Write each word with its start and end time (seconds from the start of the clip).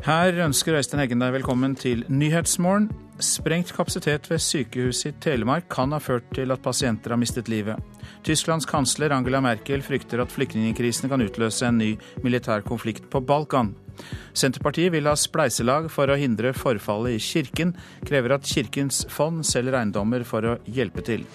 Her 0.00 0.32
ønsker 0.46 0.78
Øystein 0.78 1.02
Heggen 1.02 1.20
deg 1.20 1.34
velkommen 1.34 1.74
til 1.76 2.06
Nyhetsmorgen. 2.08 2.86
Sprengt 3.20 3.74
kapasitet 3.76 4.30
ved 4.30 4.38
sykehuset 4.40 5.10
i 5.10 5.18
Telemark 5.20 5.66
kan 5.68 5.92
ha 5.92 5.98
ført 6.00 6.24
til 6.32 6.54
at 6.54 6.62
pasienter 6.64 7.12
har 7.12 7.20
mistet 7.20 7.50
livet. 7.52 7.76
Tysklands 8.24 8.64
kansler 8.64 9.12
Angela 9.12 9.42
Merkel 9.44 9.84
frykter 9.84 10.22
at 10.24 10.32
flyktningkrisen 10.32 11.12
kan 11.12 11.20
utløse 11.20 11.68
en 11.68 11.82
ny 11.82 11.90
militær 12.24 12.64
konflikt 12.64 13.10
på 13.12 13.20
Balkan. 13.20 13.74
Senterpartiet 14.32 14.94
vil 14.96 15.10
ha 15.10 15.12
spleiselag 15.20 15.90
for 15.92 16.08
å 16.08 16.16
hindre 16.16 16.54
forfallet 16.56 17.18
i 17.18 17.20
kirken, 17.20 17.76
krever 18.08 18.38
at 18.38 18.48
Kirkens 18.48 19.04
fond 19.12 19.44
selger 19.44 19.76
eiendommer 19.82 20.24
for 20.24 20.48
å 20.48 20.56
hjelpe 20.64 21.04
til. 21.04 21.28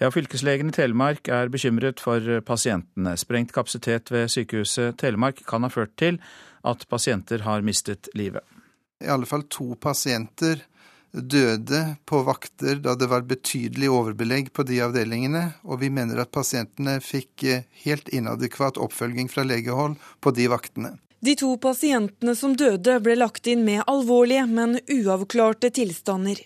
Ja, 0.00 0.08
Fylkeslegen 0.08 0.70
i 0.70 0.72
Telemark 0.72 1.28
er 1.28 1.50
bekymret 1.52 2.00
for 2.00 2.24
pasientene. 2.48 3.12
Sprengt 3.20 3.52
kapasitet 3.52 4.08
ved 4.08 4.30
sykehuset 4.32 4.96
Telemark 5.02 5.42
kan 5.44 5.66
ha 5.66 5.68
ført 5.68 5.92
til 6.00 6.16
at 6.64 6.86
pasienter 6.88 7.44
har 7.44 7.60
mistet 7.60 8.08
livet. 8.16 8.40
I 9.04 9.10
alle 9.12 9.28
fall 9.28 9.44
to 9.52 9.74
pasienter 9.76 10.62
døde 11.12 11.82
på 12.08 12.22
vakter 12.24 12.80
da 12.80 12.94
det 12.96 13.10
var 13.12 13.28
betydelig 13.28 13.90
overbelegg 13.92 14.48
på 14.56 14.64
de 14.64 14.80
avdelingene, 14.86 15.44
og 15.68 15.82
vi 15.84 15.90
mener 15.92 16.22
at 16.22 16.32
pasientene 16.32 16.96
fikk 17.04 17.44
helt 17.84 18.08
inadekvat 18.08 18.80
oppfølging 18.80 19.28
fra 19.28 19.44
legehold 19.44 19.98
på 20.24 20.32
de 20.32 20.48
vaktene. 20.48 20.94
De 21.20 21.34
to 21.36 21.58
pasientene 21.60 22.32
som 22.32 22.56
døde, 22.56 22.96
ble 23.04 23.18
lagt 23.20 23.50
inn 23.52 23.66
med 23.66 23.84
alvorlige, 23.84 24.46
men 24.48 24.78
uavklarte 24.88 25.68
tilstander. 25.76 26.40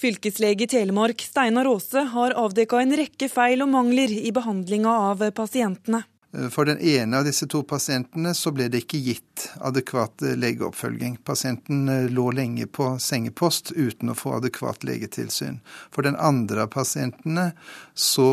Fylkeslege 0.00 0.64
i 0.64 0.70
Telemark 0.70 1.22
Steinar 1.24 1.68
Aase 1.70 2.06
har 2.14 2.36
avdekka 2.38 2.80
en 2.82 2.96
rekke 2.96 3.28
feil 3.32 3.62
og 3.64 3.72
mangler 3.74 4.12
i 4.12 4.32
behandlinga 4.34 4.94
av 5.10 5.26
pasientene. 5.36 6.04
For 6.30 6.64
den 6.64 6.78
ene 6.78 7.18
av 7.18 7.24
disse 7.26 7.48
to 7.50 7.64
pasientene 7.66 8.30
så 8.38 8.52
ble 8.54 8.68
det 8.70 8.84
ikke 8.84 9.00
gitt 9.02 9.48
adekvat 9.66 10.22
legeoppfølging. 10.38 11.16
Pasienten 11.26 11.88
eh, 11.90 12.06
lå 12.06 12.28
lenge 12.36 12.68
på 12.70 12.92
sengepost 13.02 13.72
uten 13.74 14.12
å 14.12 14.14
få 14.14 14.36
adekvat 14.36 14.86
legetilsyn. 14.86 15.58
For 15.90 16.06
den 16.06 16.14
andre 16.14 16.68
av 16.68 16.70
pasientene 16.76 17.50
så 17.98 18.28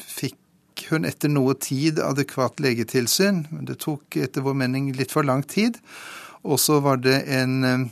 fikk 0.00 0.38
hun 0.88 1.04
etter 1.04 1.28
noe 1.28 1.52
tid 1.60 2.00
adekvat 2.00 2.64
legetilsyn. 2.64 3.44
Det 3.68 3.76
tok 3.84 4.16
etter 4.16 4.44
vår 4.46 4.56
mening 4.64 4.88
litt 4.96 5.12
for 5.12 5.28
lang 5.28 5.44
tid. 5.44 5.76
Og 6.48 6.56
så 6.58 6.80
var 6.80 7.04
det 7.04 7.18
en 7.28 7.58
eh, 7.68 7.90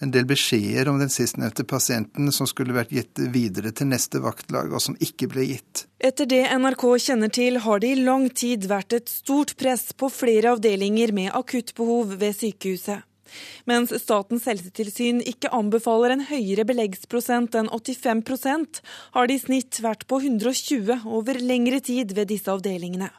en 0.00 0.12
del 0.14 0.24
beskjeder 0.28 0.88
om 0.88 0.98
den 1.00 1.12
sistnevnte 1.12 1.64
pasienten 1.68 2.32
som 2.32 2.48
skulle 2.48 2.76
vært 2.76 2.92
gitt 2.94 3.20
videre 3.34 3.72
til 3.76 3.90
neste 3.90 4.22
vaktlag, 4.24 4.72
og 4.72 4.80
som 4.80 4.96
ikke 5.00 5.28
ble 5.32 5.44
gitt. 5.52 5.84
Etter 6.00 6.28
det 6.28 6.46
NRK 6.56 6.86
kjenner 7.04 7.32
til, 7.32 7.60
har 7.60 7.82
det 7.82 7.92
i 7.92 8.00
lang 8.00 8.30
tid 8.32 8.64
vært 8.70 8.96
et 8.96 9.12
stort 9.12 9.56
press 9.60 9.90
på 9.92 10.08
flere 10.12 10.56
avdelinger 10.56 11.12
med 11.16 11.32
akuttbehov 11.36 12.16
ved 12.20 12.36
sykehuset. 12.40 13.04
Mens 13.70 13.92
Statens 14.02 14.46
helsetilsyn 14.48 15.20
ikke 15.28 15.52
anbefaler 15.54 16.14
en 16.14 16.24
høyere 16.30 16.64
beleggsprosent 16.68 17.56
enn 17.58 17.70
85% 17.70 18.80
har 19.16 19.28
det 19.28 19.38
i 19.38 19.42
snitt 19.42 19.80
vært 19.84 20.06
på 20.10 20.20
120 20.22 21.06
over 21.06 21.40
lengre 21.40 21.80
tid 21.84 22.14
ved 22.16 22.30
disse 22.32 22.50
avdelingene. 22.52 23.10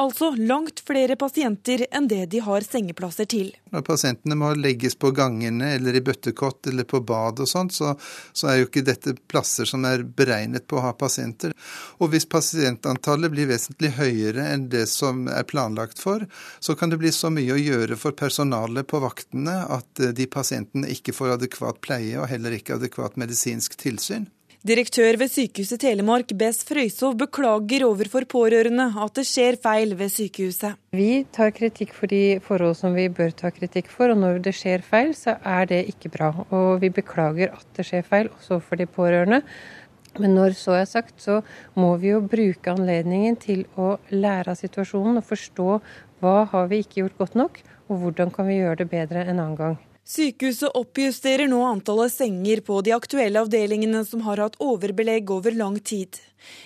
Altså 0.00 0.30
langt 0.38 0.82
flere 0.86 1.16
pasienter 1.20 1.84
enn 1.90 2.06
det 2.08 2.24
de 2.32 2.40
har 2.44 2.64
sengeplasser 2.64 3.28
til. 3.30 3.50
Når 3.74 3.84
pasientene 3.86 4.38
må 4.38 4.52
legges 4.58 4.96
på 4.98 5.10
gangene 5.14 5.74
eller 5.76 5.98
i 5.98 6.02
bøttekott 6.04 6.70
eller 6.70 6.86
på 6.88 7.02
bad 7.06 7.42
og 7.42 7.50
sånt, 7.50 7.74
så, 7.76 7.94
så 8.32 8.50
er 8.50 8.60
jo 8.60 8.68
ikke 8.68 8.84
dette 8.86 9.16
plasser 9.30 9.68
som 9.68 9.84
er 9.88 10.04
beregnet 10.04 10.66
på 10.70 10.78
å 10.78 10.84
ha 10.86 10.94
pasienter. 10.96 11.54
Og 11.98 12.12
hvis 12.14 12.28
pasientantallet 12.30 13.34
blir 13.34 13.50
vesentlig 13.50 13.92
høyere 13.98 14.46
enn 14.54 14.68
det 14.72 14.86
som 14.90 15.26
er 15.30 15.46
planlagt 15.50 16.00
for, 16.02 16.24
så 16.60 16.76
kan 16.78 16.92
det 16.92 17.00
bli 17.02 17.12
så 17.14 17.30
mye 17.34 17.54
å 17.54 17.60
gjøre 17.60 17.98
for 18.00 18.16
personalet 18.16 18.88
på 18.90 19.02
vaktene 19.02 19.49
at 19.76 20.02
eh, 20.02 20.12
de 20.16 20.26
pasientene 20.30 20.90
ikke 20.92 21.14
får 21.16 21.36
adekvat 21.38 21.80
pleie 21.84 22.18
og 22.20 22.28
heller 22.30 22.54
ikke 22.56 22.76
adekvat 22.78 23.18
medisinsk 23.20 23.78
tilsyn. 23.80 24.28
Direktør 24.60 25.16
ved 25.16 25.30
Sykehuset 25.32 25.80
Telemark, 25.80 26.34
Bess 26.36 26.66
Frøysov, 26.68 27.14
beklager 27.16 27.86
overfor 27.86 28.26
pårørende 28.28 28.90
at 28.92 29.14
det 29.16 29.24
skjer 29.24 29.56
feil 29.56 29.94
ved 29.96 30.12
sykehuset. 30.12 30.76
Vi 30.92 31.22
tar 31.32 31.54
kritikk 31.56 31.94
for 31.96 32.12
de 32.12 32.36
forhold 32.44 32.76
som 32.76 32.92
vi 32.92 33.06
bør 33.08 33.32
ta 33.32 33.48
kritikk 33.56 33.88
for, 33.88 34.12
og 34.12 34.20
når 34.20 34.42
det 34.44 34.52
skjer 34.58 34.84
feil, 34.84 35.14
så 35.16 35.38
er 35.48 35.70
det 35.70 35.86
ikke 35.94 36.12
bra. 36.12 36.28
Og 36.52 36.82
vi 36.84 36.92
beklager 36.92 37.54
at 37.56 37.64
det 37.78 37.88
skjer 37.88 38.04
feil, 38.04 38.28
også 38.36 38.60
for 38.60 38.76
de 38.76 38.84
pårørende. 38.84 39.40
Men 40.20 40.36
når 40.36 40.58
så 40.60 40.76
er 40.82 40.92
sagt, 40.92 41.16
så 41.24 41.40
må 41.78 41.94
vi 42.02 42.12
jo 42.12 42.20
bruke 42.20 42.76
anledningen 42.76 43.40
til 43.40 43.64
å 43.80 43.94
lære 44.12 44.52
av 44.52 44.60
situasjonen 44.60 45.22
og 45.22 45.28
forstå 45.30 45.70
hva 46.20 46.36
har 46.52 46.68
vi 46.68 46.82
ikke 46.84 47.00
gjort 47.00 47.20
godt 47.22 47.40
nok, 47.40 47.62
og 47.90 48.00
hvordan 48.04 48.32
kan 48.34 48.46
vi 48.48 48.60
gjøre 48.60 48.82
det 48.84 48.90
bedre 48.92 49.26
en 49.26 49.36
annen 49.36 49.58
gang. 49.58 49.78
Sykehuset 50.10 50.72
oppjusterer 50.74 51.46
nå 51.50 51.60
antallet 51.68 52.10
senger 52.10 52.62
på 52.66 52.80
de 52.82 52.94
aktuelle 52.96 53.42
avdelingene 53.44 54.00
som 54.08 54.24
har 54.24 54.40
hatt 54.42 54.56
overbelegg 54.64 55.30
over 55.30 55.54
lang 55.54 55.76
tid. 55.86 56.16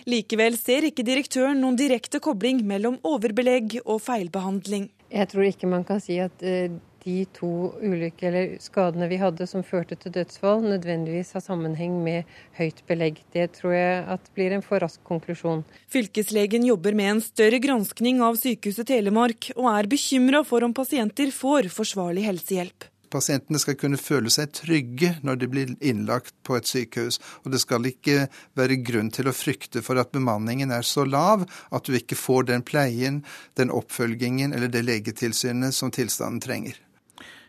Likevel 0.09 0.57
ser 0.57 0.87
ikke 0.87 1.05
direktøren 1.05 1.61
noen 1.61 1.77
direkte 1.77 2.23
kobling 2.25 2.62
mellom 2.65 3.01
overbelegg 3.03 3.81
og 3.85 4.01
feilbehandling. 4.07 4.87
Jeg 5.12 5.31
tror 5.33 5.49
ikke 5.49 5.69
man 5.71 5.85
kan 5.89 6.01
si 6.03 6.21
at 6.23 6.45
eh, 6.47 6.73
de 7.04 7.25
to 7.37 7.75
ulykker 7.82 8.28
eller 8.31 8.54
skadene 8.62 9.09
vi 9.10 9.19
hadde 9.20 9.47
som 9.48 9.65
førte 9.66 9.97
til 10.00 10.15
dødsfall, 10.15 10.65
nødvendigvis 10.65 11.34
har 11.37 11.44
sammenheng 11.44 11.98
med 12.04 12.31
høyt 12.59 12.81
belegg. 12.88 13.20
Det 13.34 13.50
tror 13.59 13.76
jeg 13.76 14.00
at 14.16 14.32
blir 14.37 14.56
en 14.56 14.65
for 14.65 14.81
rask 14.84 15.03
konklusjon. 15.04 15.66
Fylkeslegen 15.93 16.64
jobber 16.70 16.97
med 16.97 17.12
en 17.12 17.22
større 17.25 17.60
granskning 17.62 18.25
av 18.25 18.41
Sykehuset 18.41 18.88
Telemark, 18.88 19.53
og 19.59 19.69
er 19.75 19.91
bekymra 19.91 20.44
for 20.48 20.64
om 20.64 20.75
pasienter 20.76 21.32
får 21.34 21.70
forsvarlig 21.75 22.25
helsehjelp. 22.28 22.88
Pasientene 23.14 23.60
skal 23.62 23.76
kunne 23.78 24.00
føle 24.00 24.31
seg 24.32 24.50
trygge 24.56 25.12
når 25.22 25.37
de 25.38 25.48
blir 25.50 25.75
innlagt 25.87 26.34
på 26.47 26.56
et 26.59 26.66
sykehus. 26.66 27.20
Og 27.44 27.53
det 27.54 27.60
skal 27.62 27.87
ikke 27.87 28.25
være 28.59 28.81
grunn 28.82 29.12
til 29.14 29.31
å 29.31 29.37
frykte 29.37 29.84
for 29.87 30.00
at 30.03 30.10
bemanningen 30.14 30.75
er 30.75 30.87
så 30.88 31.04
lav 31.06 31.44
at 31.47 31.87
du 31.87 31.94
ikke 31.94 32.19
får 32.19 32.48
den 32.50 32.66
pleien, 32.66 33.22
den 33.54 33.70
oppfølgingen 33.70 34.56
eller 34.56 34.72
det 34.72 34.82
legetilsynet 34.88 35.76
som 35.76 35.94
tilstanden 35.94 36.43
trenger. 36.43 36.81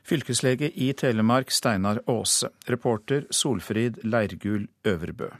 Fylkeslege 0.05 0.69
i 0.69 0.91
Telemark 0.93 1.49
Steinar 1.51 1.97
Aase. 2.05 2.51
Reporter 2.69 3.23
Solfrid 3.33 3.97
Leirgul 4.03 4.67
Øverbø. 4.85 5.31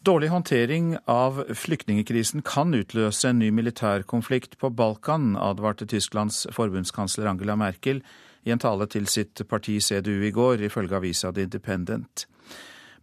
Dårlig 0.00 0.30
håndtering 0.32 0.94
av 1.04 1.42
flyktningekrisen 1.52 2.40
kan 2.40 2.72
utløse 2.72 3.28
en 3.28 3.38
ny 3.42 3.50
militær 3.52 4.06
konflikt 4.08 4.56
på 4.56 4.70
Balkan, 4.72 5.34
advarte 5.36 5.84
Tysklands 5.84 6.46
forbundskansler 6.56 7.28
Angela 7.28 7.58
Merkel 7.60 8.00
i 8.48 8.54
en 8.54 8.62
tale 8.64 8.88
til 8.88 9.04
sitt 9.12 9.44
parti 9.48 9.76
CDU 9.84 10.24
i 10.24 10.32
går, 10.32 10.64
ifølge 10.64 10.96
avisa 10.96 11.34
The 11.36 11.44
Independent. 11.50 12.24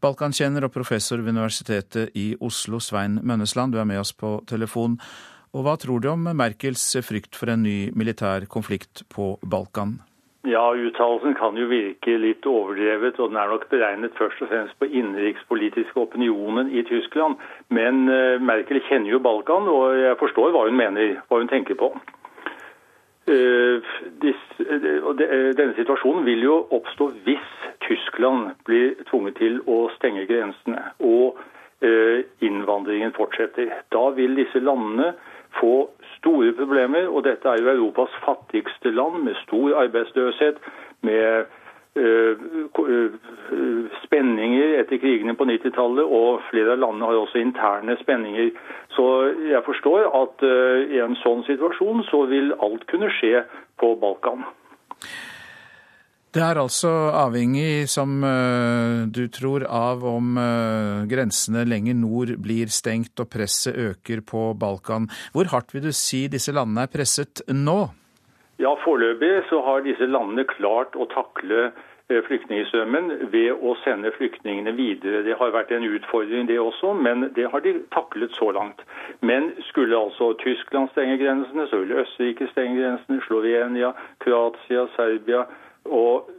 Balkankjenner 0.01 0.65
og 0.65 0.73
professor 0.73 1.21
ved 1.21 1.37
Universitetet 1.37 2.17
i 2.17 2.31
Oslo, 2.41 2.79
Svein 2.81 3.21
Mønnesland, 3.21 3.73
du 3.73 3.77
er 3.77 3.85
med 3.85 4.01
oss 4.01 4.13
på 4.13 4.39
telefon. 4.49 4.97
Og 5.57 5.63
hva 5.65 5.73
tror 5.81 6.03
du 6.03 6.11
om 6.11 6.27
Merkels 6.37 6.83
frykt 7.01 7.33
for 7.33 7.49
en 7.49 7.63
ny 7.65 7.89
militær 7.97 8.45
konflikt 8.45 9.01
på 9.09 9.39
Balkan? 9.41 9.95
Ja, 10.45 10.69
uttalelsen 10.69 11.33
kan 11.35 11.57
jo 11.57 11.65
virke 11.71 12.13
litt 12.21 12.45
overdrevet, 12.45 13.17
og 13.17 13.31
den 13.31 13.39
er 13.41 13.49
nok 13.49 13.65
beregnet 13.71 14.13
først 14.19 14.43
og 14.45 14.51
fremst 14.51 14.77
på 14.77 14.85
innenrikspolitiske 14.85 15.97
opinionen 15.97 16.69
i 16.69 16.83
Tyskland. 16.85 17.41
Men 17.73 18.05
uh, 18.05 18.37
Merkel 18.37 18.83
kjenner 18.85 19.15
jo 19.15 19.19
Balkan, 19.25 19.65
og 19.67 19.97
jeg 19.97 20.19
forstår 20.21 20.53
hva 20.53 20.67
hun 20.69 20.77
mener, 20.77 21.17
hva 21.25 21.41
hun 21.41 21.49
tenker 21.49 21.75
på. 21.79 21.89
Dis, 23.27 24.43
uh, 24.61 25.09
denne 25.17 25.73
situasjonen 25.75 26.23
vil 26.29 26.45
jo 26.45 26.61
oppstå 26.77 27.09
hvis 27.25 27.49
Tyskland 27.89 28.53
blir 28.69 28.93
tvunget 29.09 29.41
til 29.41 29.57
å 29.65 29.87
stenge 29.97 30.29
grensene 30.29 30.91
og 31.01 31.41
innvandringen 32.41 33.11
fortsetter. 33.13 33.67
Da 33.93 34.07
vil 34.17 34.31
disse 34.33 34.57
landene 34.57 35.11
få 35.59 35.89
store 36.17 36.53
problemer. 36.57 37.07
Og 37.07 37.23
dette 37.27 37.49
er 37.49 37.61
jo 37.61 37.73
Europas 37.75 38.13
fattigste 38.25 38.91
land 38.91 39.23
med 39.27 39.39
stor 39.45 39.79
arbeidsløshet, 39.83 40.59
med 41.01 41.45
spenninger 44.03 44.75
etter 44.79 44.99
krigene 45.01 45.33
på 45.37 45.47
90-tallet, 45.49 46.05
og 46.05 46.43
flere 46.51 46.75
av 46.75 46.81
landene 46.83 47.09
har 47.09 47.17
også 47.23 47.41
interne 47.41 47.97
spenninger. 48.01 48.51
Så 48.93 49.05
jeg 49.49 49.63
forstår 49.65 50.05
at 50.21 50.45
i 50.93 51.01
en 51.01 51.17
sånn 51.23 51.41
situasjon 51.49 52.05
så 52.11 52.25
vil 52.29 52.53
alt 52.61 52.85
kunne 52.91 53.09
skje 53.17 53.41
på 53.81 53.95
Balkan. 54.01 54.45
Det 56.35 56.43
er 56.43 56.59
altså 56.59 56.89
avhengig, 57.15 57.87
som 57.89 58.19
du 59.15 59.23
tror, 59.33 59.63
av 59.63 60.03
om 60.05 60.35
grensene 61.09 61.63
lenger 61.65 61.95
nord 61.97 62.33
blir 62.43 62.69
stengt 62.69 63.23
og 63.23 63.29
presset 63.31 63.79
øker 63.79 64.21
på 64.27 64.43
Balkan. 64.59 65.07
Hvor 65.33 65.49
hardt 65.53 65.73
vil 65.73 65.87
du 65.87 65.93
si 65.95 66.25
disse 66.29 66.53
landene 66.53 66.83
er 66.85 66.91
presset 66.93 67.41
nå? 67.47 67.79
Ja, 68.61 68.75
Foreløpig 68.83 69.47
så 69.49 69.63
har 69.65 69.87
disse 69.87 70.05
landene 70.11 70.45
klart 70.51 70.99
å 70.99 71.07
takle 71.15 71.71
Eh, 72.09 72.21
flyktningstrømmen 72.23 73.09
ved 73.33 73.49
å 73.51 73.73
sende 73.83 74.13
flyktningene 74.15 74.71
videre. 74.77 75.25
Det 75.25 75.33
har 75.35 75.49
vært 75.51 75.73
en 75.75 75.83
utfordring, 75.83 76.45
det 76.47 76.55
også, 76.55 76.93
men 76.95 77.25
det 77.35 77.49
har 77.51 77.59
de 77.65 77.73
taklet 77.91 78.31
så 78.39 78.47
langt. 78.55 78.79
Men 79.19 79.49
skulle 79.67 79.97
altså 79.99 80.29
Tyskland 80.39 80.87
stenge 80.93 81.17
grensene, 81.19 81.65
så 81.67 81.81
ville 81.81 81.99
Østerrike 82.05 82.47
stenge 82.53 82.79
grensene, 82.79 83.19
Slovenia, 83.27 83.91
Kroatia, 84.23 84.87
Serbia 84.95 85.43
og 85.89 86.29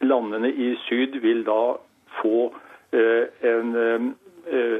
landene 0.00 0.50
i 0.52 0.74
syd 0.86 1.18
vil 1.22 1.44
da 1.46 1.76
få 2.20 2.48
eh, 2.92 3.50
en 3.52 3.76
eh, 3.76 4.78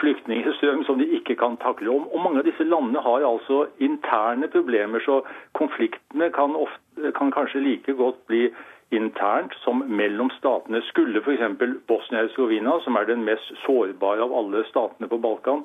flyktningstrøm 0.00 0.84
som 0.84 0.98
de 0.98 1.06
ikke 1.06 1.36
kan 1.36 1.56
takle. 1.56 1.90
om. 1.90 2.08
Og 2.08 2.22
mange 2.22 2.38
av 2.38 2.48
disse 2.48 2.64
landene 2.64 3.02
har 3.02 3.26
altså 3.26 3.66
interne 3.78 4.48
problemer, 4.48 5.00
så 5.00 5.20
konfliktene 5.54 6.30
kan, 6.34 6.56
ofte, 6.56 7.12
kan 7.18 7.30
kanskje 7.30 7.62
like 7.62 7.94
godt 7.94 8.26
bli 8.26 8.48
internt 8.90 9.54
som 9.64 9.84
mellom 9.86 10.30
statene. 10.38 10.82
Skulle 10.82 11.22
f.eks. 11.22 11.42
Bosnia-Hercegovina, 11.86 12.80
som 12.84 12.96
er 12.98 13.06
den 13.06 13.22
mest 13.24 13.52
sårbare 13.64 14.26
av 14.26 14.34
alle 14.34 14.64
statene 14.66 15.08
på 15.08 15.18
Balkan, 15.18 15.62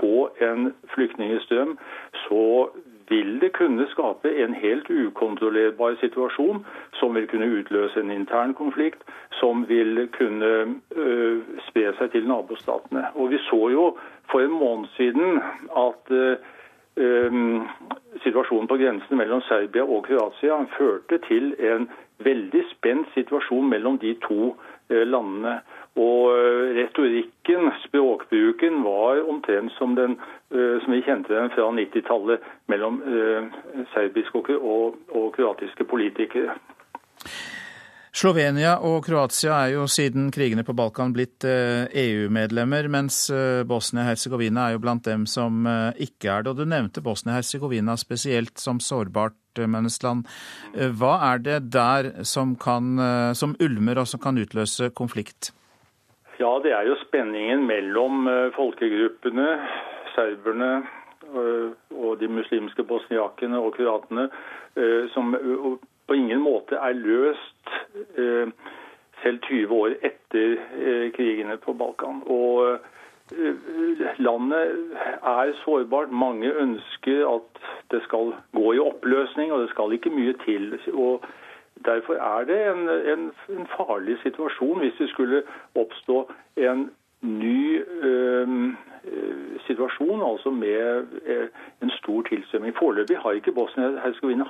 få 0.00 0.28
en 0.44 0.74
flyktningstrøm, 0.94 1.78
så 2.26 2.42
vil 3.08 3.40
det 3.40 3.52
kunne 3.52 3.86
skape 3.90 4.32
en 4.42 4.54
helt 4.54 4.90
ukontrollerbar 4.90 5.96
situasjon 6.00 6.64
som 6.98 7.14
vil 7.14 7.28
kunne 7.30 7.50
utløse 7.60 8.00
en 8.00 8.10
intern 8.10 8.54
konflikt, 8.54 9.02
som 9.40 9.64
vil 9.68 10.08
kunne 10.18 10.52
uh, 10.96 11.38
spre 11.68 11.92
seg 11.98 12.12
til 12.14 12.28
nabostatene. 12.28 13.06
Og 13.14 13.30
Vi 13.30 13.38
så 13.48 13.62
jo 13.72 13.86
for 14.30 14.42
en 14.42 14.58
måned 14.58 14.88
siden 14.96 15.40
at 15.76 16.12
um, 16.96 17.68
situasjonen 18.24 18.68
på 18.68 18.78
grensen 18.80 19.16
mellom 19.16 19.42
Serbia 19.48 19.84
og 19.84 20.06
Kroatia 20.06 20.62
førte 20.78 21.18
til 21.28 21.54
en 21.58 21.88
veldig 22.24 22.64
spent 22.70 23.08
situasjon 23.14 23.68
mellom 23.68 23.98
de 23.98 24.16
to 24.26 24.54
uh, 24.56 25.04
landene. 25.04 25.60
Og 25.96 26.28
retorikken, 26.76 27.70
språkbruken, 27.86 28.82
var 28.84 29.22
omtrent 29.30 29.72
som, 29.78 29.94
den, 29.96 30.18
som 30.52 30.92
vi 30.92 31.00
kjente 31.06 31.32
den 31.32 31.48
fra 31.54 31.70
90-tallet 31.72 32.44
mellom 32.68 32.98
serbiske 33.94 34.58
og, 34.58 34.98
og 35.08 35.30
kroatiske 35.38 35.88
politikere. 35.88 36.58
Slovenia 38.16 38.78
og 38.80 39.02
Kroatia 39.04 39.56
er 39.66 39.74
jo 39.74 39.82
siden 39.92 40.30
krigene 40.32 40.62
på 40.64 40.72
Balkan 40.72 41.10
blitt 41.12 41.44
EU-medlemmer, 41.44 42.86
eh, 42.86 42.88
e 42.88 42.92
mens 42.94 43.18
eh, 43.28 43.60
Bosnia-Hercegovina 43.68 44.70
er 44.70 44.76
jo 44.76 44.80
blant 44.86 45.04
dem 45.04 45.26
som 45.28 45.66
eh, 45.68 46.06
ikke 46.06 46.30
er 46.32 46.46
det. 46.46 46.54
Og 46.54 46.62
du 46.62 46.64
nevnte 46.64 47.04
Bosnia-Hercegovina 47.04 47.98
spesielt 48.00 48.56
som 48.56 48.80
sårbart 48.80 49.60
Mønnesland. 49.60 50.24
Hva 50.96 51.12
er 51.28 51.44
det 51.44 51.58
der 51.72 52.08
som, 52.28 52.56
kan, 52.60 52.96
som 53.32 53.54
ulmer 53.60 54.02
og 54.02 54.08
som 54.08 54.20
kan 54.20 54.36
utløse 54.36 54.90
konflikt? 54.92 55.48
Ja, 56.36 56.50
det 56.62 56.72
er 56.76 56.84
jo 56.84 56.98
spenningen 57.00 57.64
mellom 57.64 58.28
folkegruppene, 58.52 59.46
serberne 60.12 60.70
og 61.96 62.18
de 62.20 62.28
muslimske 62.28 62.84
bosniakene 62.84 63.58
og 63.58 63.72
kroatene, 63.78 64.28
som 65.14 65.32
på 66.06 66.14
ingen 66.14 66.42
måte 66.42 66.78
er 66.78 66.98
løst 66.98 67.72
eh, 68.18 68.50
selv 69.22 69.40
20 69.48 69.74
år 69.74 69.96
etter 70.06 70.52
eh, 70.56 71.08
krigene 71.16 71.56
på 71.62 71.74
Balkan. 71.78 72.22
Og 72.30 72.78
eh, 73.34 74.12
landet 74.22 74.76
er 75.22 75.54
sårbart. 75.64 76.12
Mange 76.12 76.52
ønsker 76.52 77.24
at 77.30 77.64
det 77.90 78.02
skal 78.06 78.34
gå 78.54 78.76
i 78.76 78.82
oppløsning, 78.82 79.52
og 79.52 79.64
det 79.64 79.72
skal 79.74 79.96
ikke 79.96 80.14
mye 80.14 80.36
til. 80.44 80.78
og 80.92 81.26
Derfor 81.84 82.14
er 82.14 82.44
det 82.44 82.58
en, 82.70 82.88
en, 82.88 83.32
en 83.58 83.66
farlig 83.76 84.16
situasjon 84.22 84.78
hvis 84.80 84.98
det 84.98 85.08
skulle 85.08 85.42
oppstå 85.74 86.30
en 86.56 86.90
ny 87.22 87.82
øh, 88.02 88.74
situasjon, 89.66 90.22
altså 90.32 90.50
med 90.50 91.06
øh, 91.26 91.48
en 91.82 91.90
stor 91.90 92.22
tilstrømming. 92.22 92.76
Foreløpig 92.76 93.18
har 93.18 93.30
ikke 93.30 93.52
Bosnia-Hercegovina 93.52 94.44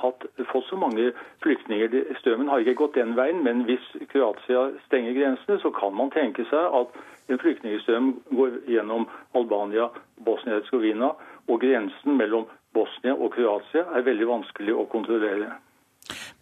fått 0.53 0.67
så 0.69 0.77
mange 0.77 1.13
flyktninger. 1.43 1.89
Strømmen 2.19 2.49
har 2.49 2.59
ikke 2.59 2.75
gått 2.75 2.95
den 2.95 3.17
veien, 3.17 3.45
men 3.45 3.65
hvis 3.65 3.87
Kroatia 4.13 4.71
stenger 4.87 5.13
grensene, 5.13 5.59
så 5.61 5.71
kan 5.71 5.95
man 5.95 6.11
tenke 6.11 6.45
seg 6.51 6.65
at 6.81 6.89
en 7.29 7.39
flyktningstrøm 7.39 8.15
går 8.39 8.51
gjennom 8.69 9.09
Albania, 9.35 9.89
Bosnia-Hercegovina, 10.25 11.13
og 11.49 11.61
grensen 11.61 12.17
mellom 12.17 12.47
Bosnia 12.75 13.15
og 13.15 13.33
Kroatia 13.35 13.85
er 13.95 14.09
veldig 14.09 14.29
vanskelig 14.29 14.75
å 14.75 14.89
kontrollere. 14.91 15.53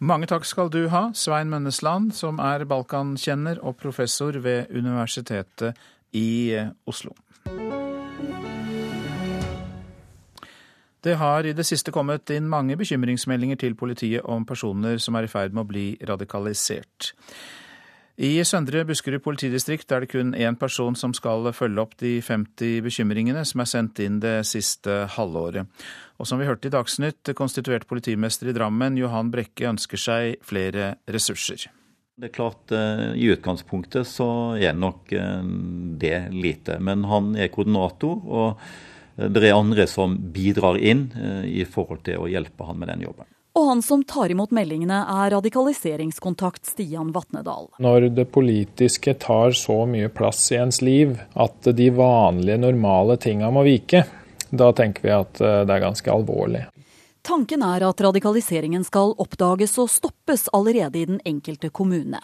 Mange 0.03 0.27
takk 0.27 0.43
skal 0.43 0.67
du 0.67 0.89
ha, 0.91 1.07
Svein 1.15 1.47
Mønnesland, 1.47 2.09
som 2.11 2.39
er 2.43 2.65
balkankjenner 2.67 3.61
og 3.63 3.77
professor 3.79 4.35
ved 4.43 4.67
Universitetet 4.75 5.77
i 6.11 6.51
eh, 6.51 6.73
Oslo. 6.83 7.13
Det 11.05 11.15
har 11.15 11.45
i 11.47 11.53
det 11.55 11.63
siste 11.63 11.93
kommet 11.95 12.27
inn 12.33 12.49
mange 12.49 12.75
bekymringsmeldinger 12.75 13.61
til 13.61 13.77
politiet 13.79 14.25
om 14.25 14.43
personer 14.45 14.99
som 14.99 15.15
er 15.15 15.27
i 15.27 15.31
ferd 15.31 15.55
med 15.55 15.63
å 15.63 15.69
bli 15.69 15.85
radikalisert. 16.03 17.13
I 18.15 18.39
Søndre 18.47 18.85
Buskerud 18.87 19.19
politidistrikt 19.25 19.89
er 19.91 20.05
det 20.05 20.13
kun 20.13 20.29
én 20.39 20.55
person 20.55 20.95
som 20.95 21.11
skal 21.11 21.49
følge 21.51 21.81
opp 21.83 21.97
de 21.99 22.21
50 22.23 22.79
bekymringene 22.85 23.41
som 23.43 23.59
er 23.59 23.67
sendt 23.67 23.99
inn 23.99 24.21
det 24.23 24.37
siste 24.47 25.01
halvåret. 25.17 25.67
Og 26.15 26.29
som 26.29 26.39
vi 26.39 26.47
hørte 26.47 26.69
i 26.69 26.71
Dagsnytt, 26.71 27.33
konstituert 27.35 27.83
politimester 27.89 28.47
i 28.47 28.55
Drammen, 28.55 28.95
Johan 28.95 29.33
Brekke, 29.33 29.67
ønsker 29.67 29.99
seg 29.99 30.39
flere 30.47 30.93
ressurser. 31.11 31.67
Det 32.15 32.29
er 32.29 32.35
klart, 32.37 32.71
eh, 32.71 33.11
I 33.19 33.33
utgangspunktet 33.35 34.07
så 34.07 34.55
er 34.55 34.71
nok 34.71 35.11
eh, 35.11 35.43
det 35.99 36.31
lite. 36.31 36.79
Men 36.79 37.03
han 37.11 37.33
er 37.35 37.51
koordinator, 37.51 38.15
og 38.23 38.61
eh, 39.19 39.27
det 39.27 39.43
er 39.43 39.59
andre 39.59 39.83
som 39.91 40.15
bidrar 40.31 40.79
inn 40.79 41.09
i 41.43 41.67
forhold 41.67 42.05
til 42.07 42.23
å 42.23 42.31
hjelpe 42.31 42.63
han 42.63 42.79
med 42.79 42.93
den 42.93 43.03
jobben. 43.09 43.27
Og 43.55 43.69
han 43.69 43.81
som 43.85 44.03
tar 44.03 44.33
imot 44.33 44.51
meldingene 44.51 44.97
er 45.07 45.31
radikaliseringskontakt 45.31 46.67
Stian 46.67 47.13
Vatnedal. 47.15 47.69
Når 47.79 48.09
det 48.17 48.27
politiske 48.35 49.13
tar 49.23 49.55
så 49.55 49.85
mye 49.87 50.11
plass 50.11 50.49
i 50.51 50.59
ens 50.59 50.81
liv 50.83 51.15
at 51.33 51.71
de 51.77 51.87
vanlige, 51.95 52.59
normale 52.59 53.15
tinga 53.15 53.47
må 53.55 53.63
vike, 53.63 54.03
da 54.51 54.71
tenker 54.75 55.07
vi 55.07 55.15
at 55.15 55.39
det 55.39 55.71
er 55.71 55.85
ganske 55.87 56.11
alvorlig. 56.11 56.65
Tanken 57.25 57.63
er 57.65 57.81
at 57.87 58.01
radikaliseringen 58.05 58.83
skal 58.85 59.15
oppdages 59.17 59.71
og 59.81 59.89
stoppes 59.89 60.43
allerede 60.53 60.99
i 60.99 61.07
den 61.09 61.17
enkelte 61.25 61.71
kommune. 61.73 62.19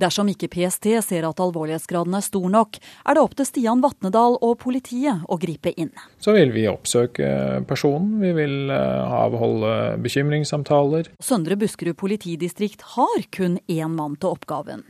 Dersom 0.00 0.30
ikke 0.32 0.48
PST 0.54 0.88
ser 1.04 1.26
at 1.28 1.42
alvorlighetsgraden 1.44 2.16
er 2.16 2.24
stor 2.24 2.46
nok, 2.48 2.78
er 2.80 3.18
det 3.18 3.24
opp 3.26 3.34
til 3.36 3.48
Stian 3.50 3.82
Vatnedal 3.84 4.38
og 4.40 4.56
politiet 4.62 5.26
å 5.28 5.36
gripe 5.42 5.74
inn. 5.76 5.92
Så 6.24 6.32
vil 6.38 6.54
vi 6.56 6.64
oppsøke 6.72 7.60
personen, 7.68 8.16
vi 8.22 8.32
vil 8.38 8.72
eh, 8.72 9.18
avholde 9.20 9.74
bekymringssamtaler. 10.08 11.12
Søndre 11.20 11.60
Buskerud 11.60 12.00
politidistrikt 12.00 12.86
har 12.96 13.28
kun 13.36 13.60
én 13.68 13.92
mann 13.92 14.16
til 14.16 14.32
oppgaven. 14.32 14.86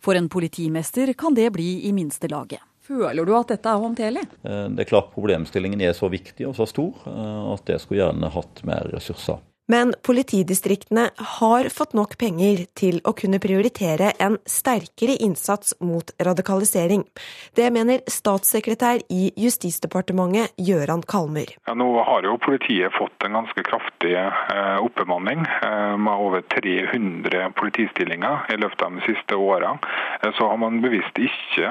For 0.00 0.16
en 0.16 0.32
politimester 0.32 1.12
kan 1.20 1.36
det 1.36 1.50
bli 1.52 1.82
i 1.84 1.92
minste 1.92 2.32
laget. 2.32 2.64
Føler 2.90 3.26
du 3.26 3.34
at 3.38 3.52
dette 3.52 3.70
er 3.70 3.82
håndterlig? 3.84 4.24
Eh, 4.42 4.64
det 4.74 4.84
er 4.84 4.90
klart 4.90 5.12
Problemstillingen 5.14 5.82
er 5.86 5.94
så 5.96 6.10
viktig 6.10 6.48
og 6.48 6.56
så 6.58 6.66
stor 6.66 7.06
eh, 7.06 7.44
at 7.54 7.70
jeg 7.74 7.84
skulle 7.84 8.02
gjerne 8.02 8.32
hatt 8.34 8.64
mer 8.66 8.90
ressurser. 8.94 9.38
Men 9.70 9.94
politidistriktene 10.02 11.10
har 11.16 11.68
fått 11.68 11.92
nok 11.94 12.16
penger 12.18 12.64
til 12.74 12.96
å 13.06 13.12
kunne 13.14 13.38
prioritere 13.38 14.08
en 14.18 14.34
sterkere 14.42 15.14
innsats 15.22 15.76
mot 15.78 16.08
radikalisering. 16.18 17.04
Det 17.54 17.68
mener 17.70 18.02
statssekretær 18.10 19.04
i 19.14 19.28
Justisdepartementet 19.38 20.56
Gøran 20.58 21.04
Kalmer. 21.06 21.52
Ja, 21.68 21.76
nå 21.78 21.86
har 22.02 22.26
jo 22.26 22.34
politiet 22.42 22.96
fått 22.96 23.22
en 23.22 23.36
ganske 23.38 23.62
kraftig 23.68 24.16
eh, 24.18 24.80
oppbemanning, 24.82 25.46
eh, 25.46 25.94
med 26.02 26.24
over 26.26 26.42
300 26.56 27.52
politistillinger 27.60 28.50
i 28.50 28.58
løpet 28.58 28.82
av 28.88 28.98
de 28.98 29.06
siste 29.06 29.38
åra. 29.38 29.76
Eh, 30.24 30.34
så 30.34 30.50
har 30.50 30.58
man 30.64 30.82
bevisst 30.82 31.22
ikke 31.22 31.70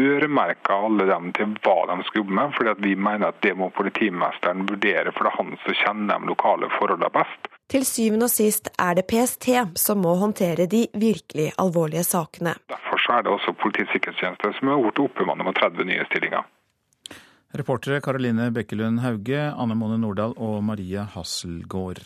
øremerka 0.00 0.80
alle 0.86 1.04
dem 1.12 1.34
til 1.36 1.52
hva 1.66 1.76
de 1.92 2.00
skal 2.08 2.22
jobbe 2.22 2.38
med, 2.40 2.56
fordi 2.56 2.76
vi 2.88 2.96
mener 2.96 3.28
at 3.28 3.44
det 3.44 3.52
må 3.60 3.68
politimesteren 3.76 4.64
vurdere, 4.72 5.12
for 5.12 5.28
det 5.28 5.34
er 5.34 5.38
han 5.42 5.54
som 5.66 5.80
kjenner 5.84 6.16
de 6.16 6.32
lokale 6.32 6.72
forholdene 6.78 7.09
best. 7.14 7.50
Til 7.70 7.84
syvende 7.86 8.26
og 8.26 8.32
sist 8.32 8.70
er 8.82 8.96
det 8.98 9.06
PST 9.10 9.52
som 9.78 10.00
må 10.02 10.16
håndtere 10.18 10.66
de 10.70 10.86
virkelig 10.98 11.52
alvorlige 11.62 12.02
sakene. 12.06 12.56
Derfor 12.72 13.04
er 13.14 13.26
det 13.26 13.30
også 13.30 13.54
Politiets 13.62 13.92
sikkerhetstjeneste 13.94 14.50
som 14.58 14.72
har 14.72 14.82
blitt 14.82 15.02
oppbemannet 15.04 15.46
med 15.46 15.58
30 15.60 15.86
nye 15.90 16.06
stillinger. 16.10 16.48
Reportere 17.60 18.00
Karoline 18.02 18.50
Bekkelund 18.54 19.00
Hauge, 19.02 19.38
Anne 19.58 19.74
Mone 19.74 19.98
Nordahl 19.98 20.34
og 20.38 20.62
Maria 20.62 21.06
Hasselgaard. 21.14 22.02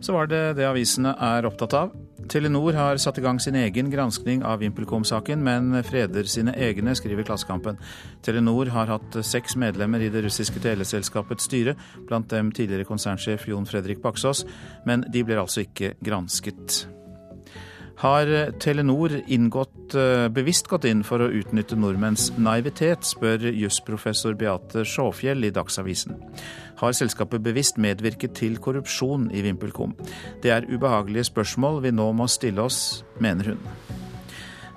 Så 0.00 0.14
var 0.14 0.28
det 0.30 0.42
det 0.58 0.66
avisene 0.68 1.14
er 1.18 1.46
opptatt 1.48 1.74
av. 1.74 1.94
Telenor 2.28 2.76
har 2.76 3.00
satt 3.00 3.18
i 3.18 3.24
gang 3.24 3.38
sin 3.40 3.56
egen 3.56 3.88
granskning 3.90 4.42
av 4.46 4.60
VimpelCom-saken, 4.60 5.40
men 5.42 5.78
freder 5.86 6.28
sine 6.28 6.52
egne, 6.54 6.94
skriver 6.98 7.24
Klassekampen. 7.26 7.80
Telenor 8.26 8.70
har 8.74 8.92
hatt 8.92 9.18
seks 9.24 9.56
medlemmer 9.56 10.04
i 10.04 10.10
det 10.12 10.22
russiske 10.26 10.60
teleselskapets 10.62 11.48
styre, 11.48 11.74
blant 12.10 12.28
dem 12.30 12.52
tidligere 12.52 12.88
konsernsjef 12.88 13.48
Jon 13.48 13.66
Fredrik 13.66 14.02
Baksås, 14.04 14.44
men 14.86 15.06
de 15.08 15.24
blir 15.24 15.40
altså 15.40 15.64
ikke 15.64 15.94
gransket. 16.04 16.84
Har 17.98 18.30
Telenor 18.62 19.10
inngått, 19.26 19.94
eh, 19.94 20.28
bevisst 20.28 20.68
gått 20.70 20.84
inn 20.86 21.02
for 21.02 21.18
å 21.18 21.32
utnytte 21.34 21.74
nordmenns 21.76 22.30
naivitet, 22.38 23.02
spør 23.02 23.50
jusprofessor 23.50 24.38
Beate 24.38 24.84
Sjåfjell 24.86 25.44
i 25.44 25.50
Dagsavisen 25.50 26.14
har 26.78 26.94
selskapet 26.96 27.42
bevisst 27.42 27.78
medvirket 27.80 28.36
til 28.38 28.58
korrupsjon 28.62 29.28
i 29.34 29.42
VimpelCom. 29.46 29.94
Det 30.42 30.52
er 30.54 30.68
ubehagelige 30.68 31.28
spørsmål 31.30 31.82
vi 31.84 31.94
nå 31.94 32.10
må 32.16 32.28
stille 32.30 32.62
oss, 32.62 33.02
mener 33.20 33.52
hun. 33.52 33.64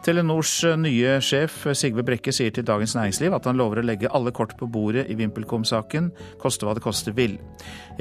Telenors 0.02 0.56
nye 0.82 1.20
sjef 1.22 1.68
Sigve 1.78 2.02
Brekke 2.02 2.34
sier 2.34 2.50
til 2.56 2.66
Dagens 2.66 2.96
Næringsliv 2.98 3.36
at 3.38 3.46
han 3.46 3.60
lover 3.60 3.84
å 3.84 3.86
legge 3.86 4.10
alle 4.10 4.34
kort 4.34 4.56
på 4.58 4.66
bordet 4.66 5.06
i 5.14 5.18
VimpelCom-saken, 5.20 6.10
koste 6.42 6.66
hva 6.66 6.74
det 6.74 6.82
koste 6.82 7.14
vil. 7.14 7.38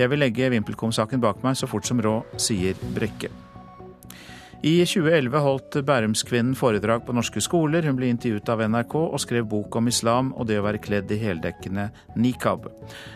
Jeg 0.01 0.09
vil 0.09 0.25
legge 0.25 0.49
VimpelCom-saken 0.57 1.21
bak 1.21 1.45
meg 1.45 1.61
så 1.61 1.69
fort 1.69 1.85
som 1.85 2.01
råd, 2.01 2.41
sier 2.41 2.81
Brekke. 2.97 3.50
I 4.63 4.85
2011 4.85 5.41
holdt 5.41 5.77
Bærumskvinnen 5.89 6.53
foredrag 6.53 7.07
på 7.07 7.15
norske 7.17 7.41
skoler. 7.41 7.87
Hun 7.89 7.97
ble 7.97 8.11
intervjuet 8.13 8.51
av 8.53 8.61
NRK 8.69 8.97
og 9.01 9.23
skrev 9.23 9.47
bok 9.49 9.79
om 9.81 9.89
islam 9.89 10.35
og 10.37 10.51
det 10.51 10.59
å 10.61 10.67
være 10.67 10.83
kledd 10.85 11.15
i 11.17 11.21
heldekkende 11.23 11.87
nikab. 12.21 12.69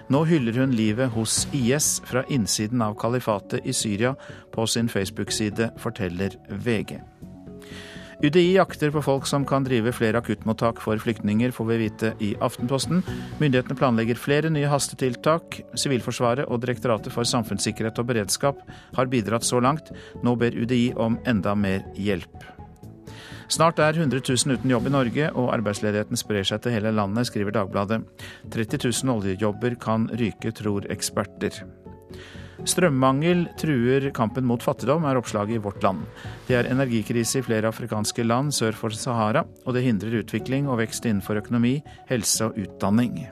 Nå 0.08 0.22
hyller 0.24 0.56
hun 0.62 0.72
livet 0.72 1.12
hos 1.12 1.42
IS 1.52 1.98
fra 2.08 2.24
innsiden 2.32 2.80
av 2.80 2.96
kalifatet 2.96 3.60
i 3.68 3.76
Syria 3.76 4.14
på 4.56 4.64
sin 4.64 4.88
Facebook-side, 4.88 5.74
forteller 5.84 6.38
VG. 6.48 6.96
UDI 8.22 8.54
jakter 8.54 8.92
på 8.94 9.02
folk 9.02 9.26
som 9.26 9.44
kan 9.48 9.64
drive 9.66 9.92
flere 9.96 10.20
akuttmottak 10.20 10.80
for 10.82 11.00
flyktninger, 11.00 11.50
får 11.50 11.68
vi 11.70 11.78
vite 11.82 12.12
i 12.22 12.32
Aftenposten. 12.44 13.02
Myndighetene 13.40 13.78
planlegger 13.78 14.20
flere 14.20 14.52
nye 14.52 14.70
hastetiltak. 14.70 15.60
Sivilforsvaret 15.78 16.48
og 16.48 16.62
Direktoratet 16.62 17.14
for 17.14 17.26
samfunnssikkerhet 17.28 17.98
og 18.00 18.10
beredskap 18.12 18.62
har 18.96 19.10
bidratt 19.10 19.46
så 19.46 19.60
langt. 19.60 19.90
Nå 20.22 20.36
ber 20.40 20.54
UDI 20.54 20.92
om 20.96 21.18
enda 21.26 21.56
mer 21.58 21.82
hjelp. 21.98 22.50
Snart 23.52 23.78
er 23.78 23.92
100 23.98 24.22
000 24.24 24.56
uten 24.56 24.70
jobb 24.72 24.88
i 24.88 24.94
Norge, 24.94 25.30
og 25.36 25.52
arbeidsledigheten 25.52 26.18
sprer 26.18 26.46
seg 26.48 26.64
til 26.64 26.74
hele 26.74 26.94
landet, 26.96 27.28
skriver 27.28 27.54
Dagbladet. 27.54 28.00
30 28.54 28.80
000 29.04 29.16
oljejobber 29.18 29.76
kan 29.80 30.08
ryke, 30.16 30.54
tror 30.56 30.88
eksperter. 30.90 31.60
Strømmangel 32.64 33.44
truer 33.60 34.06
kampen 34.16 34.46
mot 34.48 34.62
fattigdom, 34.64 35.04
er 35.04 35.18
oppslaget 35.20 35.58
i 35.58 35.62
Vårt 35.62 35.82
Land. 35.84 36.06
Det 36.48 36.56
er 36.56 36.70
energikrise 36.72 37.42
i 37.42 37.44
flere 37.44 37.68
afrikanske 37.68 38.24
land 38.24 38.54
sør 38.56 38.76
for 38.78 38.96
Sahara, 38.96 39.44
og 39.66 39.76
det 39.76 39.84
hindrer 39.84 40.22
utvikling 40.22 40.68
og 40.70 40.80
vekst 40.80 41.04
innenfor 41.04 41.42
økonomi, 41.42 41.76
helse 42.08 42.48
og 42.48 42.56
utdanning. 42.64 43.26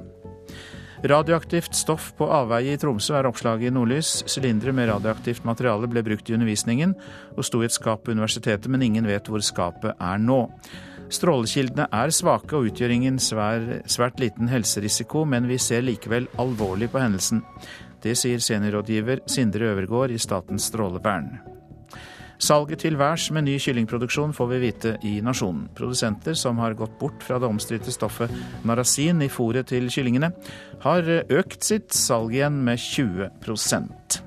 Radioaktivt 1.02 1.74
stoff 1.74 2.12
på 2.14 2.28
avveie 2.30 2.76
i 2.76 2.78
Tromsø 2.78 3.16
er 3.18 3.26
oppslaget 3.26 3.72
i 3.72 3.74
Nordlys. 3.74 4.20
Sylindere 4.30 4.70
med 4.76 4.86
radioaktivt 4.92 5.42
materiale 5.48 5.88
ble 5.90 6.04
brukt 6.06 6.28
i 6.30 6.36
undervisningen 6.36 6.92
og 7.34 7.42
sto 7.48 7.58
i 7.62 7.66
et 7.66 7.74
skap 7.74 8.04
på 8.04 8.14
universitetet, 8.14 8.68
men 8.70 8.84
ingen 8.86 9.08
vet 9.08 9.26
hvor 9.26 9.42
skapet 9.42 9.96
er 9.96 10.20
nå. 10.22 10.44
Strålekildene 11.12 11.88
er 11.92 12.12
svake 12.14 12.54
og 12.54 12.68
utgjør 12.70 12.94
ingen 12.94 13.18
svær, 13.20 13.64
svært 13.90 14.22
liten 14.22 14.52
helserisiko, 14.52 15.24
men 15.26 15.48
vi 15.50 15.58
ser 15.60 15.82
likevel 15.82 16.30
alvorlig 16.40 16.92
på 16.92 17.02
hendelsen. 17.02 17.42
Det 18.02 18.16
sier 18.18 18.42
seniorrådgiver 18.42 19.22
Sindre 19.30 19.70
Øvergård 19.70 20.10
i 20.10 20.18
Statens 20.18 20.66
strålevern. 20.70 21.36
Salget 22.42 22.80
til 22.82 22.96
værs 22.98 23.28
med 23.30 23.44
ny 23.46 23.54
kyllingproduksjon 23.62 24.32
får 24.34 24.48
vi 24.50 24.56
vite 24.64 24.96
i 25.06 25.12
Nasjonen. 25.22 25.68
Produsenter 25.78 26.34
som 26.34 26.58
har 26.58 26.74
gått 26.74 26.96
bort 26.98 27.22
fra 27.22 27.38
det 27.38 27.46
omstridte 27.46 27.94
stoffet 27.94 28.32
narasin 28.66 29.22
i 29.22 29.30
fôret 29.30 29.70
til 29.70 29.86
kyllingene, 29.86 30.32
har 30.82 31.06
økt 31.30 31.62
sitt 31.62 31.94
salg 31.94 32.34
igjen 32.34 32.58
med 32.66 32.82
20% 32.82 34.18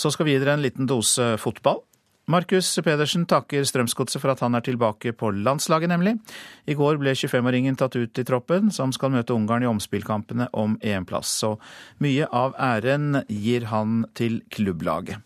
Så 0.00 0.10
skal 0.10 0.26
vi 0.26 0.34
gi 0.34 0.40
dere 0.42 0.56
en 0.56 0.64
liten 0.64 0.88
dose 0.88 1.36
fotball. 1.38 1.84
Markus 2.30 2.68
Pedersen 2.84 3.24
takker 3.26 3.64
Strømsgodset 3.66 4.20
for 4.22 4.30
at 4.30 4.42
han 4.44 4.54
er 4.54 4.62
tilbake 4.62 5.10
på 5.18 5.32
landslaget, 5.34 5.90
nemlig. 5.90 6.12
I 6.70 6.76
går 6.78 7.00
ble 7.00 7.14
25-åringen 7.16 7.78
tatt 7.80 7.96
ut 7.98 8.20
i 8.22 8.26
troppen, 8.28 8.70
som 8.70 8.92
skal 8.94 9.10
møte 9.14 9.34
Ungarn 9.34 9.66
i 9.66 9.70
omspillkampene 9.70 10.46
om 10.54 10.76
EM-plass. 10.78 11.32
Så 11.42 11.56
mye 11.98 12.28
av 12.30 12.54
æren 12.54 13.24
gir 13.26 13.66
han 13.72 14.04
til 14.14 14.44
klubblaget. 14.54 15.24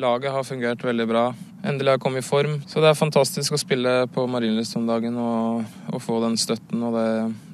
Laget 0.00 0.32
har 0.32 0.44
fungert 0.44 0.84
veldig 0.84 1.06
bra. 1.08 1.24
Endelig 1.62 1.92
har 1.92 1.98
jeg 1.98 2.02
kommet 2.02 2.24
i 2.24 2.28
form. 2.28 2.54
Så 2.66 2.80
det 2.80 2.88
er 2.90 2.98
fantastisk 2.98 3.52
å 3.52 3.60
spille 3.60 3.90
på 4.14 4.24
Marienlyst 4.26 4.78
om 4.80 4.86
dagen 4.88 5.18
og, 5.20 5.66
og, 5.92 6.00
få 6.02 6.16
den 6.24 6.38
støtten. 6.40 6.80
Og 6.88 6.96
det, 6.96 7.08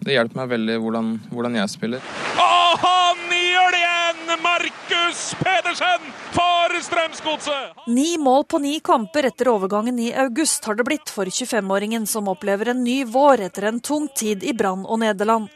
det 0.06 0.14
hjelper 0.14 0.42
meg 0.44 0.52
veldig 0.54 0.78
hvordan, 0.84 1.10
hvordan 1.32 1.58
jeg 1.58 1.74
spiller. 1.74 2.14
Og 2.38 2.86
han 2.86 3.34
gjør 3.34 3.74
det 3.74 3.82
igjen! 3.82 4.24
Markus 4.44 5.20
Pedersen 5.42 6.08
for 6.30 6.78
Strømsgodset! 6.86 7.84
Ni 7.90 8.16
mål 8.22 8.46
på 8.46 8.62
ni 8.62 8.78
kamper 8.84 9.26
etter 9.32 9.50
overgangen 9.50 9.98
i 9.98 10.12
august 10.14 10.68
har 10.68 10.78
det 10.78 10.86
blitt 10.86 11.10
for 11.10 11.26
25-åringen 11.26 12.06
som 12.06 12.30
opplever 12.30 12.70
en 12.70 12.84
ny 12.84 13.00
vår 13.08 13.48
etter 13.48 13.72
en 13.72 13.80
tung 13.80 14.06
tid 14.14 14.46
i 14.46 14.54
Brann 14.54 14.86
og 14.86 15.02
Nederland. 15.02 15.48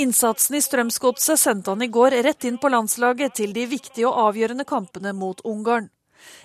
Innsatsen 0.00 0.56
i 0.56 0.62
Strømsgodset 0.64 1.40
sendte 1.40 1.74
han 1.74 1.82
i 1.84 1.92
går 1.92 2.22
rett 2.24 2.46
inn 2.48 2.56
på 2.58 2.70
landslaget 2.72 3.36
til 3.42 3.52
de 3.52 3.66
viktige 3.68 4.08
og 4.08 4.30
avgjørende 4.30 4.64
kampene 4.64 5.12
mot 5.12 5.42
Ungarn. 5.44 5.90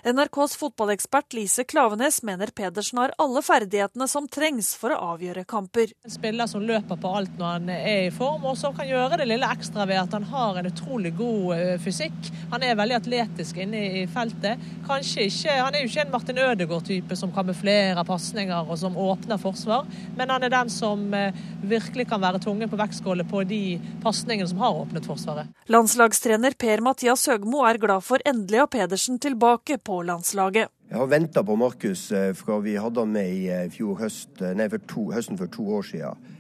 NRKs 0.08 0.58
fotballekspert 0.60 1.36
Lise 1.38 1.64
Klavenes 1.68 2.22
mener 2.24 2.52
Pedersen 2.56 3.02
har 3.02 3.14
alle 3.18 3.42
ferdighetene 3.46 4.08
som 4.08 4.28
trengs 4.32 4.74
for 4.80 4.94
å 4.94 5.00
avgjøre 5.14 5.46
kamper. 5.50 5.94
En 6.06 6.14
spiller 6.14 6.50
som 6.50 6.64
løper 6.64 7.00
på 7.02 7.12
alt 7.20 7.34
når 7.40 7.54
han 7.56 7.72
er 7.74 8.04
i 8.08 8.14
form, 8.16 8.46
og 8.48 8.58
som 8.60 8.76
kan 8.78 8.88
gjøre 8.90 9.20
det 9.22 9.30
lille 9.30 9.50
ekstra 9.58 9.88
ved 9.90 10.02
at 10.02 10.16
han 10.18 10.28
har 10.32 10.60
en 10.60 10.70
utrolig 10.70 11.14
god 11.18 11.56
eh, 11.58 11.74
fysikk. 11.84 12.32
Han 12.54 12.64
er 12.64 12.78
veldig 12.80 13.00
atletisk 13.02 13.60
inne 13.64 13.84
i 14.02 14.06
feltet. 14.12 14.64
Kanskje 14.88 15.28
ikke, 15.28 15.58
Han 15.58 15.76
er 15.76 15.84
jo 15.84 15.92
ikke 15.92 16.06
en 16.06 16.14
Martin 16.14 16.42
Ødegaard-type 16.46 17.18
som 17.20 17.34
kamuflerer 17.36 18.04
pasninger 18.08 18.70
og 18.70 18.78
som 18.80 18.98
åpner 18.98 19.42
forsvar, 19.42 19.88
men 20.18 20.32
han 20.32 20.46
er 20.46 20.54
den 20.54 20.72
som 20.72 21.08
eh, 21.14 21.36
virkelig 21.68 22.08
kan 22.08 22.22
være 22.22 22.40
tungen 22.44 22.70
på 22.70 22.80
vektskålet 22.80 23.28
på 23.30 23.44
de 23.48 23.62
pasningene 24.04 24.48
som 24.50 24.62
har 24.62 24.76
åpnet 24.84 25.08
Forsvaret. 25.08 25.52
Landslagstrener 25.72 26.56
Per-Mathias 26.60 27.26
Høgmo 27.28 27.64
er 27.68 27.80
glad 27.82 28.04
for 28.06 28.24
endelig 28.28 28.62
å 28.62 28.66
ha 28.66 28.72
Pedersen 28.72 29.20
tilbake 29.24 29.67
tilbake 29.68 29.84
på 29.84 30.02
landslaget. 30.04 30.70
Jeg 30.90 30.98
har 30.98 31.08
venta 31.08 31.44
på 31.44 31.56
Markus 31.56 32.12
eh, 32.12 32.34
fra 32.34 32.60
vi 32.60 32.78
hadde 32.78 33.00
han 33.00 33.12
med 33.12 33.30
i 33.30 33.48
eh, 33.50 33.70
fjor 33.70 34.00
høst, 34.00 34.42
eh, 34.42 34.56
nei, 34.56 34.70
for 34.70 34.80
to, 34.88 35.12
høsten 35.12 35.38
for 35.38 35.48
to 35.48 35.64
år 35.64 35.84
siden. 35.84 36.34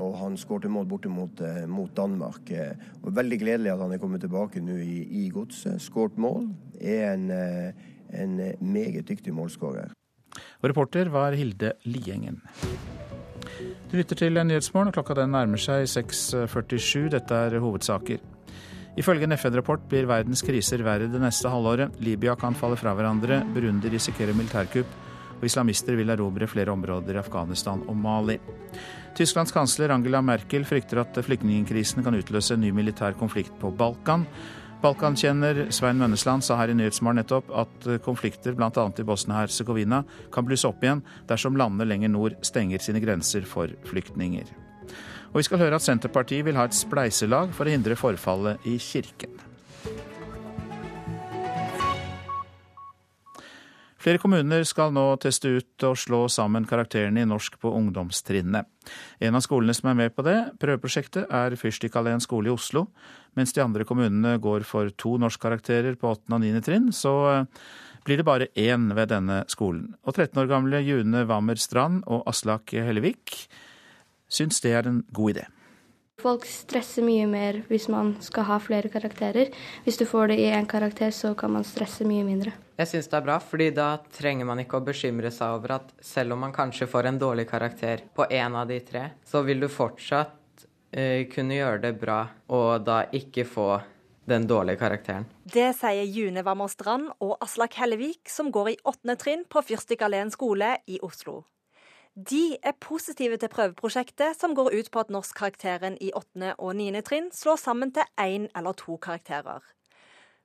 og 0.00 0.14
han 0.16 0.36
skårte 0.36 0.68
mål 0.68 0.86
borte 0.88 1.08
mot, 1.12 1.40
mot, 1.68 1.90
Danmark. 1.96 2.50
og 3.02 3.12
Veldig 3.12 3.38
gledelig 3.38 3.72
at 3.72 3.82
han 3.82 3.92
er 3.92 3.98
kommet 4.00 4.22
tilbake 4.22 4.62
nå 4.64 4.78
i, 4.80 5.02
i 5.04 5.28
godset. 5.28 5.76
Skåret 5.78 6.16
mål. 6.16 6.48
Er 6.80 7.12
en, 7.12 7.30
en 8.16 8.40
meget 8.60 9.08
dyktig 9.08 9.34
målskårer. 9.34 9.92
Og 10.62 10.70
reporter 10.70 11.10
var 11.12 11.36
Hilde 11.36 11.74
Liengen. 11.84 12.40
Du 13.90 13.98
lytter 13.98 14.16
til 14.16 14.40
Nyhetsmorgen, 14.40 14.88
og 14.88 14.94
klokka 14.94 15.20
den 15.20 15.36
nærmer 15.36 15.60
seg 15.60 15.84
6.47. 15.84 17.10
Dette 17.12 17.34
er 17.34 17.60
hovedsaker. 17.60 18.24
Ifølge 19.00 19.24
en 19.24 19.32
FN-rapport 19.32 19.84
blir 19.88 20.04
verdens 20.08 20.42
kriser 20.44 20.82
verre 20.84 21.08
det 21.08 21.20
neste 21.22 21.48
halvåret. 21.48 21.94
Libya 22.04 22.34
kan 22.36 22.56
falle 22.56 22.76
fra 22.76 22.92
hverandre, 22.92 23.40
Burundi 23.54 23.88
risikerer 23.92 24.36
militærkupp, 24.36 24.96
og 25.38 25.46
islamister 25.48 25.96
vil 25.96 26.12
erobre 26.12 26.46
flere 26.46 26.74
områder 26.74 27.16
i 27.16 27.22
Afghanistan 27.22 27.80
og 27.88 27.96
Mali. 27.96 28.36
Tysklands 29.16 29.52
kansler 29.52 29.94
Angela 29.94 30.20
Merkel 30.24 30.66
frykter 30.68 31.00
at 31.02 31.16
flyktningkrisen 31.24 32.04
kan 32.04 32.16
utløse 32.16 32.54
en 32.54 32.62
ny 32.64 32.72
militær 32.72 33.16
konflikt 33.16 33.56
på 33.60 33.72
Balkan. 33.76 34.26
Balkankjenner 34.82 35.68
Svein 35.72 36.00
Mønnesland 36.00 36.44
sa 36.44 36.58
her 36.58 36.72
i 36.72 36.76
Nyhetsmorgen 36.76 37.20
nettopp 37.22 37.48
at 37.62 37.88
konflikter 38.04 38.56
bl.a. 38.58 38.70
i 38.72 39.06
Bosnia-Hercegovina 39.08 40.02
kan 40.34 40.48
blusse 40.48 40.68
opp 40.68 40.84
igjen 40.84 41.04
dersom 41.30 41.56
landene 41.56 41.88
lenger 41.88 42.12
nord 42.12 42.36
stenger 42.44 42.82
sine 42.82 43.00
grenser 43.04 43.46
for 43.48 43.72
flyktninger. 43.88 44.52
Og 45.32 45.40
vi 45.40 45.46
skal 45.48 45.62
høre 45.64 45.78
at 45.80 45.84
Senterpartiet 45.84 46.44
vil 46.44 46.58
ha 46.60 46.66
et 46.68 46.76
spleiselag 46.76 47.54
for 47.56 47.64
å 47.64 47.72
hindre 47.72 47.96
forfallet 47.96 48.68
i 48.68 48.76
kirken. 48.80 49.40
Flere 54.02 54.18
kommuner 54.18 54.64
skal 54.66 54.90
nå 54.90 55.04
teste 55.22 55.46
ut 55.56 55.84
og 55.86 55.94
slå 56.00 56.24
sammen 56.32 56.66
karakterene 56.66 57.22
i 57.22 57.28
norsk 57.28 57.54
på 57.62 57.70
ungdomstrinnet. 57.78 58.66
En 59.22 59.38
av 59.38 59.44
skolene 59.46 59.76
som 59.78 59.92
er 59.92 59.98
med 60.00 60.16
på 60.16 60.24
det, 60.26 60.36
prøveprosjektet, 60.60 61.30
er 61.30 61.54
Fyrstikkalleen 61.56 62.20
skole 62.20 62.50
i 62.50 62.52
Oslo. 62.52 62.88
Mens 63.38 63.54
de 63.54 63.62
andre 63.62 63.86
kommunene 63.86 64.34
går 64.42 64.66
for 64.66 64.90
to 64.98 65.14
norskkarakterer 65.22 65.94
på 66.00 66.10
8. 66.16 66.34
og 66.34 66.42
9. 66.42 66.64
trinn, 66.66 66.90
så 66.90 67.14
eh, 67.30 67.62
blir 68.02 68.18
det 68.18 68.26
bare 68.26 68.50
én 68.58 68.90
ved 68.98 69.14
denne 69.14 69.44
skolen. 69.46 69.92
Og 70.02 70.16
13 70.18 70.42
år 70.42 70.50
gamle 70.50 70.82
June 70.82 71.22
Wammer 71.30 71.62
Strand 71.62 72.02
og 72.10 72.26
Aslak 72.26 72.74
Hellevik 72.74 73.46
syns 74.32 74.62
det 74.64 74.72
er 74.78 74.88
en 74.88 75.02
god 75.12 75.36
idé. 75.36 75.48
Folk 76.22 76.44
stresser 76.46 77.02
mye 77.02 77.24
mer 77.26 77.62
hvis 77.66 77.88
man 77.90 78.12
skal 78.22 78.46
ha 78.46 78.58
flere 78.62 78.90
karakterer. 78.92 79.50
Hvis 79.82 79.98
du 79.98 80.04
får 80.06 80.30
det 80.30 80.36
i 80.38 80.50
én 80.54 80.68
karakter, 80.70 81.10
så 81.10 81.32
kan 81.34 81.50
man 81.50 81.64
stresse 81.66 82.06
mye 82.06 82.22
mindre. 82.26 82.52
Jeg 82.78 82.90
syns 82.92 83.08
det 83.10 83.18
er 83.18 83.24
bra, 83.26 83.38
fordi 83.42 83.70
da 83.74 83.88
trenger 84.12 84.46
man 84.46 84.60
ikke 84.62 84.78
å 84.78 84.86
bekymre 84.86 85.32
seg 85.34 85.56
over 85.56 85.78
at 85.80 85.90
selv 86.04 86.36
om 86.36 86.44
man 86.44 86.54
kanskje 86.54 86.86
får 86.90 87.10
en 87.10 87.18
dårlig 87.18 87.48
karakter 87.50 88.04
på 88.14 88.28
én 88.30 88.54
av 88.58 88.70
de 88.70 88.78
tre, 88.86 89.08
så 89.26 89.42
vil 89.46 89.64
du 89.64 89.68
fortsatt 89.72 90.66
uh, 90.66 91.22
kunne 91.32 91.58
gjøre 91.58 91.82
det 91.88 91.94
bra 91.98 92.20
og 92.54 92.86
da 92.86 93.02
ikke 93.10 93.48
få 93.48 93.70
den 94.30 94.46
dårlige 94.46 94.78
karakteren. 94.78 95.26
Det 95.42 95.72
sier 95.74 96.06
June 96.06 96.44
Wammer 96.46 96.70
Strand 96.70 97.10
og 97.18 97.34
Aslak 97.42 97.74
Hellevik, 97.80 98.30
som 98.30 98.52
går 98.54 98.70
i 98.70 98.78
åttende 98.86 99.18
trinn 99.18 99.42
på 99.50 99.64
Fyrstikk 99.66 100.04
Alén 100.06 100.30
skole 100.30 100.76
i 100.86 101.00
Oslo. 101.02 101.40
De 102.14 102.58
er 102.62 102.74
positive 102.76 103.38
til 103.40 103.48
prøveprosjektet, 103.48 104.36
som 104.36 104.52
går 104.54 104.68
ut 104.76 104.88
på 104.92 105.00
at 105.00 105.10
norskkarakteren 105.10 105.94
i 105.96 106.10
8. 106.12 106.50
og 106.58 106.74
9. 106.76 107.00
trinn 107.08 107.30
slår 107.32 107.56
sammen 107.56 107.92
til 107.96 108.04
én 108.20 108.50
eller 108.52 108.76
to 108.76 108.98
karakterer. 109.00 109.64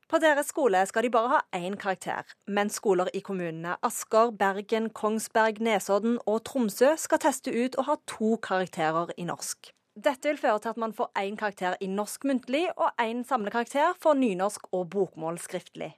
På 0.08 0.16
deres 0.16 0.48
skole 0.48 0.80
skal 0.88 1.04
de 1.04 1.10
bare 1.12 1.28
ha 1.34 1.40
én 1.58 1.76
karakter, 1.76 2.24
mens 2.46 2.80
skoler 2.80 3.12
i 3.12 3.20
kommunene 3.20 3.76
Asker, 3.84 4.30
Bergen, 4.30 4.88
Kongsberg, 4.88 5.60
Nesodden 5.60 6.16
og 6.24 6.40
Tromsø 6.48 6.94
skal 6.96 7.20
teste 7.20 7.52
ut 7.52 7.76
å 7.76 7.84
ha 7.84 8.00
to 8.08 8.38
karakterer 8.40 9.12
i 9.18 9.28
norsk. 9.28 9.74
Dette 9.92 10.32
vil 10.32 10.40
føre 10.40 10.64
til 10.64 10.72
at 10.72 10.80
man 10.80 10.96
får 10.96 11.12
én 11.20 11.36
karakter 11.36 11.76
i 11.84 11.92
norsk 11.92 12.24
muntlig 12.24 12.64
og 12.78 12.96
én 12.96 13.26
samlekarakter 13.28 13.92
for 14.00 14.16
nynorsk 14.16 14.72
og 14.72 14.88
bokmål 14.88 15.36
skriftlig. 15.36 15.92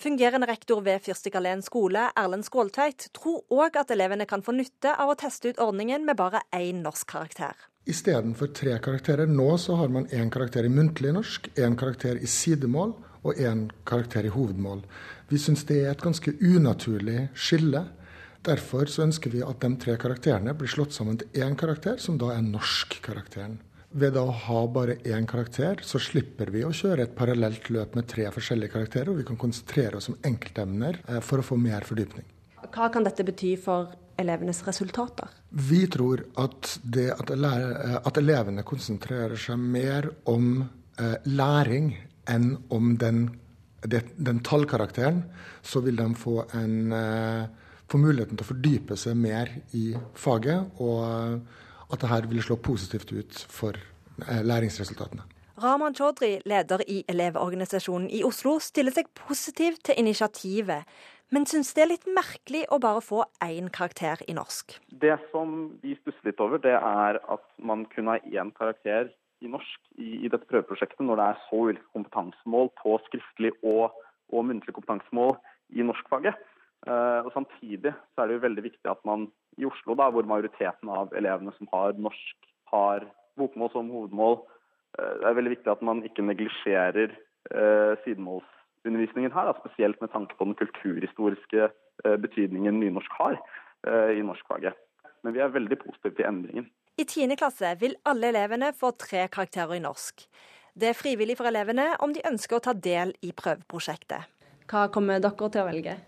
Fungerende 0.00 0.46
rektor 0.46 0.82
ved 0.82 1.02
Fyrstikkalleen 1.04 1.62
skole, 1.62 2.08
Erlend 2.18 2.44
Skåltveit, 2.44 3.06
tror 3.14 3.44
òg 3.54 3.78
at 3.78 3.92
elevene 3.94 4.26
kan 4.26 4.42
få 4.42 4.52
nytte 4.56 4.90
av 4.90 5.12
å 5.12 5.16
teste 5.18 5.52
ut 5.52 5.60
ordningen 5.62 6.04
med 6.04 6.18
bare 6.18 6.42
én 6.52 6.82
norsk 6.84 7.08
karakter. 7.14 7.54
Istedenfor 7.86 8.50
tre 8.56 8.78
karakterer 8.82 9.30
nå, 9.30 9.48
så 9.60 9.76
har 9.78 9.92
man 9.92 10.08
én 10.08 10.32
karakter 10.34 10.66
i 10.66 10.72
muntlig 10.72 11.12
norsk, 11.14 11.50
én 11.60 11.76
karakter 11.78 12.18
i 12.18 12.28
sidemål 12.30 12.94
og 13.24 13.40
én 13.40 13.68
karakter 13.86 14.26
i 14.26 14.32
hovedmål. 14.34 14.82
Vi 15.30 15.38
syns 15.40 15.64
det 15.68 15.82
er 15.84 15.92
et 15.92 16.02
ganske 16.04 16.34
unaturlig 16.42 17.28
skille. 17.34 17.86
Derfor 18.44 18.90
så 18.90 19.06
ønsker 19.06 19.32
vi 19.32 19.44
at 19.46 19.62
de 19.62 19.70
tre 19.80 19.94
karakterene 20.00 20.56
blir 20.58 20.72
slått 20.72 20.96
sammen 20.96 21.20
til 21.20 21.44
én 21.44 21.56
karakter, 21.56 22.00
som 22.02 22.18
da 22.20 22.34
er 22.34 22.44
norskkarakteren. 22.44 23.60
Ved 23.94 24.16
å 24.18 24.26
ha 24.26 24.60
bare 24.66 24.96
én 25.06 25.26
karakter, 25.30 25.78
så 25.86 26.00
slipper 26.02 26.50
vi 26.50 26.64
å 26.66 26.72
kjøre 26.74 27.04
et 27.06 27.12
parallelt 27.14 27.68
løp 27.70 27.94
med 27.94 28.08
tre 28.10 28.26
forskjellige 28.34 28.72
karakterer, 28.72 29.12
og 29.12 29.20
vi 29.20 29.26
kan 29.28 29.38
konsentrere 29.38 30.00
oss 30.00 30.10
om 30.10 30.16
enkeltemner 30.26 30.98
eh, 31.06 31.20
for 31.22 31.38
å 31.38 31.46
få 31.46 31.58
mer 31.60 31.86
fordypning. 31.86 32.26
Hva 32.74 32.88
kan 32.90 33.06
dette 33.06 33.22
bety 33.22 33.52
for 33.60 33.92
elevenes 34.18 34.64
resultater? 34.66 35.30
Vi 35.50 35.84
tror 35.94 36.24
at 36.42 36.74
det 36.82 37.08
at, 37.14 37.30
eh, 37.30 37.96
at 38.00 38.18
elevene 38.18 38.66
konsentrerer 38.66 39.38
seg 39.38 39.62
mer 39.62 40.10
om 40.30 40.64
eh, 40.98 41.16
læring 41.30 41.92
enn 42.30 42.56
om 42.74 42.96
den, 42.98 43.28
det, 43.86 44.04
den, 44.16 44.40
tallkarakteren, 44.42 45.22
så 45.62 45.84
vil 45.84 46.02
de 46.02 46.08
få, 46.18 46.40
en, 46.56 46.78
eh, 46.98 47.44
få 47.86 48.00
muligheten 48.02 48.38
til 48.38 48.46
å 48.46 48.52
fordype 48.54 48.98
seg 48.98 49.18
mer 49.22 49.52
i 49.70 49.92
faget. 50.18 50.80
og 50.80 51.62
at 51.90 52.00
dette 52.00 52.30
vil 52.30 52.42
slå 52.44 52.58
positivt 52.62 53.12
ut 53.12 53.40
for 53.52 53.76
eh, 53.76 54.42
læringsresultatene. 54.44 55.26
Raman 55.62 55.94
Chaudhry, 55.94 56.40
leder 56.50 56.82
i 56.90 57.04
Elevorganisasjonen 57.08 58.08
i 58.10 58.24
Oslo, 58.26 58.56
stiller 58.58 58.94
seg 58.94 59.06
positiv 59.14 59.76
til 59.86 60.00
initiativet, 60.02 60.88
men 61.30 61.46
syns 61.46 61.70
det 61.76 61.84
er 61.84 61.90
litt 61.92 62.08
merkelig 62.10 62.64
å 62.74 62.80
bare 62.82 63.02
få 63.04 63.22
én 63.44 63.70
karakter 63.72 64.18
i 64.26 64.34
norsk. 64.34 64.74
Det 64.90 65.14
som 65.30 65.54
vi 65.82 65.94
stusser 66.00 66.30
litt 66.30 66.42
over, 66.42 66.58
det 66.62 66.74
er 66.74 67.20
at 67.22 67.46
man 67.62 67.86
kun 67.94 68.10
har 68.10 68.24
én 68.26 68.50
karakter 68.58 69.12
i 69.44 69.50
norsk 69.50 69.78
i, 69.98 70.24
i, 70.24 70.28
dette 70.32 70.48
prøveprosjektet, 70.50 71.04
når 71.06 71.20
det 71.20 71.28
er 71.30 71.40
så 71.46 71.62
ulike 71.68 71.86
kompetansemål 71.94 72.72
på 72.80 72.98
skriftlig 73.06 73.54
og, 73.62 73.94
og 74.34 74.46
muntlig 74.50 74.74
kompetansemål 74.74 75.36
i 75.74 75.86
norskfaget. 75.86 76.38
Uh, 76.84 77.24
og 77.24 77.30
Samtidig 77.32 77.94
så 77.94 78.22
er 78.22 78.28
det 78.28 78.36
jo 78.36 78.44
veldig 78.44 78.66
viktig 78.66 78.90
at 78.90 79.00
man 79.08 79.30
i 79.60 79.66
Oslo, 79.68 79.96
da, 79.98 80.08
hvor 80.10 80.26
majoriteten 80.28 80.90
av 80.90 81.14
elevene 81.16 81.52
som 81.58 81.70
har 81.72 81.96
norsk, 82.00 82.50
har 82.72 83.06
bokmål 83.38 83.70
som 83.72 83.92
hovedmål. 83.92 84.38
Eh, 84.98 85.12
det 85.20 85.28
er 85.28 85.38
veldig 85.38 85.54
viktig 85.56 85.72
at 85.72 85.84
man 85.86 86.02
ikke 86.06 86.26
neglisjerer 86.26 87.12
eh, 87.14 87.92
sidemålsundervisningen 88.04 89.34
her, 89.34 89.50
da, 89.50 89.56
spesielt 89.62 90.00
med 90.02 90.12
tanke 90.14 90.36
på 90.38 90.48
den 90.48 90.58
kulturhistoriske 90.58 91.68
eh, 91.68 92.16
betydningen 92.26 92.80
nynorsk 92.80 93.20
har 93.20 93.38
i 93.84 94.22
norskfaget. 94.24 94.72
Men 95.24 95.34
vi 95.36 95.42
er 95.44 95.50
veldig 95.52 95.76
positive 95.76 96.14
til 96.16 96.24
endringen. 96.24 96.70
I 96.96 97.04
10. 97.04 97.34
klasse 97.36 97.74
vil 97.82 97.98
alle 98.08 98.30
elevene 98.32 98.70
få 98.72 98.94
tre 98.96 99.26
karakterer 99.28 99.76
i 99.76 99.82
norsk. 99.84 100.24
Det 100.72 100.88
er 100.88 100.96
frivillig 100.96 101.36
for 101.36 101.50
elevene 101.50 101.90
om 102.00 102.14
de 102.16 102.24
ønsker 102.24 102.56
å 102.56 102.62
ta 102.64 102.72
del 102.72 103.12
i 103.20 103.34
prøveprosjektet. 103.36 104.24
Hva 104.70 104.86
kommer 104.94 105.20
dere 105.20 105.36
til 105.36 105.60
å 105.60 105.66
velge? 105.68 105.98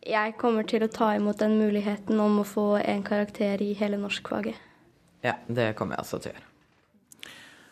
Jeg 0.00 0.36
kommer 0.40 0.64
til 0.64 0.84
å 0.84 0.88
ta 0.88 1.10
imot 1.16 1.42
den 1.42 1.58
muligheten 1.60 2.20
om 2.22 2.40
å 2.40 2.46
få 2.48 2.68
en 2.80 3.02
karakter 3.04 3.60
i 3.60 3.74
hele 3.76 3.98
norskfaget. 4.00 4.56
Ja, 5.20 5.36
det 5.46 5.74
kommer 5.76 5.98
jeg 5.98 6.06
også 6.06 6.20
til 6.20 6.32
å 6.32 6.34
gjøre. 6.34 6.46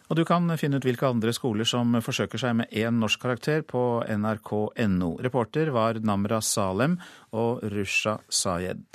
Og 0.09 0.17
du 0.17 0.25
kan 0.25 0.49
finne 0.57 0.81
ut 0.81 0.87
hvilke 0.89 1.09
andre 1.09 1.35
skoler 1.37 1.69
som 1.69 1.93
forsøker 2.05 2.41
seg 2.41 2.55
med 2.61 2.73
én 2.73 2.97
norsk 3.01 3.21
karakter 3.21 3.65
på 3.69 4.01
nrk.no. 4.09 5.11
Reporter 5.25 5.73
var 5.73 6.01
Namra 6.01 6.41
Salem 6.45 6.97
og 7.37 7.65
Rusha 7.73 8.17
Sayed. 8.29 8.87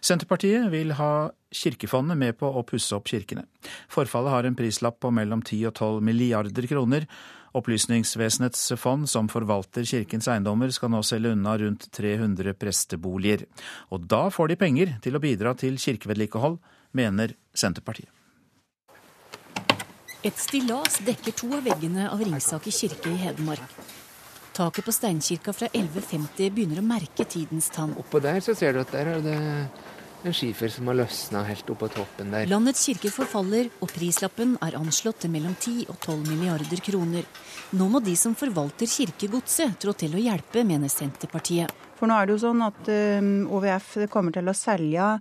Senterpartiet 0.00 0.68
vil 0.72 0.94
ha 0.96 1.28
Kirkefondet 1.56 2.18
med 2.20 2.36
på 2.40 2.48
å 2.48 2.64
pusse 2.66 2.96
opp 2.96 3.08
kirkene. 3.08 3.46
Forfallet 3.92 4.32
har 4.32 4.48
en 4.48 4.56
prislapp 4.58 4.98
på 5.00 5.12
mellom 5.14 5.40
10 5.44 5.70
og 5.70 5.74
12 5.74 6.04
milliarder 6.04 6.68
kroner, 6.68 7.06
Opplysningsvesenets 7.56 8.72
fond, 8.76 9.08
som 9.08 9.30
forvalter 9.32 9.86
kirkens 9.88 10.28
eiendommer, 10.28 10.72
skal 10.74 10.92
nå 10.92 11.00
selge 11.06 11.32
unna 11.32 11.56
rundt 11.62 11.88
300 11.96 12.52
presteboliger. 12.60 13.46
Og 13.94 14.04
da 14.10 14.26
får 14.32 14.52
de 14.52 14.58
penger 14.60 14.92
til 15.04 15.16
å 15.16 15.22
bidra 15.22 15.54
til 15.56 15.78
kirkevedlikehold, 15.80 16.58
mener 16.96 17.32
Senterpartiet. 17.56 18.12
Et 20.26 20.36
stillas 20.42 21.00
dekker 21.06 21.36
to 21.38 21.52
av 21.54 21.64
veggene 21.64 22.08
av 22.10 22.20
Ringsaker 22.20 22.74
kirke 22.74 23.12
i 23.12 23.20
Hedmark. 23.20 23.76
Taket 24.56 24.86
på 24.86 24.92
steinkirka 24.94 25.52
fra 25.52 25.68
1150 25.68 26.48
begynner 26.50 26.80
å 26.80 26.86
merke 26.86 27.26
tidens 27.28 27.68
tann. 27.70 27.92
Oppå 28.00 28.20
der 28.24 28.40
så 28.44 28.54
ser 28.56 28.72
du 28.74 28.80
at 28.82 28.92
der 28.94 29.12
er 29.12 29.24
det 29.24 29.40
en 30.24 30.34
skifer 30.34 30.68
som 30.72 30.88
har 30.90 30.98
løsna 30.98 31.42
helt 31.46 31.70
oppå 31.70 31.88
toppen 31.92 32.32
der. 32.34 32.48
Landets 32.50 32.84
kirker 32.88 33.12
forfaller, 33.14 33.70
og 33.82 33.90
prislappen 33.92 34.56
er 34.64 34.78
anslått 34.78 35.22
til 35.24 35.32
mellom 35.34 35.54
10 35.54 35.86
og 35.92 35.96
12 35.98 36.28
milliarder 36.30 36.82
kroner. 36.84 37.26
Nå 37.76 37.88
må 37.92 38.02
de 38.04 38.16
som 38.18 38.36
forvalter 38.38 38.90
kirkegodset 38.90 39.78
trå 39.82 39.94
til 39.98 40.16
å 40.16 40.22
hjelpe, 40.22 40.64
mener 40.66 40.92
Senterpartiet. 40.92 41.72
For 41.96 42.10
nå 42.10 42.16
er 42.16 42.28
det 42.28 42.36
jo 42.36 42.44
sånn 42.44 42.62
at 42.66 42.92
um, 42.92 43.34
OVF 43.56 43.92
kommer 44.12 44.34
til 44.34 44.48
å 44.48 44.56
selge 44.56 45.16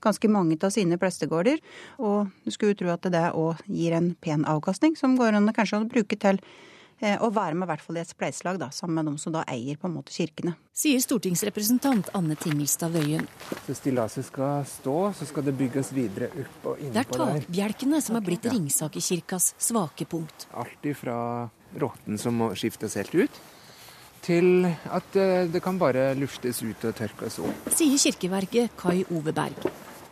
ganske 0.00 0.30
mange 0.32 0.56
av 0.64 0.72
sine 0.72 0.96
prestegårder. 1.00 1.60
Og 2.00 2.30
du 2.44 2.54
skulle 2.54 2.74
jo 2.74 2.82
tro 2.84 2.94
at 2.94 3.10
det 3.12 3.26
òg 3.36 3.60
gir 3.68 3.96
en 3.98 4.14
pen 4.20 4.46
avkastning, 4.48 4.96
som 4.96 5.18
går 5.18 5.36
an 5.36 5.52
kanskje 5.56 5.82
å 5.82 5.88
bruke 5.90 6.18
til 6.20 6.40
Eh, 6.40 6.69
og 7.00 7.34
være 7.34 7.56
med 7.56 7.64
i 7.64 7.70
hvert 7.70 7.84
fall 7.84 7.98
i 7.98 8.02
et 8.02 8.10
spleiselag 8.12 8.60
sammen 8.76 8.98
med 8.98 9.08
de 9.08 9.22
som 9.22 9.32
da 9.34 9.44
eier 9.48 9.78
på 9.80 9.88
en 9.88 9.94
måte 9.96 10.12
kirkene. 10.14 10.54
Sier 10.76 11.00
stortingsrepresentant 11.00 12.10
Anne 12.16 12.36
Tingelstad 12.40 12.92
Wøien. 12.94 13.24
Så 13.66 13.76
stillaset 13.78 14.28
skal 14.28 14.66
stå, 14.68 14.96
så 15.16 15.28
skal 15.28 15.46
det 15.48 15.56
bygges 15.58 15.92
videre 15.96 16.30
opp 16.42 16.68
og 16.72 16.82
innpå 16.82 16.92
der. 16.92 17.00
Det 17.00 17.00
er 17.00 17.46
takbjelkene 17.46 18.02
som 18.04 18.18
er 18.20 18.26
blitt 18.26 18.48
Ringsakerkirkas 18.50 19.54
svake 19.60 20.08
punkt. 20.10 20.48
Alt 20.52 20.88
ifra 20.88 21.16
rotten 21.80 22.18
som 22.18 22.36
må 22.40 22.52
skiftes 22.58 22.96
helt 22.98 23.14
ut, 23.14 23.40
til 24.24 24.66
at 24.68 25.16
eh, 25.16 25.46
det 25.48 25.62
kan 25.64 25.78
bare 25.80 26.10
luftes 26.18 26.60
ut 26.64 26.84
og 26.84 26.96
tørkes 26.96 27.38
opp. 27.44 27.70
Sier 27.72 28.00
kirkeverket 28.00 28.76
Kai 28.80 29.00
Ove 29.08 29.32
Berg. 29.36 29.70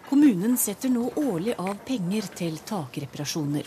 Kommunen 0.08 0.56
setter 0.56 0.88
nå 0.88 1.10
årlig 1.20 1.58
av 1.60 1.74
penger 1.84 2.30
til 2.38 2.56
takreparasjoner. 2.64 3.66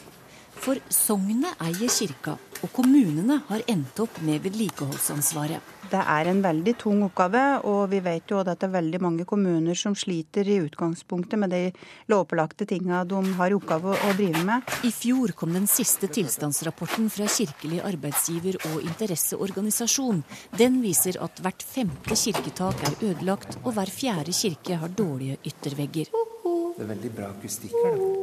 For 0.61 0.77
sognet 0.93 1.57
eier 1.65 1.89
kirka, 1.89 2.35
og 2.61 2.69
kommunene 2.75 3.39
har 3.47 3.63
endt 3.71 3.97
opp 4.03 4.19
med 4.21 4.43
vedlikeholdsansvaret. 4.43 5.71
Det 5.89 5.97
er 6.13 6.29
en 6.29 6.43
veldig 6.43 6.75
tung 6.79 7.01
oppgave, 7.07 7.41
og 7.65 7.79
vi 7.89 7.97
vet 8.05 8.29
jo 8.29 8.37
at 8.43 8.51
det 8.51 8.67
er 8.67 8.75
veldig 8.75 8.99
mange 9.01 9.25
kommuner 9.25 9.75
som 9.75 9.97
sliter 9.97 10.45
i 10.45 10.59
utgangspunktet 10.61 11.41
med 11.41 11.51
de 11.51 11.63
lovpålagte 12.13 12.69
tinga 12.69 13.01
de 13.09 13.23
har 13.41 13.49
i 13.49 13.57
oppgave 13.57 13.97
å 13.97 14.13
drive 14.19 14.45
med. 14.45 14.69
I 14.85 14.93
fjor 14.93 15.33
kom 15.33 15.57
den 15.57 15.65
siste 15.65 16.11
tilstandsrapporten 16.13 17.09
fra 17.09 17.25
Kirkelig 17.25 17.81
arbeidsgiver- 17.89 18.61
og 18.69 18.85
interesseorganisasjon. 18.85 20.21
Den 20.61 20.77
viser 20.85 21.17
at 21.25 21.41
hvert 21.41 21.65
femte 21.65 22.13
kirketak 22.13 22.85
er 22.85 22.99
ødelagt, 23.09 23.57
og 23.65 23.73
hver 23.79 23.89
fjerde 23.89 24.37
kirke 24.37 24.77
har 24.77 24.93
dårlige 24.93 25.41
yttervegger. 25.41 26.13
Det 26.13 26.85
er 26.85 26.93
veldig 26.93 27.17
bra 27.17 27.33
akustikk 27.33 27.73
her, 27.81 27.97
da. 27.97 28.20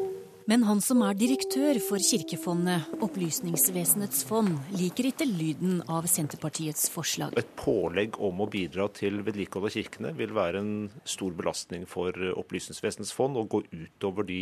Men 0.48 0.62
han 0.64 0.78
som 0.80 1.02
er 1.04 1.16
direktør 1.18 1.76
for 1.84 2.00
Kirkefondet, 2.00 2.86
Opplysningsvesenets 3.04 4.22
fond, 4.24 4.54
liker 4.72 5.10
ikke 5.10 5.26
lyden 5.28 5.82
av 5.92 6.06
Senterpartiets 6.08 6.86
forslag. 6.88 7.36
Et 7.36 7.50
pålegg 7.60 8.16
om 8.16 8.40
å 8.40 8.46
bidra 8.48 8.86
til 8.96 9.20
vedlikehold 9.26 9.68
av 9.68 9.74
kirkene 9.76 10.14
vil 10.16 10.32
være 10.32 10.62
en 10.62 10.72
stor 11.04 11.36
belastning 11.36 11.84
for 11.90 12.16
Opplysningsvesenets 12.40 13.12
fond 13.12 13.36
og 13.36 13.52
gå 13.52 13.60
utover 13.74 14.24
de 14.30 14.40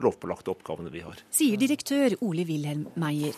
lovpålagte 0.00 0.50
oppgavene 0.50 0.90
vi 0.90 1.02
har. 1.04 1.20
Sier 1.30 1.60
direktør 1.60 2.16
Ole 2.24 2.46
Wilhelm 2.48 2.86
Meyer. 2.94 3.36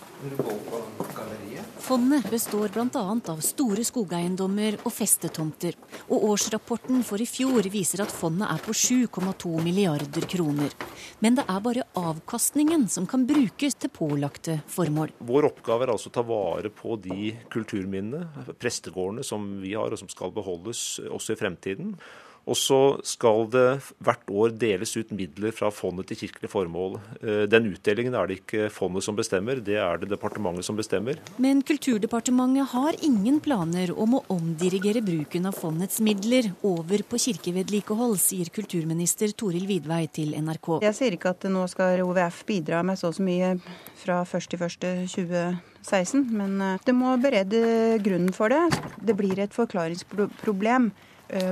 Fondet 1.84 2.30
består 2.30 2.70
bl.a. 2.72 3.02
av 3.28 3.40
store 3.44 3.84
skogeiendommer 3.84 4.78
og 4.86 4.92
festetomter. 4.94 5.76
Og 6.08 6.24
årsrapporten 6.30 7.02
for 7.04 7.20
i 7.20 7.26
fjor 7.28 7.66
viser 7.72 8.04
at 8.04 8.14
fondet 8.14 8.48
er 8.48 8.62
på 8.64 8.72
7,2 8.72 9.50
milliarder 9.64 10.24
kroner. 10.30 10.72
Men 11.20 11.36
det 11.36 11.44
er 11.44 11.60
bare 11.66 11.84
avkastningen 11.98 12.86
som 12.88 13.08
kan 13.10 13.26
brukes 13.28 13.76
til 13.76 13.92
pålagte 13.92 14.60
formål. 14.70 15.12
Vår 15.18 15.50
oppgave 15.50 15.84
er 15.84 15.92
altså 15.96 16.12
å 16.12 16.16
ta 16.16 16.24
vare 16.24 16.72
på 16.72 16.96
de 17.04 17.34
kulturminnene, 17.52 18.54
prestegårdene 18.56 19.26
som 19.26 19.44
vi 19.60 19.74
har 19.76 19.92
og 19.92 20.00
som 20.00 20.08
skal 20.08 20.32
beholdes 20.32 21.02
også 21.10 21.36
i 21.36 21.42
fremtiden. 21.42 21.96
Og 22.44 22.56
så 22.58 22.78
skal 23.06 23.46
det 23.52 23.68
hvert 24.04 24.28
år 24.28 24.52
deles 24.60 24.90
ut 24.98 25.12
midler 25.16 25.52
fra 25.56 25.70
fondet 25.72 26.10
til 26.10 26.18
kirkelige 26.24 26.52
formål. 26.52 26.98
Eh, 27.22 27.44
den 27.48 27.70
utdelingen 27.72 28.14
er 28.18 28.26
det 28.28 28.36
ikke 28.42 28.68
fondet 28.72 29.04
som 29.06 29.16
bestemmer, 29.16 29.62
det 29.64 29.78
er 29.80 29.98
det 30.00 30.10
departementet 30.12 30.64
som 30.66 30.76
bestemmer. 30.76 31.14
Men 31.40 31.62
Kulturdepartementet 31.64 32.68
har 32.74 32.92
ingen 33.04 33.40
planer 33.44 33.92
om 33.96 34.18
å 34.18 34.24
omdirigere 34.32 35.02
bruken 35.04 35.46
av 35.48 35.54
fondets 35.56 36.00
midler 36.04 36.50
over 36.66 37.02
på 37.08 37.16
kirkevedlikehold, 37.24 38.18
sier 38.20 38.48
kulturminister 38.54 39.28
Toril 39.32 39.66
Vidvei 39.70 40.04
til 40.12 40.34
NRK. 40.36 40.68
Jeg 40.84 40.94
sier 40.98 41.12
ikke 41.16 41.32
at 41.32 41.42
nå 41.48 41.64
skal 41.72 42.02
OVF 42.04 42.44
bidra 42.48 42.82
med 42.84 43.00
så 43.00 43.08
og 43.08 43.14
så 43.16 43.22
mye 43.24 43.54
fra 44.00 44.24
1.1.2016, 44.24 46.28
men 46.36 46.60
eh, 46.60 46.78
det 46.84 46.94
må 46.96 47.16
berede 47.22 47.98
grunnen 48.04 48.32
for 48.36 48.48
det. 48.52 48.64
Det 49.00 49.16
blir 49.16 49.38
et 49.40 49.56
forklaringsproblem 49.56 50.92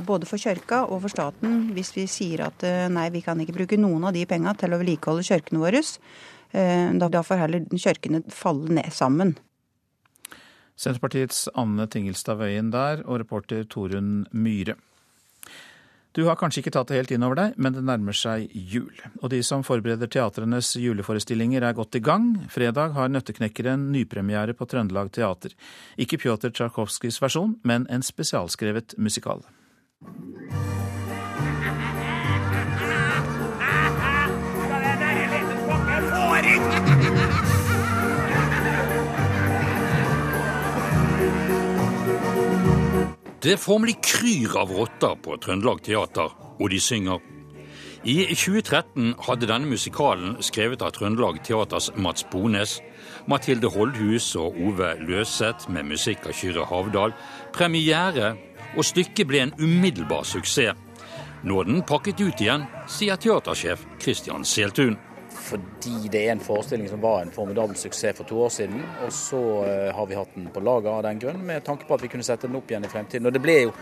både 0.07 0.29
for 0.29 0.41
kirka 0.41 0.83
og 0.85 1.01
for 1.05 1.13
staten 1.13 1.71
hvis 1.77 1.95
vi 1.97 2.07
sier 2.11 2.45
at 2.49 2.65
eh, 2.67 2.91
nei, 2.93 3.09
vi 3.15 3.23
kan 3.25 3.41
ikke 3.41 3.57
bruke 3.57 3.79
noen 3.81 4.05
av 4.09 4.15
de 4.17 4.27
penga 4.29 4.55
til 4.59 4.75
å 4.75 4.81
vedlikeholde 4.81 5.25
kirkene 5.27 5.63
våre. 5.63 5.83
Eh, 6.53 6.93
da 7.01 7.25
får 7.25 7.43
heller 7.47 7.67
kirkene 7.73 8.23
falle 8.29 8.79
ned 8.81 8.93
sammen. 8.93 9.35
Senterpartiets 10.77 11.47
Anne 11.55 11.87
Tingelstad 11.87 12.41
Wøien 12.41 12.73
der, 12.73 13.05
og 13.07 13.21
reporter 13.23 13.65
Torunn 13.69 14.25
Myhre. 14.33 14.77
Du 16.13 16.27
har 16.27 16.37
kanskje 16.37 16.61
ikke 16.61 16.75
tatt 16.75 16.91
det 16.91 16.99
helt 16.99 17.13
inn 17.15 17.23
over 17.25 17.39
deg, 17.39 17.55
men 17.57 17.73
det 17.73 17.85
nærmer 17.89 18.17
seg 18.17 18.51
jul. 18.53 18.93
Og 19.23 19.31
de 19.33 19.39
som 19.47 19.65
forbereder 19.65 20.11
teatrenes 20.13 20.75
juleforestillinger 20.77 21.65
er 21.65 21.77
godt 21.79 21.97
i 21.97 22.03
gang. 22.05 22.35
Fredag 22.53 22.93
har 22.99 23.09
Nøtteknekkeren 23.09 23.89
nypremiere 23.95 24.53
på 24.53 24.69
Trøndelag 24.69 25.09
Teater. 25.17 25.57
Ikke 25.97 26.21
Pjotr 26.21 26.53
Tsjajkovskijs 26.53 27.17
versjon, 27.23 27.57
men 27.65 27.89
en 27.89 28.05
spesialskrevet 28.05 28.99
musikal. 29.01 29.41
Det 43.43 43.57
formelig 43.59 43.97
kryr 44.07 44.53
av 44.55 44.71
rotter 44.71 45.17
på 45.19 45.35
Trøndelag 45.43 45.81
Teater, 45.83 46.31
og 46.63 46.69
de 46.71 46.79
synger. 46.79 47.19
I 48.07 48.15
2013 48.35 49.17
hadde 49.27 49.49
denne 49.51 49.67
musikalen, 49.67 50.37
skrevet 50.43 50.83
av 50.87 50.93
Trøndelag 50.95 51.41
Teaters 51.43 51.91
Mats 51.99 52.23
Bones, 52.31 52.77
Mathilde 53.27 53.71
Holdhus 53.75 54.29
og 54.39 54.55
Ove 54.63 54.93
Løseth 55.03 55.67
med 55.71 55.91
musikk 55.91 56.27
av 56.31 56.39
Kyrre 56.39 56.69
Havdal, 56.71 57.17
premiere, 57.55 58.37
og 58.77 58.87
stykket 58.87 59.29
ble 59.29 59.47
en 59.47 59.55
umiddelbar 59.61 60.27
suksess. 60.29 60.77
Nå 61.43 61.57
er 61.59 61.67
den 61.67 61.81
pakket 61.83 62.21
ut 62.23 62.41
igjen, 62.41 62.69
sier 62.87 63.19
teatersjef 63.19 63.83
Christian 63.99 64.45
Seltun 64.47 64.95
fordi 65.43 66.09
det 66.13 66.21
er 66.27 66.33
en 66.33 66.41
forestilling 66.41 66.89
som 66.89 67.01
var 67.01 67.23
en 67.23 67.31
formidabel 67.33 67.77
suksess 67.77 68.17
for 68.17 68.29
to 68.29 68.39
år 68.45 68.49
siden. 68.53 68.83
Og 69.07 69.13
så 69.13 69.41
uh, 69.41 69.95
har 69.97 70.07
vi 70.07 70.17
hatt 70.19 70.35
den 70.37 70.49
på 70.55 70.63
lager 70.65 70.91
av 70.93 71.03
den 71.07 71.21
grunn, 71.23 71.41
med 71.47 71.65
tanke 71.67 71.89
på 71.89 71.97
at 71.97 72.05
vi 72.05 72.11
kunne 72.13 72.27
sette 72.27 72.49
den 72.49 72.59
opp 72.59 72.71
igjen 72.71 72.87
i 72.87 72.91
fremtiden. 72.93 73.27
Og 73.29 73.35
det 73.35 73.43
ble 73.43 73.57
jo, 73.65 73.73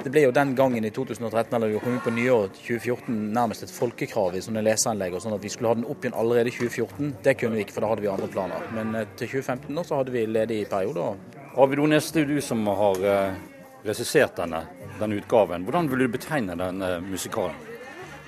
det 0.00 0.12
ble 0.12 0.24
jo 0.26 0.34
den 0.36 0.54
gangen 0.58 0.86
i 0.86 0.92
2013, 0.94 1.56
eller 1.56 1.74
vi 1.74 1.82
kom 1.82 1.98
ut 1.98 2.06
på 2.06 2.14
nyåret 2.14 2.56
2014, 2.62 3.18
nærmest 3.36 3.66
et 3.66 3.74
folkekrav 3.74 4.38
i 4.38 4.44
sånne 4.44 4.64
leseanlegg. 4.64 5.18
og 5.18 5.24
sånn 5.24 5.36
at 5.36 5.44
vi 5.44 5.52
skulle 5.52 5.72
ha 5.74 5.78
den 5.78 5.88
opp 5.90 6.04
igjen 6.04 6.18
allerede 6.22 6.52
i 6.52 6.56
2014. 6.56 7.14
Det 7.26 7.36
kunne 7.40 7.58
vi 7.58 7.66
ikke, 7.66 7.76
for 7.76 7.86
da 7.86 7.92
hadde 7.92 8.06
vi 8.06 8.12
andre 8.14 8.32
planer. 8.32 8.66
Men 8.76 8.94
uh, 8.96 9.04
til 9.16 9.34
2015 9.36 9.74
nå 9.76 9.86
så 9.86 10.00
hadde 10.00 10.16
vi 10.16 10.26
ledig 10.26 10.64
periode. 10.70 11.14
Det 11.50 12.20
er 12.22 12.28
du 12.28 12.38
som 12.44 12.62
har 12.66 13.00
uh, 13.02 13.49
regissert 13.86 14.36
denne, 14.38 14.64
denne 15.00 15.18
utgaven. 15.20 15.64
Hvordan 15.66 15.90
vil 15.90 16.04
du 16.04 16.08
betegne 16.16 16.56
denne 16.58 16.88
musikalen? 17.04 17.56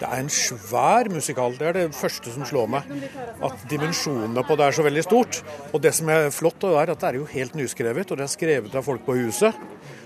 Det 0.02 0.08
er 0.10 0.18
en 0.18 0.32
svær 0.34 1.06
musikal. 1.14 1.54
Det 1.54 1.66
er 1.68 1.76
det 1.76 1.94
første 1.94 2.32
som 2.34 2.42
slår 2.48 2.66
meg. 2.74 2.82
At 3.46 3.54
dimensjonene 3.70 4.42
på 4.48 4.56
det 4.58 4.64
er 4.66 4.74
så 4.74 4.82
veldig 4.82 5.04
stort. 5.06 5.38
Og 5.70 5.78
det 5.84 5.92
som 5.94 6.10
er 6.10 6.26
flott, 6.34 6.64
er 6.66 6.90
at 6.90 6.98
det 6.98 7.08
er 7.12 7.20
jo 7.20 7.28
helt 7.30 7.54
nyskrevet, 7.58 8.10
og 8.10 8.18
det 8.18 8.26
er 8.26 8.32
skrevet 8.32 8.74
av 8.74 8.82
folk 8.86 9.02
på 9.06 9.14
huset. 9.20 9.54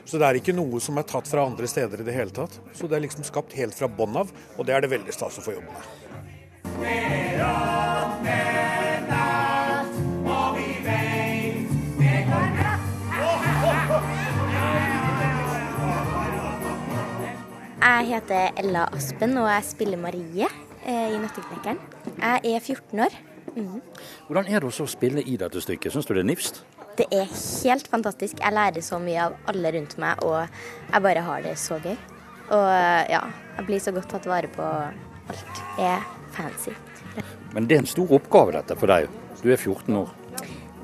Så 0.04 0.20
det 0.20 0.26
er 0.28 0.36
ikke 0.38 0.56
noe 0.56 0.82
som 0.84 1.00
er 1.00 1.08
tatt 1.08 1.30
fra 1.30 1.46
andre 1.48 1.66
steder 1.70 2.02
i 2.02 2.06
det 2.06 2.16
hele 2.16 2.34
tatt. 2.34 2.60
Så 2.76 2.90
det 2.90 2.96
er 2.98 3.06
liksom 3.06 3.24
skapt 3.24 3.56
helt 3.56 3.74
fra 3.78 3.88
bånn 3.88 4.20
av, 4.20 4.28
og 4.58 4.62
det 4.68 4.74
er 4.76 4.80
det 4.84 4.92
veldig 4.92 5.14
stas 5.16 5.40
å 5.40 5.46
få 5.46 5.56
jobbe 5.56 5.70
med. 5.72 5.84
Jeg 17.86 18.06
heter 18.08 18.56
Ella 18.58 18.88
Aspen 18.96 19.36
og 19.38 19.44
jeg 19.46 19.62
spiller 19.62 19.98
Marie 20.00 20.46
eh, 20.82 21.12
i 21.14 21.18
'Nøtteknekkeren'. 21.22 21.78
Jeg 22.18 22.54
er 22.56 22.58
14 22.58 23.00
år. 23.00 23.12
Mm. 23.56 23.80
Hvordan 24.26 24.48
er 24.50 24.60
det 24.60 24.72
å 24.82 24.86
spille 24.90 25.22
i 25.22 25.36
dette 25.38 25.62
stykket? 25.62 25.94
Syns 25.94 26.08
du 26.08 26.14
det 26.16 26.24
er 26.24 26.26
nifst? 26.26 26.64
Det 26.98 27.06
er 27.14 27.30
helt 27.30 27.86
fantastisk. 27.86 28.40
Jeg 28.42 28.52
lærer 28.52 28.82
så 28.82 28.98
mye 28.98 29.28
av 29.28 29.36
alle 29.46 29.70
rundt 29.76 29.94
meg, 30.02 30.18
og 30.26 30.48
jeg 30.90 31.02
bare 31.02 31.22
har 31.28 31.46
det 31.46 31.54
så 31.62 31.78
gøy. 31.78 31.94
Og 32.50 32.66
ja, 33.14 33.22
jeg 33.56 33.66
blir 33.70 33.78
så 33.78 33.94
godt 33.94 34.10
tatt 34.10 34.26
vare 34.26 34.50
på. 34.50 34.66
Alt 35.30 35.62
er 35.78 36.02
fancy. 36.34 36.74
Men 37.54 37.70
det 37.70 37.76
er 37.76 37.84
en 37.84 37.92
stor 37.94 38.18
oppgave 38.18 38.58
dette 38.58 38.74
for 38.74 38.90
deg. 38.90 39.06
Du 39.44 39.46
er 39.52 39.62
14 39.62 39.94
år. 39.94 40.10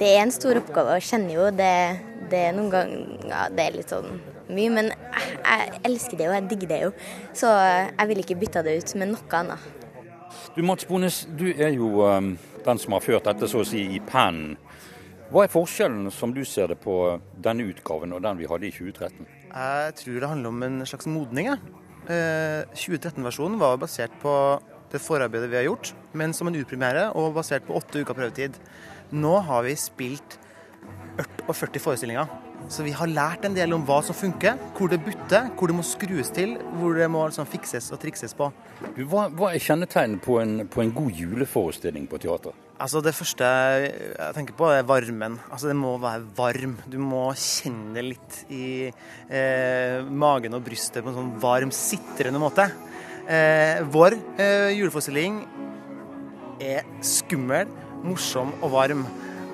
Det 0.03 0.09
er 0.17 0.25
en 0.25 0.33
stor 0.35 0.59
oppgave, 0.59 0.97
og 0.97 1.05
kjenner 1.07 1.37
jo 1.37 1.45
det, 1.55 1.75
det 2.31 2.39
er 2.49 2.55
noen 2.57 2.71
ganger 2.73 3.27
ja, 3.31 3.43
det 3.55 3.67
er 3.69 3.77
litt 3.77 3.93
sånn 3.93 4.17
mye, 4.51 4.73
men 4.75 4.89
jeg 4.91 5.79
elsker 5.87 6.19
det 6.19 6.27
jo, 6.27 6.33
jeg 6.35 6.49
digger 6.51 6.71
det 6.73 6.79
jo. 6.81 6.89
Så 7.39 7.51
jeg 7.53 8.09
vil 8.11 8.23
ikke 8.25 8.37
bytte 8.41 8.65
det 8.67 8.75
ut 8.81 8.95
med 8.99 9.13
noe 9.13 9.39
annet. 9.39 9.69
Du 10.57 10.59
Mats 10.67 10.89
Bones, 10.89 11.21
du 11.39 11.53
er 11.53 11.71
jo 11.77 12.03
um, 12.03 12.33
den 12.67 12.83
som 12.83 12.97
har 12.97 13.05
ført 13.05 13.31
dette 13.31 13.47
så 13.47 13.63
å 13.63 13.69
si 13.69 13.85
i 13.95 14.01
pennen. 14.03 14.57
Hva 15.31 15.47
er 15.47 15.55
forskjellen 15.55 16.11
som 16.13 16.35
du 16.35 16.43
ser 16.51 16.75
det 16.75 16.81
på 16.83 16.97
denne 17.45 17.69
utgaven 17.71 18.13
og 18.13 18.25
den 18.27 18.43
vi 18.43 18.51
hadde 18.51 18.67
i 18.69 18.75
2013? 18.75 19.31
Jeg 19.53 19.97
tror 20.03 20.19
det 20.19 20.33
handler 20.33 20.51
om 20.51 20.67
en 20.67 20.83
slags 20.89 21.07
modning. 21.09 21.53
Eh, 21.53 22.67
2013-versjonen 22.75 23.61
var 23.63 23.79
basert 23.79 24.19
på 24.21 24.35
det 24.91 25.01
forarbeidet 25.01 25.49
vi 25.53 25.63
har 25.63 25.71
gjort, 25.71 25.95
men 26.19 26.35
som 26.37 26.51
en 26.51 26.59
utpremiere 26.59 27.13
og 27.15 27.37
basert 27.39 27.65
på 27.71 27.79
åtte 27.79 28.03
uker 28.03 28.19
prøvetid. 28.19 28.59
Nå 29.13 29.35
har 29.45 29.67
vi 29.67 29.77
spilt 29.77 30.39
40 31.53 31.83
forestillinger. 31.83 32.31
Så 32.71 32.85
vi 32.87 32.93
har 32.95 33.11
lært 33.11 33.45
en 33.45 33.57
del 33.57 33.75
om 33.75 33.83
hva 33.85 33.99
som 34.07 34.17
funker, 34.17 34.59
hvor 34.77 34.89
det 34.89 35.01
butter, 35.05 35.49
hvor 35.59 35.69
det 35.69 35.77
må 35.77 35.85
skrues 35.85 36.31
til, 36.33 36.55
hvor 36.79 36.95
det 36.97 37.09
må 37.11 37.25
liksom 37.27 37.49
fikses 37.51 37.91
og 37.93 38.01
trikses 38.01 38.37
på. 38.39 38.49
Hva, 39.11 39.27
hva 39.35 39.51
er 39.51 39.63
kjennetegnet 39.63 40.23
på, 40.25 40.39
på, 40.73 40.85
en 40.85 40.95
god 40.95 41.19
juleforestilling 41.19 42.07
på 42.11 42.21
teater? 42.23 42.55
Altså 42.83 43.03
Det 43.05 43.13
første 43.15 43.47
jeg 43.47 44.31
tenker 44.39 44.57
på, 44.59 44.71
er 44.71 44.87
varmen. 44.87 45.37
Altså 45.51 45.71
Det 45.71 45.77
må 45.79 45.97
være 46.03 46.25
varm. 46.39 46.79
Du 46.87 46.99
må 47.03 47.27
kjenne 47.35 47.99
det 47.99 48.07
litt 48.07 48.41
i 48.55 48.71
eh, 48.89 49.99
magen 50.09 50.57
og 50.57 50.65
brystet 50.67 51.03
på 51.03 51.13
en 51.13 51.19
sånn 51.19 51.35
varm, 51.43 51.75
sitrende 51.75 52.41
måte. 52.43 52.71
Eh, 53.27 53.83
vår 53.93 54.17
eh, 54.41 54.73
juleforestilling 54.79 55.43
er 56.63 56.87
skummel, 57.05 57.71
morsom 58.05 58.53
og 58.61 58.75
varm. 58.75 59.07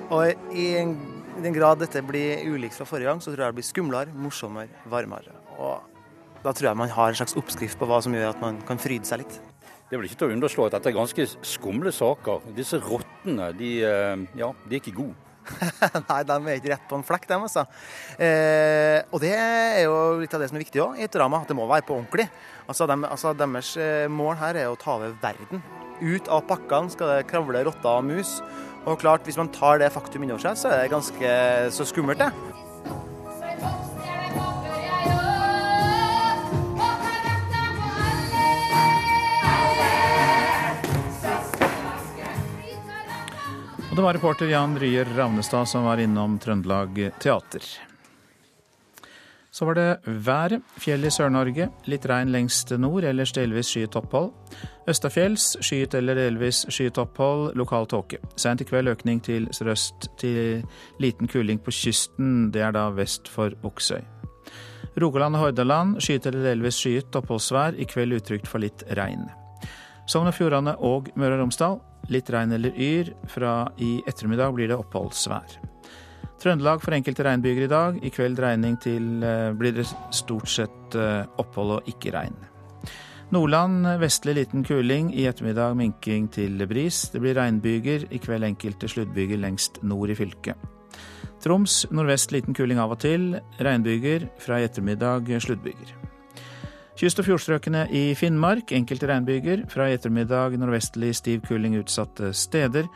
Og 0.09 0.53
i 0.57 0.71
en 0.81 0.97
i 1.39 1.43
den 1.45 1.55
grad 1.55 1.79
dette 1.79 2.01
blir 2.03 2.41
ulikt 2.51 2.75
fra 2.75 2.87
forrige 2.87 3.07
gang, 3.07 3.21
så 3.23 3.31
tror 3.31 3.45
jeg 3.45 3.53
det 3.53 3.59
blir 3.61 3.67
skumlere, 3.67 4.11
morsommere, 4.11 4.81
varmere. 4.91 5.31
Og 5.55 6.43
da 6.43 6.51
tror 6.51 6.69
jeg 6.69 6.79
man 6.81 6.91
har 6.91 7.11
en 7.11 7.19
slags 7.19 7.37
oppskrift 7.39 7.79
på 7.79 7.87
hva 7.87 8.01
som 8.03 8.15
gjør 8.15 8.33
at 8.33 8.41
man 8.43 8.59
kan 8.67 8.81
fryde 8.81 9.07
seg 9.07 9.23
litt. 9.23 9.39
Det 9.87 9.95
er 9.95 10.01
vel 10.01 10.09
ikke 10.09 10.19
til 10.19 10.29
å 10.29 10.35
underslå 10.35 10.67
at 10.67 10.75
dette 10.75 10.91
er 10.91 10.97
ganske 10.97 11.25
skumle 11.47 11.93
saker. 11.95 12.43
Disse 12.57 12.77
rottene, 12.83 13.49
de, 13.57 13.71
eh, 13.87 14.27
ja, 14.37 14.51
de 14.65 14.75
er 14.75 14.83
ikke 14.83 14.97
gode. 14.99 15.15
Nei, 16.11 16.19
de 16.27 16.35
er 16.37 16.59
ikke 16.59 16.73
rett 16.75 16.87
på 16.91 16.99
en 16.99 17.07
flekk, 17.07 17.25
dem, 17.31 17.47
altså. 17.47 17.63
Eh, 18.21 18.99
og 19.09 19.23
det 19.23 19.33
er 19.33 19.81
jo 19.87 19.95
litt 20.19 20.35
av 20.35 20.43
det 20.43 20.51
som 20.51 20.59
er 20.59 20.65
viktig 20.67 20.83
òg 20.83 20.99
i 20.99 21.07
et 21.07 21.15
drama, 21.15 21.41
at 21.41 21.49
det 21.49 21.57
må 21.57 21.65
være 21.71 21.87
på 21.87 21.95
ordentlig. 21.97 22.27
Altså, 22.67 22.85
dem, 22.91 23.07
altså 23.07 23.33
Deres 23.33 23.75
eh, 23.79 24.05
mål 24.11 24.37
her 24.43 24.65
er 24.65 24.69
å 24.69 24.77
ta 24.77 24.99
over 24.99 25.15
verden. 25.23 25.63
Ut 25.99 26.29
av 26.31 26.45
pakkene 26.47 26.93
skal 26.93 27.13
det 27.13 27.27
kravle 27.31 27.65
rotter 27.67 27.91
og 27.91 28.07
mus. 28.07 28.37
Og 28.87 28.99
klart, 29.01 29.25
hvis 29.27 29.37
man 29.39 29.51
tar 29.51 29.81
det 29.81 29.91
faktum 29.93 30.23
innover 30.23 30.47
seg, 30.47 30.57
så 30.59 30.71
er 30.71 30.85
det 30.85 30.93
ganske 30.95 31.35
så 31.75 31.87
skummelt, 31.87 32.23
det. 32.23 32.31
det 43.99 44.03
var 44.03 44.13
reporter 44.13 44.47
Jan 44.47 44.79
Ryer 44.79 45.05
Ravnestad 45.05 45.67
som 45.67 45.83
var 45.83 45.97
innom 45.97 46.39
Trøndelag 46.39 47.11
Teater. 47.19 47.88
Så 49.59 49.65
var 49.65 49.75
det 49.75 49.97
været. 50.05 50.61
Fjell 50.79 51.03
i 51.03 51.09
Sør-Norge. 51.11 51.65
Litt 51.91 52.05
regn 52.07 52.29
lengst 52.31 52.69
nord, 52.79 53.03
ellers 53.03 53.33
delvis 53.35 53.67
skyet 53.73 53.97
opphold. 53.99 54.29
Østafjells 54.87 55.57
skyet 55.59 55.97
eller 55.99 56.15
delvis 56.15 56.61
skyet 56.71 56.95
opphold, 57.01 57.57
lokal 57.59 57.89
tåke. 57.91 58.21
Seint 58.39 58.63
i 58.63 58.67
kveld 58.69 58.87
økning 58.87 59.19
til 59.19 59.49
sørøst 59.51 60.07
til 60.21 60.63
liten 61.03 61.27
kuling 61.27 61.59
på 61.59 61.75
kysten. 61.75 62.53
Det 62.55 62.63
er 62.63 62.71
da 62.71 62.85
vest 62.95 63.27
for 63.27 63.51
Buksøy. 63.59 63.99
Rogaland 64.95 65.35
og 65.35 65.49
Hordaland 65.49 65.99
skyet 65.99 66.31
eller 66.31 66.53
delvis 66.53 66.79
skyet 66.79 67.19
oppholdsvær. 67.19 67.75
I 67.75 67.89
kveld 67.91 68.15
utrygt 68.15 68.47
for 68.47 68.63
litt 68.63 68.87
regn. 68.95 69.27
Sogn 70.07 70.31
og 70.31 70.39
Fjordane 70.39 70.77
og 70.79 71.11
Møre 71.19 71.35
og 71.35 71.43
Romsdal 71.43 71.81
litt 72.07 72.31
regn 72.31 72.55
eller 72.55 72.79
yr. 72.79 73.11
Fra 73.27 73.65
i 73.75 73.97
ettermiddag 74.07 74.55
blir 74.55 74.71
det 74.71 74.79
oppholdsvær. 74.79 75.59
Trøndelag 76.39 76.79
for 76.79 76.95
enkelte 76.95 77.25
regnbyger 77.27 77.65
i 77.65 77.71
dag. 77.71 77.97
I 77.99 78.11
kveld 78.15 78.39
regning 78.39 78.77
til 78.79 79.23
eh, 79.27 79.49
blir 79.59 79.75
det 79.75 79.89
stort 80.15 80.47
sett 80.47 80.95
eh, 80.95 81.25
opphold 81.41 81.75
og 81.75 81.89
ikke 81.91 82.13
regn. 82.15 82.37
Nordland 83.35 83.83
vestlig 84.01 84.37
liten 84.37 84.63
kuling. 84.65 85.11
I 85.13 85.27
ettermiddag 85.29 85.75
minking 85.77 86.29
til 86.31 86.63
bris. 86.69 87.09
Det 87.11 87.19
blir 87.21 87.35
regnbyger. 87.37 88.07
I 88.15 88.21
kveld 88.23 88.47
enkelte 88.47 88.87
sluddbyger 88.89 89.41
lengst 89.43 89.81
nord 89.83 90.09
i 90.09 90.17
fylket. 90.17 90.55
Troms 91.43 91.83
nordvest 91.91 92.31
liten 92.35 92.55
kuling 92.55 92.79
av 92.79 92.95
og 92.95 93.03
til. 93.03 93.35
Regnbyger. 93.59 94.29
Fra 94.39 94.61
i 94.61 94.65
ettermiddag 94.69 95.27
sluddbyger. 95.43 95.93
Kyst- 96.99 97.19
og 97.21 97.27
fjordstrøkene 97.29 97.85
i 97.95 98.15
Finnmark 98.15 98.73
enkelte 98.75 99.11
regnbyger. 99.11 99.67
Fra 99.71 99.91
i 99.91 99.99
ettermiddag 99.99 100.55
nordvestlig 100.59 101.13
stiv 101.19 101.43
kuling 101.51 101.77
utsatte 101.79 102.33
steder. 102.33 102.87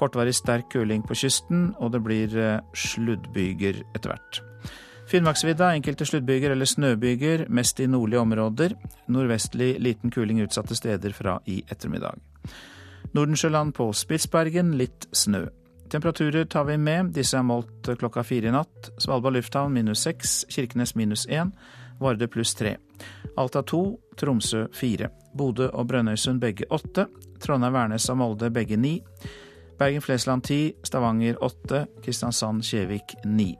Kortvarig 0.00 0.32
sterk 0.38 0.70
kuling 0.72 1.02
på 1.04 1.16
kysten, 1.18 1.74
og 1.78 1.92
det 1.92 2.00
blir 2.04 2.36
eh, 2.40 2.62
sluddbyger 2.72 3.82
etter 3.92 4.14
hvert. 4.14 4.40
Finnmarksvidda 5.10 5.72
enkelte 5.74 6.06
sluddbyger 6.06 6.54
eller 6.54 6.68
snøbyger, 6.70 7.48
mest 7.50 7.80
i 7.82 7.88
nordlige 7.90 8.22
områder. 8.22 8.76
Nordvestlig 9.10 9.74
liten 9.82 10.12
kuling 10.14 10.40
utsatte 10.44 10.76
steder 10.78 11.12
fra 11.12 11.40
i 11.50 11.58
ettermiddag. 11.66 12.20
Nordensjøland 13.12 13.74
på 13.74 13.88
Spitsbergen 13.92 14.76
litt 14.78 15.08
snø. 15.12 15.48
Temperaturer 15.90 16.46
tar 16.46 16.68
vi 16.68 16.78
med. 16.78 17.10
Disse 17.16 17.36
er 17.36 17.42
målt 17.42 17.90
klokka 17.98 18.22
fire 18.22 18.48
i 18.48 18.54
natt. 18.54 18.92
Svalbard 19.02 19.34
lufthavn 19.34 19.74
minus 19.74 20.04
seks, 20.06 20.44
Kirkenes 20.48 20.94
minus 20.94 21.26
én, 21.26 21.50
Vardø 22.00 22.30
pluss 22.30 22.54
tre. 22.54 22.76
Alta 23.36 23.64
to, 23.66 23.98
Tromsø 24.16 24.68
fire. 24.72 25.10
Bodø 25.34 25.66
og 25.74 25.90
Brønnøysund 25.90 26.40
begge 26.40 26.70
åtte. 26.70 27.08
Trondheim, 27.42 27.74
Værnes 27.74 28.08
og 28.08 28.20
Molde 28.22 28.50
begge 28.54 28.78
ni. 28.78 29.00
Bergen-Flesland 29.80 30.44
10, 30.44 30.72
Stavanger 30.84 31.38
8, 31.40 31.86
Kristiansand-Kjevik 32.04 33.14
9. 33.24 33.54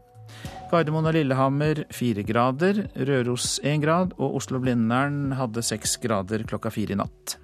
Gardermoen 0.71 1.09
og 1.09 1.17
Lillehammer 1.17 1.81
4 1.97 2.27
grader, 2.29 2.83
Røros 3.09 3.57
1 3.65 3.81
grad 3.81 4.13
og 4.21 4.37
Oslo-Blindern 4.37 5.33
hadde 5.41 5.65
6 5.65 5.97
grader 6.05 6.45
klokka 6.45 6.69
4 6.77 6.93
i 6.93 7.01
natt. 7.01 7.39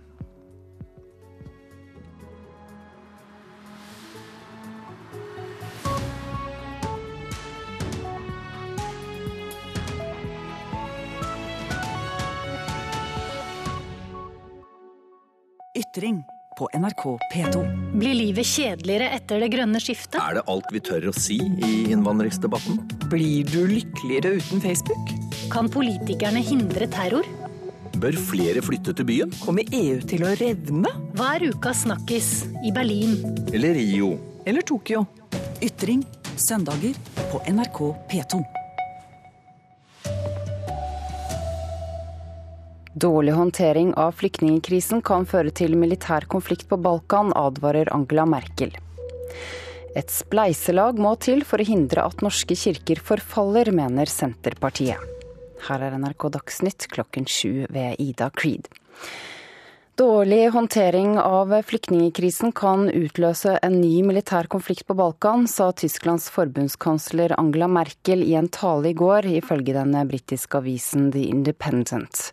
Ytring 15.77 16.25
på 16.57 16.69
NRK 16.73 17.05
P2. 17.33 17.63
Blir 17.99 18.15
livet 18.17 18.49
kjedeligere 18.49 19.11
etter 19.17 19.43
det 19.43 19.51
grønne 19.53 19.81
skiftet? 19.83 20.17
Er 20.21 20.39
det 20.39 20.45
alt 20.49 20.71
vi 20.73 20.81
tør 20.85 21.11
å 21.11 21.15
si 21.17 21.37
i 21.37 21.73
innvandringsdebatten? 21.93 22.81
Blir 23.13 23.45
du 23.51 23.67
lykkeligere 23.69 24.39
uten 24.41 24.63
Facebook? 24.65 25.13
Kan 25.53 25.69
politikerne 25.73 26.41
hindre 26.45 26.89
terror? 26.93 27.29
Bør 27.97 28.17
flere 28.21 28.65
flytte 28.65 28.97
til 28.97 29.09
byen? 29.09 29.33
Kommer 29.45 29.69
EU 29.73 30.01
til 30.09 30.25
å 30.25 30.33
revne? 30.41 30.93
Hva 31.17 31.35
er 31.37 31.49
ukas 31.53 31.85
snakkis 31.85 32.31
i 32.65 32.73
Berlin? 32.77 33.19
Eller 33.53 33.77
Rio? 33.77 34.15
Eller 34.49 34.65
Tokyo? 34.65 35.05
Ytring 35.65 36.05
søndager 36.37 36.97
på 37.31 37.41
NRK 37.53 37.83
P2. 38.13 38.45
Dårlig 42.97 43.33
håndtering 43.33 43.95
av 43.95 44.15
flyktningkrisen 44.17 45.03
kan 45.05 45.27
føre 45.29 45.51
til 45.53 45.75
militær 45.77 46.25
konflikt 46.33 46.65
på 46.71 46.79
Balkan, 46.81 47.29
advarer 47.37 47.91
Angela 47.93 48.25
Merkel. 48.25 48.73
Et 49.93 50.09
spleiselag 50.09 50.97
må 50.97 51.13
til 51.21 51.45
for 51.45 51.61
å 51.61 51.67
hindre 51.69 52.07
at 52.09 52.25
norske 52.25 52.57
kirker 52.57 53.03
forfaller, 53.05 53.69
mener 53.69 54.09
Senterpartiet. 54.09 54.97
Her 55.69 55.85
er 55.85 55.99
NRK 56.01 56.31
Dagsnytt 56.39 56.89
klokken 56.97 57.29
sju 57.29 57.67
ved 57.69 58.01
Ida 58.01 58.31
Creed. 58.33 58.73
Dårlig 59.97 60.49
håndtering 60.49 61.19
av 61.19 61.63
flyktningkrisen 61.63 62.53
kan 62.53 62.91
utløse 62.91 63.55
en 63.65 63.79
ny 63.81 64.03
militær 64.05 64.45
konflikt 64.53 64.85
på 64.91 64.97
Balkan, 64.99 65.47
sa 65.49 65.71
Tysklands 65.73 66.27
forbundskansler 66.35 67.33
Angela 67.41 67.65
Merkel 67.65 68.21
i 68.27 68.35
en 68.37 68.51
tale 68.53 68.91
i 68.91 68.93
går, 68.93 69.25
ifølge 69.41 69.73
den 69.73 69.97
britiske 70.11 70.61
avisen 70.61 71.09
The 71.17 71.25
Independent. 71.33 72.27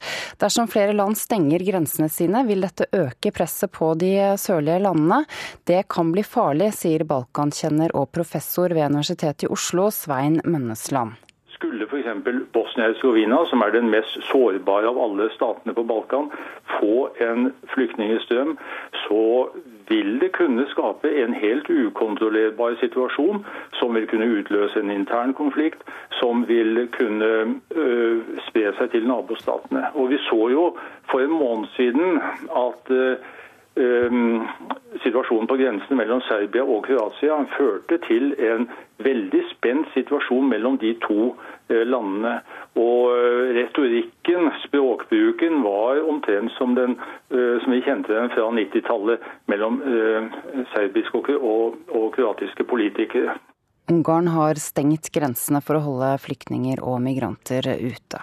Dersom 0.44 0.68
flere 0.68 0.92
land 0.92 1.16
stenger 1.16 1.64
grensene 1.64 2.12
sine, 2.12 2.44
vil 2.52 2.68
dette 2.68 2.92
øke 2.92 3.32
presset 3.32 3.72
på 3.72 3.94
de 3.96 4.12
sørlige 4.36 4.84
landene. 4.84 5.24
Det 5.64 5.86
kan 5.88 6.12
bli 6.12 6.28
farlig, 6.28 6.74
sier 6.76 7.08
balkankjenner 7.08 7.96
og 7.96 8.12
professor 8.12 8.76
ved 8.76 8.92
Universitetet 8.92 9.48
i 9.48 9.56
Oslo, 9.56 9.88
Svein 9.88 10.42
Mønnesland. 10.44 11.16
Skulle 11.64 11.86
f.eks. 11.88 12.08
Bosnia-Hercegovina, 12.52 13.46
som 13.48 13.62
er 13.64 13.72
den 13.72 13.90
mest 13.90 14.18
sårbare 14.28 14.90
av 14.90 14.98
alle 15.00 15.30
statene 15.32 15.72
på 15.74 15.86
Balkan, 15.88 16.26
få 16.80 17.08
en 17.24 17.54
flyktningstrøm, 17.72 18.58
så 19.06 19.24
vil 19.88 20.20
det 20.20 20.34
kunne 20.36 20.66
skape 20.68 21.08
en 21.24 21.34
helt 21.34 21.70
ukontrollerbar 21.70 22.76
situasjon 22.82 23.46
som 23.80 23.96
vil 23.96 24.08
kunne 24.12 24.28
utløse 24.40 24.80
en 24.80 24.92
intern 24.92 25.32
konflikt, 25.34 25.88
som 26.20 26.44
vil 26.48 26.90
kunne 26.98 27.32
øh, 27.76 28.20
spre 28.50 28.74
seg 28.80 28.92
til 28.92 29.08
nabostatene. 29.08 29.86
Og 29.96 30.12
Vi 30.12 30.20
så 30.28 30.42
jo 30.52 30.66
for 31.12 31.24
en 31.24 31.38
måned 31.40 31.72
siden 31.78 32.20
at 32.52 32.92
øh, 32.92 33.16
situasjonen 35.04 35.48
på 35.50 35.58
grensen 35.58 35.98
mellom 35.98 36.22
Serbia 36.28 36.62
og 36.62 36.84
Kroatia 36.86 37.40
førte 37.56 37.98
til 38.06 38.36
en 38.38 38.68
veldig 39.04 39.42
spent 39.50 39.90
situasjon 39.96 40.46
mellom 40.52 40.78
de 40.82 40.94
to 41.02 41.32
landene. 41.70 42.36
Og 42.78 43.10
retorikken, 43.58 44.52
språkbruken, 44.68 45.64
var 45.66 46.04
omtrent 46.10 46.54
som, 46.58 46.76
den, 46.78 46.98
som 47.30 47.74
vi 47.74 47.82
kjente 47.86 48.14
den 48.14 48.30
fra 48.36 48.52
90-tallet 48.54 49.26
mellom 49.50 49.82
serbiske 50.76 51.40
og, 51.40 51.82
og 51.90 52.08
kroatiske 52.14 52.68
politikere. 52.70 53.40
Ungarn 53.92 54.30
har 54.32 54.62
stengt 54.62 55.10
grensene 55.12 55.60
for 55.66 55.76
å 55.76 55.84
holde 55.84 56.14
flyktninger 56.24 56.80
og 56.86 57.02
migranter 57.04 57.68
ute. 57.82 58.22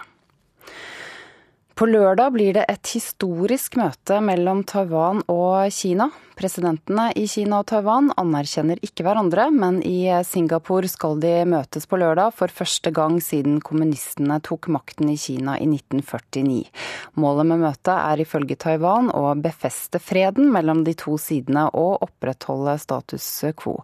På 1.80 1.86
lørdag 1.88 2.34
blir 2.34 2.52
det 2.52 2.66
et 2.68 2.90
historisk 2.92 3.78
møte 3.80 4.18
mellom 4.20 4.58
Taiwan 4.68 5.22
og 5.32 5.70
Kina. 5.72 6.10
Presidentene 6.36 7.06
i 7.16 7.22
Kina 7.24 7.62
og 7.62 7.70
Taiwan 7.70 8.10
anerkjenner 8.20 8.76
ikke 8.84 9.06
hverandre, 9.06 9.46
men 9.48 9.78
i 9.80 10.02
Singapore 10.28 10.90
skal 10.92 11.16
de 11.22 11.30
møtes 11.48 11.88
på 11.88 11.96
lørdag 12.02 12.34
for 12.36 12.52
første 12.52 12.92
gang 12.92 13.16
siden 13.24 13.62
kommunistene 13.64 14.36
tok 14.44 14.68
makten 14.76 15.08
i 15.08 15.16
Kina 15.16 15.54
i 15.56 15.64
1949. 15.70 16.68
Målet 17.16 17.48
med 17.48 17.64
møtet 17.64 17.94
er 17.94 18.24
ifølge 18.26 18.60
Taiwan 18.60 19.08
å 19.16 19.32
befeste 19.40 20.02
freden 20.04 20.52
mellom 20.52 20.84
de 20.84 20.92
to 21.00 21.16
sidene 21.16 21.64
og 21.72 22.04
opprettholde 22.04 22.76
status 22.84 23.32
quo. 23.56 23.78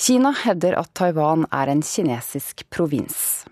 Kina 0.00 0.32
hevder 0.46 0.80
at 0.80 0.96
Taiwan 0.96 1.44
er 1.52 1.76
en 1.76 1.84
kinesisk 1.84 2.64
provins. 2.72 3.44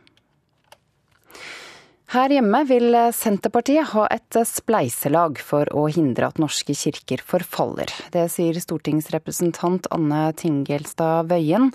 Her 2.15 2.31
hjemme 2.31 2.61
vil 2.69 2.95
Senterpartiet 3.11 3.89
ha 3.91 4.05
et 4.15 4.37
spleiselag 4.47 5.41
for 5.43 5.67
å 5.75 5.89
hindre 5.91 6.29
at 6.29 6.37
norske 6.39 6.77
kirker 6.79 7.19
forfaller. 7.27 7.91
Det 8.15 8.29
sier 8.31 8.55
stortingsrepresentant 8.63 9.89
Anne 9.91 10.29
Tingelstad 10.39 11.27
Wøien. 11.33 11.73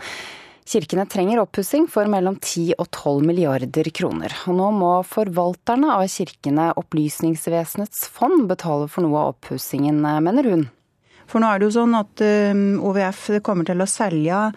Kirkene 0.72 1.04
trenger 1.12 1.42
oppussing 1.42 1.90
for 1.92 2.08
mellom 2.08 2.38
10 2.40 2.78
og 2.78 2.88
12 2.88 3.28
milliarder 3.28 3.90
kroner. 3.92 4.32
Og 4.48 4.56
nå 4.56 4.70
må 4.78 4.92
forvalterne 5.04 5.98
av 5.98 6.06
kirkene, 6.08 6.70
Opplysningsvesenets 6.80 8.06
fond, 8.08 8.46
betale 8.48 8.88
for 8.88 9.04
noe 9.04 9.26
av 9.26 9.34
oppussingen, 9.34 10.00
mener 10.00 10.48
hun. 10.48 10.70
For 11.28 11.44
nå 11.44 11.50
er 11.52 11.60
det 11.60 11.68
jo 11.68 11.76
sånn 11.82 11.98
at 12.00 12.24
OVF 12.24 13.28
kommer 13.44 13.68
til 13.68 13.84
å 13.84 13.90
selge 13.90 14.48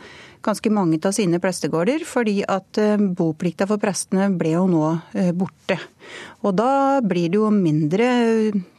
ganske 0.44 0.70
mange 0.72 1.00
av 1.09 1.14
sine 1.16 1.40
prestegårder, 1.42 2.04
fordi 2.09 2.42
at 2.44 2.78
boplikta 3.16 3.66
for 3.70 3.80
prestene 3.83 4.28
ble 4.37 4.54
jo 4.54 4.66
nå 4.68 4.85
borte. 5.38 5.78
Og 6.44 6.52
da 6.59 7.00
blir 7.00 7.33
det 7.33 7.40
jo 7.40 7.48
mindre 7.54 8.09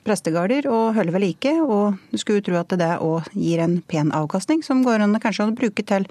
prestegårder 0.06 0.70
å 0.70 0.94
holde 0.94 1.16
ved 1.16 1.26
like, 1.26 1.56
og 1.66 1.98
du 2.14 2.22
skulle 2.22 2.44
jo 2.44 2.48
tro 2.52 2.62
at 2.62 2.78
det 2.78 2.94
òg 3.02 3.34
gir 3.34 3.66
en 3.66 3.80
pen 3.82 4.14
avkastning, 4.14 4.62
som 4.62 4.86
går 4.86 5.08
an 5.08 5.18
kanskje 5.22 5.50
å 5.50 5.58
bruke 5.58 5.86
til 5.86 6.06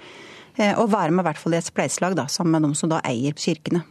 å 0.55 0.87
være 0.91 1.15
med 1.15 1.23
i 1.23 1.29
hvert 1.31 1.39
fall 1.39 1.55
i 1.55 1.59
et 1.63 1.71
spleiselag 1.71 2.19
sammen 2.27 2.59
med 2.59 2.69
de 2.69 2.79
som 2.79 2.91
da 2.91 2.99
eier 3.07 3.35
kirkene. 3.39 3.85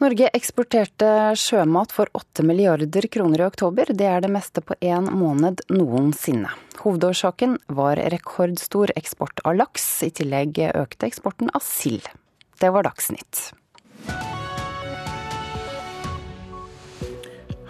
Norge 0.00 0.30
eksporterte 0.32 1.08
sjømat 1.36 1.90
for 1.92 2.08
8 2.16 2.40
milliarder 2.48 3.04
kroner 3.12 3.42
i 3.42 3.44
oktober. 3.44 3.90
Det 3.92 4.06
er 4.08 4.22
det 4.24 4.30
meste 4.32 4.62
på 4.64 4.72
én 4.80 5.10
måned 5.12 5.60
noensinne. 5.68 6.48
Hovedårsaken 6.80 7.58
var 7.68 8.00
rekordstor 8.14 8.94
eksport 8.96 9.44
av 9.44 9.58
laks. 9.60 9.90
I 10.08 10.08
tillegg 10.22 10.62
økte 10.72 11.10
eksporten 11.10 11.52
av 11.52 11.60
sild. 11.66 12.08
Det 12.56 12.72
var 12.72 12.88
Dagsnytt. 12.88 13.50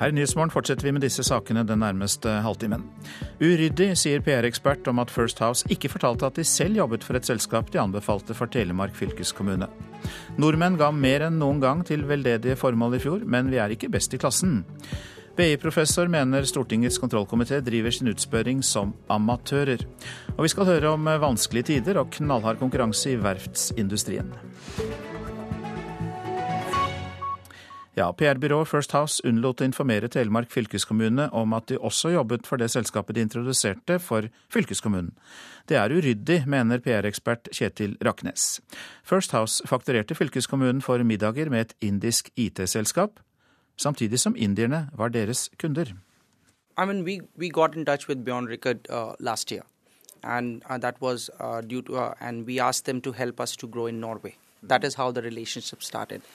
Her 0.00 0.08
i 0.08 0.14
Nyhetsmorgen 0.16 0.52
fortsetter 0.52 0.86
vi 0.86 0.94
med 0.96 1.02
disse 1.04 1.20
sakene 1.26 1.60
den 1.68 1.82
nærmeste 1.84 2.38
halvtimen. 2.40 2.86
Uryddig, 3.36 3.90
sier 4.00 4.22
PR-ekspert 4.24 4.88
om 4.88 5.02
at 5.02 5.12
First 5.12 5.42
House 5.44 5.68
ikke 5.68 5.90
fortalte 5.92 6.30
at 6.30 6.40
de 6.40 6.44
selv 6.48 6.78
jobbet 6.80 7.04
for 7.04 7.18
et 7.18 7.28
selskap 7.28 7.68
de 7.68 7.82
anbefalte 7.82 8.32
for 8.38 8.48
Telemark 8.48 8.96
fylkeskommune. 8.96 9.68
Nordmenn 10.40 10.80
ga 10.80 10.88
mer 10.96 11.26
enn 11.28 11.36
noen 11.42 11.60
gang 11.60 11.84
til 11.84 12.06
veldedige 12.08 12.56
formål 12.56 12.96
i 12.96 13.02
fjor, 13.04 13.28
men 13.28 13.52
vi 13.52 13.60
er 13.60 13.76
ikke 13.76 13.92
best 13.92 14.16
i 14.16 14.22
klassen. 14.22 14.62
BI-professor 15.36 16.08
mener 16.08 16.48
Stortingets 16.48 16.96
kontrollkomité 17.00 17.60
driver 17.64 17.92
sin 17.92 18.08
utspørring 18.08 18.64
som 18.64 18.96
amatører. 19.12 19.84
Og 20.38 20.46
vi 20.46 20.54
skal 20.54 20.68
høre 20.72 20.96
om 20.96 21.12
vanskelige 21.20 21.74
tider 21.74 22.00
og 22.00 22.08
knallhard 22.16 22.60
konkurranse 22.64 23.12
i 23.12 23.20
verftsindustrien. 23.20 24.32
Ja, 28.00 28.12
PR-byrået 28.12 28.68
First 28.68 28.94
House 28.96 29.20
unnlot 29.28 29.60
å 29.60 29.66
informere 29.66 30.08
Telemark 30.08 30.48
fylkeskommune 30.48 31.26
om 31.36 31.52
at 31.52 31.66
de 31.68 31.76
også 31.76 32.14
jobbet 32.14 32.46
for 32.48 32.56
det 32.56 32.70
selskapet 32.72 33.18
de 33.18 33.24
introduserte 33.26 33.98
for 34.00 34.30
fylkeskommunen. 34.48 35.10
Det 35.68 35.76
er 35.76 35.92
uryddig, 35.92 36.38
mener 36.48 36.80
PR-ekspert 36.80 37.50
Kjetil 37.52 37.98
Raknes. 38.00 38.62
First 39.04 39.36
House 39.36 39.68
fakturerte 39.68 40.16
fylkeskommunen 40.16 40.80
for 40.80 41.04
middager 41.04 41.52
med 41.52 41.66
et 41.66 41.76
indisk 41.90 42.32
IT-selskap, 42.40 43.20
samtidig 43.76 44.22
som 44.24 44.36
indierne 44.36 44.86
var 44.96 45.12
deres 45.12 45.50
kunder. 45.60 45.92
I 46.78 46.86
mean, 46.86 47.04
we, 47.04 47.20
we 47.36 47.50
got 47.50 47.76
in 47.76 47.84
touch 47.84 48.08
with 48.08 48.24
Bjorn 48.24 48.46
Rickard 48.46 48.88
uh, 48.88 49.12
last 49.20 49.52
year, 49.52 49.66
and 50.24 50.62
uh, 50.70 50.78
that 50.78 51.02
was 51.02 51.28
uh, 51.38 51.60
due 51.60 51.82
to, 51.82 51.98
uh, 51.98 52.14
and 52.18 52.46
we 52.46 52.60
asked 52.60 52.86
them 52.86 53.02
to 53.02 53.12
help 53.12 53.40
us 53.40 53.56
to 53.56 53.66
grow 53.66 53.86
in 53.86 54.00
Norway. 54.00 54.38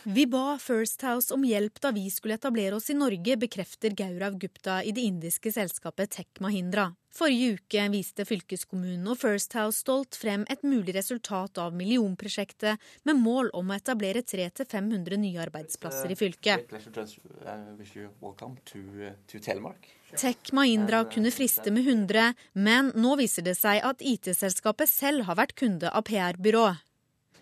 Vi 0.04 0.26
ba 0.26 0.58
First 0.62 1.02
House 1.02 1.34
om 1.34 1.44
hjelp 1.46 1.82
da 1.82 1.92
vi 1.92 2.10
skulle 2.10 2.38
etablere 2.40 2.76
oss 2.76 2.90
i 2.90 2.98
Norge, 2.98 3.38
bekrefter 3.38 3.94
Gaurav 3.94 4.38
Gupta 4.42 4.82
i 4.84 4.92
det 4.92 5.06
indiske 5.06 5.52
selskapet 5.54 6.10
Tech 6.18 6.42
Mahindra. 6.42 6.92
Forrige 7.16 7.54
uke 7.56 7.84
viste 7.94 8.26
fylkeskommunen 8.28 9.06
og 9.08 9.22
First 9.22 9.54
House 9.56 9.80
stolt 9.80 10.18
frem 10.20 10.44
et 10.52 10.66
mulig 10.68 10.98
resultat 10.98 11.62
av 11.64 11.76
millionprosjektet, 11.78 12.82
med 13.08 13.22
mål 13.22 13.54
om 13.56 13.72
å 13.72 13.78
etablere 13.78 14.26
300-500 14.26 15.22
nye 15.22 15.46
arbeidsplasser 15.46 16.12
i 16.12 16.18
fylket. 16.20 16.76
Tech 20.16 20.52
Mahindra 20.56 21.06
kunne 21.12 21.32
friste 21.32 21.72
med 21.72 21.88
100, 21.88 22.34
men 22.68 22.92
nå 23.00 23.16
viser 23.22 23.48
det 23.48 23.56
seg 23.60 23.80
at 23.86 24.04
IT-selskapet 24.04 24.92
selv 24.92 25.30
har 25.30 25.40
vært 25.40 25.56
kunde 25.62 25.92
av 25.92 26.04
PR-byrået. 26.10 26.85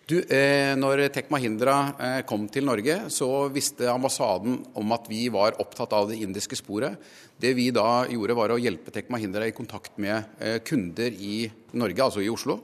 Du, 0.04 0.18
eh, 0.20 0.74
når 0.76 1.06
Tek 1.08 1.30
Mahindra 1.32 1.74
eh, 1.96 2.18
kom 2.28 2.42
til 2.52 2.66
Norge, 2.68 3.06
så 3.08 3.46
visste 3.48 3.88
ambassaden 3.88 4.58
om 4.76 4.92
at 4.92 5.06
vi 5.08 5.22
var 5.32 5.56
opptatt 5.62 5.94
av 5.96 6.10
det 6.10 6.18
indiske 6.20 6.58
sporet. 6.60 6.98
Det 7.40 7.54
vi 7.56 7.70
da 7.72 8.04
gjorde, 8.12 8.36
var 8.36 8.52
å 8.52 8.60
hjelpe 8.60 8.92
Tek 8.92 9.08
Mahindra 9.08 9.48
i 9.48 9.54
kontakt 9.56 9.96
med 9.96 10.36
eh, 10.44 10.58
kunder 10.60 11.08
i 11.08 11.46
Norge, 11.80 12.04
altså 12.04 12.20
i 12.20 12.28
Oslo. 12.28 12.58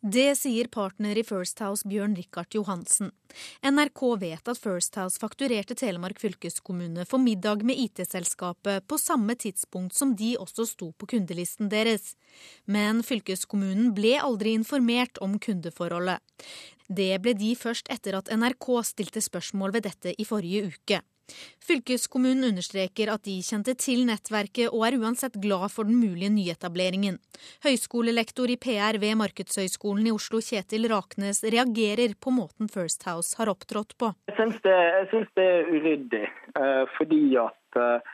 Det 0.00 0.32
sier 0.38 0.64
partner 0.72 1.18
i 1.20 1.22
First 1.28 1.58
House 1.60 1.84
Bjørn 1.84 2.14
Rikard 2.16 2.54
Johansen. 2.56 3.10
NRK 3.60 4.00
vet 4.22 4.48
at 4.48 4.56
First 4.58 4.96
House 4.96 5.20
fakturerte 5.20 5.76
Telemark 5.76 6.16
fylkeskommune 6.22 7.04
for 7.04 7.20
middag 7.20 7.60
med 7.68 7.76
IT-selskapet 7.76 8.86
på 8.88 8.96
samme 8.96 9.36
tidspunkt 9.36 9.92
som 9.92 10.14
de 10.16 10.38
også 10.40 10.64
sto 10.70 10.88
på 10.96 11.10
kundelisten 11.12 11.68
deres. 11.68 12.14
Men 12.64 13.04
fylkeskommunen 13.04 13.92
ble 13.92 14.16
aldri 14.24 14.56
informert 14.56 15.20
om 15.20 15.36
kundeforholdet. 15.36 16.24
Det 16.88 17.12
ble 17.20 17.36
de 17.36 17.52
først 17.52 17.92
etter 17.92 18.16
at 18.16 18.32
NRK 18.32 18.72
stilte 18.88 19.20
spørsmål 19.20 19.76
ved 19.76 19.84
dette 19.90 20.16
i 20.16 20.24
forrige 20.24 20.72
uke. 20.72 21.04
Fylkeskommunen 21.70 22.48
understreker 22.48 23.12
at 23.12 23.22
de 23.28 23.36
kjente 23.46 23.76
til 23.78 24.02
nettverket 24.08 24.72
og 24.72 24.82
er 24.88 24.96
uansett 24.98 25.36
glad 25.42 25.68
for 25.70 25.86
den 25.86 26.00
mulige 26.00 26.32
nyetableringen. 26.34 27.20
Høyskolelektor 27.62 28.50
i 28.50 28.56
PR 28.58 28.98
ved 29.02 29.18
Markedshøgskolen 29.20 30.08
i 30.08 30.14
Oslo, 30.14 30.40
Kjetil 30.42 30.88
Raknes, 30.90 31.44
reagerer 31.44 32.16
på 32.18 32.32
måten 32.34 32.70
First 32.72 33.06
House 33.06 33.38
har 33.38 33.52
opptrådt 33.52 33.94
på. 34.00 34.10
Jeg 34.32 34.38
syns 34.40 34.58
det, 34.64 34.78
det, 35.36 35.46
er 35.46 35.70
uryddig, 35.70 36.24
eh, 36.58 36.82
fordi 36.96 37.22
at 37.44 37.78
eh, 37.78 38.10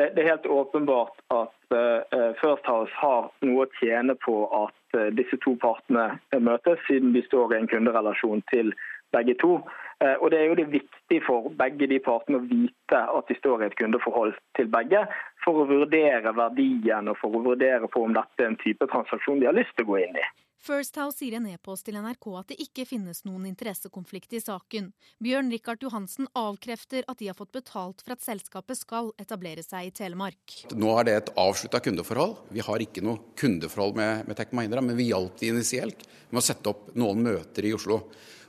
det, 0.00 0.10
er 0.16 0.30
helt 0.32 0.50
åpenbart 0.58 1.22
at 1.30 1.78
eh, 1.78 2.32
First 2.42 2.66
House 2.66 2.92
har 2.98 3.30
noe 3.46 3.68
å 3.68 3.72
tjene 3.78 4.18
på 4.26 4.40
at 4.64 5.00
disse 5.14 5.36
to 5.44 5.54
partene 5.60 6.16
møtes, 6.40 6.80
siden 6.88 7.12
de 7.12 7.22
står 7.26 7.52
i 7.52 7.60
en 7.60 7.70
kunderelasjon 7.70 8.42
til 8.50 8.74
begge 9.14 9.36
to. 9.42 9.58
Eh, 10.04 10.16
og 10.20 10.30
Det 10.30 10.38
er 10.38 10.50
jo 10.50 10.56
det 10.58 10.68
viktig 10.68 11.20
for 11.24 11.48
begge 11.56 11.88
de 11.88 11.98
partene 12.04 12.40
å 12.40 12.46
vite 12.48 12.98
at 13.00 13.28
de 13.30 13.36
står 13.38 13.62
i 13.62 13.68
et 13.70 13.76
kundeforhold 13.80 14.34
til 14.58 14.68
begge, 14.72 15.06
for 15.44 15.62
å 15.62 15.68
vurdere 15.70 16.34
verdien 16.36 17.08
og 17.08 17.16
for 17.20 17.32
å 17.32 17.44
vurdere 17.46 17.88
på 17.88 18.04
om 18.04 18.16
dette 18.16 18.42
er 18.42 18.52
en 18.52 18.60
type 18.60 18.90
transaksjon 18.92 19.40
de 19.40 19.48
har 19.48 19.56
lyst 19.56 19.72
til 19.76 19.88
å 19.88 19.94
gå 19.94 20.02
inn 20.04 20.20
i. 20.20 20.26
First 20.66 20.96
House 20.98 21.20
sier 21.20 21.36
i 21.36 21.38
en 21.38 21.46
e-post 21.46 21.86
til 21.86 21.94
NRK 21.94 22.26
at 22.40 22.48
det 22.50 22.56
ikke 22.64 22.86
finnes 22.88 23.20
noen 23.24 23.44
interessekonflikt 23.46 24.34
i 24.34 24.40
saken. 24.42 24.88
Bjørn 25.22 25.52
Rikard 25.54 25.84
Johansen 25.84 26.26
avkrefter 26.34 27.06
at 27.06 27.20
de 27.20 27.28
har 27.30 27.38
fått 27.38 27.54
betalt 27.54 28.02
for 28.02 28.16
at 28.16 28.24
selskapet 28.24 28.80
skal 28.80 29.12
etablere 29.22 29.62
seg 29.62 29.88
i 29.88 29.94
Telemark. 29.94 30.56
Nå 30.74 30.90
er 30.98 31.06
det 31.06 31.16
et 31.20 31.34
avslutta 31.38 31.80
kundeforhold. 31.84 32.40
Vi 32.50 32.64
har 32.66 32.82
ikke 32.82 33.04
noe 33.06 33.30
kundeforhold 33.38 33.94
med, 34.00 34.26
med 34.26 34.40
Tech 34.40 34.50
Mahindra, 34.56 34.82
men 34.82 34.98
vi 34.98 35.12
hjalp 35.12 35.38
de 35.38 35.52
initielt 35.54 36.02
med 36.32 36.42
å 36.42 36.46
sette 36.48 36.72
opp 36.72 36.90
noen 36.98 37.22
møter 37.28 37.70
i 37.70 37.76
Oslo. 37.76 38.02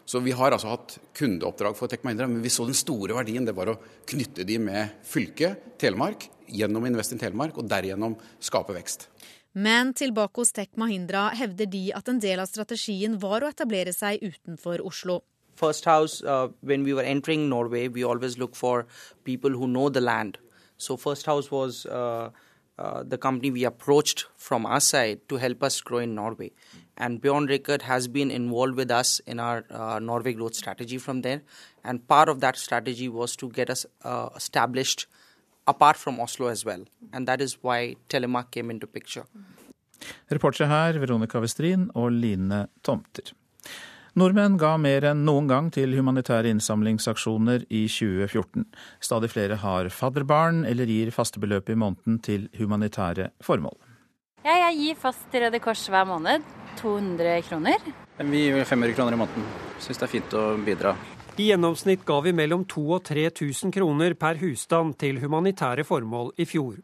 Så 0.08 0.22
vi 0.24 0.32
har 0.32 0.56
altså 0.56 0.72
hatt 0.72 0.94
kundeoppdrag 1.20 1.76
for 1.76 1.92
Tech 1.92 2.06
Mahindra, 2.08 2.30
men 2.32 2.40
vi 2.40 2.52
så 2.54 2.64
den 2.64 2.78
store 2.78 3.16
verdien. 3.18 3.44
Det 3.44 3.56
var 3.58 3.74
å 3.74 3.80
knytte 4.08 4.46
de 4.48 4.56
med 4.64 4.96
fylket, 5.04 5.74
Telemark, 5.82 6.30
gjennom 6.48 6.88
Invest 6.88 7.12
in 7.12 7.20
Telemark, 7.20 7.58
og 7.60 7.68
derigjennom 7.68 8.16
skape 8.40 8.76
vekst. 8.78 9.10
Men 9.58 9.92
tilbake 9.98 10.40
hos 10.40 10.54
Tech 10.56 10.78
Mahindra 10.80 11.28
hevder 11.36 11.68
de 11.68 11.90
at 11.98 12.08
en 12.08 12.22
del 12.24 12.40
av 12.40 12.48
strategien 12.48 13.18
var 13.20 13.44
å 13.44 13.52
etablere 13.52 13.92
seg 13.92 14.24
utenfor 14.24 14.84
Oslo. 14.86 15.24
First 15.58 15.86
House, 15.90 16.22
uh, 16.24 16.48
when 16.62 16.84
we 16.86 16.94
were 16.94 17.04
entering 17.04 17.50
Norway, 17.50 17.88
we 17.90 18.06
always 18.06 18.38
look 18.38 18.56
for 18.56 18.86
people 19.26 19.52
who 19.52 19.68
know 19.68 19.90
the 19.90 20.00
land. 20.00 20.38
So 20.78 20.96
First 20.96 21.26
House 21.26 21.52
was 21.52 21.86
uh, 21.88 22.30
uh, 22.78 23.04
the 23.04 23.18
company 23.18 23.52
we 23.52 23.66
approached 23.66 24.28
from 24.38 24.66
our 24.66 24.80
side 24.80 25.28
to 25.28 25.36
help 25.36 25.64
us 25.64 25.82
grow 25.82 25.98
in 25.98 26.16
Norway. 26.16 26.52
And 26.98 27.22
Bjorn 27.22 27.46
Rickert 27.46 27.84
has 27.84 28.08
been 28.08 28.32
involved 28.32 28.76
with 28.76 28.92
us 28.92 29.20
in 29.28 29.40
our 29.40 29.64
uh, 29.70 30.00
Norway 30.00 30.34
growth 30.34 30.56
strategy 30.56 30.98
from 30.98 31.22
there. 31.22 31.42
And 31.84 32.08
part 32.08 32.30
of 32.30 32.40
that 32.40 32.58
strategy 32.58 33.08
was 33.08 33.36
to 33.38 33.50
get 33.50 33.70
us 33.70 33.86
uh, 34.04 34.30
established 34.36 35.08
apart 35.68 35.98
from 35.98 36.20
Oslo 36.20 36.48
as 36.48 36.66
well. 36.66 36.86
And 37.14 37.28
that 37.28 37.42
is 37.42 37.58
why 37.62 37.96
Telemark 38.10 38.52
came 38.52 38.72
into 38.72 38.88
picture. 38.88 39.26
Reportere 40.32 40.68
her 40.68 41.00
Veronica 41.00 41.40
Westrin 41.40 41.90
og 41.96 42.12
Line 42.12 42.68
Tomter. 42.84 43.34
Nordmenn 44.18 44.56
ga 44.58 44.72
mer 44.82 45.06
enn 45.12 45.20
noen 45.28 45.46
gang 45.50 45.68
til 45.74 45.92
humanitære 45.94 46.50
innsamlingsaksjoner 46.50 47.68
i 47.70 47.84
2014. 47.86 48.66
Stadig 48.98 49.30
flere 49.30 49.60
har 49.62 49.92
fadderbarn 49.94 50.64
eller 50.66 50.90
gir 50.90 51.14
faste 51.14 51.42
beløp 51.44 51.70
i 51.70 51.78
måneden 51.78 52.18
til 52.26 52.48
humanitære 52.58 53.30
formål. 53.46 53.78
Ja, 54.42 54.56
jeg 54.66 54.80
gir 54.80 55.04
fast 55.06 55.30
til 55.30 55.46
Røde 55.46 55.62
Kors 55.62 55.86
hver 55.92 56.10
måned. 56.10 56.57
200 56.80 57.42
kroner. 57.50 57.86
Vi 58.18 58.44
gir 58.48 58.64
500 58.64 58.96
kroner 58.98 59.14
i 59.14 59.22
måneden. 59.22 59.46
Syns 59.80 60.02
det 60.02 60.08
er 60.08 60.14
fint 60.16 60.36
å 60.38 60.50
bidra. 60.66 60.96
I 61.38 61.52
gjennomsnitt 61.52 62.02
ga 62.06 62.16
vi 62.26 62.32
mellom 62.34 62.64
2000 62.66 62.96
og 62.96 63.04
3000 63.06 63.74
kroner 63.76 64.16
per 64.18 64.40
husstand 64.42 64.96
til 64.98 65.20
humanitære 65.22 65.84
formål 65.86 66.32
i 66.42 66.48
fjor. 66.50 66.80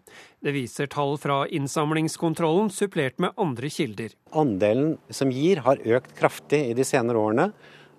Det 0.45 0.53
viser 0.53 0.91
tall 0.93 1.17
fra 1.17 1.39
innsamlingskontrollen, 1.49 2.69
supplert 2.69 3.17
med 3.17 3.33
andre 3.41 3.71
kilder. 3.73 4.13
Andelen 4.29 4.99
som 5.09 5.33
gir 5.33 5.63
har 5.65 5.81
økt 5.81 6.13
kraftig 6.19 6.67
i 6.69 6.75
de 6.77 6.85
senere 6.85 7.17
årene, 7.17 7.47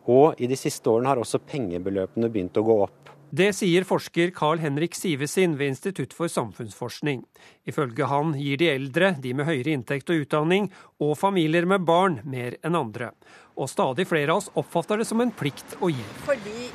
og 0.06 0.38
i 0.38 0.46
de 0.46 0.54
siste 0.54 0.86
årene 0.92 1.10
har 1.10 1.24
også 1.24 1.42
pengebeløpene 1.42 2.30
begynt 2.30 2.62
å 2.62 2.66
gå 2.70 2.78
opp. 2.86 3.03
Det 3.34 3.48
sier 3.56 3.82
forsker 3.88 4.30
Carl 4.36 4.60
Henrik 4.62 4.94
Sivesin 4.94 5.56
ved 5.58 5.72
Institutt 5.72 6.12
for 6.14 6.30
samfunnsforskning. 6.30 7.24
Ifølge 7.66 8.06
han 8.06 8.34
gir 8.38 8.60
de 8.60 8.68
eldre, 8.70 9.08
de 9.18 9.32
med 9.34 9.48
høyere 9.48 9.72
inntekt 9.74 10.12
og 10.12 10.22
utdanning, 10.22 10.68
og 11.02 11.16
familier 11.18 11.66
med 11.66 11.82
barn 11.88 12.20
mer 12.30 12.54
enn 12.62 12.78
andre. 12.78 13.08
Og 13.58 13.72
stadig 13.72 14.06
flere 14.06 14.30
av 14.30 14.42
oss 14.42 14.52
oppfatter 14.54 15.02
det 15.02 15.08
som 15.08 15.24
en 15.24 15.32
plikt 15.34 15.74
å 15.82 15.90
gi. 15.90 16.04
Fordi 16.28 16.68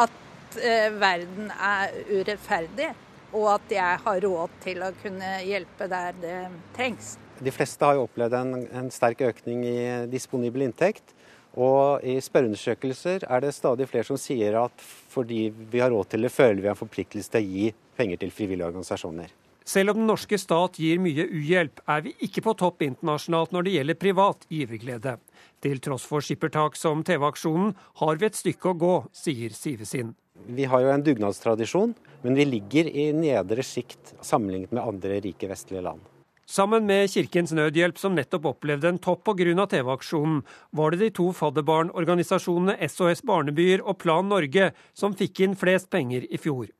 at 0.00 0.56
eh, 0.62 0.88
verden 0.96 1.52
er 1.52 1.92
urettferdig, 2.14 2.88
og 3.34 3.50
at 3.58 3.76
jeg 3.76 4.02
har 4.06 4.24
råd 4.24 4.56
til 4.64 4.86
å 4.86 4.92
kunne 5.02 5.34
hjelpe 5.44 5.90
der 5.92 6.16
det 6.22 6.38
trengs. 6.78 7.18
De 7.36 7.52
fleste 7.52 7.84
har 7.84 7.98
jo 7.98 8.06
opplevd 8.08 8.38
en, 8.38 8.54
en 8.80 8.88
sterk 8.94 9.26
økning 9.28 9.66
i 9.66 9.78
disponibel 10.08 10.70
inntekt. 10.70 11.17
Og 11.56 12.04
i 12.04 12.18
spørreundersøkelser 12.22 13.24
er 13.24 13.42
det 13.42 13.54
stadig 13.56 13.88
flere 13.88 14.06
som 14.06 14.20
sier 14.20 14.58
at 14.60 14.84
fordi 15.12 15.48
vi 15.72 15.80
har 15.82 15.90
råd 15.94 16.12
til 16.12 16.26
det, 16.26 16.32
føler 16.34 16.62
vi 16.62 16.70
en 16.70 16.78
forpliktelse 16.78 17.32
til 17.32 17.40
å 17.40 17.48
gi 17.48 17.70
penger 17.98 18.20
til 18.20 18.34
frivillige 18.34 18.68
organisasjoner. 18.68 19.32
Selv 19.68 19.92
om 19.92 19.98
den 20.00 20.08
norske 20.08 20.38
stat 20.40 20.78
gir 20.80 21.00
mye 21.02 21.26
uhjelp, 21.28 21.82
er 21.92 22.04
vi 22.06 22.14
ikke 22.24 22.40
på 22.46 22.54
topp 22.56 22.86
internasjonalt 22.86 23.52
når 23.52 23.66
det 23.66 23.74
gjelder 23.74 23.98
privat 24.00 24.46
giverglede. 24.48 25.18
Til 25.60 25.82
tross 25.84 26.06
for 26.08 26.24
skippertak 26.24 26.78
som 26.78 27.02
TV-aksjonen 27.04 27.74
har 28.00 28.20
vi 28.20 28.28
et 28.30 28.38
stykke 28.38 28.72
å 28.72 28.78
gå, 28.80 28.94
sier 29.12 29.52
Sivesin. 29.52 30.14
Vi 30.48 30.64
har 30.70 30.84
jo 30.84 30.92
en 30.94 31.04
dugnadstradisjon, 31.04 31.92
men 32.22 32.38
vi 32.38 32.46
ligger 32.48 32.88
i 32.88 33.10
nedre 33.12 33.66
sjikt 33.66 34.14
sammenlignet 34.24 34.72
med 34.72 34.86
andre 34.86 35.20
rike 35.26 35.50
vestlige 35.50 35.84
land. 35.84 36.00
Sammen 36.48 36.86
med 36.86 37.10
Kirkens 37.10 37.50
Nødhjelp, 37.52 37.98
som 38.00 38.14
nettopp 38.16 38.46
opplevde 38.48 38.88
en 38.88 38.98
topp 39.04 39.26
pga. 39.28 39.66
TV-aksjonen, 39.68 40.38
var 40.70 40.94
det 40.94 40.98
de 41.02 41.08
to 41.12 41.26
fadderbarnorganisasjonene 41.36 42.88
SOS 42.88 43.20
Barnebyer 43.28 43.82
og 43.84 43.98
Plan 44.00 44.30
Norge 44.30 44.70
som 44.96 45.12
fikk 45.12 45.42
inn 45.44 45.56
flest 45.60 45.90
penger 45.92 46.24
i 46.24 46.40
fjor. 46.40 46.70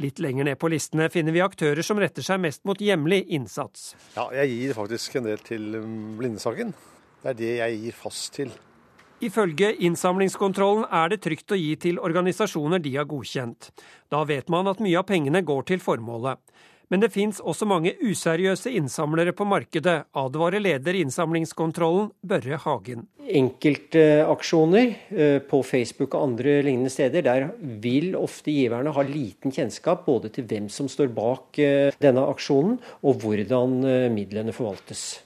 Litt 0.00 0.22
lenger 0.24 0.48
ned 0.48 0.56
på 0.56 0.70
listene 0.72 1.10
finner 1.12 1.36
vi 1.36 1.42
aktører 1.44 1.84
som 1.84 2.00
retter 2.00 2.24
seg 2.24 2.40
mest 2.40 2.64
mot 2.64 2.80
hjemlig 2.80 3.26
innsats. 3.28 3.92
Ja, 4.16 4.30
jeg 4.32 4.54
gir 4.54 4.72
faktisk 4.78 5.20
en 5.20 5.28
del 5.28 5.44
til 5.44 5.76
um, 5.76 6.16
Blindesaken. 6.16 6.72
Det 7.20 7.34
er 7.34 7.38
det 7.42 7.52
jeg 7.58 7.78
gir 7.82 8.00
fast 8.00 8.32
til. 8.38 8.56
Ifølge 9.20 9.74
innsamlingskontrollen 9.84 10.88
er 10.88 11.12
det 11.12 11.20
trygt 11.26 11.52
å 11.52 11.60
gi 11.60 11.74
til 11.76 12.00
organisasjoner 12.00 12.80
de 12.80 12.96
har 12.96 13.04
godkjent. 13.12 13.74
Da 14.08 14.24
vet 14.24 14.48
man 14.48 14.72
at 14.72 14.80
mye 14.80 14.96
av 15.02 15.08
pengene 15.12 15.44
går 15.44 15.68
til 15.74 15.84
formålet. 15.84 16.40
Men 16.88 17.02
det 17.02 17.10
fins 17.12 17.40
også 17.44 17.66
mange 17.68 17.92
useriøse 18.00 18.70
innsamlere 18.72 19.34
på 19.36 19.44
markedet, 19.48 20.06
advarer 20.16 20.62
leder 20.62 20.96
i 20.96 21.02
innsamlingskontrollen, 21.04 22.08
Børre 22.24 22.56
Hagen. 22.62 23.04
Enkeltaksjoner 23.28 24.94
eh, 25.12 25.36
på 25.44 25.60
Facebook 25.68 26.16
og 26.16 26.30
andre 26.30 26.58
lignende 26.64 26.92
steder, 26.92 27.26
der 27.26 27.50
vil 27.84 28.16
ofte 28.16 28.54
giverne 28.56 28.94
ha 28.96 29.04
liten 29.04 29.52
kjennskap 29.52 30.06
både 30.08 30.32
til 30.32 30.48
hvem 30.48 30.72
som 30.72 30.88
står 30.88 31.12
bak 31.12 31.60
eh, 31.60 31.92
denne 32.00 32.24
aksjonen, 32.32 32.78
og 33.04 33.20
hvordan 33.20 33.78
eh, 33.84 34.08
midlene 34.14 34.56
forvaltes. 34.56 35.20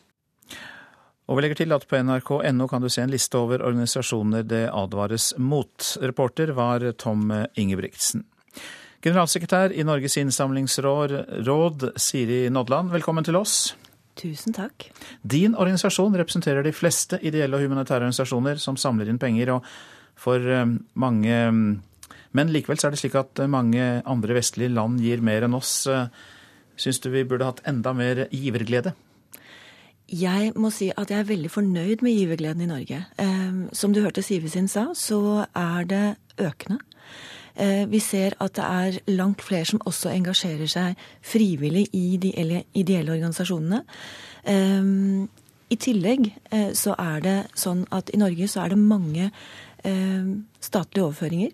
Og 1.30 1.38
vi 1.38 1.44
legger 1.44 1.62
til 1.62 1.78
at 1.78 1.86
på 1.86 2.02
nrk.no 2.02 2.66
kan 2.68 2.82
du 2.82 2.90
se 2.90 3.06
en 3.06 3.12
liste 3.14 3.38
over 3.38 3.62
organisasjoner 3.62 4.42
det 4.42 4.64
advares 4.74 5.30
mot. 5.38 5.94
Reporter 6.02 6.50
var 6.58 6.90
Tom 6.98 7.30
Ingebrigtsen. 7.54 8.26
Generalsekretær 9.02 9.72
i 9.74 9.82
Norges 9.82 10.14
innsamlingsråd, 10.20 11.88
Siri 11.98 12.44
Nodland, 12.54 12.92
velkommen 12.92 13.26
til 13.26 13.34
oss. 13.34 13.72
Tusen 14.14 14.54
takk. 14.54 14.92
Din 15.26 15.56
organisasjon 15.58 16.14
representerer 16.20 16.62
de 16.62 16.70
fleste 16.76 17.18
ideelle 17.18 17.58
og 17.58 17.64
humanitære 17.64 18.04
organisasjoner 18.04 18.60
som 18.62 18.78
samler 18.78 19.10
inn 19.10 19.18
penger. 19.18 19.56
og 19.56 19.64
for 20.14 20.38
eh, 20.38 20.66
mange, 20.94 21.80
Men 22.32 22.48
likevel 22.48 22.78
så 22.78 22.86
er 22.86 22.90
det 22.94 23.00
slik 23.00 23.16
at 23.18 23.42
mange 23.48 24.02
andre 24.06 24.34
vestlige 24.34 24.70
land 24.70 25.00
gir 25.00 25.20
mer 25.20 25.42
enn 25.42 25.54
oss. 25.54 25.88
Syns 26.76 27.00
du 27.00 27.10
vi 27.10 27.24
burde 27.24 27.44
hatt 27.44 27.60
enda 27.66 27.92
mer 27.92 28.28
giverglede? 28.30 28.94
Jeg 30.06 30.52
må 30.54 30.70
si 30.70 30.92
at 30.94 31.10
jeg 31.10 31.18
er 31.18 31.28
veldig 31.28 31.50
fornøyd 31.50 32.02
med 32.02 32.14
givergleden 32.14 32.62
i 32.62 32.70
Norge. 32.70 33.04
Eh, 33.18 33.66
som 33.72 33.92
du 33.92 34.00
hørte 34.00 34.22
Sivesin 34.22 34.68
sa, 34.68 34.92
så 34.94 35.48
er 35.56 35.90
det 35.90 36.06
økende. 36.38 36.78
Eh, 37.56 37.84
vi 37.90 38.00
ser 38.00 38.36
at 38.40 38.56
det 38.56 38.64
er 38.64 38.98
langt 39.12 39.42
flere 39.44 39.68
som 39.68 39.82
også 39.84 40.12
engasjerer 40.12 40.70
seg 40.70 41.00
frivillig 41.20 41.86
i 41.92 42.16
de 42.20 42.32
ideelle 42.32 43.12
organisasjonene. 43.12 43.82
Eh, 44.48 44.92
I 45.72 45.80
tillegg 45.80 46.30
eh, 46.50 46.70
så 46.76 46.96
er 46.98 47.24
det 47.24 47.38
sånn 47.58 47.84
at 47.92 48.12
i 48.12 48.20
Norge 48.20 48.48
så 48.48 48.64
er 48.64 48.74
det 48.74 48.80
mange 48.80 49.32
statlige 50.62 51.08
overføringer. 51.08 51.50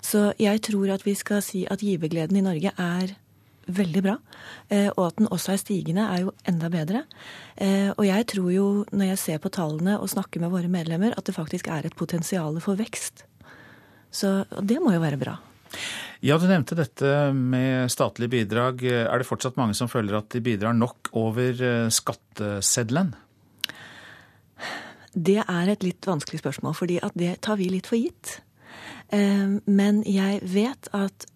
Så 0.00 0.30
jeg 0.40 0.62
tror 0.64 0.94
at 0.94 1.02
vi 1.04 1.12
skal 1.18 1.42
si 1.44 1.66
at 1.68 1.82
givergleden 1.84 2.38
i 2.40 2.44
Norge 2.46 2.72
er 2.80 3.12
veldig 3.68 4.02
bra. 4.06 4.14
Og 4.94 5.02
at 5.04 5.18
den 5.18 5.28
også 5.28 5.52
er 5.52 5.60
stigende, 5.60 6.06
er 6.08 6.22
jo 6.24 6.32
enda 6.48 6.70
bedre. 6.72 7.02
Og 7.98 8.06
jeg 8.08 8.26
tror 8.32 8.48
jo, 8.54 8.66
når 8.88 9.10
jeg 9.10 9.20
ser 9.20 9.44
på 9.44 9.52
tallene 9.52 9.98
og 10.00 10.08
snakker 10.08 10.40
med 10.40 10.54
våre 10.54 10.72
medlemmer, 10.72 11.12
at 11.12 11.28
det 11.28 11.36
faktisk 11.36 11.68
er 11.68 11.84
et 11.84 11.98
potensial 12.00 12.56
for 12.64 12.80
vekst. 12.80 13.25
Så 14.10 14.44
det 14.62 14.78
må 14.82 14.94
jo 14.94 15.02
være 15.02 15.20
bra. 15.20 15.36
Ja, 16.24 16.38
Du 16.38 16.46
nevnte 16.48 16.76
dette 16.78 17.32
med 17.36 17.90
statlige 17.92 18.32
bidrag. 18.32 18.82
Er 18.86 19.18
det 19.18 19.28
fortsatt 19.28 19.58
mange 19.60 19.76
som 19.76 19.90
føler 19.90 20.16
at 20.18 20.30
de 20.32 20.40
bidrar 20.40 20.74
nok 20.74 21.10
over 21.12 21.52
eh, 21.52 21.88
skatteseddelen? 21.92 23.12
Det 25.16 25.38
er 25.42 25.70
et 25.72 25.84
litt 25.84 26.06
vanskelig 26.08 26.40
spørsmål, 26.42 26.74
fordi 26.76 26.98
det 27.16 27.38
tar 27.44 27.56
vi 27.60 27.68
litt 27.72 27.88
for 27.88 28.00
gitt. 28.00 28.40
Eh, 29.12 29.60
men 29.64 30.02
jeg 30.08 30.40
vet 30.42 30.90
at 30.96 31.28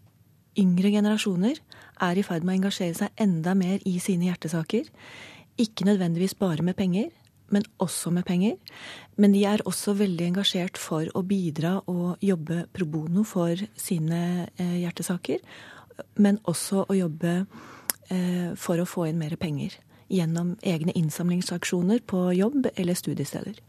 yngre 0.58 0.90
generasjoner 0.96 1.60
er 2.00 2.18
i 2.18 2.24
ferd 2.24 2.44
med 2.44 2.56
å 2.56 2.58
engasjere 2.62 2.96
seg 2.96 3.20
enda 3.20 3.54
mer 3.54 3.80
i 3.88 3.98
sine 4.02 4.30
hjertesaker. 4.30 4.88
Ikke 5.60 5.86
nødvendigvis 5.88 6.36
bare 6.40 6.64
med 6.64 6.76
penger, 6.78 7.10
men 7.54 7.66
også 7.82 8.12
med 8.14 8.26
penger. 8.28 8.56
Men 9.20 9.34
de 9.34 9.44
er 9.48 9.64
også 9.68 9.94
veldig 9.98 10.30
engasjert 10.30 10.80
for 10.80 11.10
å 11.14 11.24
bidra 11.26 11.78
og 11.90 12.22
jobbe 12.24 12.64
pro 12.72 12.86
bono 12.88 13.24
for 13.28 13.60
sine 13.78 14.22
eh, 14.56 14.78
hjertesaker. 14.84 15.42
Men 16.22 16.40
også 16.48 16.86
å 16.88 16.96
jobbe 16.96 17.34
eh, 18.10 18.52
for 18.56 18.80
å 18.80 18.88
få 18.88 19.10
inn 19.10 19.20
mer 19.20 19.36
penger 19.40 19.76
gjennom 20.10 20.56
egne 20.66 20.94
innsamlingsaksjoner 20.98 22.02
på 22.08 22.30
jobb 22.34 22.72
eller 22.74 22.98
studiesteder. 22.98 23.60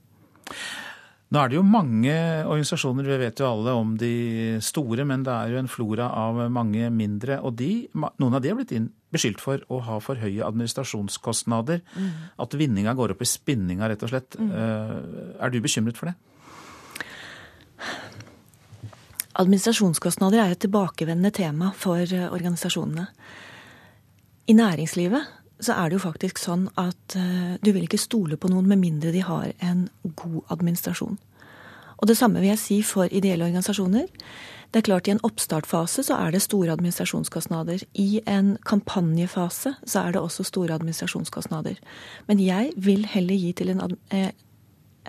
Nå 1.32 1.40
er 1.40 1.52
det 1.52 1.56
jo 1.56 1.64
mange 1.64 2.14
organisasjoner, 2.44 3.06
vi 3.08 3.20
vet 3.22 3.40
jo 3.40 3.48
alle 3.48 3.76
om 3.80 3.94
de 4.00 4.16
store, 4.64 5.06
men 5.08 5.22
det 5.24 5.32
er 5.32 5.54
jo 5.54 5.62
en 5.62 5.70
flora 5.72 6.10
av 6.26 6.42
mange 6.52 6.90
mindre. 6.92 7.38
Og 7.48 7.56
de, 7.62 7.70
noen 7.96 8.36
av 8.36 8.42
de 8.44 8.52
har 8.52 8.58
blitt 8.60 8.74
inn, 8.76 8.90
beskyldt 9.12 9.44
for 9.44 9.64
å 9.72 9.82
ha 9.86 10.00
for 10.04 10.20
høye 10.22 10.46
administrasjonskostnader. 10.48 11.82
Mm. 11.96 12.12
At 12.44 12.56
vinninga 12.58 12.96
går 12.98 13.16
opp 13.16 13.24
i 13.24 13.30
spinninga, 13.30 13.90
rett 13.92 14.06
og 14.06 14.14
slett. 14.14 14.38
Mm. 14.40 14.52
Eh, 14.52 14.96
er 15.44 15.54
du 15.54 15.60
bekymret 15.64 16.00
for 16.00 16.12
det? 16.12 16.16
Administrasjonskostnader 19.42 20.44
er 20.44 20.56
et 20.56 20.64
tilbakevendende 20.64 21.32
tema 21.36 21.72
for 21.78 22.02
eh, 22.04 22.28
organisasjonene. 22.32 23.08
I 24.52 24.58
næringslivet 24.58 25.38
så 25.62 25.76
er 25.78 25.90
det 25.90 26.00
jo 26.00 26.06
faktisk 26.08 26.40
sånn 26.42 26.66
at 26.82 27.16
uh, 27.16 27.54
du 27.62 27.70
vil 27.70 27.86
ikke 27.86 28.00
stole 28.02 28.38
på 28.42 28.50
noen 28.50 28.66
med 28.72 28.80
mindre 28.82 29.12
de 29.14 29.22
har 29.22 29.52
en 29.62 29.84
god 30.18 30.40
administrasjon. 30.56 31.20
Og 32.02 32.10
det 32.10 32.18
samme 32.18 32.42
vil 32.42 32.50
jeg 32.50 32.60
si 32.60 32.82
for 32.86 33.10
ideelle 33.12 33.46
organisasjoner. 33.46 34.10
Det 34.72 34.80
er 34.80 34.88
klart 34.88 35.08
I 35.08 35.14
en 35.14 35.26
oppstartfase 35.28 36.06
så 36.08 36.16
er 36.16 36.32
det 36.32 36.42
store 36.42 36.72
administrasjonskostnader. 36.74 37.84
I 37.94 38.22
en 38.26 38.56
kampanjefase 38.66 39.76
så 39.84 40.06
er 40.06 40.16
det 40.16 40.22
også 40.22 40.46
store 40.48 40.78
administrasjonskostnader. 40.80 41.76
Men 42.28 42.40
jeg 42.40 42.72
vil 42.78 43.06
heller 43.06 43.36
gi 43.36 43.52
til 43.52 43.70
en, 43.70 43.98
eh, 44.12 44.32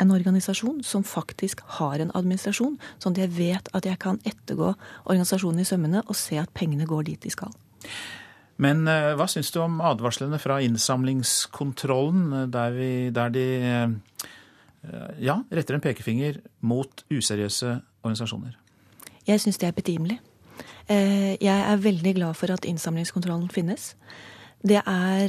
en 0.00 0.10
organisasjon 0.10 0.82
som 0.82 1.04
faktisk 1.04 1.60
har 1.78 2.00
en 2.00 2.10
administrasjon, 2.14 2.78
sånn 2.98 3.12
at 3.12 3.18
jeg 3.18 3.36
vet 3.38 3.68
at 3.72 3.86
jeg 3.86 3.98
kan 3.98 4.18
ettergå 4.24 4.74
organisasjonen 5.04 5.60
i 5.60 5.64
sømmene 5.68 6.02
og 6.08 6.16
se 6.16 6.36
at 6.36 6.52
pengene 6.54 6.86
går 6.86 7.02
dit 7.02 7.20
de 7.20 7.30
skal. 7.30 7.54
Men 8.58 8.88
eh, 8.88 9.14
hva 9.14 9.28
syns 9.30 9.50
du 9.50 9.60
om 9.62 9.80
advarslene 9.80 10.38
fra 10.38 10.60
innsamlingskontrollen, 10.60 12.32
eh, 12.32 12.46
der, 12.46 12.70
vi, 12.70 13.10
der 13.10 13.28
de 13.28 13.46
ja, 15.22 15.36
retter 15.50 15.74
en 15.76 15.84
pekefinger 15.84 16.40
mot 16.66 17.04
useriøse 17.12 17.80
organisasjoner? 18.02 18.52
Jeg 19.26 19.40
syns 19.40 19.58
det 19.62 19.68
er 19.68 19.72
betimelig. 19.76 20.18
Jeg 20.88 21.60
er 21.70 21.76
veldig 21.78 22.14
glad 22.16 22.34
for 22.34 22.52
at 22.52 22.64
innsamlingskontrollen 22.66 23.50
finnes. 23.54 23.96
Det 24.58 24.82
er 24.82 25.28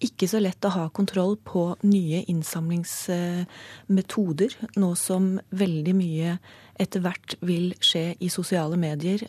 ikke 0.00 0.28
så 0.28 0.38
lett 0.40 0.64
å 0.64 0.68
ha 0.74 0.88
kontroll 0.92 1.36
på 1.44 1.76
nye 1.88 2.24
innsamlingsmetoder, 2.28 4.50
nå 4.80 4.94
som 4.96 5.40
veldig 5.50 5.94
mye 5.96 6.38
etter 6.80 7.00
hvert 7.04 7.34
vil 7.44 7.74
skje 7.80 8.14
i 8.20 8.28
sosiale 8.32 8.76
medier 8.80 9.20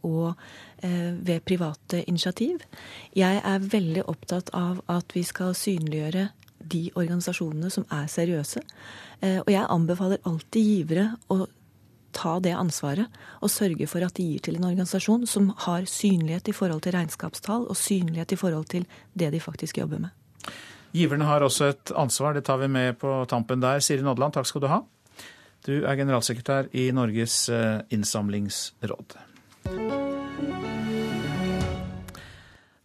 og 0.00 0.34
Eh, 0.82 1.26
ved 1.26 1.40
private 1.40 2.08
initiativ. 2.08 2.58
Jeg 3.16 3.40
er 3.44 3.58
veldig 3.58 4.04
opptatt 4.06 4.50
av 4.54 4.78
at 4.86 5.10
vi 5.14 5.24
skal 5.26 5.56
synliggjøre 5.58 6.28
de 6.58 6.88
organisasjonene 6.94 7.70
som 7.70 7.86
er 7.94 8.08
seriøse. 8.10 8.62
Eh, 9.20 9.38
og 9.44 9.52
jeg 9.52 9.68
anbefaler 9.68 10.22
alltid 10.28 10.72
givere 10.72 11.06
å 11.32 11.46
ta 12.18 12.38
det 12.42 12.54
ansvaret 12.56 13.06
og 13.44 13.52
sørge 13.52 13.86
for 13.90 14.04
at 14.04 14.16
de 14.16 14.24
gir 14.32 14.42
til 14.44 14.58
en 14.58 14.68
organisasjon 14.70 15.26
som 15.28 15.50
har 15.66 15.86
synlighet 15.90 16.48
i 16.50 16.56
forhold 16.56 16.82
til 16.86 16.96
regnskapstall 16.96 17.68
og 17.68 17.78
synlighet 17.78 18.32
i 18.34 18.40
forhold 18.40 18.68
til 18.72 18.88
det 19.12 19.30
de 19.34 19.42
faktisk 19.42 19.78
jobber 19.82 20.02
med. 20.06 20.14
Giverne 20.96 21.28
har 21.28 21.44
også 21.44 21.68
et 21.74 21.92
ansvar, 22.00 22.34
det 22.34 22.46
tar 22.48 22.62
vi 22.62 22.68
med 22.72 22.98
på 22.98 23.20
tampen 23.28 23.60
der. 23.60 23.84
Siri 23.84 24.02
Nådeland, 24.02 24.34
takk 24.34 24.48
skal 24.48 24.64
du 24.64 24.70
ha. 24.72 24.82
Du 25.66 25.74
er 25.84 25.98
generalsekretær 26.00 26.70
i 26.72 26.88
Norges 26.96 27.48
eh, 27.52 27.80
innsamlingsråd. 27.92 29.18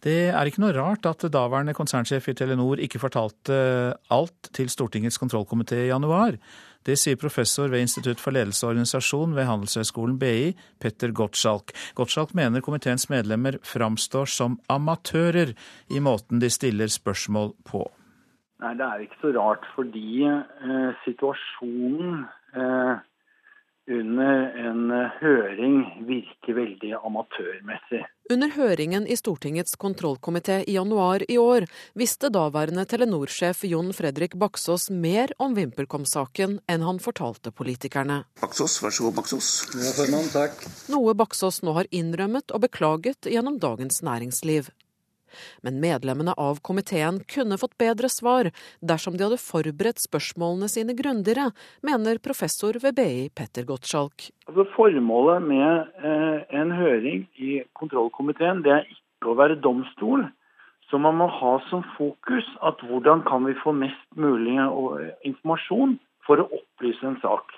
Det 0.04 0.28
er 0.28 0.44
ikke 0.48 0.60
noe 0.60 0.74
rart 0.76 1.06
at 1.08 1.24
daværende 1.32 1.72
konsernsjef 1.76 2.26
i 2.28 2.34
Telenor 2.36 2.82
ikke 2.84 3.00
fortalte 3.00 3.56
alt 4.12 4.50
til 4.52 4.68
Stortingets 4.68 5.16
kontrollkomité 5.20 5.78
i 5.86 5.88
januar. 5.88 6.36
Det 6.84 6.98
sier 7.00 7.16
professor 7.16 7.70
ved 7.72 7.86
Institutt 7.86 8.20
for 8.20 8.36
ledelse 8.36 8.66
og 8.66 8.74
organisasjon 8.74 9.32
ved 9.32 9.48
Handelshøyskolen 9.48 10.18
BI, 10.20 10.50
Petter 10.80 11.14
Gottschalk. 11.16 11.72
Gottschalk 11.96 12.34
mener 12.36 12.60
komiteens 12.60 13.08
medlemmer 13.08 13.56
framstår 13.64 14.28
som 14.28 14.58
amatører 14.68 15.54
i 15.88 16.04
måten 16.04 16.42
de 16.42 16.52
stiller 16.52 16.92
spørsmål 16.92 17.54
på. 17.64 17.86
Nei, 18.60 18.74
det 18.76 18.84
er 18.84 19.06
ikke 19.06 19.22
så 19.22 19.32
rart, 19.38 19.64
fordi 19.72 20.26
eh, 20.28 20.92
situasjonen 21.06 22.26
eh, 22.52 23.00
under 23.90 24.66
en 24.66 24.90
eh, 24.90 25.16
høring 25.20 25.78
virke 26.08 26.54
veldig 26.56 26.94
amatørmessig. 27.04 28.04
Under 28.32 28.52
høringen 28.54 29.04
i 29.04 29.16
Stortingets 29.20 29.76
kontrollkomité 29.80 30.62
i 30.64 30.76
januar 30.78 31.26
i 31.28 31.36
år 31.40 31.66
visste 31.98 32.30
daværende 32.32 32.86
Telenor-sjef 32.88 33.66
Jon 33.68 33.92
Fredrik 33.92 34.38
Baksås 34.40 34.88
mer 34.90 35.34
om 35.36 35.56
VimpelCom-saken 35.58 36.56
enn 36.64 36.86
han 36.86 37.02
fortalte 37.04 37.52
politikerne. 37.52 38.22
Baksås, 38.40 38.78
vær 38.80 38.96
så 38.96 39.08
god, 39.08 39.18
Baksås. 39.20 39.50
Ja, 39.76 39.92
formann, 39.98 40.30
takk. 40.32 40.64
Noe 40.92 41.12
Baksås 41.18 41.60
nå 41.66 41.76
har 41.76 41.90
innrømmet 41.92 42.54
og 42.56 42.64
beklaget 42.64 43.28
gjennom 43.28 43.60
Dagens 43.60 44.00
Næringsliv 44.06 44.72
men 45.62 45.80
medlemmene 45.82 46.34
av 46.40 46.60
komiteen 46.66 47.20
kunne 47.30 47.58
fått 47.60 47.76
bedre 47.80 48.10
svar 48.12 48.50
dersom 48.80 49.16
de 49.16 49.26
hadde 49.26 49.40
forberedt 49.40 50.02
spørsmålene 50.02 50.68
sine 50.70 50.96
grundigere, 50.98 51.50
mener 51.82 52.22
professor 52.24 52.78
ved 52.82 52.98
BI 52.98 53.28
Petter 53.34 53.66
Gottschalk. 53.68 54.28
Altså, 54.48 54.66
formålet 54.76 55.44
med 55.48 56.00
eh, 56.04 56.38
en 56.60 56.72
høring 56.74 57.26
i 57.40 57.60
kontrollkomiteen 57.78 58.64
det 58.64 58.78
er 58.78 58.88
ikke 58.88 59.32
å 59.32 59.38
være 59.38 59.60
domstol. 59.64 60.26
Så 60.90 61.00
man 61.00 61.16
må 61.18 61.26
ha 61.32 61.56
som 61.70 61.82
fokus 61.96 62.46
at 62.62 62.82
hvordan 62.86 63.24
kan 63.28 63.46
vi 63.48 63.56
få 63.62 63.72
mest 63.76 64.04
mulig 64.20 64.58
eh, 64.60 65.12
informasjon 65.30 65.98
for 66.26 66.40
å 66.40 66.48
opplyse 66.60 67.04
en 67.08 67.18
sak. 67.24 67.52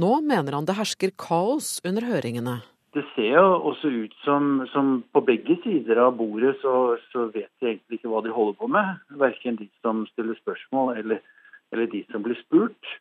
Nå 0.00 0.18
mener 0.24 0.56
han 0.56 0.68
det 0.68 0.78
hersker 0.78 1.14
kaos 1.18 1.78
under 1.86 2.06
høringene 2.08 2.60
det 2.94 3.04
ser 3.14 3.36
jo 3.36 3.44
også 3.70 3.90
ut 3.90 4.14
som, 4.24 4.64
som 4.72 4.96
på 5.14 5.22
begge 5.26 5.56
sider 5.62 6.00
av 6.02 6.16
bordet 6.18 6.56
så, 6.62 6.96
så, 7.12 7.28
vet 7.30 7.50
de 7.60 7.68
egentlig 7.68 8.00
ikke 8.00 8.10
hva 8.10 8.22
de 8.24 8.32
holder 8.34 8.56
på 8.58 8.70
med. 8.70 9.04
Verken 9.20 9.60
de 9.60 9.68
som 9.84 10.02
stiller 10.10 10.38
spørsmål 10.40 10.96
eller, 10.98 11.22
eller 11.70 11.90
de 11.92 12.02
som 12.10 12.24
blir 12.26 12.38
spurt. 12.42 12.96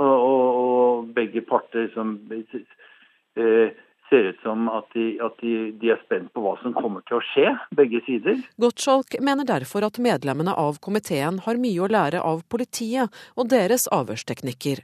Og, 0.00 0.10
og, 0.10 0.58
og 0.64 1.14
begge 1.14 1.44
parter 1.46 1.90
som 1.94 2.16
eh, 2.32 3.78
ser 4.10 4.30
ut 4.32 4.42
som 4.42 4.68
at, 4.72 4.90
de, 4.96 5.06
at 5.22 5.38
de, 5.42 5.56
de, 5.78 5.92
er 5.94 6.00
spent 6.02 6.32
på 6.34 6.42
hva 6.42 6.56
som 6.64 6.74
kommer 6.74 7.04
til 7.06 7.20
å 7.20 7.24
skje, 7.30 7.52
begge 7.76 8.02
sider. 8.08 8.40
Gottschalk 8.60 9.20
mener 9.22 9.46
derfor 9.46 9.86
at 9.86 10.00
medlemmene 10.02 10.56
av 10.58 10.80
komiteen 10.82 11.42
har 11.46 11.60
mye 11.60 11.84
å 11.84 11.90
lære 11.92 12.24
av 12.26 12.42
politiet 12.50 13.14
og 13.36 13.52
deres 13.52 13.86
avhørsteknikker. 13.94 14.82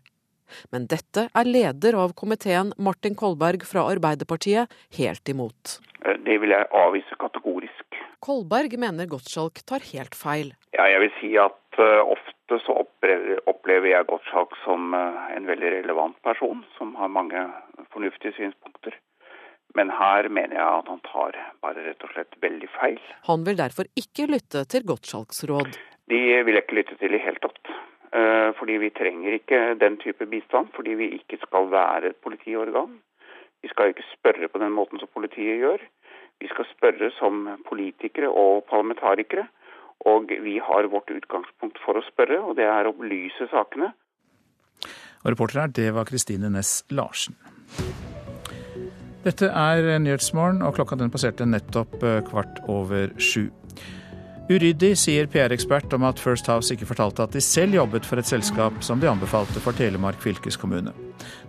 Men 0.74 0.88
dette 0.90 1.28
er 1.28 1.48
leder 1.48 1.98
av 1.98 2.14
komiteen, 2.18 2.72
Martin 2.78 3.16
Kolberg 3.18 3.66
fra 3.68 3.86
Arbeiderpartiet, 3.90 4.72
helt 4.98 5.32
imot. 5.32 5.78
Eh, 6.04 6.18
det 6.26 6.38
vil 6.42 6.54
jeg 6.54 6.70
avvise 6.74 7.18
kategorisk. 7.20 8.00
Kolberg 8.26 8.74
mener 8.80 9.08
Gottschalk 9.10 9.60
tar 9.68 9.84
helt 9.92 10.16
feil. 10.18 10.52
Ja, 10.74 10.86
jeg 10.90 11.02
vil 11.04 11.12
si 11.20 11.32
at 11.40 11.80
uh, 11.80 12.02
ofte 12.02 12.58
så 12.64 12.78
opplever, 12.80 13.90
jeg 13.90 14.08
Gottschalk 14.08 14.56
som 14.64 14.94
uh, 14.96 15.26
en 15.34 15.46
veldig 15.48 15.72
relevant 15.80 16.16
person, 16.26 16.64
som 16.78 16.94
har 16.98 17.12
mange 17.12 17.44
fornuftige 17.94 18.34
synspunkter. 18.38 18.96
Men 19.76 19.92
her 19.92 20.30
mener 20.32 20.56
jeg 20.56 20.66
at 20.80 20.88
han 20.88 21.02
tar 21.04 21.36
bare 21.64 21.84
rett 21.84 22.04
og 22.06 22.14
slett 22.14 22.38
veldig 22.40 22.70
feil. 22.78 23.00
Han 23.28 23.44
vil 23.46 23.58
derfor 23.60 23.90
ikke 24.00 24.28
lytte 24.30 24.64
til 24.72 24.86
Gottschalks 24.88 25.44
råd. 25.50 25.76
De 26.08 26.22
vil 26.46 26.56
jeg 26.56 26.64
ikke 26.64 26.78
lytte 26.80 26.96
til 27.02 27.16
i 27.16 27.20
hele 27.20 27.42
tatt. 27.42 27.72
Eh, 28.16 28.50
fordi 28.58 28.78
vi 28.80 28.90
trenger 28.96 29.36
ikke 29.36 29.58
den 29.80 29.98
type 30.00 30.26
bistand, 30.26 30.68
fordi 30.76 30.94
vi 31.00 31.10
ikke 31.18 31.36
skal 31.42 31.68
være 31.70 32.12
et 32.12 32.16
politiorgan. 32.24 32.96
Vi 33.62 33.68
skal 33.68 33.92
ikke 33.92 34.06
spørre 34.14 34.48
på 34.48 34.58
den 34.62 34.72
måten 34.72 35.00
som 35.00 35.08
politiet 35.14 35.60
gjør. 35.60 35.84
Vi 36.40 36.48
skal 36.48 36.68
spørre 36.76 37.10
som 37.18 37.48
politikere 37.68 38.28
og 38.28 38.64
parlamentarikere. 38.70 39.46
Og 40.00 40.30
vi 40.42 40.58
har 40.62 40.88
vårt 40.92 41.10
utgangspunkt 41.10 41.78
for 41.84 41.96
å 41.96 42.04
spørre, 42.04 42.38
og 42.44 42.56
det 42.56 42.66
er 42.68 42.86
å 42.86 42.92
belyse 42.96 43.48
sakene. 43.50 43.92
Og 45.24 45.30
reporter 45.32 45.60
her, 45.60 45.72
det 45.72 45.88
var 45.96 46.04
Kristine 46.04 46.50
Næss 46.52 46.84
Larsen. 46.92 47.36
Dette 49.24 49.48
er 49.48 49.98
Nyhetsmorgen, 49.98 50.60
og 50.62 50.76
klokka 50.76 51.00
den 51.00 51.10
passerte 51.10 51.48
nettopp 51.48 51.96
eh, 52.04 52.20
kvart 52.28 52.60
over 52.70 53.10
sju. 53.18 53.48
Uryddig, 54.46 54.92
sier 54.94 55.26
PR-ekspert 55.26 55.90
om 55.96 56.04
at 56.06 56.20
First 56.22 56.46
House 56.46 56.70
ikke 56.70 56.86
fortalte 56.86 57.24
at 57.24 57.34
de 57.34 57.40
selv 57.42 57.74
jobbet 57.74 58.06
for 58.06 58.22
et 58.22 58.28
selskap 58.28 58.78
som 58.86 59.02
de 59.02 59.08
anbefalte 59.10 59.58
for 59.64 59.74
Telemark 59.74 60.22
fylkeskommune. 60.22 60.94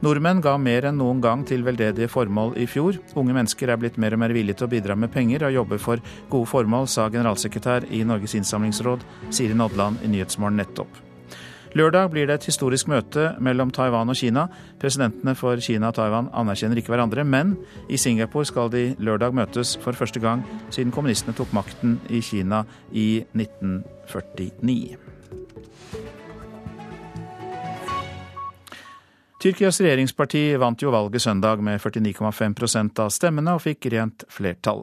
Nordmenn 0.02 0.42
ga 0.42 0.56
mer 0.58 0.90
enn 0.90 0.98
noen 0.98 1.22
gang 1.22 1.46
til 1.46 1.62
veldedige 1.68 2.10
formål 2.10 2.56
i 2.58 2.66
fjor. 2.66 2.98
Unge 3.14 3.38
mennesker 3.38 3.70
er 3.70 3.78
blitt 3.78 4.02
mer 4.02 4.18
og 4.18 4.24
mer 4.26 4.34
villige 4.34 4.58
til 4.58 4.66
å 4.66 4.74
bidra 4.74 4.98
med 4.98 5.14
penger 5.14 5.46
og 5.46 5.60
jobbe 5.60 5.78
for 5.84 6.02
gode 6.32 6.50
formål, 6.50 6.90
sa 6.90 7.06
generalsekretær 7.14 7.86
i 7.94 8.02
Norges 8.02 8.34
innsamlingsråd 8.40 9.06
Siri 9.30 9.54
Nodland 9.54 10.02
i 10.02 10.16
Nyhetsmorgen 10.16 10.58
nettopp. 10.58 11.07
Lørdag 11.76 12.12
blir 12.14 12.28
det 12.28 12.38
et 12.40 12.48
historisk 12.48 12.88
møte 12.88 13.34
mellom 13.44 13.72
Taiwan 13.76 14.10
og 14.10 14.16
Kina. 14.16 14.48
Presidentene 14.80 15.36
for 15.36 15.60
Kina 15.64 15.92
og 15.92 15.98
Taiwan 15.98 16.30
anerkjenner 16.32 16.80
ikke 16.80 16.94
hverandre, 16.94 17.26
men 17.28 17.58
i 17.90 18.00
Singapore 18.00 18.48
skal 18.48 18.72
de 18.72 18.86
lørdag 19.00 19.36
møtes 19.36 19.76
for 19.84 19.98
første 19.98 20.22
gang 20.24 20.46
siden 20.70 20.94
kommunistene 20.96 21.36
tok 21.38 21.52
makten 21.58 22.00
i 22.10 22.22
Kina 22.24 22.64
i 22.92 23.26
1949. 23.36 24.98
Tyrkias 29.38 29.78
regjeringsparti 29.84 30.56
vant 30.58 30.82
jo 30.82 30.90
valget 30.90 31.22
søndag 31.22 31.62
med 31.62 31.78
49,5% 31.84 33.04
av 33.04 33.12
stemmene 33.14 33.54
og 33.54 33.62
fikk 33.68 33.86
rent 33.94 34.26
flertall. 34.34 34.82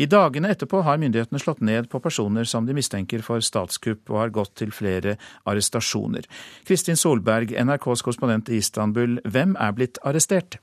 I 0.00 0.06
dagene 0.08 0.48
etterpå 0.54 0.80
har 0.86 0.96
myndighetene 0.96 1.40
slått 1.42 1.60
ned 1.60 1.90
på 1.92 2.00
personer 2.00 2.46
som 2.48 2.64
de 2.64 2.72
mistenker 2.72 3.20
for 3.24 3.44
statskupp, 3.44 4.06
og 4.08 4.22
har 4.22 4.32
gått 4.32 4.54
til 4.62 4.72
flere 4.72 5.18
arrestasjoner. 5.44 6.24
Kristin 6.64 6.96
Solberg, 6.96 7.52
NRKs 7.52 8.06
korrespondent 8.06 8.48
i 8.48 8.62
Istanbul, 8.62 9.18
hvem 9.28 9.58
er 9.60 9.76
blitt 9.76 10.00
arrestert? 10.00 10.56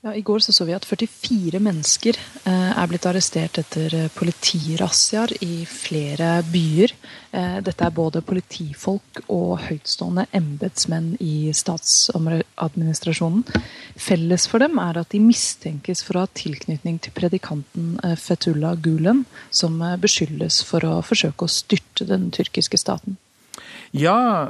Ja, 0.00 0.12
I 0.14 0.20
går 0.22 0.38
så, 0.38 0.52
så 0.54 0.62
vi 0.62 0.76
at 0.76 0.84
44 0.86 1.58
mennesker 1.58 2.14
eh, 2.46 2.68
er 2.70 2.86
blitt 2.86 3.06
arrestert 3.10 3.58
etter 3.58 3.96
eh, 3.98 4.06
politirazziaer 4.14 5.34
i 5.42 5.64
flere 5.66 6.36
byer. 6.46 6.94
Eh, 7.34 7.56
dette 7.66 7.82
er 7.82 7.96
både 7.96 8.22
politifolk 8.22 9.24
og 9.26 9.56
høytstående 9.64 10.28
embetsmenn 10.38 11.16
i 11.18 11.50
statsadministrasjonen. 11.50 13.42
Felles 13.98 14.46
for 14.46 14.62
dem 14.62 14.78
er 14.78 15.02
at 15.02 15.10
de 15.10 15.24
mistenkes 15.24 16.06
for 16.06 16.14
å 16.14 16.26
ha 16.28 16.34
tilknytning 16.44 17.02
til 17.02 17.18
predikanten 17.18 17.98
Fetullah 18.22 18.78
Gulen, 18.78 19.26
som 19.50 19.82
beskyldes 19.98 20.62
for 20.62 20.86
å 20.86 21.00
forsøke 21.02 21.42
å 21.42 21.50
styrte 21.50 22.06
den 22.06 22.30
tyrkiske 22.30 22.78
staten. 22.78 23.18
Ja, 23.90 24.46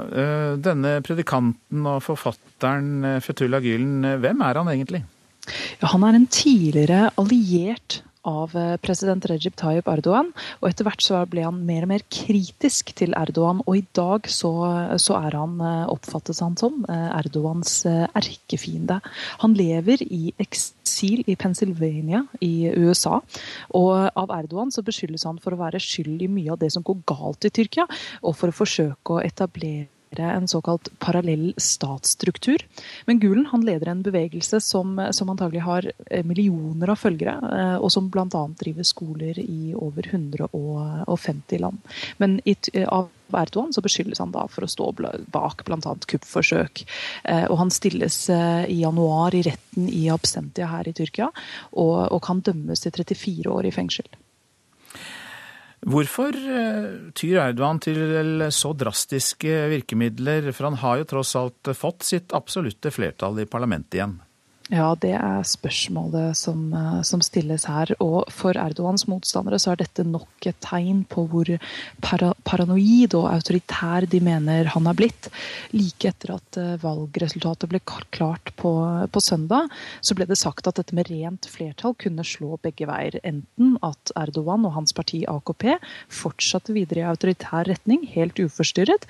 denne 0.61 0.99
predikanten 1.07 1.87
og 1.89 2.03
forfatteren 2.05 3.23
Fetullah 3.25 3.65
Gulen, 3.65 4.03
hvem 4.21 4.45
er 4.45 4.61
han 4.61 4.77
egentlig? 4.77 5.09
Ja, 5.83 5.93
han 5.95 6.05
er 6.07 6.19
en 6.19 6.29
tidligere 6.33 7.09
alliert 7.21 8.03
av 8.29 8.55
eh, 8.57 8.77
president 8.83 9.27
Recep 9.31 9.57
Tayyip 9.59 9.89
Erdogan. 9.91 10.31
Og 10.61 10.71
etter 10.71 10.87
hvert 10.87 11.05
så 11.05 11.21
ble 11.31 11.45
han 11.47 11.63
mer 11.67 11.87
og 11.87 11.93
mer 11.93 12.05
kritisk 12.13 12.93
til 12.99 13.17
Erdogan, 13.19 13.63
og 13.67 13.79
i 13.79 13.85
dag 13.97 14.29
så, 14.33 14.53
så 15.01 15.19
er 15.21 15.39
han, 15.39 15.59
eh, 15.65 15.85
oppfattes 15.93 16.43
han 16.45 16.57
som, 16.61 16.83
eh, 16.89 17.09
Erdogans 17.19 17.81
erkefiende. 17.89 19.01
Han 19.43 19.57
lever 19.59 20.03
i 20.05 20.33
eksil 20.41 21.25
i 21.29 21.37
Pennsylvania 21.39 22.25
i 22.45 22.71
USA, 22.77 23.21
og 23.77 23.93
av 24.19 24.33
Erdogan 24.35 24.73
så 24.75 24.85
beskyldes 24.87 25.27
han 25.29 25.39
for 25.43 25.55
å 25.55 25.63
være 25.63 25.83
skyld 25.83 26.25
i 26.25 26.33
mye 26.33 26.55
av 26.55 26.63
det 26.63 26.73
som 26.75 26.85
går 26.87 27.05
galt 27.09 27.49
i 27.49 27.53
Tyrkia, 27.55 27.87
og 28.23 28.37
for 28.37 28.51
å 28.51 28.59
forsøke 28.63 29.17
å 29.17 29.23
etablere 29.25 29.89
en 30.17 30.49
såkalt 30.49 30.89
parallell 30.99 31.55
statsstruktur. 31.57 32.67
Men 33.07 33.19
Gulen 33.19 33.47
han 33.47 33.65
leder 33.67 33.89
en 33.89 34.03
bevegelse 34.03 34.61
som, 34.61 35.09
som 35.13 35.31
antagelig 35.31 35.61
har 35.61 35.91
eh, 36.07 36.25
millioner 36.25 36.91
av 36.91 37.01
følgere, 37.01 37.37
eh, 37.59 37.77
og 37.77 37.93
som 37.93 38.09
bl.a. 38.11 38.45
driver 38.61 38.87
skoler 38.87 39.39
i 39.39 39.75
over 39.75 40.09
150 40.11 41.63
land. 41.63 41.79
Men 42.17 42.41
i, 42.45 42.57
av 42.87 43.11
Erdogan 43.37 43.75
så 43.77 43.85
beskyldes 43.85 44.23
han 44.23 44.33
da 44.33 44.47
for 44.49 44.65
å 44.65 44.71
stå 44.71 44.93
bak 45.33 45.65
bl.a. 45.67 45.97
kuppforsøk. 46.09 46.85
Og 47.51 47.59
han 47.61 47.73
stilles 47.75 48.23
i 48.33 48.79
januar 48.81 49.37
i 49.37 49.43
retten 49.45 49.91
i 49.93 50.07
Absentia 50.09 50.71
her 50.73 50.89
i 50.89 50.95
Tyrkia, 50.97 51.29
og, 51.77 51.99
og 52.09 52.23
kan 52.25 52.41
dømmes 52.41 52.81
til 52.81 52.97
34 52.97 53.53
år 53.53 53.69
i 53.69 53.75
fengsel. 53.75 54.09
Hvorfor 55.87 56.35
eh, 56.35 56.87
tyr 57.15 57.39
Erdogan 57.45 57.79
til 57.83 58.47
så 58.55 58.73
drastiske 58.75 59.61
virkemidler, 59.71 60.51
for 60.53 60.71
han 60.71 60.81
har 60.83 61.03
jo 61.03 61.11
tross 61.13 61.37
alt 61.39 61.71
fått 61.79 62.07
sitt 62.09 62.35
absolutte 62.35 62.91
flertall 62.95 63.39
i 63.39 63.47
parlamentet 63.51 64.01
igjen? 64.01 64.19
Ja, 64.69 64.91
det 65.01 65.15
er 65.17 65.47
spørsmålet 65.49 66.37
som, 66.37 66.67
eh, 66.77 67.01
som, 67.01 67.23
stilles 67.25 67.65
her. 67.65 67.89
Og 68.05 68.29
for 68.29 68.53
Erdogans 68.53 69.07
motstandere 69.09 69.57
så 69.57 69.73
er 69.73 69.81
dette 69.81 70.05
nok 70.05 70.45
et 70.45 70.59
tegn 70.61 71.07
på 71.09 71.25
hvor 71.31 71.49
para, 72.05 72.35
paranoid 72.45 73.17
og 73.17 73.31
autoritær 73.33 74.05
de 74.05 74.21
mener 74.21 74.69
han 74.75 74.91
er 74.91 74.99
blitt. 74.99 75.31
Like 75.73 76.13
etter 76.13 76.35
at 76.37 76.61
eh, 76.61 76.77
valgresultatet 76.85 77.73
ble 77.73 77.81
klart 78.13 78.53
på, 78.61 78.75
på 79.09 79.25
søndag, 79.25 79.73
så 80.05 80.15
ble 80.19 80.29
det 80.29 80.37
sagt 80.37 80.69
at 80.69 80.77
dette 80.77 80.97
med 80.97 81.09
rent 81.09 81.49
flertall 81.49 81.97
kunne 81.97 82.27
slå 82.27 82.61
begge 82.61 82.91
veier. 82.91 83.17
Enten 83.25 83.79
at 83.81 84.13
Erdogan 84.21 84.69
og 84.69 84.77
hans 84.77 84.93
parti 84.93 85.25
AKP 85.25 85.79
fortsatte 86.13 86.77
videre 86.77 87.07
i 87.07 87.09
autoritær 87.09 87.65
retning, 87.73 88.05
helt 88.13 88.37
uforstyrret, 88.37 89.09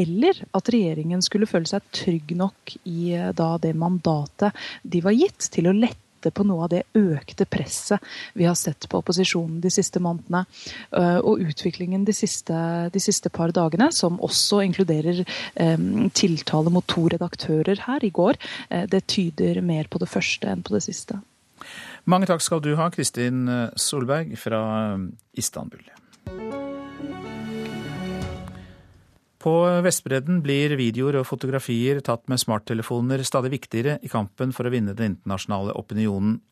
eller 0.00 0.44
at 0.56 0.70
regjeringen 0.72 1.22
skulle 1.24 1.48
føle 1.50 1.68
seg 1.68 1.86
trygg 1.94 2.36
nok 2.38 2.76
i 2.88 3.12
eh, 3.16 3.32
da, 3.36 3.54
det 3.62 3.74
mandatet 3.78 4.56
de 4.82 5.02
var 5.04 5.16
gitt, 5.16 5.50
til 5.52 5.70
å 5.70 5.76
lette 5.76 6.28
på 6.28 6.44
noe 6.44 6.66
av 6.66 6.72
det 6.74 6.82
økte 6.98 7.46
presset 7.48 8.02
vi 8.36 8.44
har 8.44 8.56
sett 8.58 8.84
på 8.90 8.98
opposisjonen 9.00 9.62
de 9.64 9.72
siste 9.72 10.02
månedene. 10.04 10.44
Eh, 10.92 11.16
og 11.24 11.40
utviklingen 11.40 12.04
de 12.04 12.12
siste, 12.12 12.60
de 12.92 13.00
siste 13.00 13.32
par 13.32 13.54
dagene, 13.56 13.88
som 13.96 14.20
også 14.20 14.60
inkluderer 14.66 15.22
eh, 15.24 15.86
tiltale 16.12 16.72
mot 16.74 16.84
to 16.90 17.08
redaktører 17.08 17.86
her 17.86 18.04
i 18.04 18.12
går, 18.12 18.36
eh, 18.68 18.84
det 18.90 19.06
tyder 19.08 19.62
mer 19.64 19.88
på 19.88 20.02
det 20.02 20.10
første 20.12 20.52
enn 20.52 20.66
på 20.66 20.76
det 20.76 20.84
siste. 20.90 21.22
Mange 22.08 22.28
takk 22.28 22.44
skal 22.44 22.60
du 22.64 22.74
ha, 22.76 22.88
Kristin 22.92 23.44
Solberg 23.76 24.32
fra 24.40 24.62
Istanbul. 25.36 25.84
På 29.40 29.54
Vestbredden 29.80 30.42
blir 30.44 30.74
videoer 30.76 31.16
og 31.22 31.28
fotografier 31.30 32.02
tatt 32.04 32.26
med 32.28 32.42
smarttelefoner 32.42 33.22
stadig 33.24 33.54
viktigere 33.54 33.96
i 34.04 34.10
kampen 34.12 34.52
for 34.52 34.68
å 34.68 34.72
vinne 34.74 34.92
den 34.96 35.14
internasjonale 35.14 35.72
opinionen. 35.80 36.42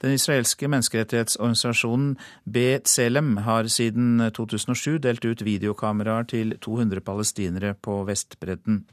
Den 0.00 0.16
israelske 0.16 0.70
menneskerettighetsorganisasjonen 0.72 2.14
B-Tselem 2.48 3.34
har 3.44 3.68
siden 3.68 4.30
2007 4.32 5.02
delt 5.04 5.26
ut 5.28 5.44
videokameraer 5.44 6.30
til 6.32 6.56
200 6.64 7.04
palestinere 7.04 7.74
på 7.76 7.98
Vestbredden. 8.08 8.86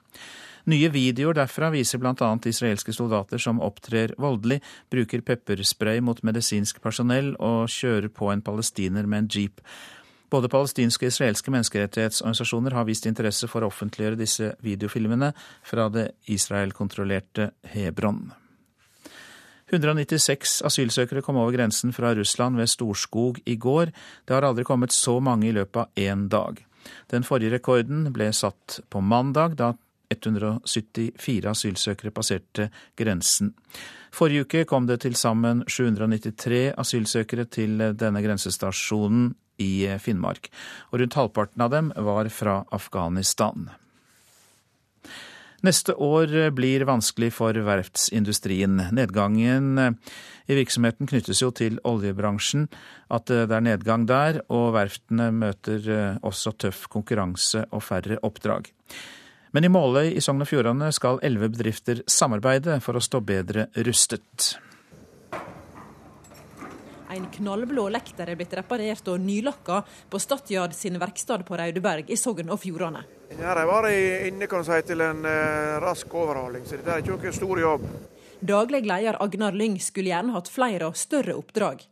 Nye 0.68 0.90
videoer 0.92 1.38
derfra 1.38 1.70
viser 1.72 2.02
bl.a. 2.04 2.34
israelske 2.52 2.92
soldater 2.92 3.40
som 3.40 3.62
opptrer 3.64 4.12
voldelig, 4.20 4.60
bruker 4.92 5.24
pepperspray 5.24 6.02
mot 6.04 6.20
medisinsk 6.28 6.82
personell 6.84 7.32
og 7.40 7.72
kjører 7.72 8.12
på 8.12 8.34
en 8.34 8.44
palestiner 8.44 9.08
med 9.08 9.24
en 9.24 9.30
jeep. 9.32 9.64
Både 10.30 10.50
palestinske 10.52 11.06
og 11.06 11.14
israelske 11.14 11.52
menneskerettighetsorganisasjoner 11.54 12.76
har 12.76 12.88
vist 12.88 13.08
interesse 13.08 13.48
for 13.48 13.64
å 13.64 13.70
offentliggjøre 13.72 14.20
disse 14.20 14.52
videofilmene 14.66 15.32
fra 15.64 15.88
det 15.94 16.10
Israel-kontrollerte 16.34 17.52
Hebron. 17.72 18.26
196 19.72 20.62
asylsøkere 20.68 21.24
kom 21.24 21.40
over 21.40 21.56
grensen 21.56 21.92
fra 21.96 22.14
Russland 22.16 22.60
ved 22.60 22.72
Storskog 22.72 23.42
i 23.46 23.58
går. 23.60 23.92
Det 24.28 24.36
har 24.36 24.48
aldri 24.48 24.64
kommet 24.68 24.96
så 24.96 25.18
mange 25.20 25.50
i 25.50 25.56
løpet 25.56 25.82
av 25.82 26.00
én 26.00 26.28
dag. 26.32 26.62
Den 27.12 27.28
forrige 27.28 27.58
rekorden 27.58 28.08
ble 28.16 28.30
satt 28.36 28.80
på 28.92 29.02
mandag, 29.04 29.58
da 29.60 29.74
174 30.08 31.52
asylsøkere 31.52 32.14
passerte 32.16 32.70
grensen. 32.96 33.52
Forrige 34.16 34.46
uke 34.48 34.64
kom 34.68 34.88
det 34.88 35.02
til 35.04 35.18
sammen 35.20 35.66
793 35.68 36.72
asylsøkere 36.80 37.48
til 37.52 37.84
denne 38.00 38.24
grensestasjonen 38.24 39.34
i 39.62 39.88
Finnmark, 40.02 40.50
og 40.92 41.02
rundt 41.02 41.18
halvparten 41.18 41.66
av 41.66 41.74
dem 41.74 41.92
var 41.96 42.30
fra 42.34 42.62
Afghanistan. 42.74 43.70
Neste 45.66 45.96
år 45.98 46.52
blir 46.54 46.86
vanskelig 46.86 47.32
for 47.34 47.58
verftsindustrien. 47.66 48.78
Nedgangen 48.94 49.98
i 50.46 50.58
virksomheten 50.60 51.10
knyttes 51.10 51.42
jo 51.42 51.50
til 51.50 51.80
oljebransjen, 51.88 52.68
at 53.10 53.26
det 53.26 53.50
er 53.50 53.66
nedgang 53.66 54.06
der, 54.08 54.44
og 54.54 54.76
verftene 54.78 55.32
møter 55.34 55.90
også 56.22 56.54
tøff 56.62 56.86
konkurranse 56.94 57.66
og 57.72 57.84
færre 57.90 58.20
oppdrag. 58.22 58.70
Men 59.56 59.66
i 59.66 59.74
Måløy 59.74 60.12
i 60.14 60.22
Sogn 60.22 60.44
og 60.46 60.50
Fjordane 60.52 60.92
skal 60.94 61.18
elleve 61.26 61.50
bedrifter 61.50 62.04
samarbeide 62.06 62.78
for 62.86 63.00
å 63.00 63.04
stå 63.04 63.24
bedre 63.26 63.66
rustet. 63.88 64.54
En 67.10 67.28
knallblå 67.32 67.86
lekter 67.94 68.28
er 68.28 68.36
blitt 68.36 68.54
reparert 68.58 69.08
og 69.08 69.22
nylakka 69.24 69.80
på 70.12 70.20
Statjard 70.20 70.76
sin 70.76 71.00
verkstad 71.00 71.46
på 71.48 71.56
Raudeberg 71.60 72.12
i 72.12 72.18
Sogn 72.20 72.52
og 72.52 72.60
Fjordane. 72.60 73.06
Her 73.38 73.62
er 73.62 73.70
bare 73.70 73.94
inne 74.28 74.48
kan 74.52 74.66
si, 74.68 74.80
til 74.88 75.04
en 75.06 75.24
eh, 75.28 75.78
rask 75.84 76.14
overhaling, 76.14 76.66
så 76.68 76.76
dette 76.76 76.96
er 76.96 77.04
ikke 77.04 77.16
noen 77.16 77.38
stor 77.38 77.62
jobb. 77.64 77.86
Daglig 78.40 78.84
leder 78.86 79.18
Agnar 79.24 79.56
Lyng 79.56 79.80
skulle 79.82 80.12
gjerne 80.12 80.36
hatt 80.36 80.52
flere 80.52 80.92
og 80.92 81.00
større 81.00 81.38
oppdrag. 81.40 81.86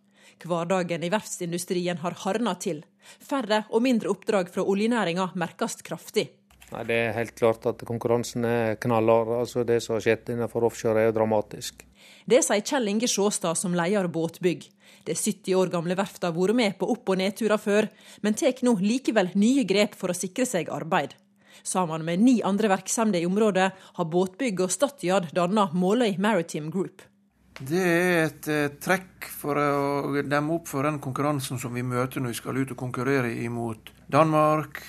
Hverdagen 0.45 1.03
i 1.03 1.09
verftsindustrien 1.09 2.01
har 2.03 2.17
hardna 2.25 2.53
til. 2.59 2.83
Færre 3.23 3.63
og 3.71 3.81
mindre 3.85 4.11
oppdrag 4.11 4.51
fra 4.53 4.65
oljenæringa 4.67 5.31
merkes 5.39 5.79
kraftig. 5.85 6.27
Nei, 6.71 6.83
Det 6.83 6.95
er 6.95 7.13
helt 7.15 7.35
klart 7.35 7.65
at 7.65 7.81
konkurransen 7.85 8.45
er 8.45 8.75
knallhard. 8.81 9.31
Altså 9.39 9.63
det 9.63 9.81
som 9.83 9.95
har 9.95 10.05
skjedd 10.05 10.33
innenfor 10.33 10.65
offshore 10.65 11.01
er 11.01 11.09
jo 11.09 11.17
dramatisk. 11.19 11.85
Det 12.25 12.41
sier 12.43 12.61
Kjell 12.65 12.89
Inge 12.89 13.07
Sjåstad 13.09 13.57
som 13.57 13.73
leder 13.77 14.09
båtbygg. 14.09 14.65
Det 15.05 15.13
70 15.13 15.55
år 15.59 15.69
gamle 15.73 15.97
verftet 15.97 16.25
har 16.25 16.33
vært 16.33 16.57
med 16.57 16.77
på 16.79 16.89
opp- 16.89 17.11
og 17.13 17.19
nedturer 17.21 17.61
før, 17.61 17.87
men 18.25 18.33
tar 18.33 18.57
nå 18.65 18.73
likevel 18.81 19.29
nye 19.37 19.63
grep 19.69 19.93
for 19.93 20.09
å 20.09 20.17
sikre 20.17 20.47
seg 20.49 20.71
arbeid. 20.73 21.13
Sammen 21.63 22.05
med 22.05 22.21
ni 22.21 22.39
andre 22.45 22.69
virksomheter 22.73 23.21
i 23.21 23.27
området 23.29 23.67
har 23.97 24.07
båtbygg 24.11 24.65
og 24.65 24.73
Statjard 24.73 25.29
dannet 25.33 25.73
Måløy 25.77 26.17
Maritime 26.21 26.73
Group. 26.73 27.05
Det 27.55 27.79
er 27.79 28.17
et 28.25 28.47
eh, 28.51 28.73
trekk 28.83 29.29
for 29.31 29.55
å 29.55 30.23
demme 30.27 30.57
opp 30.57 30.67
for 30.67 30.83
den 30.83 30.97
konkurransen 30.99 31.61
som 31.61 31.71
vi 31.77 31.85
møter 31.87 32.19
når 32.19 32.33
vi 32.33 32.39
skal 32.41 32.57
ut 32.59 32.73
og 32.73 32.81
konkurrere 32.81 33.31
imot 33.45 33.93
Danmark, 34.11 34.81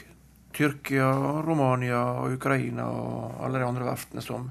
Tyrkia, 0.57 1.13
Romania, 1.47 2.01
Ukraina 2.27 2.89
og 2.91 3.45
alle 3.47 3.61
de 3.61 3.69
andre 3.69 3.87
verftene 3.87 4.25
som, 4.25 4.49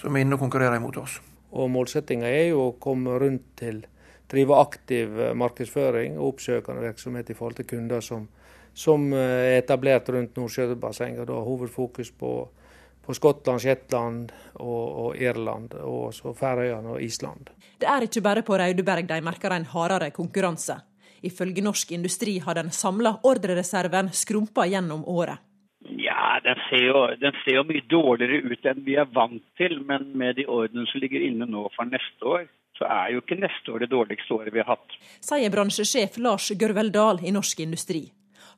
som 0.00 0.16
er 0.16 0.24
inne 0.24 0.34
og 0.34 0.42
konkurrerer 0.42 0.80
imot 0.80 0.98
oss. 1.04 1.20
Og 1.54 1.70
Målsettinga 1.70 2.26
er 2.26 2.50
jo 2.50 2.64
å 2.64 2.74
komme 2.82 3.14
rundt 3.22 3.52
til 3.60 3.84
drive 4.30 4.58
aktiv 4.58 5.20
eh, 5.20 5.34
markedsføring 5.34 6.18
og 6.18 6.34
oppsøkende 6.34 6.84
virksomhet 6.84 7.30
i 7.30 7.36
forhold 7.38 7.60
til 7.60 7.68
kunder 7.70 8.04
som, 8.04 8.26
som 8.74 9.12
eh, 9.12 9.52
er 9.52 9.58
etablert 9.62 10.10
rundt 10.14 10.36
Nordsjøbassenget. 10.36 11.26
Da 11.28 11.40
hovedfokus 11.46 12.12
på, 12.18 12.32
på 13.06 13.16
Skottland, 13.16 13.62
Shetland 13.62 14.34
og, 14.54 14.84
og 15.06 15.22
Irland, 15.22 15.78
og 15.82 16.12
så 16.14 16.34
Færøyene 16.34 16.96
og 16.96 17.02
Island. 17.02 17.52
Det 17.80 17.88
er 17.88 18.08
ikke 18.08 18.24
bare 18.24 18.44
på 18.46 18.58
Raudeberg 18.58 19.08
de 19.08 19.22
merker 19.24 19.54
en 19.54 19.68
hardere 19.72 20.10
konkurranse. 20.10 20.80
Ifølge 21.26 21.62
Norsk 21.64 21.92
Industri 21.92 22.38
har 22.44 22.54
den 22.58 22.70
samla 22.70 23.16
ordrereserven 23.24 24.12
skrumpa 24.12 24.66
gjennom 24.68 25.04
året. 25.08 25.42
Ja, 25.86 26.40
den 26.42 26.58
ser, 26.68 26.82
jo, 26.82 27.00
den 27.20 27.34
ser, 27.44 27.56
jo, 27.60 27.64
mye 27.68 27.84
dårligere 27.90 28.42
ut 28.50 28.66
enn 28.66 28.82
vi 28.86 28.96
er 28.98 29.08
vant 29.14 29.44
til. 29.58 29.78
Men 29.86 30.08
med 30.18 30.36
de 30.38 30.46
ordrene 30.50 30.86
som 30.90 31.02
ligger 31.02 31.22
inne 31.22 31.46
nå 31.50 31.66
for 31.76 31.88
neste 31.88 32.26
år, 32.26 32.46
så 32.78 32.88
er 32.88 33.14
jo 33.14 33.22
ikke 33.22 33.38
neste 33.40 33.72
år 33.72 33.84
det 33.84 33.90
dårligste 33.92 34.36
året 34.36 34.54
vi 34.54 34.62
har 34.62 34.76
hatt. 34.76 34.96
Sier 35.24 35.52
bransjesjef 35.52 36.20
Lars 36.22 36.50
Gørvel 36.60 36.92
Dahl 36.94 37.22
i 37.24 37.32
Norsk 37.34 37.64
Industri. 37.64 38.06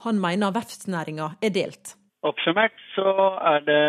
Han 0.05 0.21
mener 0.23 0.55
verftsnæringa 0.55 1.33
er 1.43 1.55
delt. 1.55 1.97
Oppsummert 2.27 2.77
så 2.95 3.11
er 3.55 3.65
det 3.67 3.83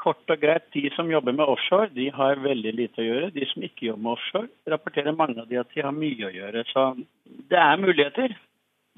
kort 0.00 0.32
og 0.32 0.40
greit 0.40 0.68
de 0.74 0.88
som 0.94 1.10
jobber 1.12 1.34
med 1.36 1.44
offshore, 1.44 1.90
de 1.94 2.08
har 2.14 2.40
veldig 2.40 2.72
lite 2.72 3.02
å 3.02 3.06
gjøre. 3.06 3.32
De 3.34 3.46
som 3.50 3.64
ikke 3.66 3.90
jobber 3.90 4.04
med 4.06 4.14
offshore, 4.16 4.50
rapporterer 4.72 5.16
mange 5.16 5.42
av 5.42 5.50
de 5.50 5.58
at 5.60 5.74
de 5.74 5.84
har 5.84 5.94
mye 5.94 6.28
å 6.28 6.32
gjøre. 6.34 6.64
Så 6.72 6.86
det 7.52 7.60
er 7.60 7.82
muligheter 7.82 8.36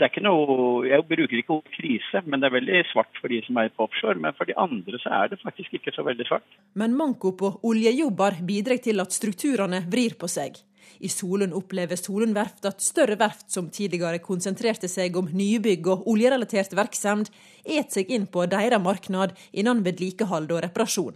det 0.02 0.08
er 0.08 0.16
ikke 0.16 0.24
noe, 0.26 0.82
Jeg 0.82 1.04
bruker 1.06 1.38
ikke 1.38 1.54
ordet 1.54 1.76
krise, 1.76 2.22
men 2.26 2.42
det 2.42 2.48
er 2.48 2.56
veldig 2.56 2.78
svart 2.90 3.20
for 3.22 3.30
de 3.30 3.38
som 3.46 3.60
er 3.62 3.70
på 3.70 3.86
offshore. 3.86 4.18
Men 4.18 4.34
for 4.34 4.50
de 4.50 4.56
andre 4.58 4.98
så 4.98 5.12
er 5.14 5.30
det 5.30 5.38
faktisk 5.38 5.78
ikke 5.78 5.94
så 5.94 6.02
veldig 6.02 6.26
svart. 6.26 6.58
Men 6.74 6.96
manko 6.98 7.30
på 7.38 7.52
oljejobber 7.62 8.40
bidrar 8.42 8.82
til 8.82 8.98
at 8.98 9.14
strukturene 9.14 9.84
vrir 9.86 10.18
på 10.18 10.26
seg. 10.26 10.58
I 10.98 11.08
Solund 11.08 11.54
opplever 11.54 11.96
Solund 11.96 12.34
verft 12.34 12.66
at 12.66 12.82
større 12.82 13.14
verft 13.20 13.46
som 13.54 13.70
tidligere 13.70 14.18
konsentrerte 14.18 14.90
seg 14.90 15.14
om 15.18 15.30
nybygg 15.30 15.86
og 15.94 16.08
oljerelatert 16.10 16.74
virksomhet, 16.74 17.30
et 17.62 17.94
seg 17.94 18.10
inn 18.10 18.26
på 18.26 18.46
deres 18.50 18.82
marked 18.82 19.38
innen 19.52 19.84
vedlikehold 19.86 20.50
og 20.50 20.64
reparasjon. 20.66 21.14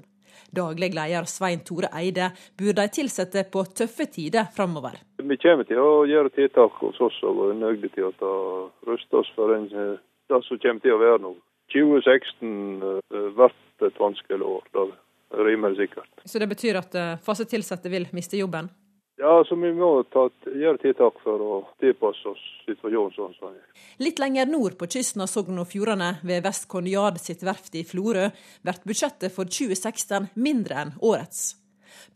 Daglig 0.55 0.95
leder 0.95 1.27
Svein 1.27 1.67
Tore 1.67 1.91
Eide 1.91 2.31
burde 2.57 2.87
de 2.87 3.03
ansatte 3.03 3.43
på 3.51 3.67
tøffe 3.75 4.07
tider 4.07 4.47
framover. 4.55 5.03
Vi 5.27 5.37
kommer 5.43 5.67
til 5.67 5.81
å 5.83 6.05
gjøre 6.07 6.31
tiltak 6.35 6.79
hos 6.83 7.01
oss 7.03 7.19
og 7.27 7.43
er 7.49 7.59
nøye 7.59 7.91
til 7.95 8.09
å 8.11 8.37
ruste 8.87 9.21
oss 9.23 9.31
for 9.35 9.55
en, 9.57 9.67
det 9.69 10.41
som 10.47 10.63
kommer 10.63 10.85
til 10.85 10.95
å 10.95 11.03
være 11.03 11.21
nå. 11.25 11.35
2016 11.75 12.79
blir 13.11 13.89
et 13.89 14.01
vanskelig 14.01 14.47
år. 14.47 14.67
Det 14.73 14.87
er 15.35 15.49
rimelig 15.51 15.81
sikkert. 15.83 16.11
Så 16.25 16.39
det 16.39 16.51
betyr 16.51 16.79
at 16.79 16.99
fast 17.27 17.55
ansatte 17.59 17.91
vil 17.91 18.07
miste 18.15 18.39
jobben? 18.39 18.71
Ja, 19.19 19.45
så 19.49 19.57
vi 19.57 19.71
må 19.73 20.03
ta, 20.13 20.27
gjøre 20.45 20.77
tiltak 20.83 21.23
for 21.25 21.41
å 21.41 21.53
tilpasse 21.81 22.29
oss 22.29 22.41
situasjonen 22.67 23.15
sånn 23.17 23.37
som 23.39 23.49
den 23.49 23.63
er. 23.63 23.85
Litt 24.05 24.21
lenger 24.21 24.51
nord 24.51 24.77
på 24.77 24.89
kysten 24.93 25.25
av 25.25 25.31
Sogn 25.33 25.63
og 25.63 25.71
Fjordane, 25.71 26.19
ved 26.21 26.45
West 26.45 26.69
Konjad 26.69 27.17
sitt 27.23 27.45
verft 27.47 27.79
i 27.81 27.85
Florø, 27.89 28.29
blir 28.61 28.83
budsjettet 28.85 29.33
for 29.33 29.49
2016 29.49 30.35
mindre 30.37 30.83
enn 30.83 30.93
årets. 31.01 31.55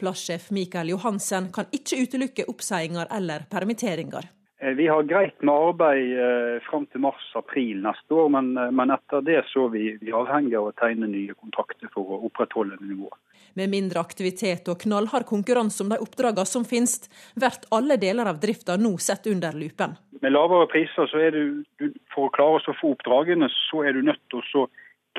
Plasssjef 0.01 0.51
Mikael 0.55 0.93
Johansen 0.95 1.51
kan 1.55 1.71
ikke 1.75 2.03
utelukke 2.05 2.49
oppsigelser 2.51 3.11
eller 3.17 3.47
permitteringer. 3.51 4.29
Eh, 4.63 4.71
vi 4.71 4.89
har 4.89 5.03
greit 5.03 5.43
med 5.43 5.55
arbeid 5.55 6.19
eh, 6.21 6.63
fram 6.71 6.85
til 6.87 7.01
mars-april 7.01 7.81
neste 7.81 8.15
år, 8.15 8.29
men, 8.35 8.51
eh, 8.61 8.71
men, 8.71 8.93
etter 8.93 9.23
det 9.25 9.41
så 9.49 9.69
vi, 9.73 9.95
vi 10.03 10.13
avhengig 10.13 10.59
av 10.59 10.69
å 10.69 10.75
tegne 10.77 11.09
nye 11.09 11.37
kontrakter 11.39 11.89
for 11.95 12.05
å 12.05 12.19
opprettholde 12.29 12.77
nivået. 12.85 13.17
Med 13.57 13.73
mindre 13.73 14.03
aktivitet 14.05 14.69
og 14.69 14.83
knallhard 14.85 15.25
konkurranse 15.27 15.81
om 15.83 15.89
de 15.91 15.99
oppdragene 16.05 16.47
som 16.47 16.67
finnes, 16.69 17.09
blir 17.35 17.57
alle 17.73 17.97
deler 18.03 18.29
av 18.29 18.43
drifta 18.43 18.77
nå 18.77 18.93
sett 19.01 19.27
under 19.33 19.57
lupen. 19.57 19.97
Med 20.21 20.37
lavere 20.37 20.69
priser, 20.69 21.09
så 21.09 21.25
er 21.25 21.33
du, 21.33 21.65
du 21.81 21.89
for 22.13 22.29
å 22.29 22.35
klare 22.37 22.61
å 22.61 22.77
få 22.77 22.93
oppdragene, 22.93 23.49
så 23.71 23.87
er 23.89 23.97
du 23.97 24.05
nødt 24.05 24.21
til 24.29 24.45
å 24.45 24.69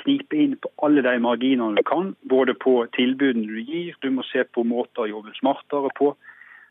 knipe 0.02 0.38
inn 0.38 0.58
på 0.62 0.72
alle 0.86 1.04
de 1.06 1.16
marginene 1.24 1.80
du 1.80 1.86
kan. 1.88 2.14
Både 2.30 2.56
på 2.58 2.82
tilbudene 2.98 3.48
du 3.48 3.62
gir, 3.62 3.96
du 4.02 4.10
må 4.14 4.26
se 4.30 4.44
på 4.44 4.66
måter 4.68 5.06
å 5.06 5.12
jobbe 5.16 5.34
smartere 5.40 5.94
på. 5.98 6.14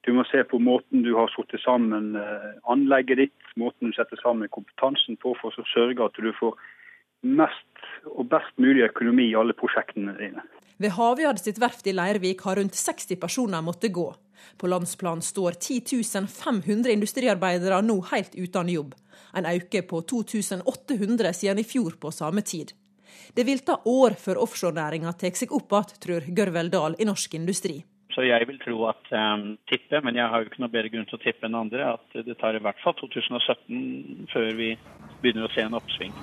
Du 0.06 0.12
må 0.16 0.24
se 0.30 0.42
på 0.48 0.58
måten 0.62 1.04
du 1.04 1.12
har 1.16 1.32
satt 1.34 1.52
sammen 1.60 2.14
eh, 2.16 2.52
anlegget 2.72 3.20
ditt, 3.20 3.50
måten 3.60 3.90
du 3.90 3.96
setter 3.96 4.20
sammen 4.22 4.48
kompetansen 4.48 5.18
på, 5.20 5.34
for 5.40 5.52
å 5.52 5.66
sørge 5.74 6.06
at 6.06 6.16
du 6.16 6.32
får 6.38 6.56
mest 7.20 7.66
og 8.08 8.30
best 8.32 8.56
mulig 8.56 8.86
økonomi 8.86 9.28
i 9.28 9.36
alle 9.36 9.56
prosjektene 9.56 10.16
dine. 10.16 10.44
Ved 10.80 10.94
Havyard 10.96 11.40
sitt 11.42 11.60
verft 11.60 11.84
i 11.90 11.92
Leirvik 11.92 12.40
har 12.46 12.56
rundt 12.56 12.78
60 12.78 13.20
personer 13.20 13.60
måttet 13.60 13.92
gå. 13.92 14.06
På 14.56 14.70
landsplan 14.72 15.20
står 15.20 15.58
10 15.60 16.24
500 16.32 16.94
industriarbeidere 16.94 17.82
nå 17.84 17.98
helt 18.12 18.32
uten 18.34 18.72
jobb. 18.72 18.94
En 19.36 19.44
økning 19.46 19.84
på 19.90 20.00
2800 20.00 21.34
siden 21.36 21.60
i 21.60 21.66
fjor 21.68 22.00
på 22.00 22.10
samme 22.10 22.40
tid. 22.40 22.72
Det 23.36 23.46
vil 23.46 23.62
ta 23.66 23.78
år 23.84 24.16
før 24.20 24.42
offshorenæringa 24.46 25.12
tar 25.18 25.36
seg 25.38 25.54
opp 25.56 25.72
igjen, 25.72 25.96
tror 26.04 26.28
Gørvel 26.36 26.70
Dahl 26.72 26.98
i 26.98 27.08
Norsk 27.08 27.34
Industri. 27.38 27.80
Så 28.10 28.24
jeg 28.26 28.46
vil 28.48 28.58
tro 28.58 28.88
at 28.90 29.10
um, 29.14 29.52
tippe, 29.70 30.00
men 30.02 30.18
jeg 30.18 30.26
har 30.32 30.42
jo 30.42 30.50
ikke 30.50 30.62
noe 30.64 30.72
bedre 30.72 30.90
grunn 30.90 31.06
til 31.06 31.18
å 31.20 31.22
tippe 31.22 31.46
enn 31.46 31.58
andre, 31.58 31.92
at 31.94 32.22
det 32.26 32.34
tar 32.40 32.58
i 32.58 32.62
hvert 32.62 32.80
fall 32.82 32.96
2017 32.98 34.26
før 34.32 34.50
vi 34.58 34.72
begynner 35.22 35.46
å 35.46 35.52
se 35.54 35.62
en 35.62 35.78
oppsving. 35.78 36.16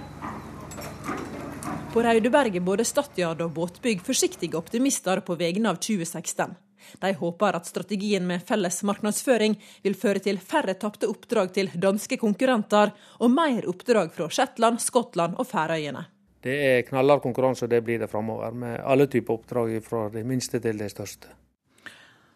På 1.94 2.04
Raudeberg 2.04 2.60
er 2.60 2.66
både 2.66 2.84
Stadjard 2.86 3.40
og 3.46 3.54
båtbygg 3.56 4.04
forsiktige 4.06 4.60
optimister 4.60 5.24
på 5.26 5.38
vegne 5.40 5.72
av 5.72 5.80
2016. 5.80 6.58
De 7.02 7.14
håper 7.20 7.56
at 7.58 7.68
strategien 7.68 8.28
med 8.28 8.44
felles 8.48 8.82
markedsføring 8.88 9.56
vil 9.86 9.96
føre 9.98 10.22
til 10.24 10.40
færre 10.44 10.76
tapte 10.80 11.10
oppdrag 11.10 11.56
til 11.56 11.72
danske 11.74 12.20
konkurrenter, 12.22 12.94
og 13.24 13.34
mer 13.34 13.68
oppdrag 13.72 14.14
fra 14.16 14.30
Shetland, 14.30 14.84
Skottland 14.84 15.40
og 15.40 15.50
Færøyene. 15.50 16.06
Det 16.44 16.54
er 16.54 16.86
knallhard 16.88 17.24
konkurranse, 17.24 17.66
og 17.66 17.74
det 17.74 17.82
blir 17.86 18.00
det 18.00 18.10
framover. 18.12 18.54
Med 18.54 18.80
alle 18.84 19.08
typer 19.12 19.40
oppdrag 19.40 19.78
fra 19.86 20.08
det 20.14 20.26
minste 20.28 20.62
til 20.64 20.78
det 20.80 20.92
største. 20.94 21.34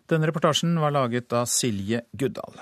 Denne 0.10 0.28
reportasjen 0.28 0.74
var 0.82 0.92
laget 0.92 1.32
av 1.34 1.48
Silje 1.48 2.02
Guddal. 2.12 2.58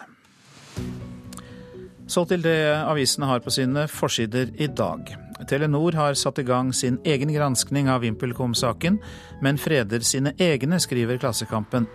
Så 2.10 2.24
til 2.26 2.42
det 2.42 2.58
avisene 2.82 3.28
har 3.30 3.42
på 3.46 3.52
sine 3.54 3.86
forsider 3.92 4.50
i 4.58 4.66
dag. 4.74 5.12
Telenor 5.48 5.94
har 5.96 6.18
satt 6.18 6.40
i 6.42 6.44
gang 6.44 6.72
sin 6.76 6.98
egen 7.08 7.30
granskning 7.32 7.88
av 7.90 8.02
VimpelCom-saken, 8.04 8.98
men 9.46 9.60
freder 9.62 10.04
sine 10.04 10.34
egne, 10.42 10.80
skriver 10.82 11.20
Klassekampen. 11.22 11.86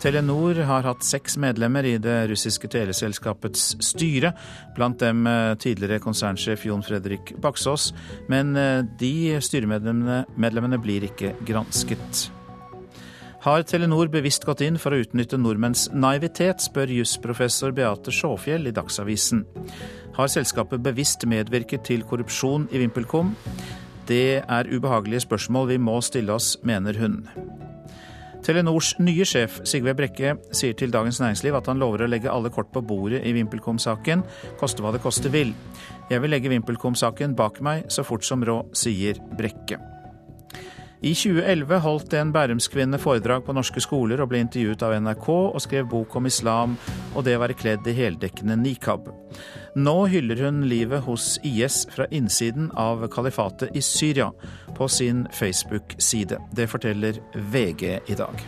Telenor 0.00 0.62
har 0.70 0.86
hatt 0.86 1.04
seks 1.04 1.36
medlemmer 1.42 1.84
i 1.84 1.96
det 1.98 2.16
russiske 2.30 2.70
teleselskapets 2.72 3.74
styre, 3.84 4.32
blant 4.78 5.02
dem 5.02 5.26
eh, 5.26 5.52
tidligere 5.60 6.00
konsernsjef 6.04 6.64
Jon 6.70 6.86
Fredrik 6.86 7.34
Baksås, 7.42 7.90
men 8.32 8.56
eh, 8.56 8.80
de 9.02 9.36
styremedlemmene 9.44 10.82
blir 10.82 11.10
ikke 11.10 11.34
gransket. 11.44 12.28
Har 13.46 13.62
Telenor 13.62 14.08
bevisst 14.10 14.42
gått 14.42 14.64
inn 14.66 14.74
for 14.74 14.90
å 14.90 14.96
utnytte 15.04 15.38
nordmenns 15.38 15.84
naivitet, 15.94 16.64
spør 16.64 16.90
jusprofessor 16.90 17.70
Beate 17.76 18.10
Sjåfjell 18.10 18.66
i 18.66 18.72
Dagsavisen. 18.74 19.44
Har 20.16 20.32
selskapet 20.32 20.82
bevisst 20.82 21.22
medvirket 21.30 21.84
til 21.86 22.02
korrupsjon 22.10 22.66
i 22.74 22.82
VimpelCom? 22.82 23.30
Det 24.10 24.42
er 24.42 24.72
ubehagelige 24.72 25.22
spørsmål 25.28 25.70
vi 25.70 25.78
må 25.78 25.94
stille 26.02 26.34
oss, 26.34 26.56
mener 26.66 26.98
hun. 26.98 27.20
Telenors 28.42 28.96
nye 28.98 29.22
sjef 29.22 29.60
Sigve 29.62 29.94
Brekke 29.94 30.34
sier 30.50 30.74
til 30.74 30.90
Dagens 30.90 31.22
Næringsliv 31.22 31.54
at 31.62 31.70
han 31.70 31.78
lover 31.78 32.02
å 32.02 32.10
legge 32.10 32.32
alle 32.34 32.50
kort 32.50 32.74
på 32.74 32.82
bordet 32.82 33.22
i 33.22 33.36
VimpelCom-saken, 33.38 34.26
koste 34.58 34.82
hva 34.82 34.90
det 34.90 35.06
koste 35.06 35.30
vil. 35.30 35.54
Jeg 36.10 36.18
vil 36.18 36.34
legge 36.34 36.50
VimpelCom-saken 36.50 37.38
bak 37.38 37.62
meg 37.62 37.86
så 37.94 38.02
fort 38.02 38.26
som 38.26 38.42
råd, 38.42 38.74
sier 38.74 39.22
Brekke. 39.38 39.78
I 41.04 41.12
2011 41.12 41.78
holdt 41.84 42.14
en 42.16 42.30
bærumskvinne 42.32 42.98
foredrag 42.98 43.44
på 43.44 43.52
norske 43.56 43.82
skoler 43.84 44.22
og 44.22 44.30
ble 44.30 44.40
intervjuet 44.40 44.80
av 44.86 44.94
NRK 45.04 45.28
og 45.28 45.60
skrev 45.60 45.90
bok 45.92 46.16
om 46.16 46.28
islam 46.30 46.78
og 47.12 47.26
det 47.26 47.36
å 47.36 47.42
være 47.42 47.58
kledd 47.58 47.88
i 47.90 47.96
heldekkende 47.98 48.56
nikab. 48.62 49.10
Nå 49.76 49.96
hyller 50.08 50.40
hun 50.46 50.64
livet 50.70 51.04
hos 51.04 51.34
IS 51.44 51.82
fra 51.92 52.08
innsiden 52.08 52.70
av 52.80 53.04
kalifatet 53.12 53.76
i 53.76 53.84
Syria 53.84 54.30
på 54.76 54.88
sin 54.88 55.26
Facebook-side. 55.36 56.40
Det 56.56 56.70
forteller 56.72 57.20
VG 57.52 57.98
i 58.08 58.16
dag. 58.16 58.46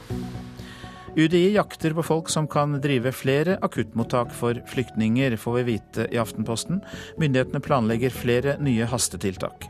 UDI 1.19 1.55
jakter 1.55 1.91
på 1.91 2.03
folk 2.07 2.29
som 2.31 2.47
kan 2.47 2.77
drive 2.79 3.11
flere 3.13 3.57
akuttmottak 3.67 4.31
for 4.39 4.61
flyktninger, 4.71 5.35
får 5.37 5.57
vi 5.57 5.63
vite 5.67 6.05
i 6.15 6.19
Aftenposten. 6.23 6.79
Myndighetene 7.19 7.59
planlegger 7.61 8.15
flere 8.15 8.55
nye 8.63 8.87
hastetiltak. 8.87 9.67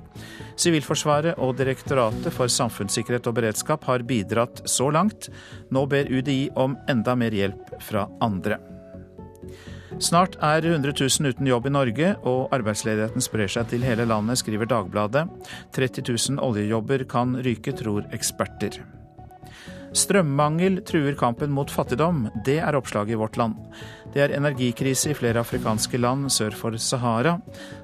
Sivilforsvaret 0.60 1.40
og 1.40 1.54
Direktoratet 1.56 2.34
for 2.36 2.52
samfunnssikkerhet 2.52 3.30
og 3.30 3.38
beredskap 3.38 3.88
har 3.88 4.04
bidratt 4.04 4.60
så 4.68 4.90
langt. 4.92 5.30
Nå 5.72 5.86
ber 5.88 6.12
UDI 6.12 6.50
om 6.52 6.76
enda 6.84 7.16
mer 7.16 7.32
hjelp 7.32 7.72
fra 7.80 8.04
andre. 8.20 8.60
Snart 10.04 10.36
er 10.44 10.68
100 10.68 10.92
000 11.00 11.32
uten 11.32 11.48
jobb 11.48 11.70
i 11.70 11.72
Norge, 11.72 12.12
og 12.28 12.52
arbeidsledigheten 12.52 13.24
sprer 13.24 13.48
seg 13.48 13.72
til 13.72 13.88
hele 13.88 14.04
landet, 14.04 14.42
skriver 14.42 14.68
Dagbladet. 14.68 15.24
30 15.72 16.04
000 16.12 16.44
oljejobber 16.44 17.08
kan 17.08 17.38
ryke, 17.40 17.72
tror 17.72 18.04
eksperter. 18.12 18.82
Strømmangel 19.96 20.82
truer 20.86 21.16
kampen 21.18 21.52
mot 21.54 21.70
fattigdom. 21.72 22.26
Det 22.44 22.58
er 22.60 22.76
oppslaget 22.76 23.14
i 23.14 23.20
Vårt 23.20 23.38
Land. 23.40 23.56
Det 24.14 24.24
er 24.24 24.36
energikrise 24.36 25.12
i 25.12 25.16
flere 25.16 25.40
afrikanske 25.44 26.00
land 26.00 26.30
sør 26.32 26.56
for 26.56 26.76
Sahara, 26.80 27.38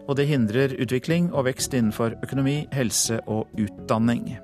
og 0.09 0.17
det 0.19 0.29
hindrer 0.29 0.77
utvikling 0.81 1.33
og 1.33 1.49
vekst 1.51 1.77
innenfor 1.77 2.17
økonomi, 2.25 2.65
helse 2.73 3.21
og 3.27 3.49
utdanning. 3.61 4.35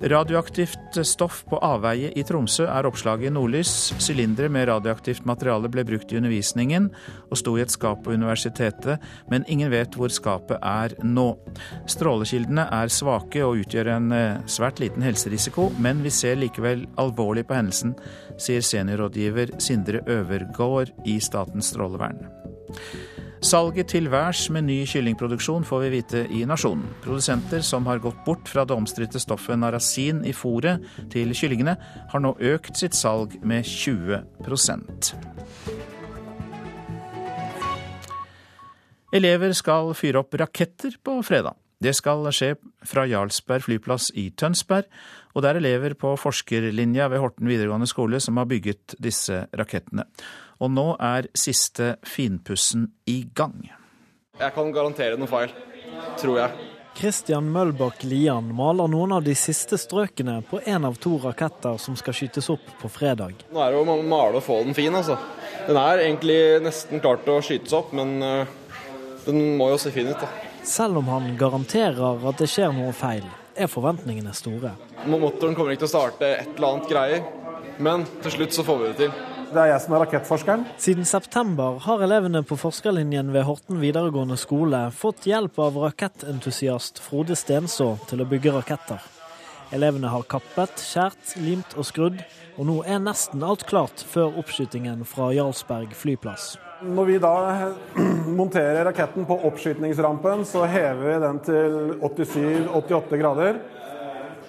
Radioaktivt 0.00 1.06
stoff 1.06 1.44
på 1.48 1.58
avveie 1.64 2.10
i 2.12 2.24
Tromsø 2.26 2.66
er 2.68 2.86
oppslaget 2.88 3.30
i 3.30 3.32
Nordlys. 3.32 3.72
Sylindere 4.02 4.50
med 4.52 4.68
radioaktivt 4.68 5.24
materiale 5.28 5.70
ble 5.72 5.86
brukt 5.88 6.12
i 6.12 6.18
undervisningen 6.20 6.90
og 7.30 7.40
sto 7.40 7.56
i 7.56 7.64
et 7.64 7.72
skap 7.72 8.02
på 8.04 8.12
universitetet, 8.12 9.02
men 9.32 9.46
ingen 9.48 9.72
vet 9.72 9.96
hvor 9.96 10.12
skapet 10.12 10.60
er 10.60 10.96
nå. 11.02 11.30
Strålekildene 11.88 12.68
er 12.76 12.92
svake 12.92 13.44
og 13.46 13.64
utgjør 13.64 13.92
en 13.96 14.12
eh, 14.12 14.40
svært 14.50 14.82
liten 14.84 15.04
helserisiko, 15.06 15.70
men 15.80 16.04
vi 16.04 16.12
ser 16.12 16.36
likevel 16.40 16.84
alvorlig 17.00 17.46
på 17.48 17.56
hendelsen, 17.56 17.96
sier 18.36 18.64
seniorrådgiver 18.64 19.56
Sindre 19.62 20.04
Øvergård 20.04 20.92
i 21.08 21.20
Statens 21.24 21.72
strålevern. 21.72 22.26
Salget 23.44 23.90
til 23.92 24.08
værs 24.08 24.46
med 24.50 24.64
ny 24.64 24.78
kyllingproduksjon 24.88 25.64
får 25.64 25.82
vi 25.84 25.90
vite 25.92 26.22
i 26.32 26.44
Nasjonen. 26.48 26.86
Produsenter 27.04 27.60
som 27.60 27.84
har 27.86 28.00
gått 28.00 28.22
bort 28.24 28.48
fra 28.48 28.64
det 28.64 28.76
omstridte 28.76 29.20
stoffet 29.20 29.58
narasin 29.60 30.22
i 30.24 30.32
fôret 30.32 30.80
til 31.12 31.34
kyllingene, 31.36 31.76
har 32.10 32.22
nå 32.24 32.32
økt 32.40 32.80
sitt 32.80 32.96
salg 32.96 33.36
med 33.44 33.68
20% 33.68 35.12
Elever 39.16 39.52
skal 39.56 39.92
fyre 39.96 40.24
opp 40.24 40.34
raketter 40.40 40.96
på 41.04 41.20
fredag. 41.24 41.54
Det 41.80 41.92
skal 41.96 42.24
skje 42.32 42.54
fra 42.88 43.04
Jarlsberg 43.08 43.64
flyplass 43.66 44.08
i 44.16 44.30
Tønsberg, 44.32 44.88
og 45.36 45.44
det 45.44 45.50
er 45.50 45.60
elever 45.60 45.94
på 45.98 46.14
forskerlinja 46.16 47.10
ved 47.12 47.20
Horten 47.20 47.48
videregående 47.48 47.88
skole 47.88 48.20
som 48.20 48.40
har 48.40 48.48
bygget 48.48 48.96
disse 49.02 49.44
rakettene. 49.56 50.06
Og 50.60 50.72
nå 50.72 50.86
er 51.02 51.28
siste 51.36 51.96
finpussen 52.06 52.88
i 53.08 53.22
gang. 53.36 53.66
Jeg 54.36 54.52
kan 54.56 54.72
garantere 54.72 55.18
noe 55.20 55.28
feil, 55.30 55.52
tror 56.20 56.40
jeg. 56.42 56.72
Christian 56.96 57.50
Mølbakk 57.52 58.06
Lian 58.08 58.46
maler 58.56 58.88
noen 58.88 59.12
av 59.18 59.24
de 59.24 59.34
siste 59.36 59.76
strøkene 59.76 60.38
på 60.48 60.62
en 60.64 60.86
av 60.88 60.94
to 60.96 61.18
raketter 61.20 61.76
som 61.80 61.96
skal 62.00 62.16
skytes 62.16 62.48
opp 62.52 62.70
på 62.80 62.88
fredag. 62.88 63.42
Nå 63.52 63.60
er 63.60 63.74
det 63.74 63.82
å 63.82 63.96
male 64.00 64.40
og 64.40 64.44
få 64.46 64.62
den 64.64 64.76
fin, 64.76 64.96
altså. 64.96 65.18
Den 65.66 65.76
er 65.76 66.06
egentlig 66.06 66.38
nesten 66.64 67.04
klar 67.04 67.20
til 67.20 67.36
å 67.36 67.44
skytes 67.44 67.76
opp, 67.76 67.92
men 67.96 68.16
uh, 68.24 68.48
den 69.26 69.58
må 69.60 69.68
jo 69.74 69.80
se 69.82 69.92
fin 69.92 70.08
ut, 70.08 70.24
da. 70.24 70.30
Selv 70.64 71.02
om 71.02 71.12
han 71.12 71.34
garanterer 71.36 72.24
at 72.32 72.40
det 72.40 72.48
skjer 72.48 72.72
noe 72.72 72.96
feil, 72.96 73.28
er 73.52 73.68
forventningene 73.68 74.32
store. 74.36 74.72
Motoren 75.04 75.52
kommer 75.56 75.76
ikke 75.76 75.84
til 75.84 75.90
å 75.90 75.94
starte 75.98 76.32
et 76.32 76.56
eller 76.56 76.72
annet 76.72 76.90
greier, 76.90 77.32
men 77.76 78.08
til 78.24 78.38
slutt 78.38 78.56
så 78.56 78.64
får 78.64 78.80
vi 78.80 78.88
det 78.88 79.00
til. 79.04 79.35
Det 79.46 79.60
er 79.62 79.68
jeg 79.70 79.82
som 79.84 79.94
er 79.94 80.02
rakettforskeren. 80.02 80.64
Siden 80.82 81.06
september 81.06 81.78
har 81.84 82.02
elevene 82.02 82.42
på 82.46 82.58
forskerlinjen 82.58 83.30
ved 83.34 83.46
Horten 83.46 83.78
videregående 83.78 84.38
skole 84.40 84.80
fått 84.90 85.28
hjelp 85.30 85.60
av 85.62 85.78
rakettentusiast 85.84 86.98
Frode 87.04 87.36
Stenså 87.38 87.92
til 88.10 88.24
å 88.24 88.28
bygge 88.28 88.56
raketter. 88.56 89.04
Elevene 89.74 90.10
har 90.10 90.26
kappet, 90.30 90.82
skjært, 90.82 91.36
limt 91.42 91.74
og 91.78 91.86
skrudd, 91.86 92.20
og 92.56 92.68
nå 92.68 92.76
er 92.86 93.00
nesten 93.02 93.42
alt 93.46 93.66
klart 93.66 94.02
før 94.10 94.38
oppskytingen 94.42 95.02
fra 95.06 95.32
Jarlsberg 95.34 95.94
flyplass. 95.94 96.54
Når 96.86 97.08
vi 97.08 97.16
da 97.22 97.34
monterer 98.40 98.84
raketten 98.86 99.26
på 99.26 99.38
oppskytningsrampen, 99.48 100.44
så 100.46 100.66
hever 100.70 101.02
vi 101.06 101.16
den 101.22 101.42
til 101.46 101.78
87-88 102.02 103.22
grader. 103.22 103.62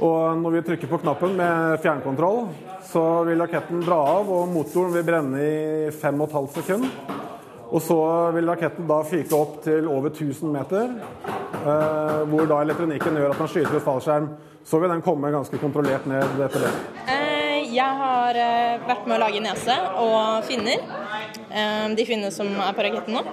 Og 0.03 0.37
når 0.37 0.53
vi 0.53 0.63
trykker 0.67 0.89
på 0.91 0.99
knappen 1.01 1.33
med 1.37 1.79
fjernkontroll, 1.81 2.43
så 2.85 3.03
vil 3.25 3.41
raketten 3.41 3.81
dra 3.81 3.97
av, 4.17 4.29
og 4.29 4.51
motoren 4.51 4.93
vil 4.93 5.05
brenne 5.07 5.41
i 5.41 5.89
5,5 5.89 6.51
sekunder. 6.59 7.15
Og 7.67 7.81
så 7.83 7.97
vil 8.35 8.47
raketten 8.47 8.87
da 8.87 9.01
fyke 9.03 9.35
opp 9.35 9.57
til 9.65 9.89
over 9.91 10.13
1000 10.13 10.53
meter, 10.53 10.93
eh, 11.27 12.21
hvor 12.29 12.47
da 12.47 12.61
elektronikken 12.63 13.17
gjør 13.19 13.33
at 13.33 13.41
den 13.41 13.51
skyter 13.51 13.75
ut 13.75 13.83
fallskjerm. 13.83 14.29
Så 14.67 14.79
vil 14.79 14.91
den 14.91 15.01
komme 15.03 15.31
ganske 15.31 15.59
kontrollert 15.59 16.05
ned 16.07 16.39
etter 16.45 16.63
det. 16.63 16.71
Eh, 17.11 17.73
jeg 17.73 17.99
har 18.01 18.39
eh, 18.39 18.79
vært 18.87 19.07
med 19.07 19.17
å 19.17 19.21
lage 19.25 19.43
nese 19.43 19.75
og 19.99 20.45
finner. 20.47 20.83
De 21.97 22.03
finnene 22.05 22.29
som 22.31 22.47
er 22.61 22.75
på 22.75 22.83
raketten 22.85 23.15
nå. 23.17 23.23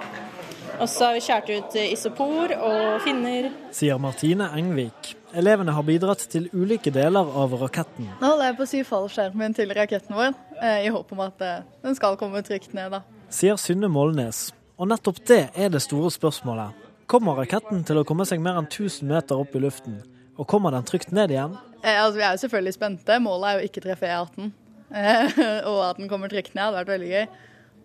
Og 0.79 0.87
så 0.89 1.09
har 1.09 1.15
vi 1.15 1.23
kjørt 1.23 1.51
ut 1.51 1.75
isopor 1.83 2.51
og 2.57 3.03
finner. 3.05 3.51
Sier 3.75 3.99
Martine 4.01 4.49
Engvik. 4.57 5.13
Elevene 5.35 5.73
har 5.75 5.83
bidratt 5.83 6.21
til 6.31 6.47
ulike 6.55 6.91
deler 6.95 7.27
av 7.27 7.51
raketten. 7.59 8.07
Nå 8.21 8.29
holder 8.31 8.47
jeg 8.49 8.55
på 8.55 8.63
å 8.63 8.69
sy 8.69 8.83
fallskjermen 8.87 9.55
til 9.57 9.73
raketten 9.75 10.15
vår, 10.15 10.35
eh, 10.61 10.85
i 10.87 10.91
håp 10.93 11.11
om 11.11 11.23
at 11.25 11.43
eh, 11.43 11.65
den 11.83 11.97
skal 11.97 12.15
komme 12.19 12.39
trygt 12.45 12.71
ned. 12.77 12.95
da. 12.95 13.01
Sier 13.27 13.59
Synne 13.59 13.89
Molnes. 13.91 14.53
Og 14.79 14.87
nettopp 14.91 15.19
det 15.27 15.41
er 15.51 15.73
det 15.73 15.81
store 15.83 16.11
spørsmålet. 16.13 16.87
Kommer 17.11 17.35
raketten 17.41 17.83
til 17.87 17.99
å 17.99 18.05
komme 18.07 18.23
seg 18.27 18.39
mer 18.43 18.61
enn 18.61 18.69
1000 18.69 19.11
meter 19.11 19.39
opp 19.43 19.55
i 19.55 19.63
luften? 19.63 19.99
Og 20.39 20.47
kommer 20.47 20.71
den 20.71 20.87
trygt 20.87 21.11
ned 21.15 21.35
igjen? 21.35 21.59
Eh, 21.81 21.99
altså, 21.99 22.15
vi 22.15 22.23
er 22.23 22.37
jo 22.37 22.43
selvfølgelig 22.45 22.77
spente. 22.77 23.19
Målet 23.19 23.49
er 23.49 23.59
jo 23.59 23.69
ikke 23.69 23.83
treffe 23.83 24.07
E18. 24.07 24.53
og 25.69 25.79
at 25.89 25.99
den 25.99 26.07
kommer 26.07 26.31
trygt 26.31 26.55
ned 26.55 26.63
hadde 26.63 26.79
vært 26.79 26.95
veldig 26.95 27.11
gøy. 27.11 27.27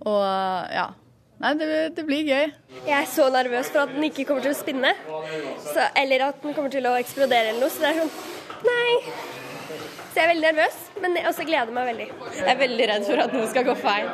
Og 0.07 0.23
ja, 0.71 0.87
Nei, 1.41 1.55
det, 1.57 1.69
det, 1.97 2.03
blir 2.05 2.27
gøy. 2.29 2.51
Jeg 2.85 2.93
er 2.93 3.07
så 3.09 3.31
nervøs 3.33 3.71
for 3.73 3.87
at 3.87 3.93
den 3.95 4.05
ikke 4.11 4.27
kommer 4.29 4.45
til 4.45 4.53
å 4.53 4.59
spinne. 4.59 4.91
Så, 5.65 5.87
eller 5.97 6.27
at 6.27 6.43
den 6.43 6.53
kommer 6.57 6.73
til 6.73 6.85
å 6.85 6.97
eksplodere 7.01 7.55
eller 7.55 7.63
noe. 7.65 7.73
Så 7.73 7.81
det 7.81 7.95
er 7.95 8.03
sånn 8.03 8.13
Nei. 8.61 9.15
Så 10.11 10.19
jeg 10.19 10.25
er 10.27 10.29
veldig 10.35 10.51
nervøs, 10.51 10.77
men 11.01 11.17
jeg 11.17 11.29
også 11.31 11.47
gleder 11.49 11.73
meg 11.73 11.87
veldig. 11.89 12.09
Jeg 12.35 12.51
er 12.53 12.59
veldig 12.61 12.89
redd 12.91 13.07
for 13.07 13.23
at 13.25 13.33
noe 13.37 13.47
skal 13.49 13.65
gå 13.71 13.77
feil. 13.79 14.11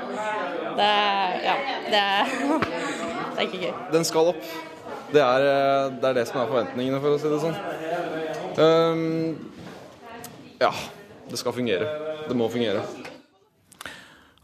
Det 0.77 0.87
er, 0.87 1.35
ja, 1.49 1.57
det 1.89 2.03
er, 2.05 2.31
det 3.33 3.41
er 3.41 3.43
ikke 3.49 3.62
gøy. 3.64 3.72
Den 3.97 4.07
skal 4.07 4.31
opp. 4.35 4.55
Det 5.11 5.24
er, 5.24 5.49
det 5.97 6.11
er, 6.11 6.16
det 6.20 6.27
som 6.29 6.43
er 6.43 6.53
forventningene, 6.53 7.01
for 7.03 7.16
å 7.16 7.18
si 7.22 7.33
det 7.33 7.41
sånn. 7.43 7.59
Um, 8.61 9.51
ja, 10.61 10.70
det 11.27 11.43
skal 11.43 11.57
fungere. 11.57 11.91
Det 12.29 12.39
må 12.39 12.51
fungere. 12.53 12.85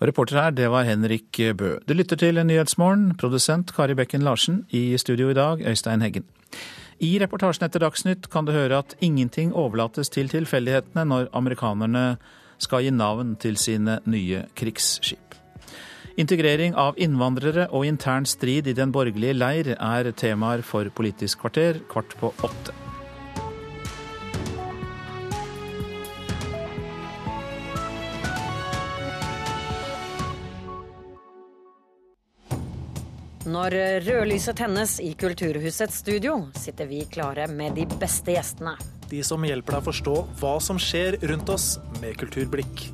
Og 0.03 0.09
reporter 0.09 0.35
her, 0.35 0.51
det 0.51 0.67
var 0.67 0.83
Henrik 0.83 1.39
Bø. 1.55 1.77
Du 1.87 1.93
lytter 1.95 2.19
til 2.19 2.41
Nyhetsmorgen, 2.43 3.13
produsent 3.15 3.71
Kari 3.71 3.95
Bekken 3.95 4.25
Larsen. 4.27 4.65
I 4.75 4.97
studio 4.99 5.29
i 5.31 5.37
dag, 5.39 5.63
Øystein 5.63 6.03
Heggen. 6.03 6.25
I 6.99 7.21
reportasjen 7.23 7.69
etter 7.69 7.85
Dagsnytt 7.85 8.27
kan 8.33 8.43
du 8.45 8.51
høre 8.51 8.81
at 8.83 8.97
ingenting 8.99 9.55
overlates 9.55 10.11
til 10.11 10.27
tilfeldighetene 10.27 11.07
når 11.07 11.31
amerikanerne 11.39 12.17
skal 12.59 12.83
gi 12.83 12.91
navn 12.91 13.37
til 13.39 13.55
sine 13.55 14.01
nye 14.03 14.43
krigsskip. 14.59 15.39
Integrering 16.19 16.75
av 16.75 16.99
innvandrere 16.99 17.71
og 17.71 17.87
intern 17.87 18.27
strid 18.27 18.67
i 18.67 18.75
den 18.75 18.91
borgerlige 18.91 19.39
leir 19.39 19.77
er 19.79 20.11
temaer 20.19 20.67
for 20.67 20.91
Politisk 20.91 21.47
kvarter 21.47 21.79
kvart 21.87 22.19
på 22.19 22.35
åtte. 22.43 22.82
Når 33.43 33.75
rødlyset 34.07 34.55
tennes 34.55 35.01
i 35.03 35.17
Kulturhusets 35.19 35.97
studio, 36.05 36.37
sitter 36.55 36.87
vi 36.87 37.01
klare 37.11 37.49
med 37.51 37.75
de 37.75 37.89
beste 37.99 38.37
gjestene. 38.37 38.77
De 39.11 39.19
som 39.27 39.43
hjelper 39.43 39.75
deg 39.75 39.83
å 39.83 39.87
forstå 39.89 40.15
hva 40.39 40.53
som 40.63 40.79
skjer 40.79 41.17
rundt 41.27 41.51
oss 41.51 41.73
med 41.99 42.15
kulturblikk. 42.21 42.85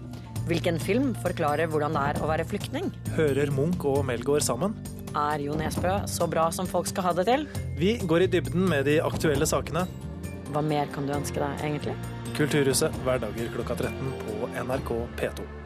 Hvilken 0.49 0.80
film 0.80 1.11
forklarer 1.20 1.68
hvordan 1.68 1.92
det 1.92 2.07
er 2.14 2.22
å 2.24 2.30
være 2.30 2.49
flyktning? 2.49 2.88
Hører 3.18 3.53
Munch 3.53 3.84
og 3.84 4.01
Melgaard 4.09 4.46
sammen? 4.46 4.78
Er 5.12 5.44
Jo 5.44 5.53
Nesbø 5.59 5.99
så 6.09 6.30
bra 6.32 6.49
som 6.55 6.64
folk 6.70 6.88
skal 6.88 7.11
ha 7.11 7.14
det 7.20 7.28
til? 7.28 7.44
Vi 7.76 7.99
går 8.09 8.24
i 8.24 8.32
dybden 8.38 8.64
med 8.72 8.88
de 8.88 8.96
aktuelle 9.05 9.44
sakene. 9.53 9.84
Hva 10.49 10.64
mer 10.64 10.88
kan 10.96 11.05
du 11.05 11.12
ønske 11.12 11.44
deg, 11.44 11.61
egentlig? 11.61 11.99
Kulturhuset 12.40 12.96
hverdager 13.05 13.53
klokka 13.53 13.76
13 13.84 14.16
på 14.24 14.53
NRK 14.64 14.96
P2. 15.20 15.57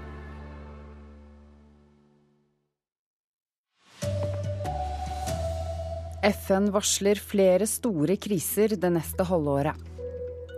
FN 6.23 6.69
varsler 6.71 7.19
flere 7.19 7.67
store 7.67 8.15
kriser 8.15 8.77
det 8.79 8.91
neste 8.95 9.25
halvåret. 9.27 9.75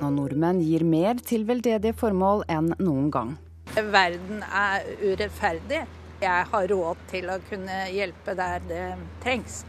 Og 0.02 0.10
nordmenn 0.12 0.60
gir 0.60 0.84
mer 0.84 1.16
til 1.24 1.46
veldedige 1.48 1.96
formål 1.96 2.44
enn 2.52 2.74
noen 2.82 3.06
gang. 3.14 3.30
Verden 3.72 4.42
er 4.44 4.84
urettferdig. 5.00 5.86
Jeg 6.20 6.48
har 6.50 6.68
råd 6.68 7.00
til 7.08 7.30
å 7.32 7.38
kunne 7.48 7.78
hjelpe 7.94 8.34
der 8.36 8.60
det 8.68 8.82
trengs. 9.24 9.62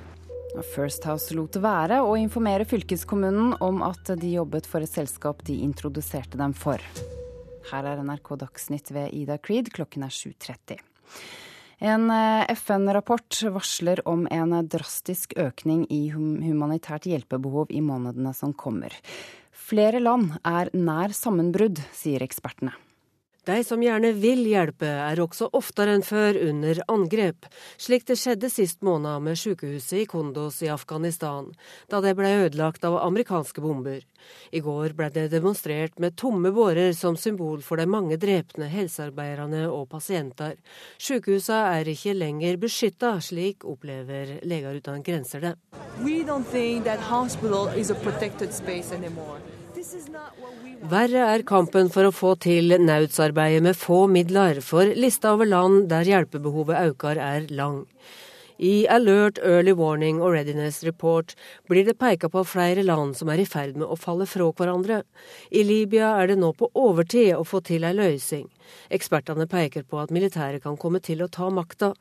First 0.76 1.08
House 1.08 1.36
lot 1.36 1.56
være 1.64 2.02
å 2.04 2.14
informere 2.20 2.68
fylkeskommunen 2.68 3.56
om 3.64 3.82
at 3.84 4.12
de 4.20 4.36
jobbet 4.36 4.68
for 4.68 4.84
et 4.84 4.92
selskap 4.92 5.44
de 5.48 5.62
introduserte 5.64 6.40
dem 6.40 6.56
for. 6.56 6.84
Her 7.72 7.88
er 7.92 8.04
NRK 8.04 8.36
Dagsnytt 8.44 8.92
ved 8.96 9.16
Ida 9.16 9.40
Creed, 9.40 9.72
klokken 9.76 10.04
er 10.08 10.14
7.30. 10.14 10.84
En 11.84 12.10
eh, 12.14 12.46
FN-rapport 12.56 13.42
varsler 13.52 14.02
om 14.08 14.28
en 14.32 14.56
drastisk 14.68 15.36
økning 15.40 15.86
i 15.92 16.08
humanitært 16.16 17.08
hjelpebehov 17.10 17.74
i 17.74 17.84
månedene 17.84 18.34
som 18.34 18.54
kommer. 18.56 18.96
Flere 19.52 20.00
land 20.00 20.38
er 20.46 20.72
nær 20.78 21.16
sammenbrudd, 21.16 21.82
sier 21.96 22.24
ekspertene. 22.24 22.76
De 23.46 23.64
som 23.64 23.82
gjerne 23.84 24.10
vil 24.18 24.42
hjelpe, 24.50 24.88
er 24.90 25.20
også 25.22 25.52
oftere 25.54 25.94
enn 25.94 26.04
før 26.06 26.38
under 26.48 26.80
angrep, 26.90 27.46
slik 27.78 28.08
det 28.10 28.18
skjedde 28.18 28.50
sist 28.50 28.82
måned 28.82 29.22
med 29.22 29.38
sykehuset 29.38 30.00
i 30.02 30.06
Kondos 30.10 30.64
i 30.66 30.72
Afghanistan, 30.74 31.52
da 31.92 32.02
det 32.02 32.16
ble 32.18 32.32
ødelagt 32.48 32.88
av 32.90 32.98
amerikanske 33.04 33.62
bomber. 33.62 34.02
I 34.50 34.64
går 34.66 34.96
ble 34.98 35.12
det 35.14 35.28
demonstrert 35.36 36.00
med 36.02 36.18
tomme 36.18 36.50
bårer 36.56 36.96
som 36.98 37.14
symbol 37.22 37.62
for 37.62 37.78
de 37.78 37.86
mange 37.86 38.18
drepne 38.18 38.66
helsearbeiderne 38.72 39.68
og 39.70 39.92
pasienter. 39.94 40.58
Sykehusene 40.98 41.78
er 41.78 41.92
ikke 41.94 42.18
lenger 42.18 42.58
beskytta, 42.66 43.20
slik 43.22 43.62
opplever 43.62 44.40
Leger 44.42 44.82
uten 44.82 45.06
grenser 45.06 45.46
det. 45.46 45.54
We 46.02 46.24
don't 46.26 46.50
think 46.50 46.86
that 46.90 47.00
hospital 47.00 47.70
is 47.78 47.92
a 47.92 47.96
protected 48.02 48.54
space 48.54 48.92
anymore. 48.92 49.38
Verre 50.86 51.24
er 51.34 51.42
kampen 51.50 51.88
for 51.90 52.06
å 52.06 52.14
få 52.14 52.36
til 52.44 52.76
naudsarbeidet 52.78 53.64
med 53.66 53.78
få 53.80 54.04
midler, 54.12 54.60
for 54.62 54.86
lista 54.94 55.32
over 55.34 55.48
land 55.50 55.88
der 55.90 56.06
hjelpebehovet 56.06 56.92
øker 56.92 57.18
er 57.18 57.48
lang. 57.50 57.80
I 58.62 58.86
Alert 58.94 59.40
Early 59.42 59.74
Warning 59.74 60.20
og 60.22 60.36
Readiness 60.36 60.84
Report 60.86 61.34
blir 61.72 61.88
det 61.88 61.98
peka 61.98 62.30
på 62.30 62.46
flere 62.46 62.86
land 62.86 63.18
som 63.18 63.32
er 63.34 63.42
i 63.42 63.48
ferd 63.50 63.80
med 63.80 63.90
å 63.90 63.98
falle 63.98 64.30
fra 64.30 64.52
hverandre. 64.52 65.02
I 65.50 65.66
Libya 65.66 66.14
er 66.20 66.30
det 66.30 66.38
nå 66.44 66.54
på 66.54 66.70
overtid 66.70 67.34
å 67.34 67.42
få 67.48 67.64
til 67.66 67.88
ei 67.88 67.96
løsning. 67.98 68.46
Ekspertene 68.94 69.48
peker 69.50 69.84
på 69.84 70.00
at 70.02 70.14
militæret 70.14 70.64
kan 70.64 70.78
komme 70.78 71.02
til 71.04 71.24
å 71.24 71.30
ta 71.32 71.50
makta. 71.54 71.94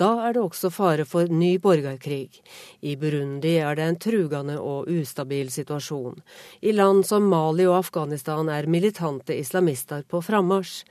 Da 0.00 0.10
er 0.26 0.36
det 0.36 0.42
også 0.42 0.70
fare 0.72 1.04
for 1.08 1.28
ny 1.30 1.56
borgerkrig. 1.62 2.40
I 2.80 2.96
Burundi 3.00 3.56
er 3.60 3.78
det 3.78 3.86
en 3.86 4.00
trugende 4.00 4.58
og 4.60 4.88
ustabil 4.92 5.50
situasjon. 5.52 6.20
I 6.62 6.72
land 6.72 7.04
som 7.08 7.28
Mali 7.28 7.66
og 7.68 7.78
Afghanistan 7.82 8.48
er 8.52 8.70
militante 8.70 9.36
islamister 9.36 10.04
på 10.08 10.22
frammarsj. 10.24 10.84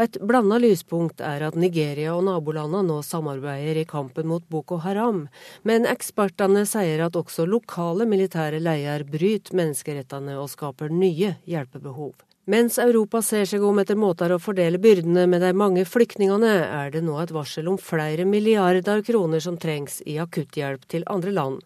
Et 0.00 0.18
blanda 0.20 0.58
lyspunkt 0.58 1.22
er 1.24 1.46
at 1.46 1.58
Nigeria 1.58 2.14
og 2.16 2.24
nabolandene 2.26 2.82
nå 2.88 3.00
samarbeider 3.06 3.80
i 3.82 3.86
kampen 3.88 4.28
mot 4.30 4.44
Boko 4.50 4.80
Haram, 4.82 5.26
men 5.62 5.88
ekspertene 5.88 6.64
sier 6.68 7.04
at 7.06 7.18
også 7.18 7.46
lokale 7.48 8.06
militære 8.10 8.62
leier 8.62 9.06
bryter 9.08 9.56
menneskerettene 9.56 10.38
og 10.40 10.50
skaper 10.52 10.92
nye 10.92 11.36
hjelpebehov. 11.48 12.14
Mens 12.44 12.76
Europa 12.76 13.22
ser 13.24 13.46
seg 13.48 13.62
om 13.64 13.78
etter 13.80 13.96
måter 13.96 14.28
å 14.34 14.36
fordele 14.36 14.76
byrdene 14.76 15.22
med 15.32 15.40
de 15.40 15.54
mange 15.56 15.86
flyktningene, 15.88 16.50
er 16.68 16.90
det 16.92 17.00
nå 17.00 17.14
et 17.22 17.30
varsel 17.32 17.70
om 17.72 17.78
flere 17.80 18.26
milliarder 18.28 19.00
kroner 19.06 19.40
som 19.40 19.56
trengs 19.56 20.02
i 20.04 20.18
akutthjelp 20.20 20.84
til 20.92 21.06
andre 21.08 21.32
land. 21.32 21.62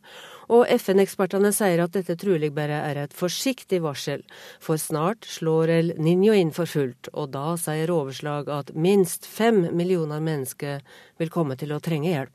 Og 0.54 0.70
FN-ekspertene 0.70 1.50
sier 1.52 1.82
at 1.82 1.96
dette 1.98 2.14
trolig 2.22 2.52
bare 2.54 2.78
er 2.92 3.02
et 3.02 3.16
forsiktig 3.16 3.82
varsel, 3.82 4.22
for 4.62 4.78
snart 4.78 5.26
slår 5.26 5.74
El 5.80 5.92
Niño 5.98 6.38
inn 6.38 6.54
for 6.54 6.70
fullt, 6.70 7.10
og 7.10 7.34
da 7.34 7.56
sier 7.58 7.90
overslag 7.90 8.46
at 8.46 8.70
minst 8.78 9.26
fem 9.26 9.64
millioner 9.74 10.22
mennesker 10.22 10.86
vil 11.18 11.34
komme 11.34 11.58
til 11.58 11.74
å 11.74 11.82
trenge 11.82 12.14
hjelp. 12.14 12.34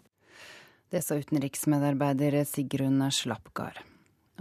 Det 0.92 1.00
sa 1.02 1.16
utenriksmedarbeider 1.16 2.44
Sigrun 2.44 3.00
Slappgard. 3.08 3.80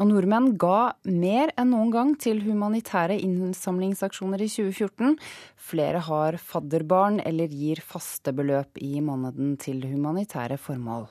Og 0.02 0.08
nordmenn 0.10 0.56
ga 0.58 0.96
mer 1.06 1.52
enn 1.54 1.68
noen 1.70 1.90
gang 1.94 2.08
til 2.18 2.40
humanitære 2.42 3.20
innsamlingsaksjoner 3.22 4.42
i 4.42 4.48
2014. 4.50 5.12
Flere 5.54 6.00
har 6.02 6.38
fadderbarn 6.42 7.20
eller 7.22 7.52
gir 7.54 7.78
faste 7.86 8.34
beløp 8.34 8.80
i 8.82 8.96
måneden 8.98 9.52
til 9.62 9.84
humanitære 9.86 10.58
formål. 10.58 11.06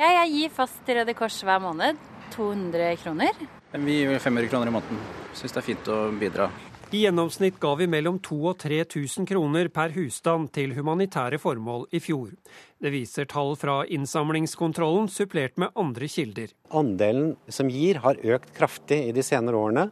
Ja, 0.00 0.10
jeg 0.24 0.32
gir 0.34 0.56
fast 0.56 0.82
til 0.86 0.98
Røde 0.98 1.14
Kors 1.14 1.38
hver 1.46 1.62
måned. 1.62 2.00
200 2.34 2.96
kroner. 3.04 3.38
Vi 3.86 4.00
gir 4.00 4.18
500 4.18 4.50
kroner 4.50 4.72
i 4.72 4.74
måneden. 4.74 5.06
Syns 5.38 5.54
det 5.54 5.62
er 5.62 5.68
fint 5.68 5.92
å 5.94 6.00
bidra. 6.18 6.50
I 6.88 7.04
gjennomsnitt 7.04 7.58
ga 7.62 7.74
vi 7.76 7.86
mellom 7.86 8.18
2000 8.18 8.48
og 8.48 8.58
3000 8.64 9.26
kroner 9.28 9.70
per 9.70 9.94
husstand 9.94 10.50
til 10.56 10.74
humanitære 10.74 11.38
formål 11.38 11.86
i 11.94 12.02
fjor. 12.02 12.32
Det 12.78 12.92
viser 12.94 13.26
tall 13.26 13.56
fra 13.58 13.80
innsamlingskontrollen, 13.90 15.08
supplert 15.10 15.56
med 15.58 15.74
andre 15.74 16.06
kilder. 16.06 16.52
Andelen 16.70 17.32
som 17.50 17.66
gir 17.74 17.98
har 18.04 18.20
økt 18.22 18.52
kraftig 18.54 19.00
i 19.08 19.14
de 19.16 19.24
senere 19.26 19.58
årene, 19.58 19.88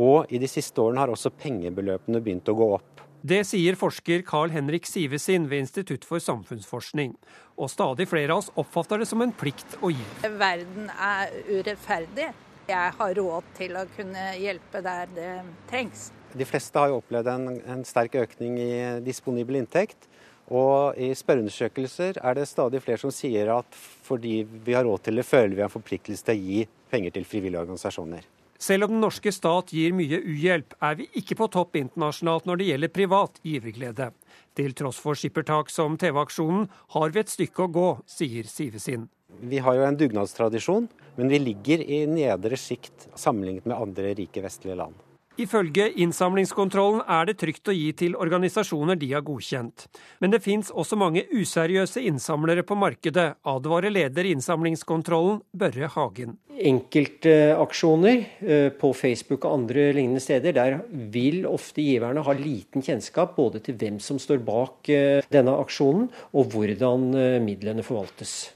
og 0.00 0.32
i 0.32 0.40
de 0.40 0.48
siste 0.48 0.80
årene 0.80 1.02
har 1.02 1.12
også 1.12 1.34
pengebeløpene 1.42 2.22
begynt 2.24 2.48
å 2.48 2.54
gå 2.56 2.68
opp. 2.78 3.02
Det 3.22 3.42
sier 3.46 3.76
forsker 3.76 4.24
Carl 4.26 4.50
Henrik 4.50 4.88
Sivesin 4.88 5.44
ved 5.50 5.66
Institutt 5.66 6.06
for 6.08 6.24
samfunnsforskning. 6.24 7.12
Og 7.60 7.68
stadig 7.70 8.08
flere 8.08 8.32
av 8.32 8.40
oss 8.40 8.48
oppfatter 8.58 9.04
det 9.04 9.10
som 9.12 9.20
en 9.22 9.34
plikt 9.36 9.76
å 9.84 9.92
gi. 9.92 10.08
Verden 10.24 10.88
er 10.96 11.36
urettferdig. 11.52 12.30
Jeg 12.66 12.96
har 12.96 13.14
råd 13.18 13.52
til 13.58 13.76
å 13.76 13.84
kunne 13.92 14.24
hjelpe 14.40 14.80
der 14.82 15.12
det 15.12 15.30
trengs. 15.68 16.08
De 16.32 16.48
fleste 16.48 16.80
har 16.80 16.88
jo 16.88 17.02
opplevd 17.02 17.28
en, 17.28 17.46
en 17.76 17.84
sterk 17.84 18.16
økning 18.24 18.56
i 18.56 18.72
disponibel 19.04 19.60
inntekt. 19.60 20.08
Og 20.52 20.98
i 21.00 21.08
spørreundersøkelser 21.16 22.18
er 22.20 22.36
det 22.36 22.44
stadig 22.50 22.82
flere 22.84 23.00
som 23.00 23.12
sier 23.14 23.48
at 23.54 23.80
fordi 24.04 24.42
vi 24.44 24.76
har 24.76 24.84
råd 24.84 25.06
til 25.06 25.16
det, 25.16 25.24
føler 25.24 25.56
vi 25.56 25.64
en 25.64 25.72
forpliktelse 25.72 26.26
til 26.28 26.36
å 26.36 26.42
gi 26.42 26.64
penger 26.92 27.14
til 27.14 27.24
frivillige 27.28 27.62
organisasjoner. 27.64 28.26
Selv 28.62 28.86
om 28.86 28.92
den 28.92 29.00
norske 29.02 29.32
stat 29.34 29.72
gir 29.74 29.94
mye 29.96 30.20
uhjelp, 30.20 30.76
er 30.86 30.98
vi 31.00 31.08
ikke 31.18 31.34
på 31.40 31.48
topp 31.50 31.80
internasjonalt 31.80 32.44
når 32.46 32.60
det 32.60 32.68
gjelder 32.68 32.92
privat 32.94 33.40
giverglede. 33.42 34.10
Til 34.54 34.76
tross 34.78 35.00
for 35.02 35.18
skippertak 35.18 35.72
som 35.72 35.96
TV-aksjonen 35.98 36.68
har 36.94 37.14
vi 37.14 37.22
et 37.24 37.32
stykke 37.32 37.64
å 37.64 37.72
gå, 37.72 37.88
sier 38.06 38.46
Sivesin. 38.46 39.08
Vi 39.40 39.58
har 39.64 39.78
jo 39.78 39.86
en 39.88 39.98
dugnadstradisjon, 39.98 40.86
men 41.16 41.32
vi 41.32 41.40
ligger 41.42 41.82
i 41.82 42.04
nedre 42.06 42.60
sjikt 42.60 43.08
sammenlignet 43.18 43.66
med 43.66 43.80
andre 43.80 44.12
rike 44.20 44.44
vestlige 44.44 44.78
land. 44.78 44.94
Ifølge 45.40 45.86
innsamlingskontrollen 46.04 47.00
er 47.08 47.28
det 47.30 47.38
trygt 47.40 47.70
å 47.70 47.74
gi 47.74 47.88
til 47.96 48.16
organisasjoner 48.20 48.98
de 49.00 49.08
har 49.14 49.24
godkjent. 49.24 49.86
Men 50.20 50.34
det 50.34 50.42
fins 50.44 50.68
også 50.68 50.98
mange 51.00 51.24
useriøse 51.32 52.02
innsamlere 52.04 52.66
på 52.68 52.76
markedet, 52.76 53.30
advarer 53.48 53.94
leder 53.94 54.28
i 54.28 54.34
innsamlingskontrollen, 54.36 55.40
Børre 55.56 55.88
Hagen. 55.94 56.36
Enkeltaksjoner 56.52 58.18
eh, 58.44 58.68
på 58.76 58.92
Facebook 58.92 59.46
og 59.48 59.56
andre 59.56 59.88
lignende 59.96 60.20
steder, 60.20 60.52
der 60.52 60.80
vil 61.12 61.46
ofte 61.48 61.80
giverne 61.80 62.24
ha 62.26 62.36
liten 62.36 62.84
kjennskap 62.84 63.32
både 63.38 63.64
til 63.64 63.80
hvem 63.80 64.02
som 64.04 64.20
står 64.20 64.44
bak 64.44 64.92
eh, 64.92 65.24
denne 65.32 65.56
aksjonen, 65.64 66.10
og 66.36 66.52
hvordan 66.52 67.08
eh, 67.16 67.38
midlene 67.40 67.86
forvaltes. 67.86 68.52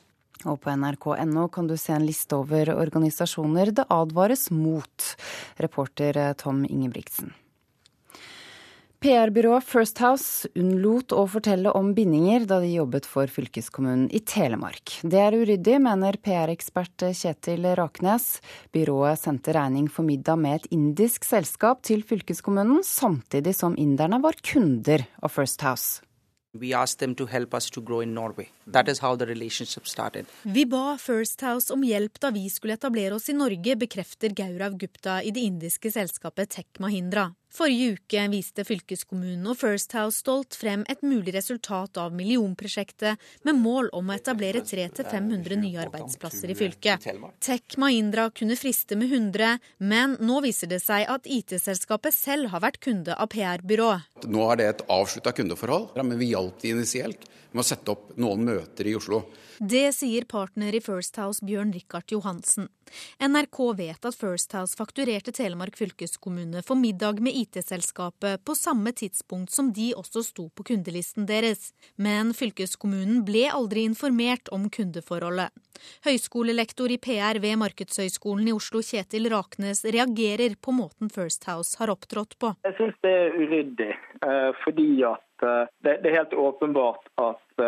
Og 0.47 0.61
på 0.63 0.75
nrk.no 0.75 1.49
kan 1.53 1.71
du 1.71 1.77
se 1.81 1.97
en 1.97 2.07
liste 2.07 2.39
over 2.39 2.75
organisasjoner 2.77 3.75
det 3.77 3.89
advares 3.93 4.49
mot. 4.55 5.11
Reporter 5.59 6.23
Tom 6.39 6.65
Ingebrigtsen. 6.65 7.35
PR-byrået 9.07 9.63
First 9.63 10.01
House 10.01 10.49
unnlot 10.57 11.13
å 11.13 11.27
fortelle 11.29 11.71
om 11.77 11.91
bindinger 11.95 12.47
da 12.49 12.57
de 12.63 12.71
jobbet 12.73 13.05
for 13.07 13.29
fylkeskommunen 13.31 14.07
i 14.09 14.23
Telemark. 14.25 14.97
Det 15.05 15.21
er 15.21 15.37
uryddig, 15.37 15.77
mener 15.85 16.17
PR-ekspert 16.25 17.05
Kjetil 17.15 17.69
Raknes. 17.77 18.41
Byrået 18.75 19.21
sendte 19.21 19.53
regning 19.55 19.91
for 19.93 20.09
middag 20.09 20.41
med 20.41 20.63
et 20.63 20.73
indisk 20.75 21.29
selskap 21.29 21.85
til 21.87 22.03
fylkeskommunen, 22.09 22.81
samtidig 22.83 23.55
som 23.59 23.77
inderne 23.79 24.23
var 24.25 24.41
kunder 24.41 25.05
av 25.21 25.37
First 25.37 25.63
House. 25.67 26.06
Vi 30.43 30.67
ba 30.67 30.97
First 31.01 31.45
House 31.47 31.73
om 31.75 31.85
hjelp 31.87 32.21
da 32.21 32.31
vi 32.35 32.49
skulle 32.51 32.77
etablere 32.79 33.15
oss 33.15 33.29
i 33.29 33.37
Norge, 33.37 33.77
bekrefter 33.77 34.35
Gaurav 34.37 34.79
Gupta 34.81 35.21
i 35.23 35.33
det 35.35 35.45
indiske 35.47 35.93
selskapet 35.93 36.57
Tech 36.57 36.83
Mahindra. 36.83 37.31
Forrige 37.57 37.95
uke 37.95 38.23
viste 38.29 38.65
fylkeskommunen 38.69 39.47
og 39.49 39.57
First 39.57 39.95
House 39.97 40.21
stolt 40.21 40.59
frem 40.61 40.83
et 40.93 41.01
mulig 41.01 41.33
resultat 41.33 41.97
av 41.97 42.13
millionprosjektet, 42.13 43.17
med 43.49 43.57
mål 43.57 43.89
om 43.97 44.11
å 44.11 44.17
etablere 44.19 44.61
300-500 44.61 45.57
nye 45.63 45.87
arbeidsplasser 45.87 46.53
i 46.53 46.57
fylket. 46.59 47.07
Tech 47.41 47.79
Mahindra 47.81 48.27
kunne 48.29 48.59
friste 48.61 48.99
med 49.01 49.09
100, 49.09 49.57
men 49.79 50.19
nå 50.21 50.43
viser 50.45 50.69
det 50.69 50.83
seg 50.85 51.09
at 51.09 51.25
IT-selskapet 51.25 52.13
selv 52.13 52.53
har 52.53 52.61
vært 52.67 52.83
kunde 52.85 53.17
av 53.17 53.33
PR-byrået. 53.33 54.29
Nå 54.29 54.45
er 54.51 54.61
det 54.61 54.69
et 54.75 54.87
avslutta 54.93 55.33
kundeforhold, 55.41 55.95
men 55.97 56.21
vi 56.21 56.35
hjalp 56.35 56.61
de 56.61 56.77
initielt 56.77 57.25
med 57.57 57.65
å 57.65 57.67
sette 57.67 57.93
opp 57.93 58.13
noen 58.21 58.45
møter 58.45 58.89
i 58.91 58.95
Oslo. 58.99 59.23
Det 59.57 59.89
sier 59.97 60.27
partner 60.29 60.75
i 60.77 60.83
First 60.85 61.17
House 61.17 61.45
Bjørn 61.45 61.73
Rikard 61.73 62.13
Johansen. 62.13 62.69
NRK 63.23 63.61
vet 63.79 64.09
at 64.09 64.19
First 64.19 64.53
House 64.53 64.77
fakturerte 64.77 65.33
Telemark 65.35 65.79
fylkeskommune 65.79 66.61
for 66.67 66.79
middag 66.79 67.23
med 67.25 67.37
IT-selskapet 67.47 68.45
på 68.45 68.55
samme 68.59 68.93
tidspunkt 68.93 69.55
som 69.55 69.71
de 69.73 69.93
også 69.97 70.23
sto 70.27 70.49
på 70.51 70.67
kundelisten 70.73 71.27
deres. 71.29 71.71
Men 71.97 72.35
fylkeskommunen 72.37 73.23
ble 73.27 73.47
aldri 73.49 73.87
informert 73.87 74.51
om 74.53 74.69
kundeforholdet. 74.73 75.55
Høyskolelektor 76.07 76.93
i 76.93 76.99
PR 76.99 77.41
ved 77.43 77.59
Markedshøgskolen 77.61 78.49
i 78.51 78.55
Oslo, 78.57 78.83
Kjetil 78.85 79.31
Raknes, 79.33 79.85
reagerer 79.85 80.57
på 80.61 80.75
måten 80.75 81.13
First 81.13 81.45
House 81.49 81.77
har 81.81 81.93
opptrådt 81.93 82.39
på. 82.41 82.55
Jeg 82.67 82.79
syns 82.81 82.97
det 83.05 83.13
er 83.13 83.37
uryddig, 83.37 83.91
fordi 84.65 84.91
at 85.07 85.23
det 85.85 85.99
er 86.01 86.17
helt 86.17 86.33
åpenbart 86.33 87.11
at 87.21 87.67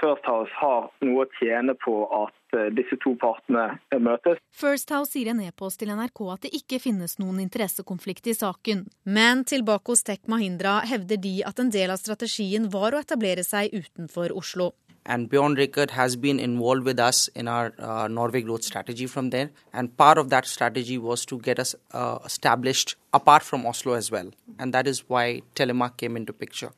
First 0.00 0.28
House 0.28 0.52
har 0.60 0.90
noe 1.04 1.24
å 1.24 1.30
tjene 1.40 1.72
på 1.80 2.02
at 2.22 2.36
disse 2.76 2.96
to 3.02 3.14
partene 3.20 3.78
møtes. 4.00 4.40
First 4.54 4.90
House 4.94 5.12
sier 5.12 5.28
i 5.28 5.34
en 5.34 5.44
e-post 5.44 5.80
til 5.82 5.92
NRK 5.92 6.24
at 6.34 6.46
det 6.46 6.54
ikke 6.60 6.80
finnes 6.82 7.18
noen 7.20 7.40
interessekonflikt 7.44 8.30
i 8.32 8.36
saken. 8.38 8.86
Men 9.04 9.44
tilbake 9.48 9.92
hos 9.92 10.04
Tek 10.06 10.28
Mahindra 10.30 10.80
hevder 10.88 11.20
de 11.20 11.38
at 11.46 11.60
en 11.62 11.72
del 11.74 11.92
av 11.94 12.00
strategien 12.00 12.68
var 12.72 12.94
å 12.94 13.02
etablere 13.04 13.44
seg 13.46 13.74
utenfor 13.76 14.34
Oslo. 14.36 14.72
And 15.08 15.30
Bjorn 15.30 15.54
Rickard 15.54 15.92
has 15.92 16.16
been 16.16 16.38
involved 16.38 16.84
with 16.84 17.00
us 17.00 17.28
in 17.28 17.48
our 17.48 17.72
uh, 17.78 18.08
Norway 18.08 18.42
growth 18.42 18.62
strategy 18.62 19.06
from 19.06 19.30
there. 19.30 19.50
And 19.72 19.96
part 19.96 20.18
of 20.18 20.28
that 20.28 20.44
strategy 20.44 20.98
was 20.98 21.24
to 21.26 21.38
get 21.38 21.58
us 21.58 21.74
uh, 21.92 22.18
established 22.26 22.96
apart 23.14 23.42
from 23.42 23.64
Oslo 23.64 23.94
as 23.94 24.10
well. 24.10 24.30
And 24.58 24.74
that 24.74 24.86
is 24.86 25.08
why 25.08 25.40
Telemark 25.54 25.96
came 25.96 26.16
into 26.16 26.34
picture. 26.34 26.70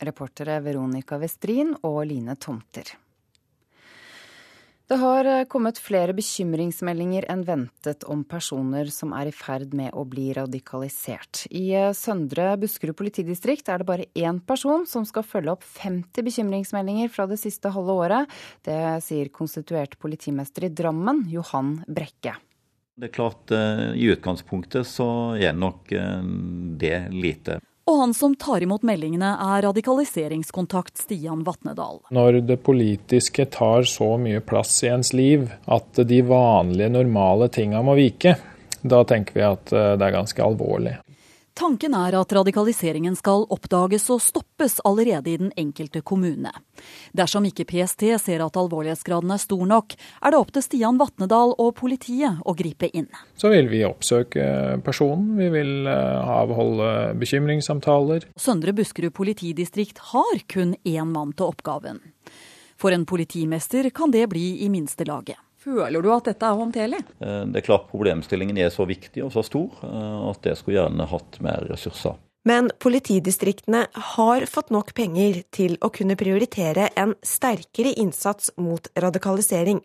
Reportere 0.00 0.58
Veronica 0.60 1.18
Westrin 1.18 1.76
og 1.82 2.06
Line 2.06 2.34
Tomter. 2.34 2.96
Det 4.92 4.98
har 5.00 5.24
kommet 5.48 5.78
flere 5.80 6.12
bekymringsmeldinger 6.12 7.24
enn 7.32 7.46
ventet 7.48 8.02
om 8.12 8.26
personer 8.28 8.90
som 8.92 9.14
er 9.16 9.30
i 9.30 9.32
ferd 9.32 9.70
med 9.72 9.94
å 9.96 10.02
bli 10.04 10.26
radikalisert. 10.36 11.46
I 11.48 11.94
Søndre 11.96 12.50
Buskerud 12.60 12.98
politidistrikt 12.98 13.70
er 13.72 13.80
det 13.80 13.88
bare 13.88 14.10
én 14.12 14.42
person 14.44 14.84
som 14.84 15.08
skal 15.08 15.24
følge 15.24 15.54
opp 15.54 15.64
50 15.64 16.26
bekymringsmeldinger 16.28 17.08
fra 17.08 17.24
det 17.30 17.40
siste 17.40 17.72
halve 17.72 17.96
året. 18.04 18.36
Det 18.68 18.76
sier 19.08 19.32
konstituert 19.32 19.96
politimester 19.96 20.68
i 20.68 20.74
Drammen, 20.76 21.24
Johan 21.32 21.78
Brekke. 21.88 22.36
Det 22.92 23.08
er 23.08 23.16
klart, 23.16 23.48
I 23.96 24.12
utgangspunktet 24.12 24.84
så 24.92 25.08
er 25.40 25.56
nok 25.56 25.88
det 26.76 26.98
lite. 27.16 27.62
Og 27.84 27.98
han 27.98 28.14
som 28.14 28.34
tar 28.38 28.62
imot 28.62 28.84
meldingene 28.86 29.32
er 29.42 29.64
radikaliseringskontakt 29.66 31.00
Stian 31.02 31.42
Vatnedal. 31.46 31.98
Når 32.14 32.42
det 32.46 32.60
politiske 32.62 33.46
tar 33.50 33.88
så 33.90 34.14
mye 34.22 34.42
plass 34.44 34.76
i 34.84 34.92
ens 34.92 35.10
liv 35.16 35.48
at 35.66 36.02
de 36.06 36.20
vanlige, 36.26 36.92
normale 36.94 37.50
tinga 37.50 37.82
må 37.82 37.96
vike, 37.98 38.36
da 38.82 39.02
tenker 39.06 39.34
vi 39.34 39.46
at 39.46 39.74
eh, 39.74 39.94
det 39.98 40.06
er 40.06 40.14
ganske 40.14 40.44
alvorlig. 40.46 40.94
Tanken 41.54 41.92
er 41.92 42.14
at 42.16 42.32
radikaliseringen 42.32 43.12
skal 43.18 43.44
oppdages 43.52 44.06
og 44.14 44.22
stoppes 44.24 44.78
allerede 44.88 45.28
i 45.28 45.36
den 45.36 45.50
enkelte 45.60 46.00
kommune. 46.00 46.48
Dersom 47.12 47.44
ikke 47.44 47.66
PST 47.68 48.06
ser 48.22 48.44
at 48.44 48.56
alvorlighetsgraden 48.56 49.34
er 49.34 49.42
stor 49.42 49.66
nok, 49.68 49.92
er 50.24 50.32
det 50.32 50.40
opp 50.40 50.54
til 50.56 50.64
Stian 50.64 51.00
Vatnedal 51.00 51.52
og 51.60 51.74
politiet 51.76 52.40
å 52.48 52.56
gripe 52.56 52.88
inn. 52.96 53.10
Så 53.36 53.52
vil 53.52 53.68
vi 53.68 53.84
oppsøke 53.84 54.80
personen, 54.86 55.36
vi 55.36 55.50
vil 55.52 55.90
eh, 55.92 56.34
avholde 56.40 57.12
bekymringssamtaler. 57.20 58.30
Søndre 58.40 58.72
Buskerud 58.72 59.12
politidistrikt 59.12 60.00
har 60.14 60.44
kun 60.48 60.76
én 60.88 61.12
mann 61.12 61.36
til 61.36 61.52
oppgaven. 61.52 62.00
For 62.80 62.96
en 62.96 63.04
politimester 63.06 63.92
kan 63.94 64.10
det 64.10 64.24
bli 64.32 64.64
i 64.64 64.72
minste 64.72 65.04
laget. 65.06 65.36
Føler 65.62 66.02
du 66.02 66.10
at 66.10 66.26
dette 66.26 66.48
er 66.48 66.58
håndterlig? 66.58 67.00
Eh, 67.22 67.42
det 67.52 67.60
er 67.60 67.66
klart 67.68 67.88
Problemstillingen 67.92 68.58
er 68.58 68.72
så 68.74 68.86
viktig 68.88 69.22
og 69.26 69.32
så 69.34 69.44
stor 69.46 69.82
eh, 69.86 70.20
at 70.32 70.42
det 70.46 70.56
skulle 70.58 70.80
gjerne 70.80 71.06
hatt 71.12 71.38
mer 71.44 71.68
ressurser. 71.70 72.18
Men 72.44 72.70
politidistriktene 72.82 73.86
har 73.92 74.44
fått 74.50 74.72
nok 74.74 74.88
penger 74.98 75.36
til 75.54 75.76
å 75.78 75.92
kunne 75.94 76.16
prioritere 76.18 76.88
en 76.98 77.14
sterkere 77.22 77.92
innsats 78.02 78.50
mot 78.58 78.88
radikalisering. 78.98 79.78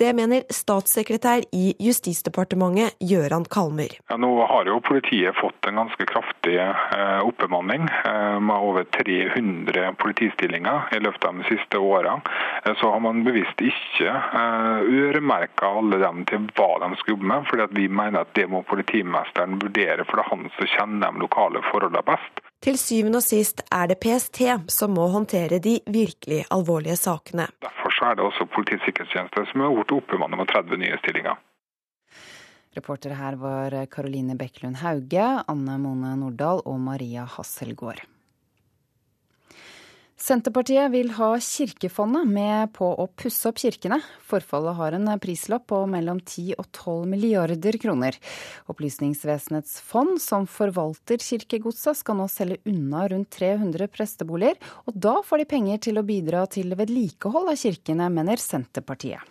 Det 0.00 0.14
mener 0.16 0.46
statssekretær 0.48 1.44
i 1.52 1.74
Justisdepartementet 1.84 2.96
Gøran 3.04 3.44
Kalmer. 3.52 3.92
Ja, 4.08 4.16
nå 4.16 4.30
har 4.48 4.70
jo 4.70 4.78
politiet 4.88 5.36
fått 5.36 5.68
en 5.68 5.82
ganske 5.82 6.06
kraftig 6.08 6.56
eh, 6.56 7.20
oppbemanning, 7.28 7.84
eh, 7.84 8.38
med 8.40 8.56
over 8.56 8.88
300 8.96 9.92
politistillinger 10.00 10.88
i 10.96 11.02
løpet 11.04 11.28
av 11.28 11.42
de 11.42 11.48
siste 11.50 11.76
årene. 11.76 12.24
Eh, 12.64 12.72
så 12.80 12.94
har 12.94 13.04
man 13.04 13.20
bevisst 13.28 13.60
ikke 13.60 14.08
eh, 14.08 14.88
øremerka 15.02 15.74
alle 15.82 16.00
dem 16.00 16.24
til 16.32 16.48
hva 16.56 16.70
de 16.86 16.90
skal 16.96 17.18
jobbe 17.18 17.30
med, 17.34 17.46
fordi 17.52 17.68
vi 17.82 17.86
mener 18.00 18.24
at 18.24 18.32
det 18.32 18.48
må 18.48 18.64
politimesteren 18.64 19.60
vurdere, 19.60 20.08
for 20.08 20.16
det 20.16 20.24
er 20.24 20.32
han 20.32 20.50
som 20.56 20.72
kjenner 20.78 21.12
de 21.12 21.26
lokale 21.28 21.64
forholdene 21.68 21.97
aller 21.98 22.16
best. 22.16 22.40
Til 22.62 22.78
syvende 22.78 23.20
og 23.20 23.22
sist 23.22 23.62
er 23.70 23.86
det 23.90 24.00
PST 24.02 24.40
som 24.72 24.94
må 24.94 25.06
håndtere 25.12 25.60
de 25.62 25.78
virkelig 25.86 26.44
alvorlige 26.50 26.96
sakene. 26.96 27.46
Derfor 27.62 28.10
er 28.10 28.14
det 28.14 28.24
også 28.24 28.46
Politiets 28.46 28.84
sikkerhetstjeneste 28.84 29.46
som 29.50 29.60
har 29.60 29.74
blitt 29.74 29.94
oppbemannet 29.94 30.38
med 30.38 30.50
30 30.50 30.80
nye 30.82 30.98
stillinger. 31.02 31.38
Reportere 32.76 33.16
her 33.18 33.38
var 33.40 33.74
Karoline 33.90 34.36
Bekkelund 34.38 34.78
Hauge, 34.82 35.24
Anne 35.48 35.78
Mone 35.78 36.14
Nordahl 36.18 36.62
og 36.66 36.78
Maria 36.80 37.24
Hasselgaard. 37.24 38.04
Senterpartiet 40.18 40.90
vil 40.90 41.12
ha 41.14 41.28
Kirkefondet 41.38 42.26
med 42.26 42.72
på 42.74 42.88
å 42.90 43.04
pusse 43.14 43.46
opp 43.48 43.60
kirkene. 43.62 44.00
Forfallet 44.26 44.74
har 44.74 44.96
en 44.96 45.12
prislapp 45.22 45.68
på 45.70 45.78
mellom 45.86 46.18
10 46.18 46.56
og 46.58 46.66
12 46.74 47.06
milliarder 47.12 47.78
kroner. 47.78 48.18
Opplysningsvesenets 48.66 49.78
fond, 49.78 50.18
som 50.18 50.48
forvalter 50.50 51.22
kirkegodset, 51.22 52.00
skal 52.02 52.18
nå 52.18 52.26
selge 52.32 52.58
unna 52.66 53.06
rundt 53.14 53.30
300 53.38 53.86
presteboliger. 53.94 54.58
Og 54.90 54.98
da 54.98 55.20
får 55.22 55.44
de 55.44 55.50
penger 55.54 55.82
til 55.86 56.02
å 56.02 56.06
bidra 56.10 56.42
til 56.50 56.74
vedlikehold 56.74 57.54
av 57.54 57.62
kirkene, 57.62 58.10
mener 58.10 58.42
Senterpartiet. 58.42 59.22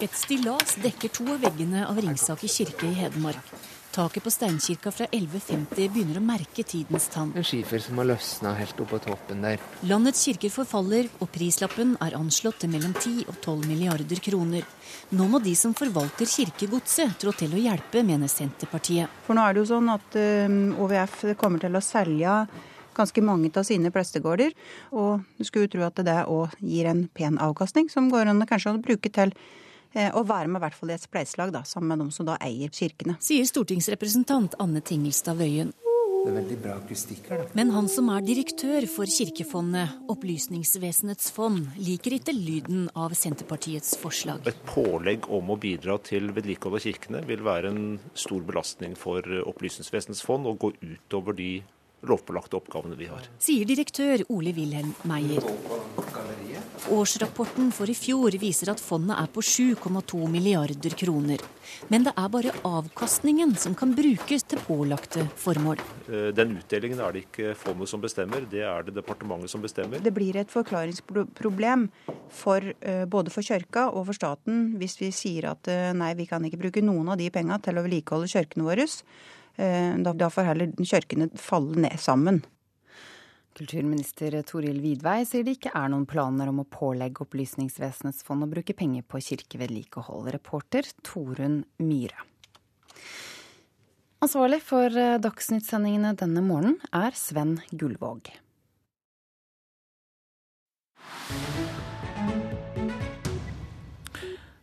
Et 0.00 0.12
stillas 0.12 0.76
dekker 0.80 1.12
to 1.20 1.28
av 1.36 1.44
veggene 1.44 1.84
av 1.84 2.00
Ringsaker 2.00 2.48
kirke 2.48 2.88
i 2.88 2.96
Hedmark. 2.96 3.75
Taket 3.96 4.24
på 4.24 4.30
steinkirka 4.30 4.90
fra 4.92 5.06
1150 5.08 5.86
begynner 5.88 6.18
å 6.20 6.24
merke 6.24 6.60
tidens 6.68 7.06
tann. 7.08 7.30
En 7.32 7.44
skifer 7.46 7.80
som 7.80 7.96
har 7.96 8.10
løsna 8.10 8.52
helt 8.58 8.82
oppå 8.84 8.98
toppen 9.00 9.40
der. 9.40 9.62
Landets 9.88 10.20
kirker 10.26 10.52
forfaller, 10.52 11.08
og 11.16 11.30
prislappen 11.32 11.94
er 12.04 12.18
anslått 12.18 12.58
til 12.60 12.74
mellom 12.74 12.92
10 12.92 13.24
og 13.24 13.38
12 13.38 13.64
milliarder 13.70 14.20
kroner. 14.20 14.68
Nå 15.16 15.30
må 15.32 15.40
de 15.40 15.56
som 15.56 15.72
forvalter 15.78 16.28
kirkegodset 16.28 17.16
trå 17.22 17.32
til 17.40 17.56
å 17.56 17.64
hjelpe, 17.64 18.04
mener 18.04 18.28
Senterpartiet. 18.28 19.08
For 19.24 19.32
nå 19.32 19.46
er 19.46 19.56
det 19.56 19.64
jo 19.64 19.70
sånn 19.72 19.88
at 19.94 20.20
um, 20.20 20.62
OVF 20.84 21.22
kommer 21.40 21.64
til 21.64 21.80
å 21.80 21.86
selge 21.88 22.38
ganske 22.96 23.24
mange 23.24 23.48
av 23.56 23.64
sine 23.64 23.88
prestegårder. 23.96 24.52
Og 24.92 25.24
du 25.38 25.48
skulle 25.48 25.70
jo 25.70 25.78
tro 25.78 25.88
at 25.88 26.04
det 26.04 26.20
òg 26.28 26.52
gir 26.60 26.92
en 26.92 27.06
pen 27.16 27.40
avkastning, 27.40 27.88
som 27.88 28.12
går 28.12 28.28
an 28.28 28.44
kanskje 28.44 28.76
å 28.76 28.82
bruke 28.84 29.08
til 29.08 29.32
og 30.12 30.28
være 30.28 30.50
med 30.50 30.60
i 30.60 30.64
hvert 30.66 30.76
fall 30.76 30.92
i 30.92 30.96
et 30.98 31.06
spleiselag 31.06 31.56
sammen 31.64 31.92
med 31.92 32.04
de 32.04 32.12
som 32.14 32.28
da 32.28 32.36
eier 32.44 32.72
kirkene. 32.72 33.16
Sier 33.22 33.48
stortingsrepresentant 33.48 34.58
Anne 34.62 34.84
Tingelstad 34.84 35.40
Wøien. 35.40 35.72
Det 36.26 36.32
er 36.32 36.40
veldig 36.40 36.56
bra 36.58 36.72
akustikk 36.80 37.28
her, 37.30 37.38
da. 37.44 37.54
Men 37.54 37.68
han 37.70 37.86
som 37.86 38.08
er 38.10 38.24
direktør 38.26 38.82
for 38.90 39.06
Kirkefondet, 39.06 39.92
Opplysningsvesenets 40.10 41.28
fond, 41.30 41.68
liker 41.78 42.16
ikke 42.16 42.34
lyden 42.34 42.88
av 42.98 43.14
Senterpartiets 43.14 43.92
forslag. 44.00 44.42
Et 44.50 44.64
pålegg 44.66 45.28
om 45.30 45.54
å 45.54 45.58
bidra 45.62 46.00
til 46.02 46.32
vedlikehold 46.34 46.80
av 46.80 46.82
kirkene 46.82 47.22
vil 47.30 47.46
være 47.46 47.70
en 47.70 47.86
stor 48.18 48.42
belastning 48.48 48.98
for 48.98 49.22
Opplysningsvesenets 49.22 50.24
fond 50.26 50.50
og 50.50 50.58
gå 50.64 50.72
utover 50.82 51.38
de 51.38 51.52
lovpålagte 52.08 52.58
oppgavene 52.60 52.98
vi 52.98 53.10
har. 53.10 53.26
Sier 53.42 53.68
direktør 53.68 54.24
Ole 54.32 54.54
Wilhelm 54.56 54.94
Meyer. 55.08 55.44
Årsrapporten 56.92 57.72
for 57.74 57.90
i 57.90 57.94
fjor 57.98 58.36
viser 58.38 58.70
at 58.70 58.80
fondet 58.82 59.16
er 59.18 59.30
på 59.32 59.42
7,2 59.42 60.20
milliarder 60.30 60.94
kroner. 60.98 61.42
Men 61.90 62.06
det 62.06 62.12
er 62.14 62.28
bare 62.30 62.52
avkastningen 62.66 63.54
som 63.58 63.74
kan 63.78 63.94
brukes 63.96 64.46
til 64.46 64.60
pålagte 64.66 65.26
formål. 65.40 65.82
Eh, 66.06 66.28
den 66.36 66.54
utdelingen 66.60 67.02
er 67.02 67.16
det 67.16 67.24
ikke 67.26 67.56
fondet 67.58 67.90
som 67.90 68.02
bestemmer, 68.02 68.46
det 68.50 68.62
er 68.66 68.86
det 68.86 68.94
departementet 69.00 69.50
som 69.50 69.64
bestemmer. 69.64 70.02
Det 70.02 70.14
blir 70.14 70.38
et 70.38 70.52
forklaringsproblem 70.52 71.88
for, 72.30 72.60
eh, 72.80 73.04
både 73.04 73.34
for 73.34 73.42
kirka 73.42 73.88
og 73.90 74.06
for 74.06 74.14
staten 74.14 74.76
hvis 74.78 75.00
vi 75.00 75.10
sier 75.10 75.50
at 75.50 75.68
eh, 75.68 75.92
nei, 75.92 76.14
vi 76.14 76.26
kan 76.26 76.44
ikke 76.44 76.60
bruke 76.60 76.84
noen 76.84 77.08
av 77.08 77.18
de 77.18 77.30
penga 77.30 77.58
til 77.58 77.78
å 77.78 77.86
vedlikeholde 77.86 78.30
kirkene 78.30 78.68
våre. 78.68 78.86
Eh, 79.56 79.96
da 79.96 80.28
får 80.30 80.50
heller 80.50 80.72
kirkene 80.84 81.30
falle 81.40 81.80
ned 81.86 81.98
sammen. 82.00 82.42
Kulturminister 83.56 84.34
Toril 84.44 84.82
Vidvei 84.84 85.22
sier 85.24 85.44
det 85.46 85.56
ikke 85.56 85.72
er 85.72 85.88
noen 85.88 86.04
planer 86.08 86.50
om 86.52 86.60
å 86.60 86.68
pålegge 86.68 87.24
Opplysningsvesenets 87.24 88.20
fond 88.26 88.44
å 88.44 88.50
bruke 88.50 88.76
penger 88.76 89.06
på 89.08 89.22
kirkevedlikehold. 89.24 90.28
Reporter 90.34 90.84
Torunn 91.06 91.62
Myhre. 91.80 92.26
Ansvarlig 94.20 94.60
for 94.64 94.92
dagsnyttsendingene 94.92 95.20
Dagsnytt-sendingene 95.24 96.12
denne 96.20 96.42
morgenen 96.44 96.76
er 96.92 97.16
Sven 97.16 97.58
Gullvåg. 97.72 98.28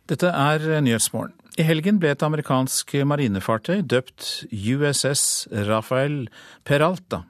Dette 0.06 0.28
er 0.28 0.82
Nyhetsmorgen. 0.84 1.32
I 1.54 1.62
helgen 1.62 2.00
ble 2.02 2.10
et 2.10 2.22
amerikansk 2.26 2.96
marinefartøy 3.06 3.84
døpt 3.86 4.24
USS 4.50 5.46
Rafael 5.68 6.24
Peralta. 6.66 7.20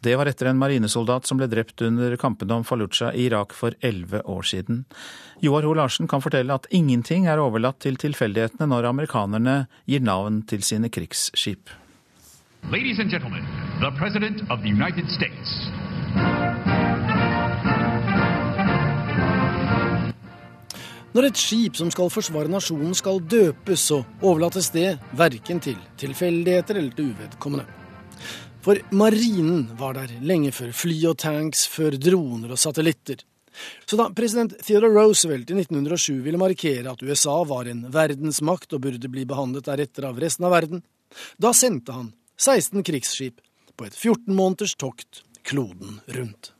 Det 0.00 0.14
var 0.16 0.30
etter 0.30 0.48
en 0.48 0.58
marinesoldat 0.58 1.28
som 1.28 1.36
ble 1.36 1.48
drept 1.50 1.84
under 1.84 2.16
kampene 2.18 2.56
om 2.56 2.64
Fallujah 2.64 3.12
i 3.12 3.26
Irak 3.28 3.52
for 3.52 3.76
elleve 3.84 4.22
år 4.24 4.48
siden. 4.48 4.86
Joar 5.44 5.68
Ho 5.68 5.74
Larsen 5.76 6.08
kan 6.08 6.24
fortelle 6.24 6.56
at 6.56 6.70
ingenting 6.72 7.28
er 7.28 7.42
overlatt 7.42 7.82
til 7.84 8.00
tilfeldighetene 8.00 8.70
når 8.72 8.88
amerikanerne 8.94 9.66
gir 9.84 10.00
navn 10.08 10.40
til 10.48 10.64
sine 10.64 10.88
krigsskip. 10.88 11.68
Ladies 12.72 12.98
and 12.98 13.12
gentlemen, 13.12 13.44
the 13.84 13.92
President 14.00 14.40
of 14.50 14.64
the 14.64 14.72
United 14.72 15.04
States. 15.12 15.68
Når 21.10 21.26
et 21.26 21.38
skip 21.42 21.74
som 21.74 21.88
skal 21.90 22.10
forsvare 22.12 22.50
nasjonen 22.52 22.94
skal 22.94 23.18
døpes, 23.26 23.82
så 23.90 24.04
overlates 24.22 24.68
det 24.70 24.92
verken 25.18 25.58
til 25.62 25.78
tilfeldigheter 25.98 26.78
eller 26.78 26.94
til 26.94 27.08
uvedkommende. 27.10 27.64
For 28.62 28.78
marinen 28.94 29.64
var 29.80 29.96
der 29.96 30.12
lenge 30.22 30.52
før 30.54 30.70
fly 30.76 30.98
og 31.10 31.16
tanks, 31.18 31.64
før 31.66 31.96
droner 31.98 32.52
og 32.54 32.60
satellitter. 32.60 33.24
Så 33.88 33.98
da 33.98 34.06
president 34.14 34.54
Theodore 34.62 34.92
Roosevelt 35.00 35.50
i 35.50 35.56
1907 35.58 36.20
ville 36.22 36.38
markere 36.38 36.92
at 36.92 37.02
USA 37.02 37.40
var 37.48 37.66
en 37.66 37.82
verdensmakt 37.90 38.76
og 38.76 38.84
burde 38.86 39.10
bli 39.10 39.26
behandlet 39.26 39.66
deretter 39.66 40.06
av 40.06 40.20
resten 40.22 40.46
av 40.46 40.54
verden, 40.54 40.84
da 41.42 41.50
sendte 41.56 41.96
han 41.96 42.12
16 42.38 42.86
krigsskip 42.86 43.42
på 43.74 43.88
et 43.88 43.98
14 43.98 44.30
måneders 44.30 44.78
tokt 44.78 45.24
kloden 45.42 45.98
rundt. 46.14 46.52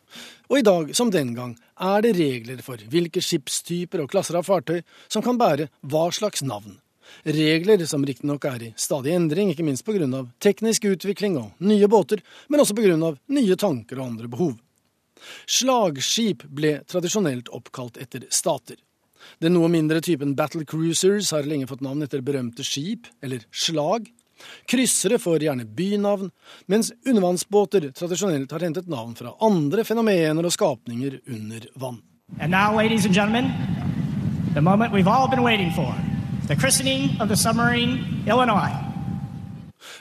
Og 0.51 0.59
i 0.59 0.67
dag, 0.67 0.89
som 0.99 1.13
den 1.15 1.31
gang, 1.37 1.53
er 1.79 2.03
det 2.03 2.17
regler 2.19 2.59
for 2.67 2.81
hvilke 2.91 3.23
skipstyper 3.23 4.03
og 4.03 4.11
klasser 4.11 4.35
av 4.35 4.49
fartøy 4.49 4.81
som 5.07 5.23
kan 5.23 5.39
bære 5.39 5.69
hva 5.87 6.09
slags 6.11 6.43
navn. 6.43 6.81
Regler 7.23 7.85
som 7.87 8.03
riktignok 8.07 8.47
er 8.51 8.65
i 8.67 8.73
stadig 8.79 9.15
endring, 9.15 9.53
ikke 9.53 9.67
minst 9.67 9.87
pga. 9.87 10.27
teknisk 10.43 10.85
utvikling 10.91 11.39
og 11.39 11.53
nye 11.63 11.87
båter, 11.87 12.23
men 12.49 12.61
også 12.61 12.75
pga. 12.75 13.15
nye 13.29 13.57
tanker 13.57 13.99
og 13.99 14.07
andre 14.07 14.29
behov. 14.29 14.59
Slagskip 15.47 16.47
ble 16.49 16.81
tradisjonelt 16.89 17.49
oppkalt 17.55 17.99
etter 18.03 18.27
stater. 18.31 18.77
Den 19.39 19.55
noe 19.55 19.69
mindre 19.69 20.01
typen 20.01 20.35
battle 20.35 20.65
cruisers 20.65 21.31
har 21.31 21.47
lenge 21.47 21.69
fått 21.69 21.85
navn 21.85 22.03
etter 22.03 22.25
berømte 22.25 22.65
skip, 22.65 23.07
eller 23.23 23.45
slag. 23.53 24.09
Kryssere 24.69 25.19
får 25.19 25.47
gjerne 25.47 25.65
bynavn, 25.65 26.31
mens 26.67 26.93
undervannsbåter 27.07 27.91
tradisjonelt 27.91 28.53
har 28.53 28.61
hentet 28.67 28.89
navn 28.89 29.15
fra 29.19 29.35
andre 29.41 29.85
fenomener 29.85 30.47
og 30.47 30.55
skapninger 30.55 31.21
under 31.27 31.67
vann. 31.75 32.03
And 32.41 32.51
now, 32.51 32.77
ladies 32.77 33.05
and 33.07 33.15
gentlemen, 33.15 33.51
the 34.55 34.61
moment 34.61 34.93
we've 34.93 35.11
all 35.11 35.29
been 35.29 35.43
waiting 35.43 35.73
for. 35.75 35.95
The 36.49 36.57
christening 36.57 37.21
of 37.21 37.29
the 37.29 37.37
submarine 37.37 38.23
Illinois. 38.27 38.75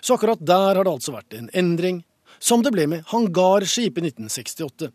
Så 0.02 0.14
akkurat 0.14 0.40
der 0.40 0.76
har 0.76 0.84
det 0.84 0.92
altså 0.92 1.14
vært 1.14 1.34
en 1.34 1.50
endring, 1.54 2.04
som 2.40 2.64
det 2.64 2.72
ble 2.72 2.88
med 2.88 3.04
hangarskip 3.12 3.98
i 4.00 4.08
1968. 4.08 4.92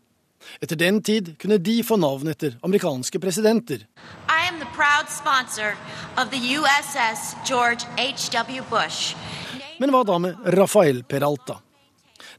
Etter 0.61 0.77
den 0.79 1.01
tid 1.03 1.35
kunne 1.41 1.57
de 1.57 1.79
få 1.83 1.97
navn 1.97 2.29
etter 2.29 2.57
amerikanske 2.65 3.19
presidenter. 3.21 3.85
The 4.65 4.77
proud 4.77 5.09
sponsor 5.09 5.75
of 6.17 6.31
the 6.31 6.37
USS 6.37 7.35
George 7.45 7.85
H.W. 7.97 8.63
Bush. 8.69 9.15
Men 9.77 9.91
hva 9.93 10.01
da 10.07 10.15
med 10.19 10.47
Rafael 10.57 11.03
Peralta? 11.03 11.59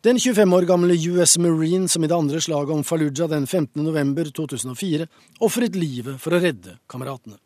Den 0.03 0.19
25 0.19 0.55
år 0.57 0.67
gamle 0.67 0.97
US 1.13 1.37
Marine 1.39 1.89
som 1.89 2.05
i 2.05 2.09
det 2.11 2.17
andre 2.17 2.41
slaget 2.41 2.73
om 2.75 2.83
Fallujah 2.85 3.29
den 3.31 3.47
15. 3.47 3.85
november 3.85 4.25
2004 4.25 5.07
ofret 5.47 5.79
livet 5.79 6.19
for 6.23 6.35
å 6.35 6.41
redde 6.43 6.79
kameratene. 6.91 7.39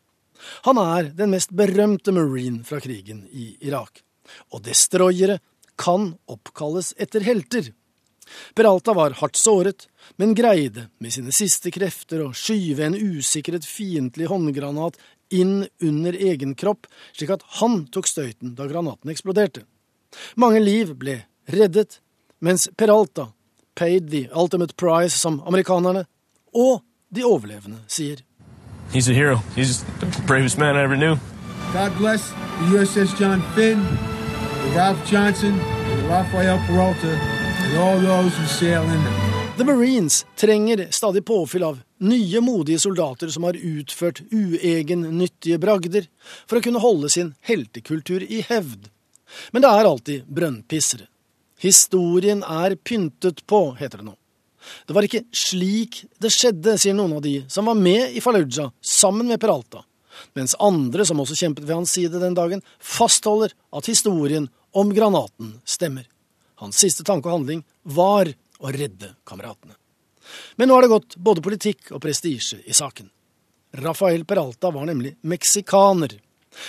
Han 0.65 0.81
er 0.81 1.11
den 1.19 1.35
mest 1.35 1.53
berømte 1.53 2.15
marine 2.15 2.63
fra 2.65 2.81
krigen 2.81 3.27
i 3.29 3.51
Irak. 3.67 4.01
Og 4.49 4.63
destroyere 4.65 5.37
kan 5.77 6.15
oppkalles 6.25 6.95
etter 6.97 7.27
helter. 7.27 7.69
Peralta 8.55 8.97
var 8.97 9.19
hardt 9.21 9.37
såret, 9.37 9.90
men 10.15 10.35
greide 10.35 10.87
med 10.99 11.13
sine 11.13 11.33
siste 11.35 11.71
krefter 11.71 12.23
å 12.25 12.31
skyve 12.35 12.85
en 12.85 12.97
usikret 12.97 13.65
fiendtlig 13.67 14.29
håndgranat 14.31 14.99
inn 15.31 15.67
under 15.81 16.13
egen 16.13 16.55
kropp, 16.55 16.87
slik 17.15 17.31
at 17.35 17.45
han 17.61 17.85
tok 17.91 18.09
støyten 18.09 18.55
da 18.57 18.67
granaten 18.69 19.11
eksploderte. 19.13 19.63
Mange 20.35 20.59
liv 20.59 20.95
ble 20.99 21.21
reddet, 21.51 21.99
mens 22.39 22.67
Peralta 22.77 23.31
paid 23.75 24.11
the 24.11 24.27
ultimate 24.35 24.75
price, 24.75 25.15
som 25.15 25.41
amerikanerne 25.47 26.05
og 26.53 26.81
de 27.09 27.23
overlevende 27.23 27.79
sier. 27.87 28.19
He's 28.91 29.07
a 29.07 29.13
hero. 29.13 29.37
He's 29.55 29.83
the 29.99 30.07
bravest 30.27 30.57
man 30.57 30.75
I 30.75 30.83
ever 30.83 30.97
knew. 30.97 31.15
God 31.73 31.97
bless 31.97 32.29
the 32.29 32.65
USS 32.75 33.17
John 33.17 33.41
Finn, 33.55 33.79
Ralph 34.75 34.99
Johnson, 35.09 35.57
Raphael 36.09 36.57
Rafael 36.57 36.59
Peralta, 36.67 37.07
and 37.07 37.77
all 37.77 37.99
those 37.99 38.35
who 38.35 38.45
sail 38.45 38.83
in 38.83 39.03
them. 39.03 39.40
The 39.57 39.65
Marines 39.65 40.25
trenger 40.35 40.87
stadig 40.91 41.25
påfyll 41.25 41.63
av 41.63 41.79
nye, 41.97 42.41
modige 42.41 42.79
soldater 42.79 43.27
som 43.27 43.43
har 43.43 43.53
utført 43.53 44.21
uegennyttige 44.31 45.59
bragder 45.59 46.07
for 46.47 46.57
å 46.57 46.63
kunne 46.63 46.79
holde 46.79 47.09
sin 47.11 47.33
heltekultur 47.45 48.23
i 48.23 48.39
hevd. 48.47 48.87
Men 49.51 49.65
det 49.65 49.71
er 49.71 49.89
alltid 49.89 50.29
brønnpissere. 50.31 51.05
Historien 51.61 52.45
er 52.47 52.77
pyntet 52.79 53.43
på, 53.45 53.59
heter 53.79 54.01
det 54.01 54.07
nå. 54.07 54.15
Det 54.87 54.95
var 54.95 55.05
ikke 55.05 55.25
slik 55.35 56.03
det 56.21 56.31
skjedde, 56.33 56.77
sier 56.79 56.95
noen 56.95 57.17
av 57.19 57.25
de 57.25 57.41
som 57.51 57.67
var 57.67 57.77
med 57.77 58.15
i 58.15 58.23
Fallujah 58.23 58.71
sammen 58.81 59.27
med 59.27 59.41
Peralta, 59.41 59.83
mens 60.37 60.55
andre, 60.63 61.05
som 61.05 61.19
også 61.19 61.37
kjempet 61.37 61.67
ved 61.67 61.75
hans 61.75 61.91
side 61.97 62.23
den 62.23 62.37
dagen, 62.37 62.63
fastholder 62.79 63.51
at 63.51 63.91
historien 63.91 64.47
om 64.71 64.95
granaten 64.95 65.57
stemmer. 65.67 66.07
Hans 66.61 66.79
siste 66.81 67.03
tanke 67.03 67.27
og 67.27 67.39
handling 67.39 67.65
var 67.83 68.31
å 68.61 68.71
redde 68.73 69.15
kameratene. 69.27 69.75
Men 70.55 70.69
nå 70.69 70.77
har 70.77 70.85
det 70.85 70.93
gått 70.93 71.17
både 71.17 71.43
politikk 71.43 71.91
og 71.95 72.01
prestisje 72.03 72.61
i 72.65 72.75
saken. 72.77 73.09
Rafael 73.81 74.25
Peralta 74.27 74.71
var 74.71 74.85
nemlig 74.85 75.15
meksikaner. 75.21 76.17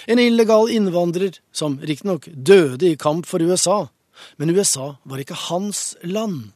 En 0.06 0.18
illegal 0.18 0.70
innvandrer 0.70 1.38
som 1.52 1.80
riktignok 1.82 2.28
døde 2.32 2.92
i 2.92 2.96
kamp 2.96 3.26
for 3.26 3.42
USA, 3.42 3.88
men 4.36 4.50
USA 4.54 4.94
var 5.02 5.22
ikke 5.22 5.38
hans 5.48 5.96
land. 6.02 6.52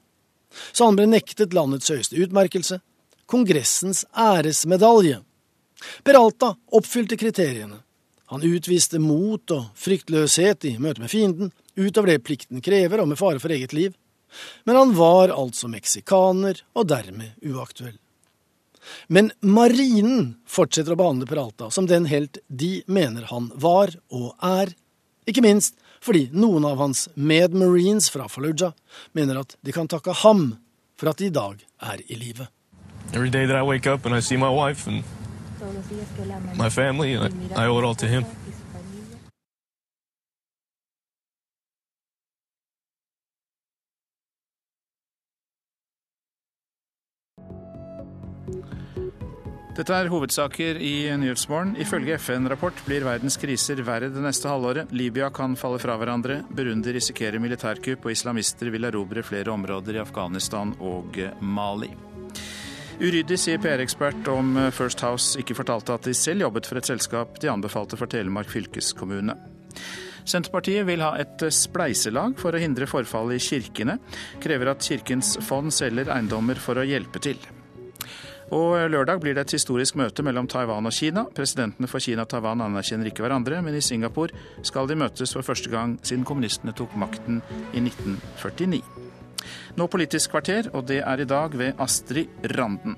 Så 0.72 0.86
han 0.86 0.96
ble 0.96 1.08
nektet 1.10 1.56
landets 1.56 1.90
høyeste 1.90 2.18
utmerkelse, 2.22 2.80
Kongressens 3.26 4.04
æresmedalje. 4.14 5.18
Peralta 6.06 6.52
oppfylte 6.78 7.16
kriteriene. 7.18 7.80
Han 8.30 8.42
utviste 8.46 9.00
mot 9.02 9.50
og 9.50 9.64
fryktløshet 9.78 10.66
i 10.70 10.76
møte 10.78 11.02
med 11.02 11.10
fienden, 11.10 11.50
utover 11.74 12.12
det 12.12 12.22
plikten 12.26 12.62
krever 12.62 13.02
og 13.02 13.10
med 13.10 13.18
fare 13.18 13.42
for 13.42 13.50
eget 13.54 13.74
liv. 13.74 13.96
Men 14.64 14.76
han 14.76 14.96
var 14.96 15.32
altså 15.34 15.68
meksikaner 15.70 16.62
og 16.76 16.88
dermed 16.90 17.36
uaktuell. 17.44 17.96
Men 19.10 19.32
marinen 19.40 20.36
fortsetter 20.46 20.94
å 20.94 21.00
behandle 21.00 21.26
Peralta 21.26 21.70
som 21.74 21.88
den 21.90 22.06
helt 22.10 22.38
de 22.46 22.84
mener 22.86 23.26
han 23.32 23.50
var 23.54 23.94
og 24.14 24.34
er, 24.44 24.70
ikke 25.26 25.42
minst 25.42 25.74
fordi 26.06 26.28
noen 26.30 26.64
av 26.68 26.78
hans 26.78 27.08
medmarines 27.14 28.10
fra 28.12 28.28
Fallujah 28.30 28.76
mener 29.16 29.40
at 29.42 29.56
de 29.66 29.74
kan 29.74 29.88
takke 29.90 30.14
ham 30.22 30.52
for 30.96 31.10
at 31.10 31.18
de 31.18 31.30
i 31.30 31.34
dag 31.34 31.62
er 31.82 32.02
i 32.06 32.18
live. 32.20 32.46
Every 33.12 33.30
day 33.30 33.46
that 33.46 33.56
I 33.56 33.62
wake 33.62 33.86
up 33.86 34.06
and 34.06 34.14
I 34.14 34.20
see 34.20 34.36
my 34.36 34.50
wife 34.50 34.86
and 34.86 35.02
my 36.56 36.70
family, 36.70 37.16
I, 37.16 37.30
I 37.56 37.66
owe 37.66 37.78
it 37.78 37.84
all 37.84 37.94
to 37.94 38.06
him. 38.06 38.24
Dette 49.76 49.92
er 49.92 50.08
hovedsaker 50.08 50.78
i 50.80 51.04
Nyhetsmorgen. 51.20 51.74
Ifølge 51.76 52.14
FN-rapport 52.16 52.78
blir 52.86 53.04
verdens 53.04 53.34
kriser 53.36 53.82
verre 53.84 54.08
det 54.08 54.22
neste 54.24 54.48
halvåret. 54.48 54.88
Libya 54.96 55.26
kan 55.28 55.52
falle 55.60 55.76
fra 55.82 55.98
hverandre, 56.00 56.38
Burundi 56.48 56.94
risikerer 56.96 57.36
militærkupp, 57.44 58.06
og 58.08 58.14
islamister 58.14 58.70
vil 58.72 58.88
erobre 58.88 59.20
flere 59.20 59.52
områder 59.52 59.98
i 59.98 60.00
Afghanistan 60.00 60.72
og 60.80 61.18
Mali. 61.44 61.90
Uryddig, 62.96 63.36
sier 63.36 63.60
PR-ekspert 63.60 64.30
om 64.32 64.56
First 64.72 65.04
House 65.04 65.36
ikke 65.42 65.58
fortalte 65.58 65.98
at 65.98 66.08
de 66.08 66.14
selv 66.16 66.46
jobbet 66.46 66.70
for 66.70 66.80
et 66.80 66.88
selskap 66.88 67.36
de 67.42 67.52
anbefalte 67.52 68.00
for 68.00 68.08
Telemark 68.08 68.48
fylkeskommune. 68.48 69.36
Senterpartiet 70.24 70.88
vil 70.88 71.04
ha 71.04 71.12
et 71.20 71.44
spleiselag 71.52 72.40
for 72.40 72.56
å 72.56 72.64
hindre 72.64 72.88
forfall 72.88 73.36
i 73.36 73.42
kirkene. 73.44 73.98
Krever 74.40 74.72
at 74.72 74.88
Kirkens 74.88 75.36
fond 75.44 75.68
selger 75.68 76.08
eiendommer 76.16 76.56
for 76.64 76.80
å 76.80 76.88
hjelpe 76.88 77.20
til. 77.28 77.36
Og 78.54 78.76
lørdag 78.90 79.18
blir 79.22 79.34
det 79.34 79.46
et 79.46 79.56
historisk 79.56 79.96
møte 79.98 80.22
mellom 80.22 80.46
Taiwan 80.46 80.86
og 80.86 80.94
Kina. 80.94 81.24
Presidentene 81.34 81.88
for 81.90 82.02
Kina 82.02 82.22
og 82.22 82.30
Taiwan 82.30 82.62
anerkjenner 82.62 83.10
ikke 83.10 83.24
hverandre, 83.24 83.58
men 83.62 83.74
i 83.74 83.82
Singapore 83.82 84.36
skal 84.62 84.86
de 84.86 84.98
møtes 84.98 85.34
for 85.34 85.46
første 85.46 85.72
gang 85.72 85.96
siden 86.06 86.26
kommunistene 86.26 86.74
tok 86.76 86.94
makten 86.94 87.42
i 87.74 87.82
1949. 87.82 88.82
Nå 89.76 89.88
Politisk 89.90 90.30
kvarter, 90.30 90.70
og 90.74 90.86
det 90.88 91.02
er 91.02 91.22
i 91.22 91.28
dag 91.28 91.58
ved 91.58 91.82
Astrid 91.82 92.30
Randen. 92.56 92.96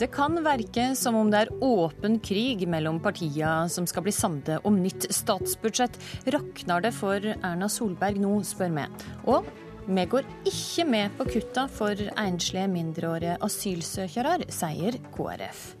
Det 0.00 0.06
kan 0.14 0.38
verke 0.40 0.94
som 0.96 1.16
om 1.20 1.28
det 1.28 1.42
er 1.42 1.50
åpen 1.60 2.14
krig 2.24 2.62
mellom 2.72 3.02
partiene 3.04 3.68
som 3.68 3.84
skal 3.84 4.06
bli 4.06 4.14
samlet 4.16 4.64
om 4.64 4.78
nytt 4.80 5.04
statsbudsjett. 5.12 5.98
Rakner 6.32 6.86
det 6.86 6.94
for 6.96 7.20
Erna 7.20 7.68
Solberg 7.68 8.16
nå, 8.22 8.38
spør 8.48 8.72
vi. 8.78 8.86
Og 9.28 9.50
vi 9.90 10.06
går 10.14 10.24
ikke 10.48 10.86
med 10.88 11.18
på 11.18 11.28
kutta 11.34 11.66
for 11.68 12.00
enslige 12.14 12.70
mindreårige 12.72 13.36
asylsøkere, 13.44 14.38
sier 14.48 14.96
KrF. 15.12 15.79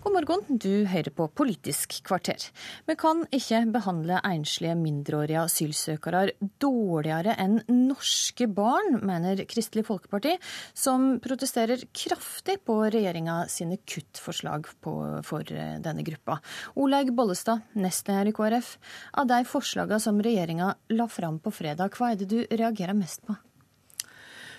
God 0.00 0.14
morgen, 0.14 0.56
du 0.56 0.86
hører 0.88 1.12
på 1.12 1.26
Politisk 1.36 1.98
kvarter. 2.08 2.40
Vi 2.88 2.94
kan 2.96 3.18
ikke 3.36 3.58
behandle 3.68 4.16
enslige 4.24 4.72
mindreårige 4.80 5.42
asylsøkere 5.42 6.22
dårligere 6.62 7.34
enn 7.42 7.58
norske 7.68 8.48
barn, 8.48 8.96
mener 9.04 9.42
Kristelig 9.44 9.84
Folkeparti, 9.90 10.38
som 10.72 11.18
protesterer 11.20 11.84
kraftig 11.92 12.56
på 12.64 12.78
regjeringa 12.86 13.42
sine 13.52 13.76
kuttforslag 13.84 14.70
på, 14.80 14.96
for 15.28 15.44
denne 15.84 16.06
gruppa. 16.08 16.38
Olaug 16.80 17.12
Bollestad, 17.20 17.68
nestleder 17.76 18.32
i 18.32 18.34
KrF. 18.40 18.72
Av 19.20 19.28
de 19.28 19.42
forslagene 19.52 20.00
som 20.00 20.24
regjeringa 20.24 20.72
la 20.96 21.10
fram 21.12 21.42
på 21.44 21.52
fredag, 21.60 22.00
hva 22.00 22.14
er 22.14 22.24
det 22.24 22.32
du 22.32 22.38
reagerer 22.48 22.96
mest 22.96 23.20
på? 23.28 23.36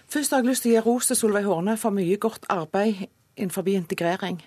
Først 0.06 0.38
har 0.38 0.46
jeg 0.46 0.54
lyst 0.54 0.70
til 0.70 0.76
å 0.76 0.78
gi 0.78 0.86
ros 0.86 1.10
til 1.10 1.24
Solveig 1.26 1.50
Horne 1.50 1.80
for 1.82 1.98
mye 1.98 2.22
godt 2.22 2.46
arbeid 2.54 3.08
innenfor 3.34 3.66
integrering. 3.74 4.44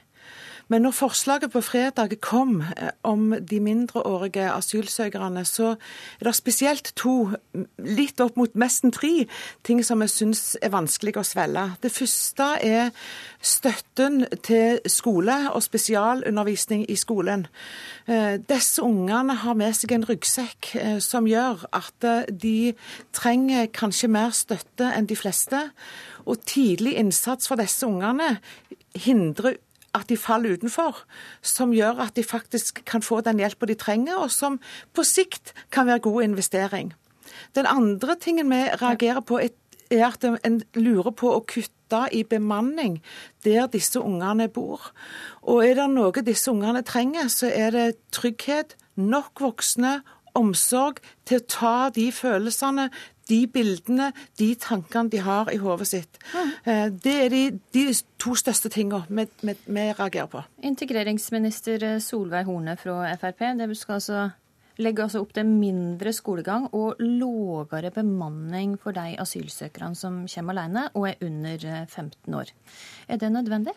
Men 0.73 0.85
når 0.87 0.95
forslaget 0.97 1.53
på 1.53 1.61
fredag 1.61 2.15
kom 2.25 2.61
eh, 2.63 2.91
om 3.03 3.35
de 3.51 3.61
mindreårige 3.61 4.47
asylsøkerne, 4.53 5.45
så 5.45 5.75
er 6.21 6.29
det 6.29 6.35
spesielt 6.37 6.93
to, 6.97 7.31
litt 7.79 8.21
opp 8.25 8.39
mot 8.41 8.55
nesten 8.57 8.93
tre, 8.95 9.27
ting 9.67 9.83
som 9.85 10.01
jeg 10.05 10.13
syns 10.13 10.43
er 10.63 10.73
vanskelig 10.73 11.17
å 11.21 11.27
svelge. 11.27 11.67
Det 11.85 11.93
første 11.93 12.49
er 12.65 12.95
støtten 13.45 14.25
til 14.47 14.81
skole 14.89 15.37
og 15.53 15.63
spesialundervisning 15.65 16.87
i 16.89 16.97
skolen. 16.97 17.47
Eh, 18.09 18.41
disse 18.41 18.83
ungene 18.85 19.37
har 19.45 19.59
med 19.59 19.77
seg 19.77 19.93
en 19.93 20.09
ryggsekk 20.09 20.73
eh, 20.81 20.99
som 21.05 21.29
gjør 21.29 21.67
at 21.77 22.09
de 22.31 22.73
trenger 23.13 23.69
kanskje 23.75 24.11
mer 24.13 24.33
støtte 24.37 24.89
enn 24.97 25.09
de 25.11 25.19
fleste. 25.19 25.61
Og 26.25 26.41
tidlig 26.49 26.97
innsats 26.97 27.49
for 27.51 27.61
disse 27.61 27.85
ungene 27.87 28.39
hindrer 28.97 29.59
at 29.95 30.09
de 30.11 30.17
faller 30.19 30.59
utenfor, 30.59 31.05
som 31.43 31.73
gjør 31.75 32.03
at 32.07 32.17
de 32.17 32.25
faktisk 32.27 32.83
kan 32.89 33.03
få 33.03 33.21
den 33.25 33.41
hjelpa 33.43 33.69
de 33.71 33.77
trenger, 33.79 34.19
og 34.19 34.33
som 34.35 34.61
på 34.95 35.05
sikt 35.07 35.55
kan 35.71 35.87
være 35.87 36.05
god 36.09 36.23
investering. 36.23 36.95
Den 37.55 37.67
andre 37.67 38.17
tingen 38.21 38.51
vi 38.51 38.63
reagerer 38.83 39.21
på, 39.21 39.41
er 39.91 40.07
at 40.07 40.25
en 40.25 40.63
lurer 40.75 41.13
på 41.15 41.31
å 41.35 41.45
kutte 41.47 42.07
i 42.13 42.25
bemanning 42.27 42.99
der 43.45 43.69
disse 43.71 44.01
ungene 44.01 44.49
bor. 44.49 44.91
Og 45.43 45.63
er 45.67 45.79
det 45.79 45.89
noe 45.93 46.25
disse 46.27 46.51
ungene 46.51 46.83
trenger, 46.83 47.29
så 47.29 47.51
er 47.53 47.71
det 47.75 47.87
trygghet, 48.15 48.75
nok 48.97 49.43
voksne, 49.43 50.01
omsorg 50.39 51.01
til 51.29 51.41
å 51.41 51.47
ta 51.49 51.77
de 51.95 52.09
følelsene, 52.15 52.89
de 53.31 53.41
bildene, 53.49 54.11
de 54.39 54.51
tankene 54.61 55.09
de 55.13 55.23
har 55.25 55.49
i 55.53 55.59
hodet 55.63 55.89
sitt. 55.89 56.19
Mm. 56.35 56.99
Det 57.01 57.15
er 57.25 57.33
de, 57.33 57.43
de, 57.73 57.85
to 58.21 58.35
største 58.37 58.69
tingene 58.73 59.07
vi, 59.09 59.27
vi, 59.41 59.57
vi, 59.65 59.87
reagerer 59.97 60.29
på. 60.33 60.45
Integreringsminister 60.65 61.87
Solveig 62.05 62.45
Horne 62.49 62.77
fra 62.81 63.15
Frp, 63.21 63.47
det 63.61 63.71
skal 63.81 64.01
altså 64.01 64.25
legge 64.83 65.05
altså 65.05 65.23
opp 65.23 65.35
til 65.37 65.47
mindre 65.47 66.13
skolegang 66.15 66.67
og 66.75 67.01
lågere 67.03 67.93
bemanning 67.95 68.75
for 68.81 68.97
de 68.97 69.15
asylsøkerne 69.23 69.99
som 69.99 70.25
kommer 70.31 70.57
alene 70.57 70.89
og 70.95 71.09
er 71.13 71.23
under 71.25 71.69
15 71.87 72.35
år. 72.35 72.51
Er 73.09 73.21
det 73.23 73.31
nødvendig? 73.33 73.77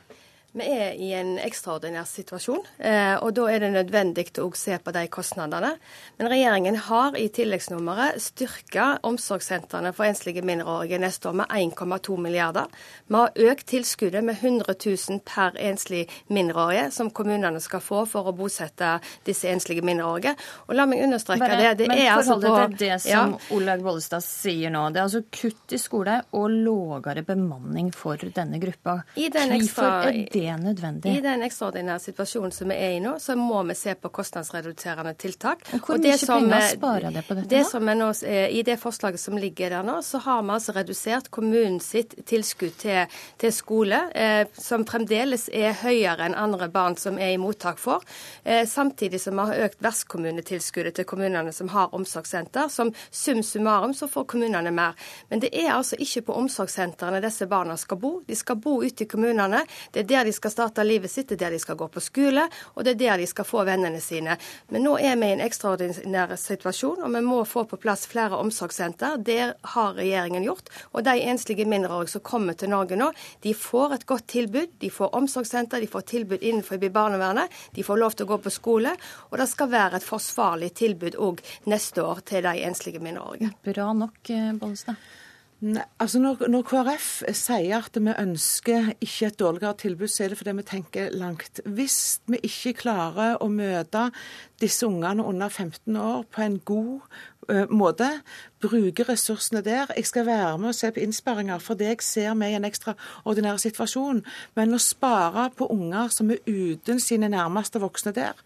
Vi 0.57 0.65
er 0.73 0.95
i 0.97 1.11
en 1.13 1.35
ekstraordinær 1.38 2.07
situasjon, 2.09 2.63
eh, 2.79 3.13
og 3.21 3.35
da 3.38 3.43
er 3.51 3.61
det 3.61 3.69
nødvendig 3.75 4.31
å 4.41 4.47
se 4.57 4.77
på 4.81 4.93
de 4.95 5.03
kostnadene. 5.13 5.75
Men 6.17 6.29
regjeringen 6.31 6.79
har 6.88 7.17
i 7.19 7.27
tilleggsnummeret 7.29 8.17
styrka 8.23 8.88
omsorgssentrene 9.05 9.91
for 9.93 10.07
enslige 10.07 10.41
mindreårige 10.41 10.97
neste 11.03 11.29
år 11.29 11.35
med 11.43 11.53
1,2 11.53 12.17
milliarder. 12.17 12.71
Vi 13.05 13.19
har 13.19 13.38
økt 13.51 13.67
tilskuddet 13.69 14.25
med 14.25 14.39
100 14.41 14.73
000 14.81 15.21
per 15.27 15.59
enslig 15.61 16.07
mindreårige, 16.34 16.89
som 16.91 17.11
kommunene 17.11 17.61
skal 17.61 17.84
få 17.84 18.05
for 18.09 18.31
å 18.31 18.34
bosette 18.34 18.95
disse 19.27 19.51
enslige 19.51 19.85
mindreårige. 19.85 20.34
Og 20.67 20.73
la 20.79 20.88
meg 20.89 21.05
understreke 21.05 21.43
Bare, 21.45 21.61
det. 21.61 21.84
det 21.84 21.91
men 21.93 22.01
er 22.01 22.15
altså 22.15 22.39
på, 22.41 22.55
til 22.71 22.77
det 22.81 22.97
som 23.05 23.38
ja. 23.38 23.53
Olaug 23.53 23.85
Bollestad 23.85 24.25
sier 24.25 24.73
nå. 24.73 24.88
Det 24.89 25.03
er 25.03 25.05
altså 25.05 25.23
kutt 25.29 25.77
i 25.77 25.81
skole 25.81 26.17
og 26.34 26.49
lågere 26.49 27.21
bemanning 27.27 27.93
for 27.93 28.17
denne 28.17 28.57
gruppa. 28.63 29.03
I 29.13 29.29
den 29.29 29.53
ekstra, 29.59 29.93
Hvorfor 30.01 30.09
er 30.09 30.34
det 30.34 30.46
er 30.47 30.57
nødvendig. 30.61 31.17
I 31.17 31.21
den 31.23 31.43
ekstraordinære 31.47 31.99
situasjonen 32.07 32.53
som 32.55 32.71
vi 32.71 32.77
er 32.77 32.97
i 32.97 33.01
nå, 33.03 33.17
så 33.19 33.35
må 33.39 33.61
vi 33.67 33.75
se 33.77 33.95
på 33.95 34.11
kostnadsreduserende 34.13 35.13
tiltak. 35.19 35.65
Og 35.73 35.83
hvor 35.85 36.01
mye 36.01 36.17
penger 36.17 36.67
sparer 36.73 37.15
det 37.15 37.25
på 37.27 37.37
dette? 37.37 37.49
Det 37.51 37.63
som 37.69 37.85
nå, 37.87 38.09
I 38.27 38.63
det 38.65 38.77
forslaget 38.81 39.19
som 39.19 39.37
ligger 39.37 39.77
der 39.77 39.87
nå, 39.87 39.99
så 40.01 40.21
har 40.23 40.43
vi 40.43 40.55
altså 40.57 40.75
redusert 40.75 41.29
kommunens 41.33 41.89
tilskudd 42.25 42.77
til, 42.81 43.19
til 43.37 43.53
skole, 43.53 43.99
eh, 44.15 44.47
som 44.57 44.85
fremdeles 44.87 45.47
er 45.53 45.75
høyere 45.81 46.27
enn 46.27 46.37
andre 46.37 46.69
barn 46.71 46.97
som 46.99 47.19
er 47.19 47.33
i 47.35 47.39
mottak 47.41 47.79
for. 47.81 48.03
Eh, 48.43 48.65
samtidig 48.67 49.21
som 49.21 49.37
vi 49.37 49.47
har 49.49 49.67
økt 49.67 49.83
vertskommunetilskuddet 49.83 50.97
til 50.99 51.07
kommunene 51.09 51.53
som 51.55 51.71
har 51.73 51.93
omsorgssenter. 51.95 52.69
Som 52.73 52.93
sum 53.11 53.43
summarum 53.43 53.93
så 53.93 54.07
får 54.07 54.27
kommunene 54.33 54.71
mer. 54.71 54.95
Men 55.29 55.43
det 55.43 55.51
er 55.53 55.73
altså 55.75 55.99
ikke 55.99 56.27
på 56.29 56.37
omsorgssentrene 56.41 57.21
disse 57.23 57.47
barna 57.49 57.77
skal 57.77 58.01
bo. 58.01 58.13
De 58.27 58.35
skal 58.35 58.59
bo 58.61 58.79
ute 58.83 59.05
i 59.05 59.09
kommunene. 59.09 59.63
Det 59.91 60.05
er 60.05 60.09
der 60.11 60.29
de 60.29 60.35
skal 60.38 60.53
starte 60.53 60.85
livet 60.85 61.11
sitt, 61.11 61.30
det 61.30 61.38
er 61.38 61.47
der 61.47 61.57
de 61.57 61.61
skal 61.61 61.77
gå 61.80 61.88
på 61.91 62.03
skole, 62.03 62.45
og 62.76 62.85
det 62.85 62.95
er 62.95 63.01
der 63.01 63.23
de 63.23 63.27
skal 63.30 63.47
få 63.47 63.65
vennene 63.68 64.01
sine. 64.03 64.38
Men 64.73 64.85
nå 64.85 64.95
er 65.01 65.18
vi 65.19 65.31
i 65.31 65.35
en 65.35 65.43
ekstraordinær 65.43 66.35
situasjon, 66.39 67.03
og 67.05 67.14
vi 67.14 67.23
må 67.26 67.41
få 67.47 67.65
på 67.69 67.80
plass 67.81 68.05
flere 68.09 68.39
omsorgssenter. 68.39 69.19
Det 69.26 69.41
har 69.73 69.97
regjeringen 69.97 70.45
gjort. 70.45 70.72
Og 70.93 71.05
de 71.07 71.18
enslige 71.27 71.68
mindreårige 71.68 72.15
som 72.15 72.26
kommer 72.26 72.57
til 72.57 72.72
Norge 72.73 72.99
nå, 72.99 73.11
de 73.43 73.53
får 73.57 73.97
et 73.97 74.07
godt 74.09 74.27
tilbud. 74.34 74.77
De 74.81 74.91
får 74.93 75.15
omsorgssenter, 75.18 75.81
de 75.81 75.91
får 75.91 76.07
tilbud 76.14 76.43
innenfor 76.43 76.81
barnevernet, 76.88 77.51
de 77.76 77.84
får 77.84 77.99
lov 77.99 78.15
til 78.15 78.27
å 78.27 78.34
gå 78.34 78.41
på 78.45 78.53
skole, 78.53 78.95
og 79.30 79.39
det 79.41 79.49
skal 79.51 79.72
være 79.72 79.99
et 79.99 80.07
forsvarlig 80.07 80.73
tilbud 80.77 81.18
òg 81.19 81.41
neste 81.72 82.03
år 82.03 82.23
til 82.27 82.45
de 82.45 82.68
enslige 82.68 83.01
mindreårige. 83.03 83.53
Bra 83.65 83.93
nok, 83.93 84.30
eh, 84.30 84.53
Bollestad. 84.53 84.95
Nei, 85.57 85.81
altså 85.97 86.19
når, 86.21 86.43
når, 86.53 86.65
KrF 86.69 87.05
sier 87.34 87.88
at 87.88 87.95
vi 87.97 88.11
ønsker 88.13 88.91
ikke 89.01 89.29
et 89.31 89.39
dårligere 89.39 89.73
tilbud, 89.81 90.09
så 90.13 90.23
er 90.23 90.29
det 90.29 90.38
fordi 90.38 90.53
vi 90.59 90.65
tenker 90.69 91.15
langt. 91.17 91.61
Hvis 91.65 92.19
vi 92.29 92.38
ikke 92.45 92.75
klarer 92.84 93.39
å 93.41 93.47
møte 93.49 94.03
disse 94.61 94.85
ungene 94.85 95.25
under 95.25 95.49
15 95.49 95.97
år 95.97 96.27
på 96.29 96.43
en 96.45 96.59
god 96.61 97.07
uh, 97.49 97.65
måte, 97.73 98.11
bruke 98.61 99.07
ressursene 99.09 99.63
der 99.65 99.89
Jeg 99.97 100.05
skal 100.05 100.27
være 100.29 100.59
med 100.61 100.75
og 100.75 100.77
se 100.77 100.91
på 100.93 101.01
innsparinger 101.01 101.57
for 101.57 101.73
det 101.73 101.89
jeg 101.89 102.05
ser 102.05 102.38
med 102.38 102.53
i 102.53 102.59
en 102.59 102.69
ekstraordinær 102.69 103.57
situasjon. 103.57 104.21
Men 104.53 104.77
å 104.77 104.81
spare 104.81 105.49
på 105.57 105.71
unger 105.73 106.13
som 106.13 106.29
er 106.29 106.45
uten 106.45 107.01
sine 107.01 107.34
nærmeste 107.34 107.81
voksne 107.81 108.13
der, 108.13 108.38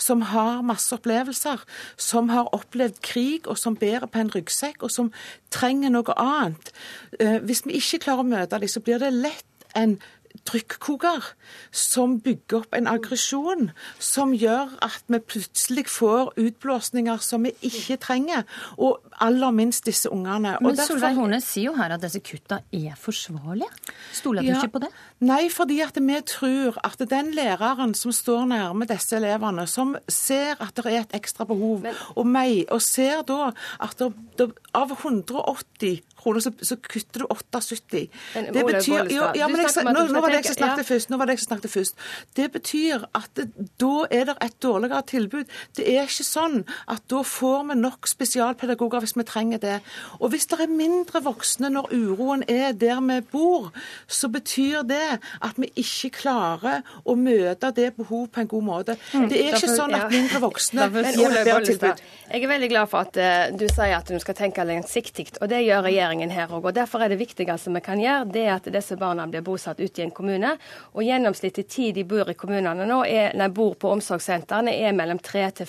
som 0.00 0.24
har 0.32 0.64
masse 0.66 0.94
opplevelser, 0.96 1.62
som 2.00 2.30
har 2.32 2.50
opplevd 2.56 3.00
krig, 3.06 3.46
og 3.46 3.58
som 3.60 3.76
bærer 3.76 4.08
på 4.10 4.22
en 4.22 4.32
ryggsekk, 4.34 4.82
og 4.82 4.94
som 4.94 5.12
trenger 5.52 5.92
noe 5.92 6.16
annet. 6.16 6.72
Eh, 7.20 7.38
hvis 7.44 7.66
vi 7.66 7.78
ikke 7.78 8.04
klarer 8.06 8.24
å 8.24 8.32
møte 8.32 8.58
dem, 8.58 8.70
så 8.70 8.82
blir 8.84 9.02
det 9.02 9.12
lett 9.14 9.46
en 9.76 9.98
trykkoker 10.46 11.32
som 11.74 12.18
bygger 12.22 12.62
opp 12.62 12.76
en 12.76 12.88
aggresjon 12.90 13.70
som 13.98 14.32
gjør 14.34 14.76
at 14.84 15.02
vi 15.10 15.20
plutselig 15.32 15.86
får 15.90 16.32
utblåsninger 16.40 17.22
som 17.24 17.46
vi 17.46 17.52
ikke 17.66 17.98
trenger, 18.02 18.46
og 18.78 19.02
aller 19.20 19.54
minst 19.54 19.86
disse 19.88 20.10
ungene. 20.10 20.56
Men 20.60 20.76
derfor... 20.76 20.96
Solveig 20.96 21.18
Horne 21.18 21.40
sier 21.44 21.70
jo 21.70 21.76
her 21.78 21.94
at 21.96 22.04
disse 22.04 22.22
kutta 22.24 22.60
er 22.72 22.96
forsvarlige. 22.98 23.68
Stoler 24.16 24.44
du 24.44 24.50
ja, 24.50 24.58
ikke 24.60 24.76
på 24.76 24.82
det? 24.84 24.90
Nei, 25.28 25.42
fordi 25.52 25.80
at 25.84 25.98
vi 26.00 26.20
tror 26.28 26.78
at 26.86 27.02
den 27.10 27.32
læreren 27.36 27.94
som 27.98 28.14
står 28.14 28.46
nærme 28.50 28.88
disse 28.88 29.18
elevene, 29.18 29.66
som 29.68 29.96
ser 30.08 30.60
at 30.60 30.76
det 30.78 30.86
er 30.88 31.02
et 31.04 31.18
ekstra 31.20 31.44
behov, 31.48 31.82
Men... 31.84 31.98
og, 32.14 32.26
meg, 32.26 32.64
og 32.72 32.80
ser 32.84 33.24
da 33.28 33.50
at 33.82 34.00
det, 34.38 34.50
av 34.76 34.94
180 34.96 36.00
kroner, 36.20 36.40
så, 36.44 36.52
så 36.62 36.76
kutter 36.80 37.24
du 37.24 37.26
78. 37.30 38.06
Men, 38.34 38.48
det 38.54 38.64
betyr 38.66 39.10
jo, 39.12 39.28
ja, 39.36 39.48
men 39.50 39.64
jeg, 39.64 39.84
nå, 39.86 40.04
nå, 40.08 40.22
var 40.22 40.32
det 40.32 40.40
jeg 40.40 40.50
som 40.50 40.58
snakket 40.60 40.84
ja. 40.84 40.88
først. 40.90 41.12
Nå 41.12 41.20
var 41.20 41.28
det 41.28 41.36
jeg 41.36 41.42
som 41.44 41.50
snakket 41.50 41.74
først. 41.74 42.06
Det 42.36 42.48
betyr 42.56 43.06
at 43.16 43.30
det, 43.38 43.48
da 43.80 43.92
er 44.08 44.28
det 44.30 44.36
et 44.44 44.56
dårligere 44.62 45.02
tilbud. 45.10 45.56
Det 45.76 45.86
er 45.88 46.08
ikke 46.08 46.26
sånn 46.26 46.62
at 46.90 47.04
da 47.12 47.22
får 47.26 47.68
vi 47.70 47.78
nok 47.80 48.08
spesialpedagoger 48.10 49.04
hvis 49.10 49.18
vi 49.18 49.26
trenger 49.28 49.58
det. 49.62 49.78
Og 50.20 50.30
hvis 50.32 50.46
det 50.50 50.60
er 50.64 50.72
mindre 50.72 51.22
voksne 51.24 51.70
når 51.74 51.90
uroen 51.92 52.44
er 52.48 52.72
der 52.72 53.00
vi 53.00 53.20
bor, 53.32 53.70
så 54.06 54.28
betyr 54.28 54.84
det 54.86 55.18
at 55.40 55.58
vi 55.60 55.70
ikke 55.74 56.12
klarer 56.22 56.86
å 57.04 57.16
møte 57.18 57.72
det 57.74 57.92
behovet 57.98 58.32
på 58.34 58.44
en 58.44 58.50
god 58.50 58.66
måte. 58.66 58.98
Mm. 59.12 59.28
Det 59.30 59.40
er 59.40 59.58
ikke 59.58 59.74
sånn 59.74 59.96
at 59.96 60.10
mindre 60.12 60.42
voksne 60.42 60.90
gir 60.90 61.30
et 61.30 61.44
bedre 61.44 61.64
tilbud. 61.66 62.04
Jeg 62.30 62.44
er 62.44 62.50
veldig 62.52 62.70
glad 62.70 62.90
for 62.90 63.08
at 63.08 63.16
uh, 63.18 63.50
du 63.56 63.66
sier 63.66 63.96
at 63.96 64.06
du 64.06 64.18
skal 64.22 64.36
tenke 64.38 64.64
langsiktig, 64.64 65.26
og 65.40 65.50
det 65.50 65.64
gjør 65.64 65.88
regjeringen 65.88 66.10
regjeringen 66.10 66.30
her 66.30 66.50
òg. 66.52 66.72
Derfor 66.74 67.02
er 67.02 67.12
det 67.12 67.20
viktigste 67.20 67.72
vi 67.74 67.82
kan 67.84 68.00
gjøre, 68.00 68.28
det 68.32 68.44
er 68.46 68.54
at 68.56 68.68
disse 68.72 68.96
barna 68.96 69.26
blir 69.30 69.42
bosatt 69.42 69.80
ute 69.80 70.00
i 70.00 70.04
en 70.04 70.14
kommune. 70.14 70.56
Og 70.94 71.04
gjennomsnittlig 71.04 71.66
tid 71.68 71.94
de 71.94 72.04
bor 72.04 72.28
i 72.30 72.34
kommunene 72.34 72.86
nå, 72.86 73.02
er, 73.04 73.34
nei, 73.36 73.48
bor 73.48 73.74
på 73.74 73.90
omsorgssentrene, 73.94 74.74
er 74.74 74.96
mellom 74.96 75.18
tre 75.18 75.48
til 75.54 75.66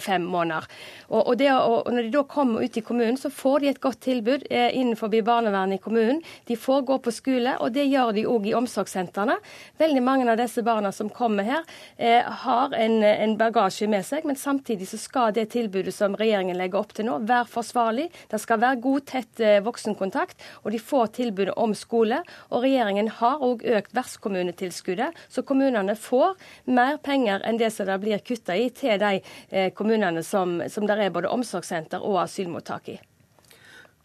fem, 0.00 0.22
måneder. 0.22 0.66
Og, 1.10 1.20
og, 1.20 1.36
det, 1.38 1.50
og, 1.52 1.90
når 1.92 2.08
de 2.08 2.14
da 2.14 2.24
kommer 2.28 2.62
ut 2.62 2.76
i 2.76 2.81
kommunen, 2.82 3.16
så 3.16 3.30
får 3.30 3.60
de 3.60 3.68
et 3.70 3.80
godt 3.82 4.00
tilbud 4.04 4.46
eh, 4.50 4.70
innenfor 4.76 5.10
barnevernet 5.22 5.78
i 5.78 5.82
kommunen. 5.82 6.22
De 6.48 6.56
får 6.56 6.82
gå 6.88 6.98
på 7.02 7.12
skole, 7.12 7.54
og 7.60 7.72
det 7.74 7.84
gjør 7.88 8.12
de 8.16 8.24
òg 8.28 8.46
i 8.48 8.54
omsorgssentrene. 8.56 9.36
Veldig 9.80 10.02
mange 10.02 10.28
av 10.30 10.38
disse 10.40 10.62
barna 10.66 10.92
som 10.92 11.10
kommer 11.12 11.46
her, 11.46 11.64
eh, 11.96 12.22
har 12.22 12.74
en, 12.74 13.02
en 13.02 13.36
bagasje 13.38 13.88
med 13.90 14.06
seg, 14.06 14.26
men 14.28 14.38
samtidig 14.38 14.88
så 14.90 15.00
skal 15.00 15.34
det 15.36 15.50
tilbudet 15.54 15.94
som 15.94 16.16
regjeringen 16.18 16.58
legger 16.58 16.80
opp 16.80 16.94
til 16.96 17.08
nå, 17.08 17.18
være 17.28 17.48
forsvarlig. 17.50 18.08
Det 18.30 18.40
skal 18.42 18.62
være 18.62 18.80
god, 18.84 19.06
tett 19.12 19.42
eh, 19.42 19.60
voksenkontakt, 19.64 20.42
og 20.64 20.72
de 20.74 20.82
får 20.82 21.14
tilbudet 21.18 21.56
om 21.60 21.74
skole. 21.76 22.22
Og 22.50 22.66
regjeringen 22.66 23.10
har 23.20 23.42
òg 23.44 23.66
økt 23.78 23.94
vertskommunetilskuddet, 23.96 25.18
så 25.32 25.46
kommunene 25.46 25.96
får 25.98 26.34
mer 26.72 26.98
penger 27.02 27.44
enn 27.46 27.60
det 27.60 27.72
som 27.74 27.88
det 27.88 28.00
blir 28.02 28.22
kutta 28.24 28.56
i 28.56 28.68
til 28.74 28.98
de 29.00 29.68
kommunene 29.76 30.22
som, 30.26 30.60
som 30.70 30.86
der 30.88 31.00
er 31.04 31.12
både 31.14 31.30
omsorgssenter 31.32 32.02
og 32.02 32.22
asylmottak 32.24 32.71
i. 32.88 32.98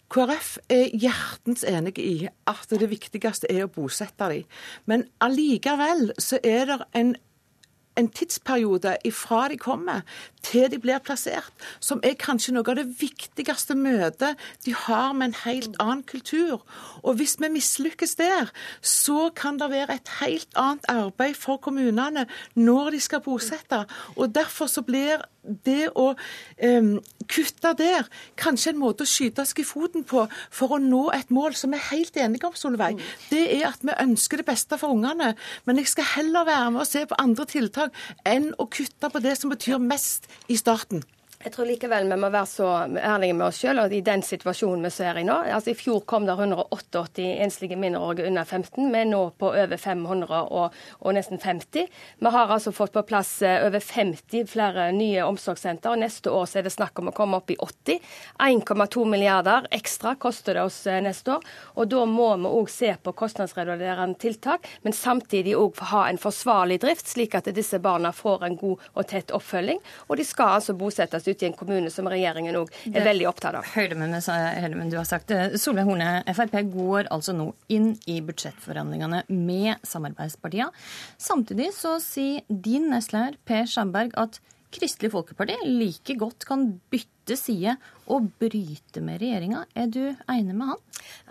KrF 0.07 0.57
er 0.71 0.93
hjertens 0.95 1.65
enig 1.67 1.97
i 1.99 2.27
at 2.47 2.69
det 2.71 2.87
viktigste 2.89 3.49
er 3.51 3.65
å 3.65 3.71
bosette 3.71 4.29
dem. 4.31 4.45
Men 4.87 5.03
allikevel 5.19 6.13
så 6.23 6.39
er 6.43 6.69
det 6.71 6.77
en 6.95 7.15
en 7.97 8.09
tidsperiode 8.13 8.95
ifra 9.05 9.47
de 9.51 9.57
kommer 9.57 10.01
til 10.45 10.69
de 10.71 10.79
blir 10.81 11.01
plassert, 11.03 11.53
som 11.83 11.99
er 12.05 12.17
kanskje 12.19 12.53
noe 12.55 12.69
av 12.69 12.77
det 12.79 12.85
viktigste 12.99 13.75
møtet 13.77 14.37
de 14.65 14.73
har 14.85 15.15
med 15.17 15.31
en 15.31 15.39
helt 15.43 15.79
annen 15.81 16.03
kultur. 16.07 16.61
Og 17.03 17.17
hvis 17.19 17.37
vi 17.41 17.49
mislykkes 17.51 18.15
der, 18.19 18.51
så 18.81 19.29
kan 19.35 19.59
det 19.59 19.71
være 19.73 19.97
et 19.97 20.13
helt 20.21 20.49
annet 20.55 20.85
arbeid 20.91 21.35
for 21.39 21.57
kommunene 21.57 22.27
når 22.55 22.93
de 22.95 23.01
skal 23.01 23.23
bosette. 23.25 23.83
Og 24.15 24.35
derfor 24.35 24.69
så 24.71 24.85
blir 24.85 25.25
det 25.67 25.89
å 25.95 26.11
um, 26.13 26.91
kutte 27.29 27.73
der 27.79 28.07
kanskje 28.39 28.73
en 28.73 28.81
måte 28.81 29.05
å 29.05 29.09
skyte 29.09 29.45
seg 29.47 29.63
i 29.63 29.67
foten 29.67 30.05
på 30.07 30.25
for 30.53 30.75
å 30.75 30.81
nå 30.81 31.07
et 31.15 31.31
mål 31.33 31.57
som 31.57 31.73
vi 31.73 31.79
er 31.79 31.89
helt 31.91 32.21
enige 32.21 32.49
om, 32.49 32.55
Solveig. 32.57 32.97
Mm. 32.99 33.11
Det 33.31 33.43
er 33.59 33.67
at 33.71 33.83
vi 33.85 33.95
ønsker 33.95 34.41
det 34.41 34.47
beste 34.47 34.79
for 34.79 34.95
ungene. 34.95 35.33
Men 35.65 35.81
jeg 35.81 35.91
skal 35.93 36.11
heller 36.15 36.47
være 36.47 36.71
med 36.75 36.85
og 36.85 36.89
se 36.89 37.05
på 37.07 37.19
andre 37.21 37.47
tiltak 37.49 37.95
enn 38.27 38.51
å 38.57 38.69
kutte 38.71 39.11
på 39.11 39.23
det 39.23 39.37
som 39.39 39.53
betyr 39.53 39.81
mest 39.81 40.29
i 40.47 40.59
starten. 40.59 41.03
Jeg 41.47 41.53
tror 41.55 41.67
likevel 41.69 42.09
vi 42.11 42.15
må 42.19 42.27
være 42.27 42.47
så 42.51 42.65
ærlige 42.99 43.35
med 43.39 43.45
oss 43.45 43.61
selv 43.63 43.85
og 43.85 43.93
i 43.95 44.01
den 44.03 44.19
situasjonen 44.25 44.81
vi 44.83 44.89
ser 44.91 45.15
i 45.15 45.23
nå. 45.23 45.35
Altså 45.55 45.71
I 45.71 45.77
fjor 45.79 46.01
kom 46.03 46.25
det 46.27 46.33
188 46.35 47.23
enslige 47.45 47.77
mindreårige 47.79 48.25
under 48.27 48.43
15. 48.43 48.89
Vi 48.91 48.99
er 48.99 49.07
nå 49.07 49.21
på 49.39 49.53
over 49.53 49.79
500 49.79 50.41
og, 50.43 50.75
og, 50.99 51.13
nesten 51.15 51.39
50. 51.39 51.85
Vi 52.19 52.31
har 52.35 52.51
altså 52.51 52.73
fått 52.75 52.91
på 52.97 53.03
plass 53.07 53.29
eh, 53.47 53.63
over 53.63 53.79
50 53.79 54.43
flere 54.51 54.89
nye 54.91 55.23
omsorgssenter. 55.23 55.93
og 55.93 56.01
Neste 56.01 56.33
år 56.35 56.51
er 56.59 56.65
det 56.67 56.73
snakk 56.75 56.99
om 56.99 57.13
å 57.13 57.13
komme 57.15 57.39
opp 57.39 57.55
i 57.55 57.57
80. 57.63 58.03
1,2 58.49 59.05
milliarder 59.07 59.69
ekstra 59.79 60.17
koster 60.19 60.59
det 60.59 60.67
oss 60.67 60.81
eh, 60.83 60.99
neste 61.05 61.37
år. 61.37 61.47
og 61.79 61.87
Da 61.95 62.03
må 62.11 62.27
vi 62.43 62.53
òg 62.59 62.73
se 62.75 62.91
på 62.91 63.15
kostnadsreduserende 63.23 64.19
tiltak, 64.19 64.67
men 64.83 64.91
samtidig 64.99 65.55
òg 65.55 65.79
ha 65.93 66.03
en 66.09 66.19
forsvarlig 66.19 66.81
drift, 66.83 67.07
slik 67.15 67.39
at 67.39 67.47
disse 67.55 67.79
barna 67.79 68.11
får 68.11 68.45
en 68.49 68.59
god 68.59 68.91
og 68.91 69.09
tett 69.15 69.31
oppfølging. 69.31 69.79
Og 70.11 70.19
de 70.19 70.27
skal 70.27 70.57
altså 70.59 70.75
bosettes 70.75 71.31
ute 71.37 71.45
i 71.45 71.51
en 71.51 71.57
kommune, 71.57 71.93
som 71.93 72.09
regjeringen 72.09 72.57
òg 72.59 72.73
er 72.89 73.05
veldig 73.05 73.29
opptatt 73.29 73.59
av. 73.61 73.69
Høydemen, 73.77 74.17
du 74.91 74.97
har 74.97 75.07
sagt 75.07 75.31
Solveig 75.61 75.87
Horne, 75.87 76.09
Frp 76.33 76.57
går 76.73 77.11
altså 77.13 77.35
nå 77.37 77.51
inn 77.73 77.93
i 78.09 78.19
budsjettforhandlingene 78.25 79.23
med 79.29 79.85
samarbeidspartiene. 79.87 80.73
Samtidig 81.21 81.71
så 81.77 81.97
sier 82.03 82.43
din 82.49 82.89
nestleder 82.91 83.37
Per 83.47 83.69
Sandberg 83.69 84.17
at 84.19 84.41
Kristelig 84.73 85.13
Folkeparti 85.13 85.55
like 85.63 86.17
godt 86.19 86.43
kan 86.47 86.73
bytte 86.91 87.13
side 87.35 87.75
å 88.07 88.19
bryte 88.39 89.01
med 89.03 89.19
regjeringa. 89.21 89.65
Er 89.75 89.89
du 89.91 90.03
enig 90.31 90.55
med 90.55 90.71
han? 90.71 90.83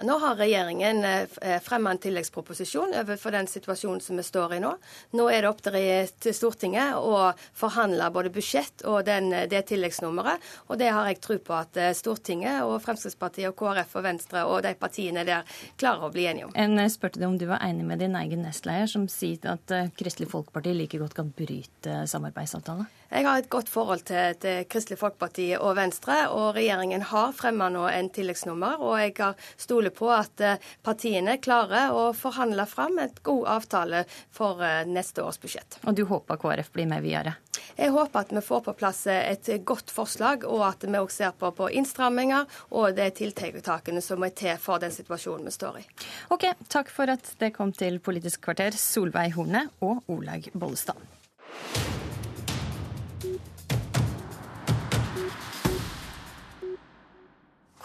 Nå 0.05 0.17
har 0.21 0.37
regjeringen 0.37 1.05
eh, 1.05 1.57
fremmet 1.65 1.97
en 1.97 2.01
tilleggsproposisjon 2.05 2.95
overfor 3.01 3.33
den 3.35 3.49
situasjonen 3.49 4.01
som 4.05 4.21
vi 4.21 4.25
står 4.27 4.57
i 4.57 4.61
nå. 4.61 4.73
Nå 5.17 5.29
er 5.33 5.45
det 5.45 5.51
opp 5.51 5.63
til 5.65 6.37
Stortinget 6.37 6.97
å 7.01 7.31
forhandle 7.57 8.11
både 8.13 8.33
budsjett 8.35 8.85
og 8.89 9.05
den, 9.09 9.31
det 9.51 9.63
tilleggsnummeret. 9.71 10.45
Og 10.69 10.81
det 10.81 10.93
har 10.93 11.09
jeg 11.09 11.21
tro 11.25 11.39
på 11.41 11.57
at 11.57 11.81
eh, 11.81 11.95
Stortinget 11.97 12.65
og 12.67 12.79
Fremskrittspartiet 12.85 13.51
og 13.51 13.57
KrF 13.61 13.97
og 13.97 14.07
Venstre 14.07 14.45
og 14.49 14.63
de 14.67 14.75
partiene 14.79 15.25
der 15.29 15.49
klarer 15.81 16.09
å 16.09 16.13
bli 16.13 16.29
enige 16.29 16.51
om. 16.51 16.55
En 16.57 16.77
eh, 16.83 16.93
spurte 16.93 17.23
deg 17.23 17.31
om 17.31 17.41
du 17.41 17.49
var 17.49 17.65
enig 17.65 17.89
med 17.89 18.05
din 18.05 18.17
egen 18.21 18.45
nestleder, 18.45 18.91
som 18.91 19.09
sier 19.13 19.41
at 19.57 19.73
Kristelig 19.97 20.29
Folkeparti 20.33 20.77
like 20.77 21.01
godt 21.01 21.17
kan 21.17 21.33
bryte 21.37 22.05
samarbeidsavtalen? 22.11 22.87
Jeg 23.07 23.23
har 23.23 23.39
et 23.39 23.49
godt 23.51 23.69
forhold 23.71 24.03
til, 24.09 24.35
til 24.43 24.65
Kristelig 24.69 24.99
Folkeparti 24.99 25.53
og 25.57 25.77
Venstre. 25.79 25.86
Og 25.87 26.55
regjeringen 26.57 27.03
har 27.03 27.33
fremma 27.33 27.69
nå 27.73 27.87
en 27.89 28.09
tilleggsnummer, 28.11 28.81
og 28.83 28.99
jeg 29.01 29.35
stoler 29.57 29.91
på 29.95 30.11
at 30.13 30.41
eh, 30.41 30.59
partiene 30.83 31.39
klarer 31.39 31.95
å 31.95 32.13
forhandle 32.17 32.67
fram 32.67 32.99
et 32.99 33.23
god 33.23 33.47
avtale 33.57 34.05
for 34.31 34.63
eh, 34.65 34.85
neste 34.87 35.23
års 35.23 35.39
budsjett. 35.41 35.79
Og 35.85 35.95
du 35.95 36.05
håper 36.09 36.37
KrF 36.37 36.73
blir 36.73 36.89
med 36.91 37.05
videre? 37.05 37.37
Jeg 37.77 37.93
håper 37.93 38.25
at 38.25 38.33
vi 38.33 38.43
får 38.45 38.63
på 38.67 38.77
plass 38.79 39.07
eh, 39.07 39.33
et 39.33 39.51
godt 39.65 39.93
forslag, 39.93 40.45
og 40.49 40.65
at 40.69 40.87
vi 40.87 40.99
òg 40.99 41.13
ser 41.13 41.35
på, 41.37 41.51
på 41.57 41.71
innstramminger 41.77 42.47
og 42.71 42.97
de 42.97 43.11
tiltakene 43.17 44.03
som 44.05 44.25
er 44.25 44.35
til 44.37 44.57
for 44.61 44.83
den 44.83 44.95
situasjonen 44.95 45.49
vi 45.49 45.55
står 45.55 45.83
i. 45.83 45.87
Ok, 46.35 46.49
Takk 46.73 46.91
for 46.93 47.13
at 47.13 47.37
det 47.41 47.53
kom 47.57 47.73
til 47.77 48.01
Politisk 48.01 48.47
kvarter, 48.49 48.77
Solveig 48.77 49.37
Horne 49.37 49.69
og 49.85 50.03
Olaug 50.13 50.51
Bollestad. 50.55 51.01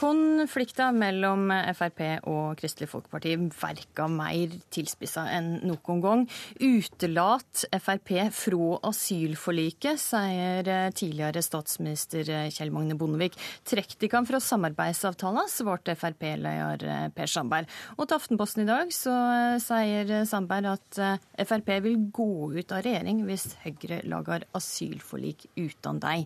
Konflikta 0.01 0.87
mellom 0.97 1.51
Frp 1.77 1.99
og 2.25 2.55
Kristelig 2.57 2.87
Folkeparti 2.89 3.35
verka 3.53 4.07
mer 4.09 4.49
tilspissa 4.73 5.27
enn 5.29 5.59
noen 5.69 5.99
gang. 6.01 6.23
Utelat 6.57 7.67
Frp 7.75 8.09
fra 8.33 8.69
asylforliket, 8.89 10.01
sier 10.01 10.71
tidligere 10.97 11.43
statsminister 11.45 12.25
Kjell 12.49 12.73
Magne 12.73 12.97
Bondevik. 12.97 13.37
Trekk 13.67 13.93
dere 14.01 14.23
fra 14.25 14.39
samarbeidsavtalen, 14.41 15.51
svarte 15.53 15.93
Frp-leder 15.93 17.11
Per 17.13 17.29
Sandberg. 17.29 17.69
Og 17.99 18.07
til 18.07 18.17
Aftenposten 18.17 18.65
i 18.65 18.69
dag 18.71 18.89
så 18.95 19.13
sier 19.61 20.25
Sandberg 20.25 20.71
at 20.71 21.01
Frp 21.45 21.75
vil 21.85 22.07
gå 22.09 22.31
ut 22.57 22.73
av 22.73 22.81
regjering 22.87 23.21
hvis 23.29 23.51
Høyre 23.67 24.01
lager 24.09 24.49
asylforlik 24.57 25.45
uten 25.61 26.01
deg. 26.01 26.25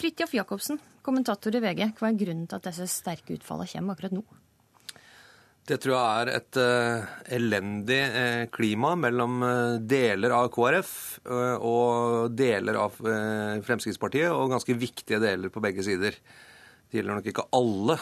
Fridtjof 0.00 0.32
Jacobsen, 0.40 0.80
Kommentator 1.00 1.56
i 1.56 1.62
VG, 1.64 1.86
hva 1.96 2.10
er 2.10 2.20
grunnen 2.20 2.46
til 2.48 2.58
at 2.58 2.66
disse 2.68 2.86
sterke 2.92 3.38
utfallene 3.38 3.70
kommer 3.72 3.96
akkurat 3.96 4.16
nå? 4.18 4.24
Det 5.70 5.76
tror 5.78 5.94
jeg 5.94 6.20
er 6.22 6.30
et 6.34 6.58
uh, 6.58 7.10
elendig 7.36 7.98
uh, 8.10 8.44
klima 8.50 8.94
mellom 8.98 9.42
uh, 9.44 9.78
deler 9.78 10.34
av 10.34 10.48
KrF 10.52 10.92
og 11.30 12.32
deler 12.34 12.78
av 12.80 12.96
Fremskrittspartiet, 12.96 14.32
og 14.32 14.50
ganske 14.54 14.74
viktige 14.76 15.20
deler 15.22 15.52
på 15.52 15.62
begge 15.62 15.84
sider. 15.86 16.16
Det 16.90 16.98
gjelder 16.98 17.20
nok 17.20 17.28
ikke 17.30 17.44
alle 17.54 17.96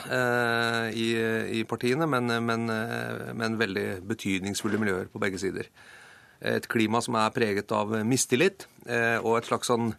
i, 0.97 1.09
i, 1.59 1.65
partiene, 1.69 2.07
men, 2.09 2.31
men, 2.47 2.63
men, 3.37 3.59
veldig 3.61 3.85
betydningsfulle 4.09 4.81
miljøer 4.81 5.11
på 5.13 5.21
begge 5.21 5.41
sider. 5.43 5.69
Et 6.41 6.65
klima 6.73 7.03
som 7.05 7.19
er 7.21 7.35
preget 7.35 7.75
av 7.77 7.93
mistillit 8.09 8.65
og 8.87 9.35
et 9.35 9.51
slags 9.51 9.69
sånn 9.69 9.91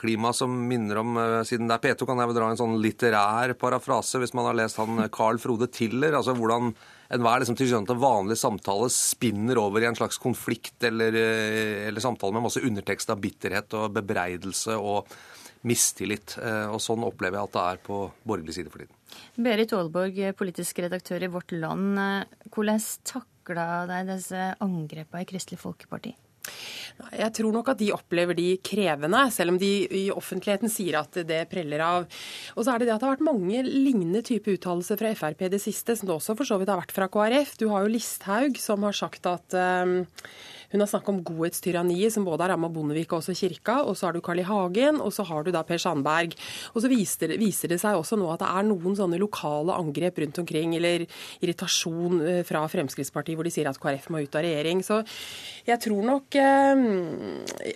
klima 0.00 0.32
som 0.32 0.52
minner 0.68 1.00
om 1.02 1.16
eh, 1.20 1.40
Siden 1.46 1.68
det 1.68 1.76
er 1.76 1.84
P2, 1.84 2.08
kan 2.08 2.20
jeg 2.20 2.30
vel 2.30 2.38
dra 2.38 2.48
en 2.50 2.60
sånn 2.60 2.78
litterær 2.82 3.54
parafrase 3.60 4.20
hvis 4.22 4.34
man 4.36 4.48
har 4.48 4.56
lest 4.58 4.80
han 4.80 5.04
eh, 5.04 5.10
Carl 5.12 5.40
Frode 5.42 5.68
Tiller. 5.72 6.16
altså 6.16 6.34
hvordan 6.38 6.72
enhver 7.10 7.42
liksom, 7.42 7.58
til 7.58 7.98
vanlig 8.00 8.38
samtale 8.38 8.86
spinner 8.94 9.58
over 9.58 9.82
i 9.82 9.88
en 9.90 9.98
slags 9.98 10.20
konflikt 10.22 10.86
eller, 10.86 11.16
eh, 11.18 11.88
eller 11.88 12.04
samtale 12.04 12.36
med 12.36 12.46
masse 12.46 12.62
undertekst 12.64 13.12
av 13.12 13.20
bitterhet 13.20 13.76
og 13.78 13.92
bebreidelse 13.98 14.78
og 14.78 15.10
mistillit. 15.66 16.38
Og 16.72 16.78
sånn 16.80 17.02
opplever 17.04 17.36
jeg 17.36 17.48
at 17.50 17.52
det 17.52 17.64
er 17.68 17.80
på 17.84 17.96
borgerlig 18.24 18.54
side 18.56 18.70
for 18.72 18.80
tiden. 18.80 18.94
Berit 19.44 19.74
Aalborg, 19.76 20.22
politisk 20.38 20.80
redaktør 20.80 21.26
i 21.26 21.28
Vårt 21.28 21.52
Land. 21.52 22.00
Hvordan 22.48 22.80
takla 23.04 23.66
deg 23.90 24.08
disse 24.14 24.46
angrepene 24.64 25.26
i 25.26 25.28
Kristelig 25.28 25.60
Folkeparti? 25.60 26.14
Jeg 27.16 27.32
tror 27.36 27.54
nok 27.54 27.70
at 27.72 27.80
de 27.80 27.90
opplever 27.94 28.36
de 28.36 28.48
krevende, 28.64 29.22
selv 29.32 29.54
om 29.54 29.58
de 29.60 29.70
i 29.96 30.02
offentligheten 30.12 30.72
sier 30.72 31.00
at 31.00 31.16
det 31.26 31.40
preller 31.52 31.82
av. 31.84 32.06
Og 32.56 32.66
så 32.66 32.74
er 32.74 32.82
det 32.82 32.90
det 32.90 32.94
at 32.94 33.02
det 33.02 33.08
har 33.08 33.16
vært 33.16 33.30
mange 33.30 33.62
lignende 33.64 34.22
type 34.26 34.52
uttalelser 34.52 35.00
fra 35.00 35.14
Frp 35.16 35.46
det 35.52 35.62
siste, 35.62 35.96
som 35.96 36.10
det 36.10 36.18
også 36.18 36.36
for 36.38 36.48
så 36.48 36.60
vidt 36.60 36.72
har 36.72 36.80
vært 36.82 36.94
fra 36.96 37.08
KrF. 37.12 37.56
Du 37.60 37.70
har 37.72 37.86
jo 37.86 37.94
Listhaug 37.94 38.60
som 38.60 38.84
har 38.84 38.96
sagt 38.96 39.28
at 39.30 39.56
um, 39.56 40.02
hun 40.70 40.82
har 40.82 40.90
snakket 40.90 41.12
om 41.12 41.22
godhetstyranniet, 41.26 42.14
som 42.14 42.26
både 42.26 42.46
har 42.46 42.54
ramma 42.54 42.70
Bondevik 42.72 43.10
og 43.12 43.20
også 43.20 43.34
kirka. 43.34 43.80
Og 43.82 43.96
så 43.98 44.06
har 44.06 44.14
du 44.14 44.22
Carl 44.24 44.42
I. 44.42 44.46
Hagen, 44.46 45.00
og 45.02 45.12
så 45.14 45.24
har 45.26 45.44
du 45.44 45.50
da 45.54 45.62
Per 45.66 45.80
Sandberg. 45.82 46.36
Og 46.74 46.84
så 46.84 46.90
viser 46.90 47.34
viser 47.40 47.72
det 47.72 47.80
seg 47.82 47.98
også 47.98 48.18
nå 48.18 48.28
at 48.32 48.42
det 48.42 48.50
er 48.50 48.66
noen 48.68 48.96
sånne 48.98 49.18
lokale 49.20 49.74
angrep 49.76 50.20
rundt 50.22 50.40
omkring, 50.42 50.76
eller 50.78 51.06
irritasjon 51.42 52.20
eh, 52.22 52.42
fra 52.46 52.62
Fremskrittspartiet, 52.70 53.38
hvor 53.38 53.46
de 53.46 53.54
sier 53.54 53.70
at 53.70 53.80
KrF 53.80 54.10
må 54.14 54.22
ut 54.22 54.38
av 54.38 54.46
regjering. 54.46 54.82
Så 54.86 55.00
jeg 55.66 55.82
tror 55.82 56.06
nok 56.06 56.38
eh, 56.40 56.84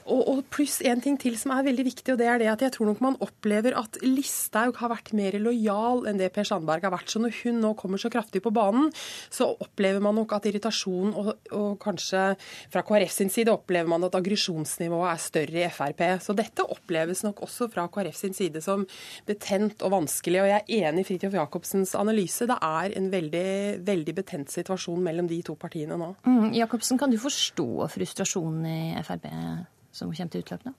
Og, 0.05 0.21
og 0.31 0.41
pluss 0.53 0.81
en 0.85 1.03
ting 1.03 1.17
til 1.21 1.37
som 1.41 1.55
er 1.55 1.67
veldig 1.67 1.87
viktig, 1.87 2.15
og 2.15 2.21
det 2.21 2.29
er 2.31 2.41
det 2.43 2.51
at 2.53 2.65
jeg 2.67 2.75
tror 2.77 2.91
nok 2.91 3.03
man 3.05 3.19
opplever 3.25 3.77
at 3.79 3.99
Listhaug 4.05 4.79
har 4.81 4.93
vært 4.93 5.13
mer 5.17 5.37
lojal 5.43 6.05
enn 6.11 6.21
det 6.21 6.31
Per 6.35 6.47
Sandberg 6.47 6.87
har 6.87 6.95
vært. 6.95 7.11
Så 7.11 7.23
når 7.23 7.35
hun 7.43 7.61
nå 7.63 7.75
kommer 7.79 8.01
så 8.01 8.11
kraftig 8.13 8.43
på 8.45 8.53
banen, 8.55 8.91
så 9.33 9.51
opplever 9.53 10.03
man 10.05 10.17
nok 10.19 10.37
at 10.37 10.49
irritasjon 10.51 11.15
og, 11.15 11.33
og 11.57 11.75
kanskje 11.83 12.27
fra 12.73 12.84
KrF 12.87 13.13
sin 13.15 13.31
side 13.33 13.53
opplever 13.53 13.89
man 13.91 14.05
at 14.07 14.15
aggresjonsnivået 14.19 15.11
er 15.11 15.23
større 15.23 15.65
i 15.65 15.71
Frp. 15.73 16.03
Så 16.23 16.37
dette 16.37 16.65
oppleves 16.65 17.25
nok 17.27 17.43
også 17.47 17.69
fra 17.73 17.87
KrF 17.93 18.19
sin 18.19 18.37
side 18.37 18.63
som 18.65 18.87
betent 19.29 19.83
og 19.85 19.95
vanskelig. 19.97 20.43
Og 20.43 20.51
jeg 20.51 20.63
er 20.63 20.89
enig 20.91 21.05
i 21.05 21.09
Fridtjof 21.09 21.37
Jacobsens 21.39 21.95
analyse. 21.99 22.49
Det 22.51 22.59
er 22.61 22.97
en 22.99 23.11
veldig, 23.13 23.49
veldig 23.87 24.17
betent 24.21 24.53
situasjon 24.55 25.03
mellom 25.05 25.31
de 25.31 25.41
to 25.47 25.57
partiene 25.61 25.99
nå. 26.01 26.13
Mm, 26.29 26.51
Jacobsen, 26.57 27.01
kan 27.01 27.13
du 27.13 27.21
forstå 27.21 27.89
frustrasjonen 27.95 28.69
i 28.71 29.05
Frp 29.07 29.31
som 29.95 30.11
kommer 30.11 30.35
til 30.35 30.45
utløp 30.45 30.67
nå? 30.67 30.75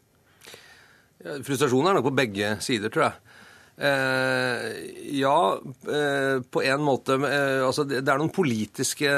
Ja, 1.26 1.40
frustrasjonen 1.46 1.90
er 1.90 1.98
nok 1.98 2.10
på 2.10 2.18
begge 2.20 2.56
sider, 2.64 2.92
tror 2.94 3.10
jeg. 3.10 3.42
Eh, 3.78 4.72
ja, 5.12 5.62
eh, 5.88 6.42
på 6.42 6.64
en 6.64 6.82
måte. 6.82 7.14
Eh, 7.14 7.66
altså 7.66 7.84
det, 7.84 8.00
er 8.08 8.22
noen 8.22 8.32
politiske 8.32 9.10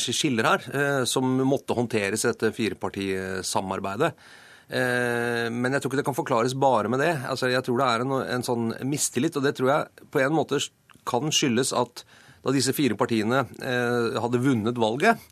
skiller 0.00 0.50
her 0.50 1.06
som 1.06 1.36
måtte 1.46 1.76
håndteres 1.78 2.24
i 2.24 2.32
dette 2.32 2.52
firepartisamarbeidet. 2.56 4.12
Men 4.66 5.70
jeg 5.70 5.78
tror 5.78 5.92
ikke 5.92 6.00
det 6.00 6.08
kan 6.08 6.18
forklares 6.18 6.56
bare 6.58 6.90
med 6.90 6.98
det. 7.04 7.12
Altså 7.30 7.52
jeg 7.52 7.62
tror 7.62 7.78
det 7.78 7.86
er 7.86 8.02
en, 8.02 8.14
en 8.34 8.46
sånn 8.46 8.72
mistillit, 8.90 9.36
og 9.38 9.44
det 9.46 9.54
tror 9.54 9.70
jeg 9.70 10.08
på 10.10 10.24
en 10.24 10.34
måte 10.34 10.58
kan 11.06 11.30
skyldes 11.30 11.70
at 11.78 12.02
da 12.42 12.54
disse 12.54 12.74
fire 12.74 12.98
partiene 12.98 13.44
hadde 13.54 14.40
vunnet 14.42 14.78
valget, 14.78 15.22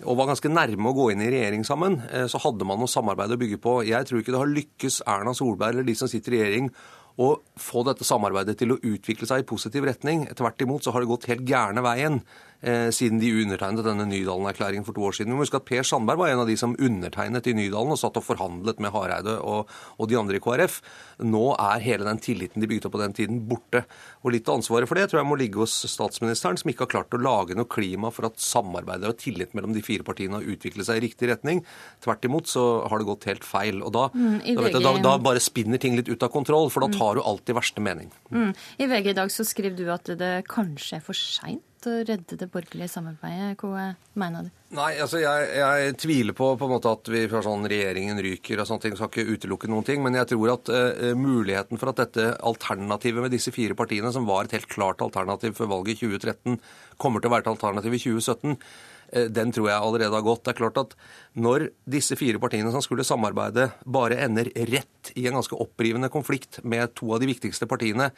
og 0.00 0.16
var 0.16 0.30
ganske 0.30 0.48
nærme 0.48 0.88
å 0.88 0.96
gå 0.96 1.10
inn 1.12 1.24
i 1.24 1.28
regjering 1.28 1.64
sammen, 1.68 1.98
så 2.32 2.40
hadde 2.40 2.64
man 2.68 2.80
noe 2.80 2.88
samarbeid 2.88 3.36
å 3.36 3.38
bygge 3.40 3.60
på. 3.60 3.74
Jeg 3.84 4.08
tror 4.08 4.22
ikke 4.22 4.32
det 4.32 4.40
har 4.40 4.54
lykkes 4.54 5.02
Erna 5.12 5.36
Solberg 5.36 5.76
eller 5.76 5.88
de 5.88 5.98
som 6.00 6.08
sitter 6.08 6.38
i 6.38 6.40
regjering 6.40 6.72
å 7.20 7.34
få 7.60 7.84
dette 7.84 8.06
samarbeidet 8.06 8.56
til 8.60 8.72
å 8.74 8.78
utvikle 8.80 9.28
seg 9.28 9.42
i 9.42 9.48
positiv 9.48 9.84
retning. 9.88 10.24
Tvert 10.36 10.64
imot 10.64 10.86
så 10.86 10.94
har 10.94 11.04
det 11.04 11.10
gått 11.10 11.28
helt 11.30 11.44
gærne 11.48 11.84
veien 11.84 12.22
siden 12.60 13.20
de 13.22 13.30
undertegnet 13.40 13.86
denne 13.86 14.04
Nydalen-erklæringen 14.10 14.84
for 14.84 14.96
to 14.96 15.06
år 15.08 15.14
siden. 15.16 15.32
Vi 15.32 15.38
må 15.38 15.44
huske 15.46 15.56
at 15.56 15.64
Per 15.68 15.86
Sandberg 15.86 16.20
var 16.20 16.32
en 16.32 16.42
av 16.42 16.50
de 16.50 16.56
som 16.60 16.74
undertegnet 16.76 17.46
i 17.48 17.54
Nydalen 17.56 17.94
og 17.94 18.00
satt 18.00 18.18
og 18.20 18.26
forhandlet 18.26 18.82
med 18.84 18.92
Hareide 18.92 19.38
og, 19.40 19.70
og 19.96 20.10
de 20.10 20.18
andre 20.20 20.36
i 20.36 20.42
KrF. 20.44 20.80
Nå 21.24 21.44
er 21.54 21.84
hele 21.84 22.04
den 22.08 22.20
tilliten 22.20 22.60
de 22.60 22.68
bygde 22.68 22.88
opp 22.88 22.96
på 22.96 23.02
den 23.02 23.16
tiden, 23.16 23.40
borte. 23.48 23.84
Og 24.24 24.34
litt 24.34 24.48
av 24.48 24.58
ansvaret 24.60 24.88
for 24.90 25.00
det 25.00 25.08
tror 25.10 25.22
jeg 25.22 25.30
må 25.30 25.38
ligge 25.40 25.62
hos 25.62 25.74
statsministeren, 25.88 26.58
som 26.60 26.72
ikke 26.72 26.86
har 26.86 26.92
klart 26.96 27.16
å 27.16 27.22
lage 27.22 27.56
noe 27.56 27.68
klima 27.70 28.12
for 28.14 28.28
at 28.28 28.40
samarbeidet 28.42 29.08
og 29.08 29.20
tillit 29.20 29.56
mellom 29.56 29.74
de 29.76 29.84
fire 29.84 30.06
partiene 30.06 30.38
har 30.38 30.52
utviklet 30.52 30.88
seg 30.88 31.00
i 31.00 31.06
riktig 31.06 31.30
retning. 31.32 31.64
Tvert 32.04 32.28
imot 32.28 32.50
så 32.50 32.66
har 32.90 33.00
det 33.00 33.08
gått 33.08 33.28
helt 33.30 33.46
feil. 33.46 33.80
Og 33.86 33.94
da, 33.96 34.08
mm, 34.12 34.38
da, 34.60 34.74
da, 34.76 34.94
da 35.08 35.16
bare 35.22 35.42
spinner 35.42 35.80
ting 35.80 35.96
litt 35.98 36.10
ut 36.12 36.26
av 36.26 36.32
kontroll, 36.34 36.70
for 36.72 36.84
da 36.84 36.90
mm. 36.92 36.98
tar 37.00 37.16
du 37.16 37.24
alltid 37.24 37.58
verste 37.60 37.84
mening. 37.84 38.12
Mm. 38.32 38.52
I 38.80 38.92
VG 38.92 39.12
i 39.14 39.18
dag 39.22 39.32
så 39.32 39.46
skriver 39.48 39.76
du 39.80 39.90
at 39.92 40.12
det 40.20 40.34
kanskje 40.50 41.00
er 41.00 41.04
for 41.04 41.16
seint 41.16 41.64
å 41.88 41.92
redde 42.04 42.36
det 42.36 42.48
borgerlige 42.52 42.90
samarbeidet? 42.92 43.60
Hva 43.60 43.92
mener 44.20 44.46
du? 44.46 44.50
Nei, 44.76 44.90
altså 45.02 45.18
jeg, 45.22 45.46
jeg, 45.56 45.94
tviler 46.02 46.36
på 46.36 46.52
på 46.60 46.68
at 46.76 47.10
vi 47.10 47.22
fra 47.30 47.40
sånn 47.44 47.64
regjeringen 47.70 48.20
ryker 48.22 48.60
og 48.62 48.68
sånne 48.68 48.84
ting. 48.84 48.96
Skal 48.98 49.10
ikke 49.10 49.36
utelukke 49.36 49.70
noen 49.70 49.86
ting. 49.86 50.02
Men 50.04 50.18
jeg 50.18 50.30
tror 50.32 50.52
at 50.54 50.70
uh, 50.70 51.10
muligheten 51.18 51.80
for 51.80 51.92
at 51.92 52.02
dette 52.02 52.28
alternativet 52.46 53.24
med 53.24 53.34
disse 53.34 53.52
fire 53.54 53.76
partiene, 53.78 54.12
som 54.14 54.28
var 54.28 54.46
et 54.46 54.56
helt 54.58 54.70
klart 54.70 55.02
alternativ 55.04 55.56
før 55.58 55.72
valget 55.76 55.98
i 56.04 56.10
2013, 56.10 56.60
kommer 57.00 57.22
til 57.22 57.30
å 57.30 57.34
være 57.34 57.46
et 57.46 57.52
alternativ 57.54 57.96
i 57.96 58.02
2017 58.02 58.52
eh, 58.52 59.30
den 59.32 59.54
tror 59.56 59.70
jeg 59.70 59.86
allerede 59.86 60.18
har 60.18 60.26
gått. 60.26 60.44
Det 60.44 60.52
er 60.52 60.60
klart 60.60 60.82
at 60.82 60.98
Når 61.40 61.70
disse 61.88 62.18
fire 62.18 62.42
partiene 62.42 62.70
som 62.74 62.84
skulle 62.84 63.06
samarbeide, 63.06 63.70
bare 63.86 64.20
ender 64.26 64.52
rett 64.68 65.14
i 65.14 65.26
en 65.30 65.38
ganske 65.38 65.56
opprivende 65.56 66.10
konflikt 66.12 66.60
med 66.62 66.94
to 66.98 67.14
av 67.14 67.22
de 67.22 67.30
viktigste 67.30 67.70
partiene 67.70 68.10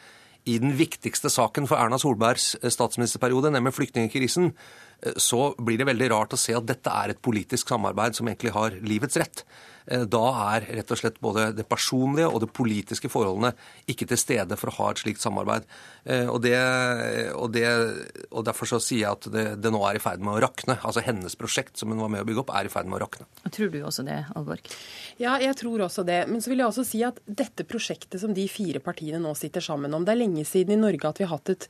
i 0.45 0.57
den 0.59 0.77
viktigste 0.77 1.29
saken 1.31 1.67
for 1.69 1.79
Erna 1.79 1.99
Solbergs 2.01 2.53
eh, 2.61 2.71
statsministerperiode, 2.73 3.51
nemlig 3.51 3.73
flyktningkrisen, 3.77 4.51
så 5.17 5.51
blir 5.59 5.81
det 5.81 5.89
veldig 5.89 6.09
rart 6.13 6.35
å 6.35 6.39
se 6.39 6.55
at 6.57 6.67
dette 6.67 6.91
er 7.03 7.13
et 7.13 7.21
politisk 7.23 7.71
samarbeid 7.73 8.17
som 8.17 8.29
egentlig 8.29 8.53
har 8.55 8.75
livets 8.83 9.19
rett. 9.19 9.45
Eh, 9.85 10.05
da 10.07 10.23
er 10.55 10.67
rett 10.79 10.91
og 10.93 10.99
slett 10.99 11.19
både 11.23 11.49
det 11.55 11.65
personlige 11.69 12.29
og 12.29 12.43
det 12.43 12.51
politiske 12.55 13.11
forholdene 13.11 13.53
ikke 13.91 14.07
til 14.09 14.19
stede 14.19 14.57
for 14.59 14.71
å 14.71 14.77
ha 14.77 14.91
et 14.91 15.03
slikt 15.03 15.23
samarbeid. 15.23 15.67
Eh, 16.05 16.27
og, 16.29 16.39
det, 16.45 16.55
og, 17.35 17.51
det, 17.55 17.67
og 18.31 18.45
Derfor 18.47 18.69
så 18.69 18.79
sier 18.83 19.05
jeg 19.05 19.11
at 19.11 19.27
det, 19.33 19.45
det, 19.63 19.71
nå 19.73 19.81
er 19.87 19.99
i 19.99 20.03
ferd 20.03 20.23
med 20.23 20.37
å 20.37 20.43
rakne. 20.45 20.77
Altså 20.83 21.03
hennes 21.05 21.35
prosjekt 21.39 21.79
som 21.79 21.91
hun 21.91 22.01
var 22.03 22.11
med 22.13 22.23
å 22.23 22.27
bygge 22.27 22.43
opp, 22.45 22.53
er 22.55 22.69
i 22.69 22.71
ferd 22.71 22.89
med 22.89 22.99
å 22.99 23.03
rakne. 23.05 23.27
Tror 23.53 23.71
du 23.73 23.79
også 23.83 24.05
det, 24.07 24.21
Alborg? 24.37 24.71
Ja, 25.21 25.35
jeg 25.41 25.55
tror 25.59 25.85
også 25.87 26.05
det. 26.07 26.23
Men 26.31 26.43
så 26.43 26.51
vil 26.51 26.63
jeg 26.63 26.69
også 26.69 26.87
si 26.87 27.03
at 27.05 27.19
dette 27.25 27.67
prosjektet 27.67 28.21
som 28.23 28.35
de 28.35 28.45
fire 28.51 28.81
partiene 28.83 29.21
nå 29.23 29.33
sitter 29.37 29.63
sammen 29.63 29.93
om, 29.95 30.05
det 30.05 30.15
er 30.15 30.21
lenge 30.21 30.45
siden 30.47 30.77
i 30.77 30.81
Norge 30.81 31.09
at 31.09 31.21
vi 31.21 31.27
har 31.27 31.35
hatt 31.35 31.53
et 31.53 31.67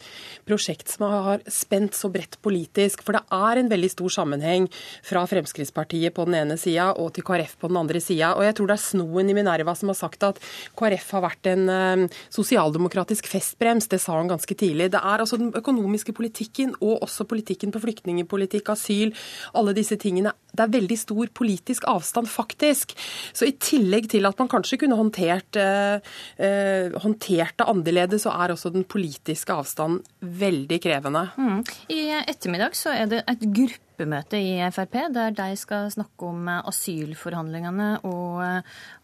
prosjekt 0.48 0.92
som 0.94 1.08
har 1.10 1.44
spent 1.52 1.98
så 1.98 2.12
bredt 2.14 2.40
politisk. 2.46 3.04
For 3.06 3.16
det 3.16 3.23
er 3.32 3.62
en 3.62 3.72
veldig 3.72 3.92
stor 3.94 4.14
sammenheng 4.18 4.68
fra 5.06 5.24
Fremskrittspartiet 5.30 6.16
på 6.16 6.26
den 6.28 6.38
ene 6.42 6.58
sida 6.60 6.92
og 7.00 7.14
til 7.16 7.26
KrF 7.28 7.56
på 7.62 7.70
den 7.72 7.80
andre 7.80 8.02
sida. 8.04 8.34
Og 8.38 8.46
jeg 8.48 8.58
tror 8.58 8.70
det 8.70 8.78
er 8.78 8.84
Snoen 8.84 9.32
i 9.32 9.38
Minerva 9.38 9.76
som 9.78 9.92
har 9.92 10.00
sagt 10.00 10.26
at 10.28 10.42
KrF 10.80 11.10
har 11.18 11.26
vært 11.28 11.52
en 11.52 11.64
um, 11.70 12.06
sosialdemokratisk 12.34 13.28
festbrems. 13.32 13.90
Det 13.92 14.02
sa 14.02 14.18
han 14.18 14.32
ganske 14.32 14.58
tidlig. 14.60 14.92
Det 14.94 15.02
er 15.02 15.24
altså 15.24 15.40
den 15.42 15.54
økonomiske 15.56 16.16
politikken 16.16 16.76
og 16.80 17.04
også 17.06 17.28
politikken 17.30 17.74
på 17.74 17.82
flyktningpolitikk, 17.84 18.74
asyl, 18.74 19.14
alle 19.58 19.76
disse 19.78 19.98
tingene. 20.02 20.34
Det 20.54 20.68
er 20.68 20.74
veldig 20.76 20.98
stor 21.02 21.30
politisk 21.34 21.88
avstand, 21.90 22.30
faktisk. 22.30 22.94
Så 23.34 23.48
i 23.50 23.56
tillegg 23.58 24.10
til 24.12 24.28
at 24.30 24.38
man 24.40 24.52
kanskje 24.52 24.80
kunne 24.84 24.98
håndtert, 25.00 25.58
uh, 25.58 25.98
uh, 26.38 27.00
håndtert 27.04 27.58
det 27.60 27.70
annerledes, 27.70 28.24
så 28.24 28.34
er 28.38 28.54
også 28.54 28.72
den 28.74 28.86
politiske 28.88 29.54
avstanden 29.54 30.02
veldig 30.22 30.80
krevende. 30.84 31.26
Mm. 31.38 31.62
I 31.94 32.02
ettermiddag 32.22 32.78
så 32.78 32.94
er 32.94 33.03
det 33.12 33.22
et 33.30 33.44
gruppemøte 33.58 34.40
i 34.40 34.56
Frp, 34.74 34.98
der 35.16 35.36
de 35.38 35.48
skal 35.60 35.92
snakke 35.94 36.30
om 36.30 36.50
asylforhandlingene 36.56 37.90
og, 38.10 38.42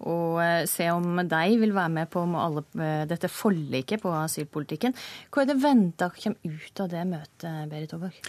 og 0.10 0.42
se 0.70 0.90
om 0.94 1.22
de 1.30 1.60
vil 1.62 1.76
være 1.76 1.94
med 2.00 2.12
på 2.12 2.26
alle, 2.40 2.66
dette 3.10 3.32
forliket 3.32 4.04
på 4.04 4.14
asylpolitikken. 4.24 4.96
Hva 5.30 5.44
er 5.44 5.52
det 5.52 5.60
venta 5.64 6.12
kommer 6.16 6.60
ut 6.60 6.84
av 6.86 6.92
det 6.92 7.08
møtet, 7.10 7.66
Berit 7.72 7.96
Aaberg? 7.98 8.22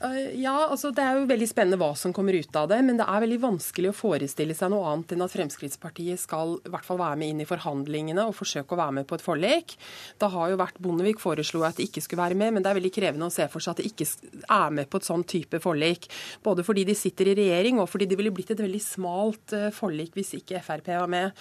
Eh, 0.00 0.40
ja, 0.40 0.54
altså 0.70 0.90
Det 0.96 1.02
er 1.04 1.18
jo 1.18 1.26
veldig 1.28 1.46
spennende 1.50 1.78
hva 1.80 1.90
som 1.98 2.12
kommer 2.16 2.32
ut 2.32 2.56
av 2.56 2.70
det. 2.72 2.78
Men 2.86 2.96
det 3.00 3.06
er 3.06 3.24
veldig 3.24 3.40
vanskelig 3.42 3.90
å 3.90 3.96
forestille 3.96 4.56
seg 4.56 4.72
noe 4.72 4.88
annet 4.88 5.12
enn 5.14 5.24
at 5.26 5.34
Fremskrittspartiet 5.34 6.22
skal 6.22 6.56
i 6.56 6.72
hvert 6.72 6.86
fall 6.86 7.00
være 7.02 7.18
med 7.20 7.34
inn 7.34 7.42
i 7.44 7.48
forhandlingene 7.48 8.24
og 8.28 8.36
forsøke 8.38 8.76
å 8.76 8.80
være 8.80 8.96
med 9.00 9.08
på 9.10 9.18
et 9.18 9.24
forlik. 9.24 9.76
Da 10.22 10.30
har 10.32 10.52
jo 10.52 10.60
vært 10.60 10.80
Bondevik 10.80 11.20
foreslo 11.20 11.66
at 11.68 11.76
de 11.80 11.88
ikke 11.88 12.04
skulle 12.04 12.22
være 12.22 12.38
med, 12.40 12.54
men 12.56 12.64
det 12.64 12.72
er 12.72 12.80
veldig 12.80 12.94
krevende 12.96 13.28
å 13.28 13.34
se 13.34 13.44
for 13.52 13.60
seg 13.60 13.76
at 13.76 13.82
de 13.82 13.90
ikke 13.90 14.08
er 14.56 14.76
med 14.78 14.88
på 14.88 15.00
et 15.00 15.10
sånn 15.10 15.26
type 15.28 15.60
forlik. 15.60 16.08
Både 16.46 16.64
fordi 16.64 16.86
de 16.88 16.96
sitter 16.96 17.32
i 17.32 17.36
regjering, 17.42 17.82
og 17.82 17.90
fordi 17.92 18.08
det 18.08 18.16
ville 18.20 18.32
blitt 18.32 18.54
et 18.54 18.64
veldig 18.64 18.82
smalt 18.84 19.56
eh, 19.56 19.68
forlik 19.74 20.16
hvis 20.16 20.38
ikke 20.40 20.64
Frp 20.64 20.88
var 20.96 21.12
med. 21.12 21.36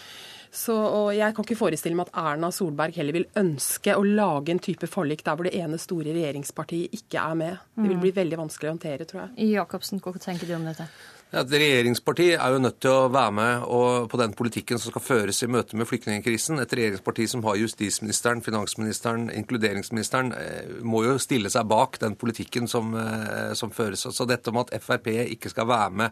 Så, 0.51 0.73
og 0.73 1.11
Jeg 1.13 1.35
kan 1.35 1.45
ikke 1.45 1.59
forestille 1.59 1.97
meg 1.97 2.09
at 2.09 2.17
Erna 2.23 2.49
Solberg 2.53 2.95
heller 2.97 3.19
vil 3.19 3.27
ønske 3.37 3.93
å 3.93 4.01
lage 4.05 4.55
en 4.55 4.63
type 4.63 4.89
forlik 4.89 5.21
der 5.25 5.37
hvor 5.37 5.45
det 5.45 5.53
ene 5.59 5.77
store 5.81 6.15
regjeringspartiet 6.15 6.95
ikke 6.97 7.21
er 7.21 7.37
med. 7.37 7.61
Det 7.75 7.85
vil 7.85 7.99
mm. 7.99 8.03
bli 8.07 8.15
veldig 8.17 8.41
vanskelig 8.41 8.71
å 8.71 8.73
håndtere, 8.73 9.07
tror 9.09 9.27
jeg. 9.27 9.53
Jacobsen, 9.53 10.01
hva 10.01 10.15
tenker 10.17 10.49
du 10.49 10.57
om 10.57 10.65
dette? 10.65 10.89
Et 11.29 11.51
regjeringsparti 11.53 12.31
er 12.31 12.53
jo 12.55 12.61
nødt 12.63 12.79
til 12.81 12.89
å 12.89 13.09
være 13.13 13.33
med 13.37 13.65
på 14.09 14.17
den 14.17 14.31
politikken 14.33 14.79
som 14.81 14.89
skal 14.89 15.03
føres 15.05 15.43
i 15.45 15.49
møte 15.53 15.77
med 15.77 15.85
flyktningkrisen. 15.85 16.57
Et 16.63 16.73
regjeringsparti 16.79 17.27
som 17.29 17.43
har 17.45 17.59
justisministeren, 17.61 18.41
finansministeren, 18.41 19.27
inkluderingsministeren, 19.37 20.33
eh, 20.33 20.71
må 20.81 21.03
jo 21.05 21.19
stille 21.21 21.53
seg 21.53 21.69
bak 21.69 21.99
den 22.01 22.17
politikken 22.17 22.67
som, 22.67 22.95
eh, 22.97 23.53
som 23.53 23.69
føres. 23.69 24.09
Så 24.09 24.25
dette 24.25 24.49
om 24.49 24.57
at 24.57 24.73
Frp 24.81 25.05
ikke 25.29 25.53
skal 25.53 25.67
være 25.67 25.91
med 25.91 26.11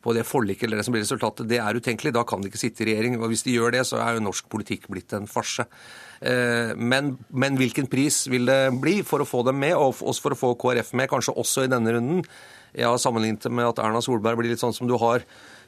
på 0.00 0.14
det 0.16 0.24
forliket 0.24 0.66
eller 0.66 0.80
det 0.80 0.86
som 0.86 0.94
blir 0.94 1.04
resultatet, 1.04 1.48
det 1.48 1.58
er 1.60 1.76
utenkelig. 1.76 2.14
Da 2.16 2.24
kan 2.28 2.40
de 2.40 2.48
ikke 2.48 2.60
sitte 2.60 2.84
i 2.84 2.88
regjering. 2.88 3.18
og 3.20 3.28
Hvis 3.32 3.44
de 3.44 3.56
gjør 3.56 3.74
det, 3.76 3.84
så 3.88 4.00
er 4.00 4.16
jo 4.16 4.24
norsk 4.24 4.48
politikk 4.52 4.88
blitt 4.92 5.12
en 5.16 5.28
farse. 5.28 5.66
Eh, 6.20 6.72
men, 6.76 7.14
men, 7.28 7.58
hvilken 7.60 7.88
pris 7.90 8.22
vil 8.32 8.48
det 8.48 8.72
bli 8.80 9.00
for 9.06 9.20
å 9.20 9.28
få 9.28 9.44
dem 9.48 9.60
med, 9.60 9.76
og 9.76 10.00
også 10.00 10.24
for 10.24 10.36
å 10.36 10.40
få 10.40 10.54
KrF 10.60 10.94
med, 10.96 11.10
kanskje 11.12 11.36
også 11.36 11.66
i 11.66 11.72
denne 11.72 11.96
runden? 11.96 12.24
Jeg 12.72 12.86
har 12.86 13.00
sammenlignet 13.02 13.44
det 13.44 13.52
med 13.52 13.68
at 13.72 13.80
Erna 13.82 14.02
Solberg 14.04 14.38
blir 14.38 14.52
litt 14.52 14.62
sånn 14.62 14.76
som 14.76 14.88
du 14.88 14.96
har 15.00 15.24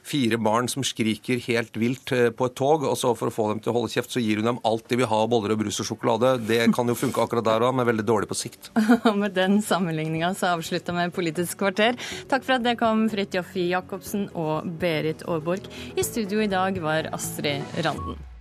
fire 0.07 0.37
barn 0.37 0.69
som 0.71 0.85
skriker 0.85 1.41
helt 1.47 1.77
vilt 1.79 2.11
eh, 2.15 2.29
på 2.35 2.49
et 2.49 2.55
tog, 2.59 2.85
og 2.87 2.97
så 2.99 3.13
for 3.17 3.31
å 3.31 3.35
få 3.35 3.47
dem 3.51 3.61
til 3.63 3.73
å 3.73 3.77
holde 3.77 3.93
kjeft, 3.93 4.13
så 4.13 4.23
gir 4.23 4.41
hun 4.41 4.51
dem 4.51 4.61
alt 4.67 4.87
de 4.89 4.99
vil 4.99 5.09
ha 5.09 5.21
boller 5.29 5.55
og 5.55 5.63
brus 5.63 5.79
og 5.83 5.89
sjokolade. 5.89 6.35
Det 6.47 6.61
kan 6.75 6.89
jo 6.89 6.97
funke 6.97 7.23
akkurat 7.23 7.47
der 7.47 7.67
òg, 7.67 7.75
men 7.77 7.89
veldig 7.89 8.07
dårlig 8.07 8.31
på 8.31 8.39
sikt. 8.39 8.71
Og 9.03 9.15
med 9.23 9.37
den 9.37 9.61
sammenligninga 9.65 10.33
så 10.37 10.53
avslutta 10.57 10.95
vi 10.97 11.09
Politisk 11.13 11.59
kvarter. 11.61 11.97
Takk 12.31 12.45
for 12.45 12.57
at 12.57 12.65
det 12.65 12.77
kom, 12.81 13.05
Fridtjof 13.11 13.55
Jacobsen 13.59 14.27
og 14.33 14.67
Berit 14.81 15.25
Aaborg. 15.29 15.69
I 15.95 16.05
studio 16.05 16.43
i 16.43 16.51
dag 16.51 16.79
var 16.83 17.11
Astrid 17.13 17.81
Randen. 17.85 18.32